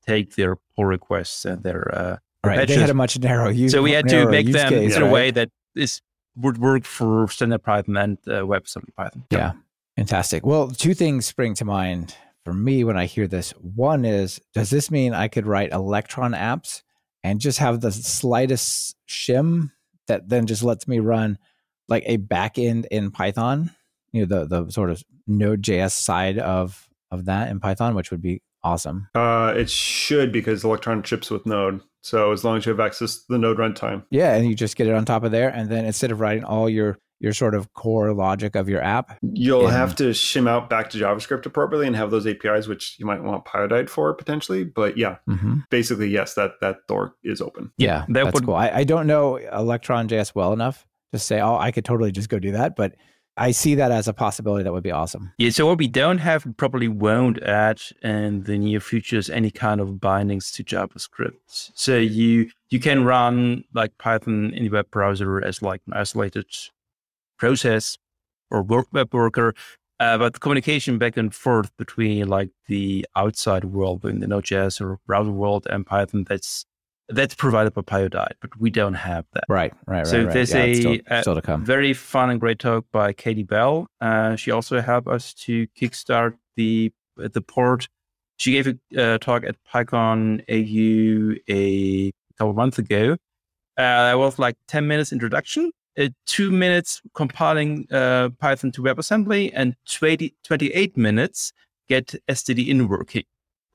take 0.04 0.34
their 0.34 0.56
pull 0.74 0.84
requests 0.84 1.44
and 1.44 1.62
their 1.62 1.94
uh, 1.94 2.16
right. 2.44 2.58
Patches. 2.58 2.74
They 2.74 2.80
had 2.80 2.90
a 2.90 2.94
much 2.94 3.18
narrow 3.20 3.50
use. 3.50 3.70
So 3.70 3.80
we 3.80 3.92
had 3.92 4.08
to 4.08 4.28
make 4.28 4.50
them 4.50 4.68
case, 4.68 4.96
in 4.96 5.02
right? 5.02 5.08
a 5.08 5.12
way 5.12 5.30
that 5.30 5.50
this 5.74 6.00
would 6.36 6.58
work 6.58 6.84
for 6.84 7.28
standard 7.28 7.62
Python 7.62 7.96
and 7.96 8.18
uh, 8.26 8.42
WebAssembly 8.42 8.94
Python. 8.96 9.24
Yeah, 9.30 9.52
fantastic. 9.96 10.44
Well, 10.44 10.70
two 10.70 10.94
things 10.94 11.24
spring 11.24 11.54
to 11.54 11.64
mind 11.64 12.16
for 12.44 12.52
me 12.52 12.82
when 12.82 12.96
I 12.96 13.04
hear 13.04 13.28
this. 13.28 13.52
One 13.52 14.04
is, 14.04 14.40
does 14.54 14.70
this 14.70 14.90
mean 14.90 15.14
I 15.14 15.28
could 15.28 15.46
write 15.46 15.70
Electron 15.70 16.32
apps 16.32 16.82
and 17.22 17.40
just 17.40 17.58
have 17.58 17.80
the 17.80 17.92
slightest 17.92 18.96
shim 19.08 19.70
that 20.06 20.28
then 20.28 20.46
just 20.46 20.62
lets 20.62 20.88
me 20.88 20.98
run 20.98 21.38
like 21.88 22.02
a 22.06 22.18
backend 22.18 22.86
in 22.90 23.10
Python, 23.10 23.70
you 24.12 24.26
know, 24.26 24.46
the 24.46 24.64
the 24.64 24.70
sort 24.70 24.90
of 24.90 25.02
Node.js 25.26 25.92
side 25.92 26.38
of 26.38 26.88
of 27.10 27.24
that 27.26 27.50
in 27.50 27.60
Python, 27.60 27.94
which 27.94 28.10
would 28.10 28.22
be 28.22 28.42
awesome. 28.62 29.08
Uh, 29.14 29.54
it 29.56 29.70
should 29.70 30.32
because 30.32 30.64
Electron 30.64 31.02
ships 31.02 31.30
with 31.30 31.46
Node. 31.46 31.80
So 32.02 32.32
as 32.32 32.44
long 32.44 32.58
as 32.58 32.66
you 32.66 32.70
have 32.70 32.80
access 32.80 33.16
to 33.18 33.24
the 33.28 33.38
Node 33.38 33.58
runtime. 33.58 34.04
Yeah, 34.10 34.34
and 34.34 34.46
you 34.46 34.54
just 34.54 34.76
get 34.76 34.86
it 34.86 34.94
on 34.94 35.04
top 35.04 35.24
of 35.24 35.32
there, 35.32 35.48
and 35.48 35.68
then 35.68 35.84
instead 35.84 36.12
of 36.12 36.20
writing 36.20 36.44
all 36.44 36.68
your 36.68 36.98
your 37.20 37.32
sort 37.32 37.54
of 37.54 37.72
core 37.74 38.12
logic 38.12 38.54
of 38.54 38.68
your 38.68 38.82
app, 38.82 39.18
You'll 39.22 39.66
And- 39.66 39.76
have 39.76 39.96
to 39.96 40.10
shim 40.10 40.48
out 40.48 40.70
back 40.70 40.88
to 40.90 40.98
JavaScript 40.98 41.46
appropriately 41.46 41.86
and 41.86 41.96
have 41.96 42.10
those 42.10 42.26
APIs, 42.26 42.68
which 42.68 42.96
you 42.98 43.06
might 43.06 43.22
want 43.22 43.44
Pyodide 43.44 43.88
for 43.88 44.14
potentially. 44.14 44.64
But 44.64 44.96
yeah, 44.96 45.16
Mhm. 45.28 45.64
basically, 45.70 46.08
yes, 46.08 46.34
that 46.34 46.52
that 46.60 46.86
door 46.86 47.14
is 47.24 47.40
open. 47.40 47.72
yeah, 47.76 48.04
that 48.08 48.24
that's 48.24 48.34
would- 48.34 48.44
cool. 48.46 48.54
I, 48.54 48.70
I 48.70 48.84
don't 48.84 49.06
know 49.06 49.36
Electron 49.36 50.08
JS 50.08 50.34
well 50.34 50.52
enough 50.52 50.86
to 51.12 51.18
say, 51.18 51.40
oh, 51.40 51.56
I 51.56 51.70
could 51.72 51.84
totally 51.84 52.12
just 52.12 52.28
go 52.28 52.38
do 52.38 52.52
that, 52.52 52.76
but 52.76 52.94
I 53.40 53.52
see 53.52 53.76
that 53.76 53.92
as 53.92 54.08
a 54.08 54.12
possibility 54.12 54.64
that 54.64 54.72
would 54.72 54.82
be 54.82 54.90
awesome. 54.90 55.32
Yeah, 55.38 55.50
so 55.50 55.66
what 55.66 55.78
we 55.78 55.86
don't 55.86 56.18
have 56.18 56.44
probably 56.56 56.88
won't 56.88 57.40
add 57.42 57.80
in 58.02 58.42
the 58.42 58.58
near 58.58 58.80
future 58.80 59.16
is 59.16 59.30
any 59.30 59.50
kind 59.52 59.80
of 59.80 60.00
bindings 60.00 60.50
to 60.52 60.64
JavaScript. 60.64 61.70
So 61.74 61.96
you 61.96 62.50
you 62.70 62.78
can 62.80 63.04
run 63.04 63.64
like 63.74 63.96
Python 63.98 64.52
in 64.54 64.64
the 64.64 64.68
web 64.70 64.90
browser 64.90 65.42
as 65.44 65.62
like 65.62 65.80
an 65.86 65.92
isolated 65.94 66.46
process 67.38 67.96
or 68.50 68.62
work 68.62 68.86
web 68.92 69.12
worker, 69.12 69.54
uh, 70.00 70.18
but 70.18 70.34
the 70.34 70.38
communication 70.38 70.98
back 70.98 71.16
and 71.16 71.34
forth 71.34 71.70
between 71.76 72.28
like 72.28 72.50
the 72.66 73.06
outside 73.16 73.64
world 73.64 74.04
in 74.04 74.20
the 74.20 74.26
Node.js 74.26 74.80
or 74.80 74.98
browser 75.06 75.32
world 75.32 75.66
and 75.70 75.86
Python 75.86 76.24
that's 76.28 76.64
that's 77.08 77.34
provided 77.34 77.72
by 77.72 77.80
Pyodide, 77.82 78.34
but 78.40 78.58
we 78.60 78.70
don't 78.70 78.94
have 78.94 79.24
that. 79.32 79.44
Right, 79.48 79.72
right, 79.86 79.98
right. 79.98 80.06
So 80.06 80.24
right. 80.24 80.32
there's 80.32 80.52
Yeah, 80.52 80.62
a, 80.62 80.74
still, 80.74 80.96
uh, 81.10 81.20
still 81.22 81.40
come. 81.40 81.64
Very 81.64 81.94
fun 81.94 82.30
and 82.30 82.38
great 82.38 82.58
talk 82.58 82.84
by 82.92 83.12
Katie 83.14 83.42
Bell. 83.42 83.86
Uh, 84.00 84.36
she 84.36 84.50
also 84.50 84.80
helped 84.80 85.08
us 85.08 85.32
to 85.34 85.66
kickstart 85.68 86.34
the 86.56 86.92
the 87.16 87.40
port. 87.40 87.88
She 88.36 88.52
gave 88.52 88.68
a 88.68 89.14
uh, 89.14 89.18
talk 89.18 89.42
at 89.44 89.56
PyCon 89.72 90.42
AU 90.48 91.40
a 91.48 92.12
couple 92.36 92.52
months 92.52 92.78
ago. 92.78 93.16
Uh, 93.76 94.10
it 94.12 94.18
was 94.18 94.38
like 94.38 94.56
10 94.68 94.86
minutes 94.86 95.12
introduction, 95.12 95.70
uh, 95.98 96.08
two 96.26 96.50
minutes 96.50 97.02
compiling 97.14 97.86
uh, 97.90 98.30
Python 98.38 98.72
to 98.72 98.82
WebAssembly, 98.82 99.50
and 99.54 99.74
20, 99.90 100.34
28 100.44 100.96
minutes 100.96 101.52
get 101.88 102.14
STD 102.28 102.68
in 102.68 102.88
working. 102.88 103.24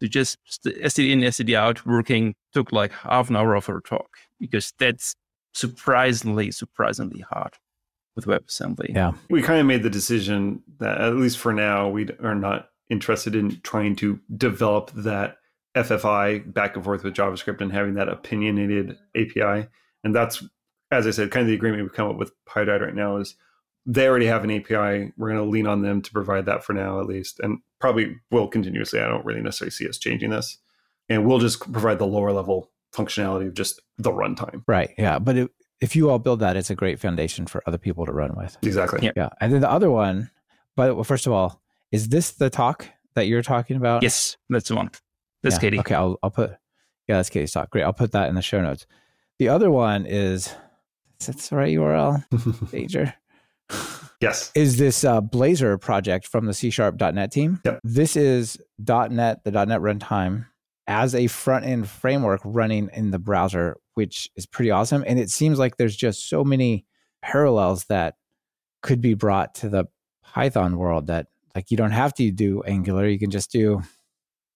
So 0.02 0.08
just 0.08 0.38
st- 0.46 0.82
STD 0.82 1.12
in, 1.12 1.20
STD 1.22 1.56
out 1.56 1.86
working 1.86 2.36
took 2.54 2.72
like 2.72 2.92
half 2.92 3.30
an 3.30 3.36
hour 3.36 3.56
of 3.56 3.66
her 3.66 3.82
talk 3.82 4.10
because 4.40 4.74
that's 4.78 5.16
surprisingly, 5.54 6.52
surprisingly 6.52 7.22
hard 7.30 7.54
with 8.16 8.26
WebAssembly. 8.26 8.94
Yeah. 8.94 9.14
We 9.30 9.42
kind 9.42 9.60
of 9.60 9.66
made 9.66 9.84
the 9.84 9.90
decision 9.90 10.62
that 10.80 11.02
at 11.02 11.16
least 11.16 11.38
for 11.38 11.54
now, 11.54 11.90
we 11.90 12.10
are 12.22 12.36
not 12.36 12.70
interested 12.90 13.36
in 13.36 13.60
trying 13.62 13.96
to 13.98 14.20
develop 14.36 14.92
that 14.92 15.38
FFI 15.76 16.54
back 16.54 16.76
and 16.76 16.84
forth 16.84 17.04
with 17.04 17.16
JavaScript 17.16 17.62
and 17.62 17.72
having 17.72 17.96
that 17.96 18.10
opinionated 18.10 18.98
API. 19.16 19.68
And 20.04 20.16
that's, 20.16 20.44
as 20.94 21.08
I 21.08 21.12
said, 21.12 21.32
kind 21.32 21.42
of 21.42 21.48
the 21.48 21.56
agreement 21.56 21.84
we've 21.84 21.94
come 21.94 22.10
up 22.10 22.18
with 22.18 22.32
Pyodide 22.46 22.82
right 22.82 22.96
now 22.96 23.18
is 23.18 23.36
they 23.86 24.08
already 24.08 24.28
have 24.28 24.44
an 24.44 24.52
API. 24.52 25.12
We're 25.18 25.30
going 25.30 25.44
to 25.44 25.50
lean 25.50 25.68
on 25.68 25.82
them 25.82 26.02
to 26.02 26.12
provide 26.12 26.46
that 26.46 26.64
for 26.64 26.74
now, 26.74 27.00
at 27.00 27.06
least, 27.06 27.40
and 27.40 27.60
probably 27.80 28.16
will 28.32 28.48
continuously. 28.48 29.00
I 29.02 29.08
don't 29.08 29.26
really 29.26 29.42
necessarily 29.42 29.72
see 29.72 29.88
us 29.88 29.98
changing 29.98 30.30
this. 30.30 30.58
And 31.10 31.26
we'll 31.26 31.40
just 31.40 31.60
provide 31.72 32.00
the 32.00 32.08
lower 32.08 32.32
level 32.32 32.72
functionality 32.96 33.48
of 33.48 33.54
just 33.54 33.82
the 33.98 34.12
runtime. 34.12 34.64
Right. 34.68 34.92
Yeah. 34.98 35.20
But 35.20 35.38
it, 35.38 35.52
if 35.82 35.96
you 35.96 36.10
all 36.10 36.20
build 36.20 36.40
that, 36.40 36.56
it's 36.56 36.70
a 36.70 36.76
great 36.76 37.00
foundation 37.00 37.46
for 37.46 37.62
other 37.68 37.78
people 37.78 38.06
to 38.06 38.14
run 38.14 38.36
with. 38.38 38.58
Exactly. 38.62 39.00
Yeah. 39.04 39.12
Yeah. 39.18 39.30
And 39.42 39.52
then 39.54 39.60
the 39.62 39.70
other 39.70 39.92
one, 39.92 40.32
but 40.78 40.96
well, 40.96 41.04
first 41.04 41.28
of 41.28 41.34
all, 41.34 41.62
is 41.92 42.08
this 42.08 42.32
the 42.32 42.50
talk 42.50 42.88
that 43.16 43.28
you're 43.28 43.44
talking 43.44 43.76
about? 43.76 44.02
Yes, 44.02 44.38
that's 44.50 44.70
the 44.70 44.76
one. 44.76 44.92
That's 45.42 45.56
Yeah. 45.56 45.60
Katie. 45.60 45.80
Okay. 45.80 45.96
I'll, 45.96 46.18
I'll 46.24 46.32
put, 46.32 46.52
yeah, 47.08 47.18
that's 47.18 47.30
Katie's 47.30 47.52
talk. 47.52 47.70
Great. 47.70 47.84
I'll 47.84 47.92
put 47.92 48.14
that 48.14 48.30
in 48.30 48.36
the 48.36 48.42
show 48.42 48.62
notes. 48.62 48.88
The 49.40 49.50
other 49.50 49.70
one 49.70 50.06
is, 50.06 50.54
that's 51.28 51.50
the 51.50 51.56
right 51.56 51.76
URL, 51.76 52.72
Danger. 52.72 53.14
yes. 54.22 54.52
is 54.56 54.78
this 54.78 55.04
uh, 55.04 55.22
Blazor 55.22 55.80
project 55.80 56.28
from 56.28 56.46
the 56.46 56.54
C 56.54 56.70
Sharp.NET 56.70 57.32
team. 57.32 57.62
Yep. 57.66 57.80
This 57.84 58.16
is 58.16 58.58
.NET, 58.80 59.44
the 59.44 59.52
.NET 59.52 59.82
runtime, 59.82 60.46
as 60.88 61.16
a 61.16 61.28
front 61.28 61.66
end 61.66 61.90
framework 61.90 62.42
running 62.44 62.90
in 62.94 63.12
the 63.12 63.20
browser, 63.20 63.78
which 63.94 64.30
is 64.36 64.46
pretty 64.46 64.72
awesome. 64.72 65.04
And 65.08 65.20
it 65.20 65.30
seems 65.30 65.60
like 65.60 65.78
there's 65.78 65.96
just 65.96 66.30
so 66.30 66.44
many 66.44 66.86
parallels 67.22 67.86
that 67.86 68.16
could 68.82 69.02
be 69.02 69.14
brought 69.14 69.56
to 69.56 69.70
the 69.70 69.86
Python 70.24 70.78
world 70.78 71.08
that 71.08 71.28
like 71.56 71.72
you 71.72 71.78
don't 71.78 71.92
have 71.92 72.14
to 72.16 72.32
do 72.32 72.64
Angular, 72.64 73.08
you 73.08 73.20
can 73.20 73.30
just 73.30 73.52
do 73.52 73.82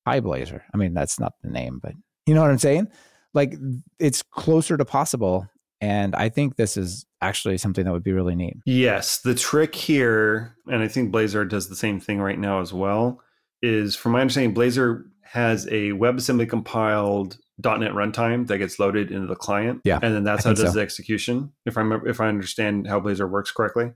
PyBlazor. 0.07 0.61
I 0.73 0.77
mean, 0.77 0.94
that's 0.94 1.19
not 1.19 1.34
the 1.44 1.49
name, 1.49 1.80
but 1.81 1.94
you 2.26 2.34
know 2.34 2.41
what 2.41 2.52
I'm 2.52 2.57
saying? 2.57 2.88
Like 3.34 3.56
it's 3.99 4.23
closer 4.23 4.77
to 4.77 4.85
possible. 4.85 5.48
And 5.79 6.15
I 6.15 6.29
think 6.29 6.55
this 6.55 6.75
is 6.77 7.05
actually 7.21 7.57
something 7.57 7.85
that 7.85 7.91
would 7.91 8.03
be 8.03 8.11
really 8.13 8.35
neat. 8.35 8.57
Yes, 8.65 9.19
the 9.19 9.35
trick 9.35 9.75
here, 9.75 10.55
and 10.67 10.81
I 10.81 10.87
think 10.87 11.13
Blazor 11.13 11.47
does 11.47 11.69
the 11.69 11.75
same 11.75 11.99
thing 11.99 12.19
right 12.19 12.39
now 12.39 12.61
as 12.61 12.73
well, 12.73 13.21
is 13.61 13.95
from 13.95 14.13
my 14.13 14.21
understanding, 14.21 14.55
Blazor 14.55 15.03
has 15.21 15.65
a 15.67 15.91
WebAssembly 15.91 16.49
compiled 16.49 17.37
.NET 17.63 17.91
runtime 17.91 18.47
that 18.47 18.59
gets 18.59 18.79
loaded 18.79 19.11
into 19.11 19.27
the 19.27 19.35
client, 19.35 19.81
Yeah, 19.83 19.99
and 20.01 20.15
then 20.15 20.23
that's 20.23 20.43
how 20.45 20.51
it 20.51 20.57
does 20.57 20.67
so. 20.67 20.73
the 20.73 20.81
execution. 20.81 21.51
If 21.65 21.77
I 21.77 21.81
remember, 21.81 22.07
if 22.07 22.21
I 22.21 22.27
understand 22.27 22.87
how 22.87 22.99
Blazor 22.99 23.29
works 23.29 23.51
correctly, 23.51 23.93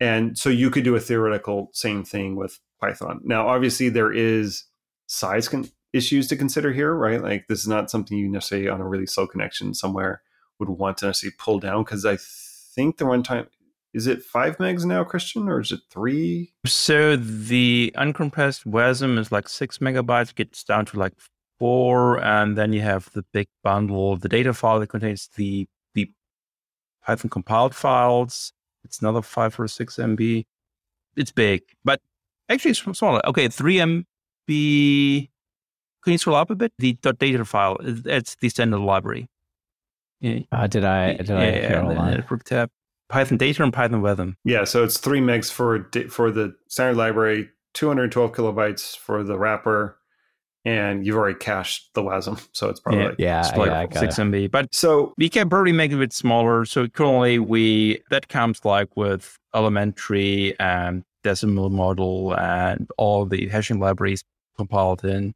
and 0.00 0.36
so 0.36 0.48
you 0.50 0.70
could 0.70 0.84
do 0.84 0.96
a 0.96 1.00
theoretical 1.00 1.70
same 1.72 2.04
thing 2.04 2.36
with 2.36 2.58
Python. 2.80 3.20
Now, 3.24 3.48
obviously, 3.48 3.88
there 3.88 4.12
is 4.12 4.64
size 5.06 5.48
con- 5.48 5.68
issues 5.92 6.26
to 6.28 6.36
consider 6.36 6.72
here, 6.72 6.94
right? 6.94 7.22
Like 7.22 7.46
this 7.48 7.60
is 7.60 7.68
not 7.68 7.90
something 7.90 8.16
you 8.16 8.28
necessarily 8.28 8.68
on 8.68 8.80
a 8.80 8.88
really 8.88 9.06
slow 9.06 9.26
connection 9.26 9.74
somewhere 9.74 10.22
would 10.68 10.78
want 10.78 10.98
to 10.98 11.06
necessarily 11.06 11.34
pull 11.38 11.58
down 11.58 11.82
because 11.82 12.06
I 12.06 12.16
think 12.74 12.98
the 12.98 13.04
runtime 13.04 13.48
is 13.94 14.06
it 14.06 14.22
five 14.22 14.56
megs 14.56 14.86
now, 14.86 15.04
Christian, 15.04 15.48
or 15.48 15.60
is 15.60 15.70
it 15.70 15.80
three? 15.90 16.54
So 16.64 17.14
the 17.16 17.92
uncompressed 17.96 18.64
WASM 18.64 19.18
is 19.18 19.30
like 19.30 19.48
six 19.48 19.78
megabytes, 19.78 20.34
gets 20.34 20.64
down 20.64 20.86
to 20.86 20.98
like 20.98 21.12
four, 21.58 22.22
and 22.24 22.56
then 22.56 22.72
you 22.72 22.80
have 22.80 23.10
the 23.12 23.22
big 23.32 23.48
bundle, 23.62 24.16
the 24.16 24.30
data 24.30 24.54
file 24.54 24.80
that 24.80 24.86
contains 24.86 25.28
the 25.36 25.66
the 25.94 26.10
Python 27.04 27.28
compiled 27.28 27.74
files. 27.74 28.52
It's 28.84 29.00
another 29.00 29.20
five 29.20 29.60
or 29.60 29.68
six 29.68 29.96
MB. 29.96 30.44
It's 31.16 31.30
big, 31.30 31.62
but 31.84 32.00
actually 32.48 32.70
it's 32.70 32.98
smaller. 32.98 33.20
Okay, 33.26 33.48
three 33.48 33.76
MB. 33.76 35.28
Can 36.02 36.12
you 36.12 36.18
scroll 36.18 36.36
up 36.36 36.50
a 36.50 36.54
bit? 36.54 36.72
The 36.78 36.94
data 36.94 37.44
file, 37.44 37.76
it's 37.80 38.36
the 38.36 38.48
standard 38.48 38.78
library. 38.78 39.28
Yeah, 40.22 40.38
Uh, 40.52 40.66
did 40.66 40.84
I? 40.84 41.14
Did 41.14 41.30
I? 41.32 41.44
yeah, 41.44 41.50
Here, 41.52 41.62
yeah, 41.70 41.80
hold 41.82 41.96
the 41.96 42.00
on. 42.30 42.38
tab. 42.44 42.70
Python 43.10 43.36
data 43.36 43.62
and 43.62 43.72
Python 43.72 44.00
WASM. 44.00 44.34
Yeah, 44.44 44.64
so 44.64 44.82
it's 44.84 44.96
three 44.98 45.20
megs 45.20 45.52
for 45.52 45.90
for 46.08 46.30
the 46.30 46.54
standard 46.68 46.96
library, 46.96 47.50
212 47.74 48.32
kilobytes 48.32 48.96
for 48.96 49.22
the 49.22 49.36
wrapper, 49.38 49.98
and 50.64 51.04
you've 51.04 51.16
already 51.16 51.38
cached 51.38 51.92
the 51.94 52.02
WASM, 52.02 52.40
so 52.52 52.68
it's 52.70 52.80
probably 52.80 53.00
Yeah. 53.02 53.08
like 53.08 53.18
Yeah, 53.18 53.40
It's 53.48 53.56
like 53.58 53.66
yeah, 53.70 53.80
I 53.80 53.86
got 53.86 53.98
six 54.00 54.18
it. 54.18 54.22
MB. 54.22 54.50
But 54.50 54.74
so. 54.74 55.12
we 55.18 55.28
can 55.28 55.50
probably 55.50 55.72
make 55.72 55.90
it 55.90 55.96
a 55.96 55.98
bit 55.98 56.12
smaller. 56.14 56.64
So 56.64 56.86
currently 56.88 57.38
we 57.38 58.00
that 58.10 58.28
comes 58.28 58.64
like 58.64 58.96
with 58.96 59.36
elementary 59.54 60.58
and 60.60 61.02
decimal 61.24 61.68
model 61.70 62.34
and 62.38 62.88
all 62.96 63.26
the 63.26 63.48
hashing 63.48 63.78
libraries 63.80 64.24
compiled 64.56 65.04
in. 65.04 65.34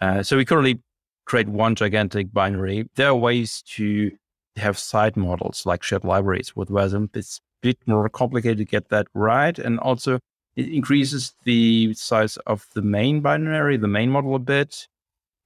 Uh, 0.00 0.22
so 0.22 0.36
we 0.36 0.44
currently 0.46 0.80
create 1.24 1.48
one 1.48 1.74
gigantic 1.74 2.32
binary. 2.32 2.88
There 2.96 3.08
are 3.08 3.16
ways 3.16 3.62
to 3.74 4.10
have 4.56 4.78
side 4.78 5.16
models 5.16 5.64
like 5.64 5.82
shared 5.82 6.04
libraries 6.04 6.54
with 6.56 6.68
WASM. 6.68 7.14
It's 7.14 7.38
a 7.38 7.66
bit 7.68 7.78
more 7.86 8.08
complicated 8.08 8.58
to 8.58 8.64
get 8.64 8.88
that 8.88 9.06
right. 9.14 9.58
And 9.58 9.78
also 9.80 10.18
it 10.56 10.68
increases 10.68 11.34
the 11.44 11.94
size 11.94 12.36
of 12.46 12.66
the 12.74 12.82
main 12.82 13.20
binary, 13.20 13.76
the 13.76 13.88
main 13.88 14.10
model 14.10 14.34
a 14.34 14.38
bit. 14.38 14.88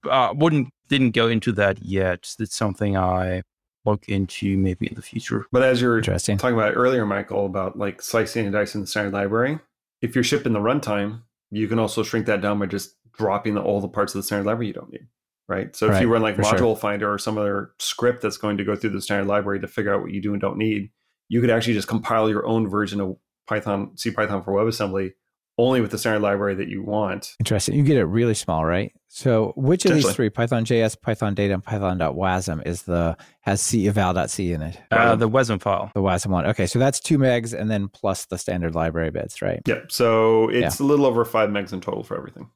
Uh, 0.09 0.33
wouldn't 0.35 0.69
didn't 0.87 1.11
go 1.11 1.27
into 1.27 1.51
that 1.53 1.83
yet. 1.83 2.35
It's 2.39 2.55
something 2.55 2.95
I 2.95 3.41
look 3.85 4.07
into 4.07 4.57
maybe 4.57 4.87
in 4.87 4.95
the 4.95 5.01
future. 5.01 5.45
But 5.51 5.63
as 5.63 5.81
you're 5.81 6.01
talking 6.01 6.53
about 6.53 6.75
earlier, 6.75 7.05
Michael, 7.05 7.45
about 7.45 7.77
like 7.77 8.01
slicing 8.01 8.45
and 8.45 8.53
dicing 8.53 8.81
the 8.81 8.87
standard 8.87 9.13
library, 9.13 9.59
if 10.01 10.15
you're 10.15 10.23
shipping 10.23 10.53
the 10.53 10.59
runtime, 10.59 11.21
you 11.51 11.67
can 11.67 11.79
also 11.79 12.03
shrink 12.03 12.25
that 12.25 12.41
down 12.41 12.59
by 12.59 12.65
just 12.65 12.95
dropping 13.13 13.55
the, 13.55 13.61
all 13.61 13.81
the 13.81 13.87
parts 13.87 14.13
of 14.13 14.19
the 14.19 14.23
standard 14.23 14.45
library 14.45 14.67
you 14.67 14.73
don't 14.73 14.91
need. 14.91 15.07
Right. 15.47 15.75
So 15.75 15.91
if 15.91 16.01
you 16.01 16.07
run 16.07 16.23
like 16.23 16.35
for 16.35 16.43
sure. 16.43 16.57
Module 16.57 16.77
Finder 16.77 17.11
or 17.11 17.19
some 17.19 17.37
other 17.37 17.71
script 17.77 18.21
that's 18.21 18.37
going 18.37 18.57
to 18.57 18.63
go 18.63 18.75
through 18.75 18.89
the 18.91 19.01
standard 19.01 19.27
library 19.27 19.59
to 19.59 19.67
figure 19.67 19.93
out 19.93 20.01
what 20.01 20.11
you 20.11 20.21
do 20.21 20.33
and 20.33 20.41
don't 20.41 20.57
need, 20.57 20.89
you 21.29 21.39
could 21.39 21.51
actually 21.51 21.73
just 21.73 21.87
compile 21.87 22.29
your 22.29 22.45
own 22.47 22.67
version 22.67 22.99
of 22.99 23.17
Python, 23.47 23.95
C 23.95 24.09
Python 24.09 24.43
for 24.43 24.53
WebAssembly 24.53 25.11
only 25.57 25.81
with 25.81 25.91
the 25.91 25.97
standard 25.97 26.21
library 26.21 26.55
that 26.55 26.67
you 26.67 26.83
want. 26.83 27.33
Interesting. 27.39 27.75
You 27.75 27.83
get 27.83 27.97
it 27.97 28.05
really 28.05 28.33
small, 28.33 28.65
right? 28.65 28.91
So, 29.07 29.53
which 29.55 29.85
of 29.85 29.93
these 29.93 30.11
three, 30.11 30.29
Python 30.29 30.65
JS, 30.65 31.01
Python 31.01 31.33
Data, 31.33 31.53
and 31.53 31.63
Python.wasm, 31.63 32.65
is 32.67 32.81
the 32.83 33.15
has 33.41 33.61
C 33.61 33.87
eval.c 33.87 34.51
in 34.51 34.61
it? 34.61 34.77
Uh, 34.91 34.95
Wow. 34.95 35.15
the 35.15 35.29
WASM 35.29 35.61
file. 35.61 35.91
The 35.95 36.01
WASM 36.01 36.27
one. 36.27 36.45
Okay, 36.47 36.65
so 36.65 36.79
that's 36.79 36.99
two 36.99 37.17
megs, 37.17 37.57
and 37.57 37.71
then 37.71 37.87
plus 37.87 38.25
the 38.25 38.37
standard 38.37 38.75
library 38.75 39.11
bits, 39.11 39.41
right? 39.41 39.61
Yep. 39.65 39.91
So 39.91 40.49
it's 40.49 40.79
a 40.79 40.83
little 40.83 41.05
over 41.05 41.23
five 41.23 41.49
megs 41.49 41.71
in 41.71 41.79
total 41.79 42.03
for 42.03 42.17
everything. 42.17 42.49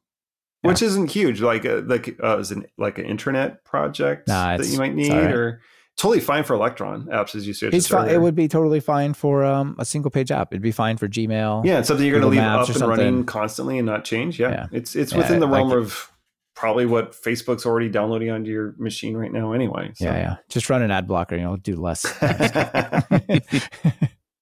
Which 0.61 0.81
isn't 0.81 1.11
huge. 1.11 1.41
Like 1.41 1.65
a, 1.65 1.83
like 1.85 2.17
uh, 2.23 2.37
is 2.39 2.51
an 2.51 2.65
like 2.77 2.97
an 2.97 3.05
intranet 3.05 3.63
project 3.63 4.27
Nah, 4.27 4.57
that 4.57 4.67
you 4.67 4.77
might 4.77 4.93
need, 4.95 5.11
right. 5.11 5.31
or 5.33 5.61
totally 5.97 6.19
fine 6.19 6.43
for 6.43 6.53
Electron 6.53 7.05
apps 7.11 7.35
as 7.35 7.45
you 7.47 7.53
said. 7.53 7.73
It's 7.73 7.87
fine. 7.87 8.09
It 8.09 8.21
would 8.21 8.35
be 8.35 8.47
totally 8.47 8.79
fine 8.79 9.13
for 9.13 9.43
um, 9.43 9.75
a 9.79 9.85
single 9.85 10.11
page 10.11 10.31
app. 10.31 10.51
It'd 10.53 10.61
be 10.61 10.71
fine 10.71 10.97
for 10.97 11.07
Gmail. 11.07 11.65
Yeah, 11.65 11.79
it's 11.79 11.87
something 11.87 12.05
you're 12.05 12.19
going 12.19 12.31
to 12.33 12.39
leave 12.39 12.47
up 12.47 12.69
and 12.69 12.81
running 12.81 13.25
constantly 13.25 13.77
and 13.77 13.85
not 13.85 14.05
change. 14.05 14.39
Yeah, 14.39 14.49
Yeah. 14.51 14.67
it's 14.71 14.95
it's 14.95 15.11
Yeah, 15.11 15.17
within 15.19 15.39
the 15.39 15.47
realm 15.47 15.71
it- 15.71 15.77
of 15.77 16.11
probably 16.55 16.85
what 16.85 17.13
Facebook's 17.13 17.65
already 17.65 17.87
downloading 17.87 18.29
onto 18.29 18.51
your 18.51 18.75
machine 18.77 19.15
right 19.15 19.31
now, 19.31 19.53
anyway. 19.53 19.91
So. 19.95 20.03
Yeah, 20.03 20.17
yeah. 20.17 20.35
Just 20.49 20.69
run 20.69 20.81
an 20.81 20.91
ad 20.91 21.07
blocker 21.07 21.35
and 21.35 21.41
you'll 21.41 21.55
do 21.55 21.77
less. 21.77 22.03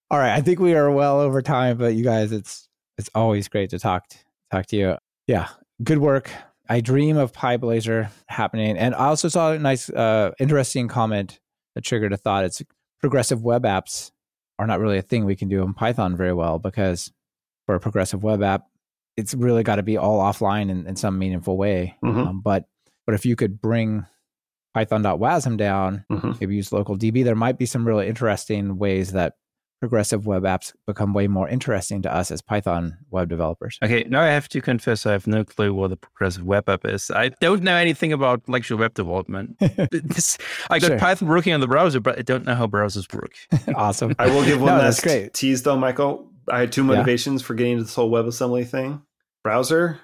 All 0.09 0.17
right, 0.17 0.33
I 0.33 0.41
think 0.41 0.59
we 0.59 0.73
are 0.73 0.89
well 0.89 1.19
over 1.19 1.41
time, 1.41 1.77
but 1.77 1.93
you 1.95 2.03
guys, 2.03 2.31
it's 2.31 2.69
it's 2.97 3.09
always 3.13 3.47
great 3.49 3.69
to 3.71 3.79
talk 3.79 4.07
to, 4.09 4.17
talk 4.49 4.65
to 4.67 4.75
you. 4.77 4.97
Yeah, 5.27 5.49
good 5.83 5.99
work. 5.99 6.29
I 6.69 6.81
dream 6.81 7.17
of 7.17 7.31
PyBlazor 7.31 8.09
happening, 8.27 8.77
and 8.77 8.93
I 8.93 9.05
also 9.05 9.29
saw 9.29 9.51
a 9.53 9.59
nice, 9.59 9.89
uh, 9.89 10.31
interesting 10.39 10.87
comment 10.87 11.39
that 11.75 11.83
triggered 11.83 12.11
a 12.13 12.17
thought. 12.17 12.43
It's 12.45 12.61
progressive 12.99 13.41
web 13.43 13.63
apps 13.63 14.11
are 14.59 14.67
not 14.67 14.79
really 14.79 14.97
a 14.97 15.01
thing 15.03 15.23
we 15.25 15.35
can 15.35 15.47
do 15.49 15.61
in 15.63 15.73
Python 15.73 16.17
very 16.17 16.33
well 16.33 16.59
because 16.59 17.11
for 17.65 17.75
a 17.75 17.79
progressive 17.79 18.23
web 18.23 18.41
app, 18.43 18.63
it's 19.15 19.33
really 19.33 19.63
got 19.63 19.75
to 19.75 19.83
be 19.83 19.97
all 19.97 20.19
offline 20.19 20.69
in, 20.69 20.87
in 20.87 20.95
some 20.95 21.17
meaningful 21.17 21.57
way. 21.57 21.95
Mhm. 22.03 22.27
Um, 22.27 22.41
but 22.41 22.65
but 23.05 23.13
if 23.15 23.25
you 23.25 23.35
could 23.37 23.61
bring 23.61 24.05
Python.wasm 24.73 25.57
down, 25.57 26.03
Mhm. 26.11 26.39
maybe 26.41 26.55
use 26.55 26.71
local 26.73 26.95
DB, 26.97 27.23
there 27.23 27.35
might 27.35 27.57
be 27.57 27.65
some 27.65 27.87
really 27.87 28.07
interesting 28.07 28.77
ways 28.77 29.13
that 29.13 29.35
progressive 29.79 30.25
web 30.25 30.43
apps 30.43 30.73
become 30.87 31.13
way 31.13 31.27
more 31.27 31.47
interesting 31.47 32.01
to 32.01 32.13
us 32.13 32.31
as 32.31 32.41
Python 32.41 32.97
web 33.11 33.29
developers. 33.29 33.77
Okay, 33.83 34.03
now 34.09 34.21
I 34.21 34.27
have 34.27 34.49
to 34.49 34.61
confess 34.61 35.05
I 35.05 35.11
have 35.11 35.27
no 35.27 35.43
clue 35.43 35.73
what 35.73 35.89
the 35.89 35.97
progressive 35.97 36.43
web 36.43 36.67
app 36.69 36.85
is. 36.85 37.11
I 37.11 37.29
don't 37.41 37.61
know 37.63 37.75
anything 37.75 38.11
about 38.13 38.41
actual 38.53 38.77
web 38.79 38.93
development. 38.93 39.57
This- 39.91 40.37
I 40.69 40.79
got 40.79 40.87
Sure. 40.87 40.99
Python 40.99 41.27
working 41.27 41.53
on 41.53 41.59
the 41.59 41.67
browser, 41.67 41.99
but 41.99 42.17
I 42.17 42.21
don't 42.23 42.45
know 42.45 42.55
how 42.55 42.67
browsers 42.67 43.13
work. 43.13 43.33
awesome. 43.75 44.15
I 44.17 44.27
will 44.27 44.43
give 44.45 44.59
one 44.61 44.77
No, 44.77 44.79
last 44.83 45.03
great. 45.03 45.33
tease 45.33 45.63
though, 45.63 45.77
Michael. 45.77 46.31
I 46.49 46.59
had 46.61 46.71
two 46.71 46.83
motivations 46.83 47.41
for 47.41 47.53
getting 47.53 47.73
into 47.73 47.83
this 47.83 47.93
whole 47.95 48.09
WebAssembly 48.09 48.67
thing: 48.67 49.01
browser, 49.43 49.99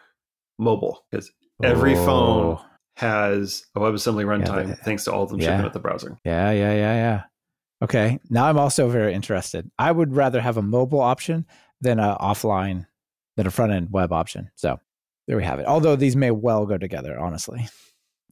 mobile, 0.59 1.03
because 1.09 1.31
every 1.63 1.95
oh. 1.95 2.05
phone 2.05 2.45
Oh, 2.57 2.65
has 2.97 3.63
a 3.75 3.79
WebAssembly 3.79 4.25
runtime 4.25 4.67
the- 4.67 4.75
thanks 4.75 5.05
to 5.05 5.11
all 5.13 5.23
of 5.23 5.29
them 5.29 5.39
yeah. 5.39 5.47
shipping 5.47 5.63
with 5.63 5.73
the 5.73 5.79
browser. 5.79 6.17
Yeah, 6.25 6.51
yeah, 6.51 6.73
yeah, 6.73 6.93
yeah. 6.93 7.23
Okay. 7.83 8.19
Now 8.29 8.45
I'm 8.45 8.57
also 8.57 8.87
very 8.89 9.13
interested. 9.13 9.69
I 9.77 9.91
would 9.91 10.15
rather 10.15 10.39
have 10.41 10.57
a 10.57 10.61
mobile 10.61 11.01
option 11.01 11.45
than 11.81 11.99
a 11.99 12.17
offline, 12.19 12.85
than 13.35 13.45
a 13.45 13.51
front 13.51 13.73
end 13.73 13.89
web 13.91 14.13
option. 14.13 14.49
So 14.55 14.79
there 15.27 15.35
we 15.37 15.43
have 15.43 15.59
it. 15.59 15.65
Although 15.65 15.97
these 15.97 16.15
may 16.15 16.31
well 16.31 16.65
go 16.65 16.77
together, 16.77 17.19
honestly. 17.19 17.67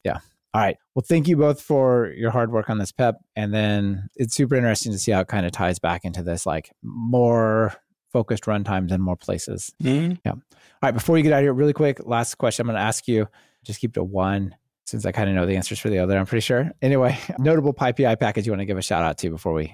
Yeah. 0.04 0.18
All 0.56 0.62
right. 0.62 0.78
Well, 0.96 1.06
thank 1.08 1.28
you 1.28 1.38
both 1.38 1.62
for 1.62 2.12
your 2.18 2.32
hard 2.32 2.52
work 2.52 2.72
on 2.72 2.80
this 2.80 2.92
PEP. 2.92 3.18
And 3.36 3.54
then 3.54 4.08
it's 4.16 4.34
super 4.34 4.56
interesting 4.56 4.92
to 4.94 4.98
see 4.98 5.12
how 5.12 5.20
it 5.20 5.28
kind 5.28 5.46
of 5.46 5.52
ties 5.52 5.78
back 5.78 6.06
into 6.06 6.24
this 6.24 6.48
like 6.48 6.72
more 6.82 7.76
focused 8.12 8.46
runtimes 8.46 8.92
in 8.92 9.00
more 9.00 9.16
places. 9.16 9.72
Mhm. 9.84 10.18
All 10.26 10.40
right, 10.82 10.92
before 10.92 11.18
you 11.18 11.24
get 11.24 11.34
out 11.34 11.38
of 11.38 11.44
here, 11.44 11.54
really 11.54 11.72
quick, 11.74 12.04
last 12.04 12.40
question 12.40 12.64
I'm 12.64 12.68
going 12.74 12.82
to 12.82 12.88
ask 12.88 13.08
you. 13.08 13.28
Just 13.64 13.80
keep 13.80 13.92
it 13.92 13.94
to 13.94 14.04
one 14.04 14.56
since 14.92 15.06
I 15.06 15.12
kind 15.12 15.30
of 15.30 15.36
know 15.36 15.46
the 15.46 15.56
answers 15.56 15.80
for 15.80 15.90
the 15.90 16.00
other, 16.00 16.18
I'm 16.18 16.26
pretty 16.26 16.42
sure. 16.42 16.70
Anyway, 16.82 17.18
notable 17.40 17.74
PyPI 17.74 18.20
package 18.20 18.46
you 18.46 18.52
want 18.52 18.60
to 18.62 18.66
give 18.66 18.78
a 18.78 18.82
shout 18.82 19.04
out 19.04 19.18
to 19.20 19.30
before 19.30 19.54
we 19.54 19.74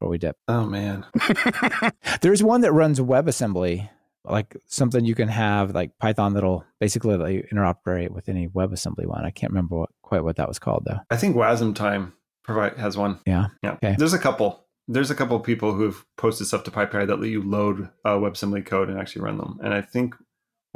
before 0.00 0.10
we 0.10 0.18
dip. 0.18 0.36
Oh 0.48 0.64
man, 0.66 1.06
There's 2.20 2.42
one 2.42 2.60
that 2.62 2.72
runs 2.72 3.00
WebAssembly, 3.00 3.88
like 4.24 4.56
something 4.66 5.04
you 5.04 5.14
can 5.14 5.28
have 5.28 5.74
like 5.74 5.96
Python 5.98 6.34
that'll 6.34 6.64
basically 6.80 7.16
let 7.16 7.32
you 7.32 7.44
interoperate 7.52 8.10
with 8.10 8.28
any 8.28 8.48
WebAssembly 8.48 9.06
one. 9.06 9.24
I 9.24 9.30
can't 9.30 9.52
remember 9.52 9.76
what, 9.78 9.90
quite 10.02 10.24
what 10.24 10.36
that 10.36 10.48
was 10.48 10.58
called 10.58 10.84
though. 10.86 10.98
I 11.10 11.16
think 11.16 11.36
Wasmtime 11.36 12.12
provide 12.44 12.76
has 12.78 12.96
one. 12.96 13.20
Yeah. 13.26 13.46
Yeah, 13.62 13.72
Okay. 13.74 13.94
there's 13.98 14.12
a 14.14 14.18
couple. 14.18 14.64
There's 14.90 15.10
a 15.10 15.14
couple 15.14 15.36
of 15.36 15.42
people 15.42 15.74
who've 15.74 16.02
posted 16.16 16.46
stuff 16.46 16.64
to 16.64 16.70
PyPI 16.70 17.06
that 17.08 17.20
let 17.20 17.28
you 17.28 17.42
load 17.42 17.90
uh, 18.06 18.16
WebAssembly 18.16 18.64
code 18.64 18.88
and 18.88 18.98
actually 18.98 19.20
run 19.22 19.36
them. 19.36 19.58
And 19.62 19.74
I 19.74 19.82
think 19.82 20.14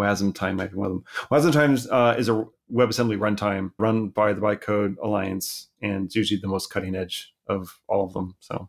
Wasmtime 0.00 0.56
might 0.56 0.70
be 0.70 0.76
one 0.76 0.86
of 0.86 0.92
them. 0.92 1.04
Wasmtime's 1.30 1.88
uh, 1.90 2.14
is 2.18 2.28
a 2.28 2.44
WebAssembly 2.72 3.18
runtime 3.18 3.72
run 3.78 4.08
by 4.08 4.32
the 4.32 4.40
Bytecode 4.40 4.96
Alliance, 5.02 5.68
and 5.82 6.06
it's 6.06 6.16
usually 6.16 6.40
the 6.40 6.48
most 6.48 6.68
cutting 6.70 6.94
edge 6.96 7.32
of 7.48 7.78
all 7.88 8.04
of 8.06 8.12
them. 8.14 8.34
So 8.40 8.68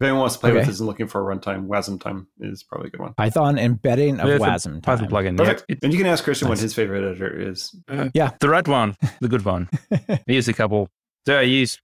if 0.00 0.04
anyone 0.04 0.20
wants 0.20 0.36
to 0.36 0.40
play 0.40 0.52
with 0.52 0.60
Okay. 0.62 0.70
this 0.70 0.78
and 0.80 0.86
looking 0.86 1.08
for 1.08 1.20
a 1.30 1.36
runtime, 1.36 1.66
Wasmtime 1.66 2.26
is 2.40 2.62
probably 2.62 2.88
a 2.88 2.90
good 2.90 3.00
one. 3.00 3.14
Python 3.14 3.58
embedding 3.58 4.20
of 4.20 4.26
With 4.28 4.40
a 4.40 4.44
WASM. 4.44 4.82
Python 4.82 5.08
time. 5.08 5.10
plugin. 5.10 5.36
Perfect. 5.36 5.64
Yeah. 5.68 5.76
And 5.82 5.92
you 5.92 5.98
can 5.98 6.06
ask 6.08 6.22
Christian 6.24 6.48
what 6.48 6.58
his 6.58 6.74
favorite 6.74 7.04
editor 7.04 7.50
is. 7.50 7.74
Yeah, 8.14 8.30
the 8.40 8.48
red 8.48 8.68
one, 8.68 8.96
the 9.20 9.28
good 9.28 9.44
one. 9.44 9.68
I 9.92 10.20
use 10.26 10.46
a 10.48 10.52
couple. 10.52 10.88
So 11.26 11.38
I 11.38 11.42
use 11.42 11.80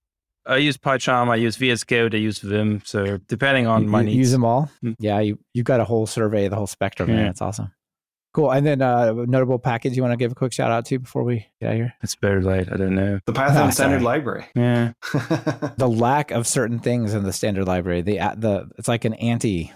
I 0.47 0.57
use 0.57 0.79
PyCharm, 0.79 1.29
I 1.29 1.37
use 1.37 1.57
VS 1.57 1.85
Code, 1.85 2.15
I 2.15 2.19
use 2.19 2.39
Vim. 2.39 2.81
So 2.85 3.19
depending 3.29 3.67
on 3.67 3.83
You- 3.83 3.89
my 3.91 4.01
you 4.01 4.07
needs. 4.07 4.17
use 4.17 4.33
them 4.33 4.45
all. 4.45 4.71
Mm. 4.85 4.95
Yeah, 4.99 5.21
you 5.21 5.39
you 5.55 5.63
got 5.63 5.81
a 5.81 5.85
whole 5.85 6.07
survey, 6.07 6.49
the 6.49 6.57
whole 6.57 6.67
spectrum 6.67 7.09
there. 7.11 7.25
Yeah. 7.25 7.31
It's 7.31 7.43
awesome. 7.43 7.73
Cool. 8.35 8.51
And 8.53 8.65
then 8.67 8.83
uh, 8.83 9.13
notable 9.13 9.59
package 9.59 9.97
you 9.97 10.03
want 10.03 10.13
to 10.13 10.17
give 10.17 10.33
a 10.33 10.35
quick 10.35 10.53
shout 10.53 10.71
out 10.71 10.85
to 10.87 10.99
before 10.99 11.25
we 11.25 11.47
get 11.61 11.71
out 11.71 11.75
here? 11.77 11.95
It's 12.03 12.15
very 12.17 12.43
late. 12.43 12.69
I 12.71 12.77
don't 12.77 12.95
know. 12.95 13.21
The 13.27 13.33
Python 13.33 13.69
Ah, 13.69 13.71
Standard 13.71 13.97
sorry. 14.03 14.05
Library. 14.05 14.47
Yeah. 14.55 14.93
The 15.79 15.89
lack 15.89 16.31
of 16.31 16.47
certain 16.47 16.79
things 16.79 17.15
in 17.15 17.23
the 17.25 17.33
standard 17.33 17.67
library. 17.67 18.03
The 18.03 18.19
the 18.37 18.69
it's 18.79 18.89
like 18.89 19.05
an 19.05 19.15
anti 19.15 19.73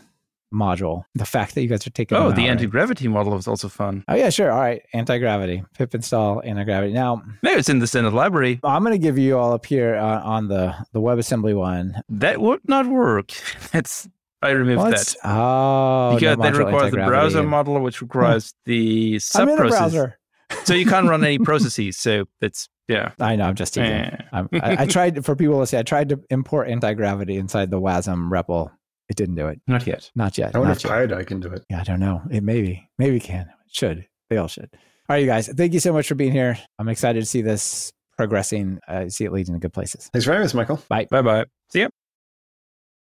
module. 0.52 1.04
The 1.14 1.24
fact 1.24 1.54
that 1.54 1.62
you 1.62 1.68
guys 1.68 1.86
are 1.86 1.90
taking 1.90 2.18
Oh, 2.18 2.30
the 2.30 2.46
anti 2.48 2.66
gravity 2.66 3.08
model 3.08 3.32
was 3.32 3.48
also 3.48 3.68
fun. 3.68 4.04
Oh 4.08 4.14
yeah, 4.14 4.28
sure. 4.30 4.52
All 4.52 4.60
right, 4.60 4.82
anti 4.92 5.18
gravity. 5.18 5.64
Pip 5.78 5.94
install 5.94 6.42
anti 6.44 6.64
gravity. 6.64 6.92
Now 6.92 7.22
Maybe 7.42 7.58
it's 7.58 7.68
in 7.70 7.78
the 7.78 7.86
standard 7.86 8.12
library. 8.12 8.60
I'm 8.62 8.82
going 8.84 8.92
to 8.92 8.98
give 8.98 9.16
you 9.18 9.38
all 9.38 9.52
up 9.54 9.64
here 9.64 9.94
uh, 9.94 10.20
on 10.22 10.48
the 10.48 10.74
the 10.92 11.00
WebAssembly 11.00 11.56
one. 11.56 12.02
That 12.10 12.40
would 12.40 12.60
not 12.68 12.86
work. 12.86 13.32
That's 13.72 14.08
I 14.42 14.50
removed 14.50 14.78
What's- 14.78 15.14
that. 15.14 15.28
Oh, 15.28 16.14
because 16.16 16.36
no 16.38 16.42
that 16.44 16.54
requires 16.56 16.72
the 16.72 16.84
anti-gravity. 16.86 17.10
browser 17.10 17.42
model, 17.42 17.80
which 17.80 18.00
requires 18.02 18.52
the 18.64 19.14
I'm 19.14 19.20
sub 19.20 19.48
in 19.48 19.54
a 19.54 19.56
process. 19.56 19.78
browser. 19.78 20.18
So 20.64 20.74
you 20.74 20.84
can't 20.86 21.08
run 21.08 21.24
any 21.24 21.38
processes. 21.50 21.96
So 21.96 22.26
that's 22.40 22.68
yeah. 22.88 23.12
I 23.20 23.36
know. 23.36 23.44
I'm 23.44 23.54
just 23.54 23.74
teasing. 23.74 23.90
Yeah. 23.90 24.20
I'm- 24.32 24.48
I, 24.54 24.82
I 24.82 24.86
tried 24.86 25.24
for 25.24 25.34
people 25.36 25.60
to 25.60 25.66
say 25.66 25.78
I 25.78 25.82
tried 25.82 26.08
to 26.10 26.20
import 26.30 26.68
anti 26.68 26.92
gravity 26.94 27.36
inside 27.36 27.70
the 27.70 27.80
WASM 27.80 28.30
REPL. 28.30 28.70
It 29.08 29.16
didn't 29.16 29.34
do 29.36 29.46
it. 29.48 29.60
Not 29.66 29.86
yet. 29.86 30.10
Not 30.14 30.38
yet. 30.38 30.54
I 30.54 30.58
wonder 30.58 30.70
Not 30.70 30.84
if 30.84 31.10
yet. 31.10 31.26
Can 31.26 31.40
do 31.40 31.48
it. 31.52 31.64
Yeah, 31.70 31.80
I 31.80 31.84
don't 31.84 32.00
know. 32.00 32.22
It 32.30 32.42
maybe 32.42 32.88
maybe 32.98 33.20
can. 33.20 33.42
It 33.66 33.74
should. 33.74 34.06
They 34.30 34.36
all 34.38 34.48
should. 34.48 34.70
All 34.72 35.14
right, 35.16 35.18
you 35.18 35.26
guys. 35.26 35.48
Thank 35.48 35.72
you 35.74 35.80
so 35.80 35.92
much 35.92 36.08
for 36.08 36.14
being 36.14 36.32
here. 36.32 36.58
I'm 36.78 36.88
excited 36.88 37.20
to 37.20 37.26
see 37.26 37.42
this 37.42 37.92
progressing. 38.16 38.78
Uh, 38.88 39.08
see 39.08 39.24
it 39.24 39.32
leading 39.32 39.54
to 39.54 39.60
good 39.60 39.72
places. 39.72 40.08
Thanks 40.12 40.24
for 40.24 40.32
having 40.32 40.44
us, 40.46 40.54
Michael. 40.54 40.80
Bye. 40.88 41.06
Bye 41.10 41.22
bye. 41.22 41.44
See 41.70 41.80
ya. 41.80 41.88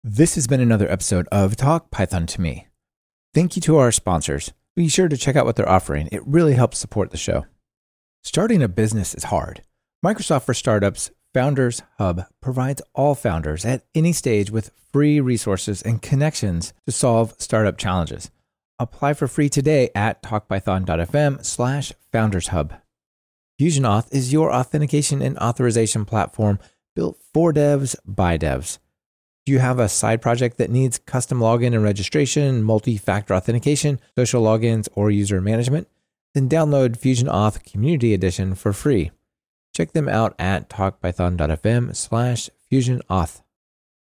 This 0.09 0.35
has 0.35 0.47
been 0.47 0.61
another 0.61 0.89
episode 0.89 1.27
of 1.33 1.57
Talk 1.57 1.91
Python 1.91 2.27
to 2.27 2.39
Me. 2.39 2.67
Thank 3.33 3.57
you 3.57 3.61
to 3.63 3.75
our 3.75 3.91
sponsors. 3.91 4.53
Be 4.73 4.87
sure 4.87 5.09
to 5.09 5.17
check 5.17 5.35
out 5.35 5.45
what 5.45 5.57
they're 5.57 5.67
offering. 5.67 6.07
It 6.13 6.25
really 6.25 6.53
helps 6.53 6.77
support 6.77 7.11
the 7.11 7.17
show. 7.17 7.45
Starting 8.23 8.63
a 8.63 8.69
business 8.69 9.13
is 9.13 9.25
hard. 9.25 9.63
Microsoft 10.05 10.43
for 10.43 10.53
Startups 10.53 11.11
Founders 11.33 11.81
Hub 11.97 12.23
provides 12.41 12.81
all 12.95 13.15
founders 13.15 13.65
at 13.65 13.83
any 13.93 14.13
stage 14.13 14.49
with 14.49 14.71
free 14.93 15.19
resources 15.19 15.81
and 15.81 16.01
connections 16.01 16.71
to 16.85 16.93
solve 16.93 17.35
startup 17.37 17.77
challenges. 17.77 18.31
Apply 18.79 19.13
for 19.13 19.27
free 19.27 19.49
today 19.49 19.89
at 19.93 20.23
talkpython.fm 20.23 21.43
slash 21.43 21.91
founders 22.13 22.47
hub. 22.47 22.75
FusionAuth 23.59 24.07
is 24.13 24.31
your 24.31 24.53
authentication 24.53 25.21
and 25.21 25.37
authorization 25.39 26.05
platform 26.05 26.59
built 26.95 27.19
for 27.33 27.51
devs 27.51 27.97
by 28.05 28.37
devs. 28.37 28.77
Do 29.47 29.53
you 29.53 29.59
have 29.59 29.79
a 29.79 29.87
side 29.87 30.21
project 30.21 30.57
that 30.57 30.69
needs 30.69 30.99
custom 30.99 31.39
login 31.39 31.67
and 31.67 31.81
registration, 31.81 32.63
multi 32.63 32.97
factor 32.97 33.33
authentication, 33.33 34.01
social 34.13 34.43
logins, 34.43 34.89
or 34.93 35.09
user 35.09 35.39
management? 35.39 35.87
Then 36.33 36.49
download 36.49 36.99
FusionAuth 36.99 37.63
Community 37.63 38.13
Edition 38.13 38.55
for 38.55 38.73
free. 38.73 39.11
Check 39.73 39.93
them 39.93 40.09
out 40.09 40.35
at 40.37 40.69
talkpython.fm 40.69 41.95
slash 41.95 42.49
FusionAuth. 42.69 43.41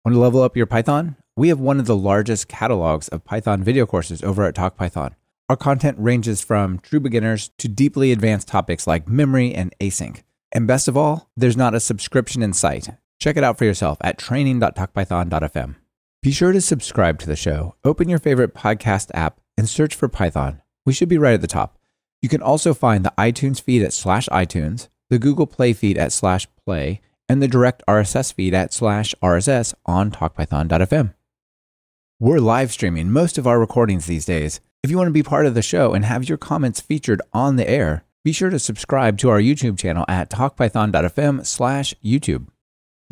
Want 0.05 0.15
to 0.15 0.20
level 0.20 0.40
up 0.40 0.56
your 0.56 0.66
Python? 0.66 1.16
We 1.35 1.48
have 1.48 1.59
one 1.59 1.81
of 1.81 1.86
the 1.86 1.97
largest 1.97 2.47
catalogs 2.47 3.09
of 3.09 3.24
Python 3.24 3.61
video 3.61 3.86
courses 3.86 4.23
over 4.23 4.44
at 4.44 4.55
TalkPython. 4.55 5.15
Our 5.48 5.56
content 5.56 5.97
ranges 5.98 6.43
from 6.43 6.78
true 6.78 7.01
beginners 7.01 7.51
to 7.59 7.66
deeply 7.66 8.12
advanced 8.12 8.47
topics 8.47 8.86
like 8.86 9.09
memory 9.09 9.52
and 9.52 9.74
async. 9.81 10.23
And 10.52 10.69
best 10.69 10.86
of 10.86 10.97
all, 10.97 11.28
there's 11.36 11.56
not 11.56 11.74
a 11.74 11.81
subscription 11.81 12.40
in 12.40 12.52
sight. 12.52 12.90
Check 13.20 13.36
it 13.36 13.45
out 13.45 13.57
for 13.59 13.65
yourself 13.65 13.99
at 14.01 14.19
training.talkpython.fm. 14.19 15.77
Be 16.23 16.31
sure 16.31 16.53
to 16.53 16.61
subscribe 16.61 17.19
to 17.20 17.27
the 17.27 17.36
show. 17.36 17.74
Open 17.85 18.09
your 18.09 18.19
favorite 18.19 18.55
podcast 18.55 19.11
app 19.15 19.41
and 19.57 19.69
search 19.69 19.95
for 19.95 20.09
Python. 20.09 20.62
We 20.86 20.93
should 20.93 21.09
be 21.09 21.19
right 21.19 21.35
at 21.35 21.41
the 21.41 21.47
top. 21.47 21.78
You 22.23 22.28
can 22.28 22.43
also 22.43 22.74
find 22.74 23.05
the 23.05 23.12
iTunes 23.19 23.61
feed 23.61 23.82
at 23.82 23.93
slash 23.93 24.28
iTunes, 24.28 24.89
the 25.11 25.19
Google 25.19 25.47
Play 25.47 25.73
feed 25.74 25.99
at 25.99 26.12
slash 26.12 26.47
play, 26.65 27.01
and 27.28 27.43
the 27.43 27.49
direct 27.49 27.82
RSS 27.89 28.32
feed 28.32 28.55
at 28.55 28.73
slash 28.73 29.15
RSS 29.23 29.74
on 29.86 30.11
talkpython.fm. 30.11 31.15
We're 32.20 32.39
live 32.39 32.73
streaming 32.73 33.11
most 33.11 33.36
of 33.39 33.47
our 33.47 33.59
recordings 33.59 34.07
these 34.07 34.24
days. 34.24 34.61
If 34.82 34.91
you 34.91 34.97
want 34.97 35.09
to 35.09 35.12
be 35.12 35.23
part 35.23 35.47
of 35.47 35.55
the 35.55 35.62
show 35.62 35.93
and 35.95 36.05
have 36.05 36.28
your 36.28 36.39
comments 36.39 36.81
featured 36.81 37.20
on 37.32 37.57
the 37.57 37.69
air, 37.69 38.05
Be 38.24 38.32
sure 38.32 38.49
to 38.49 38.59
subscribe 38.59 39.19
to 39.19 39.28
our 39.28 39.39
YouTube 39.39 39.78
channel 39.78 40.07
at 40.09 40.31
talkpython.fm 40.31 41.45
slash 41.45 41.95
YouTube. 42.03 42.47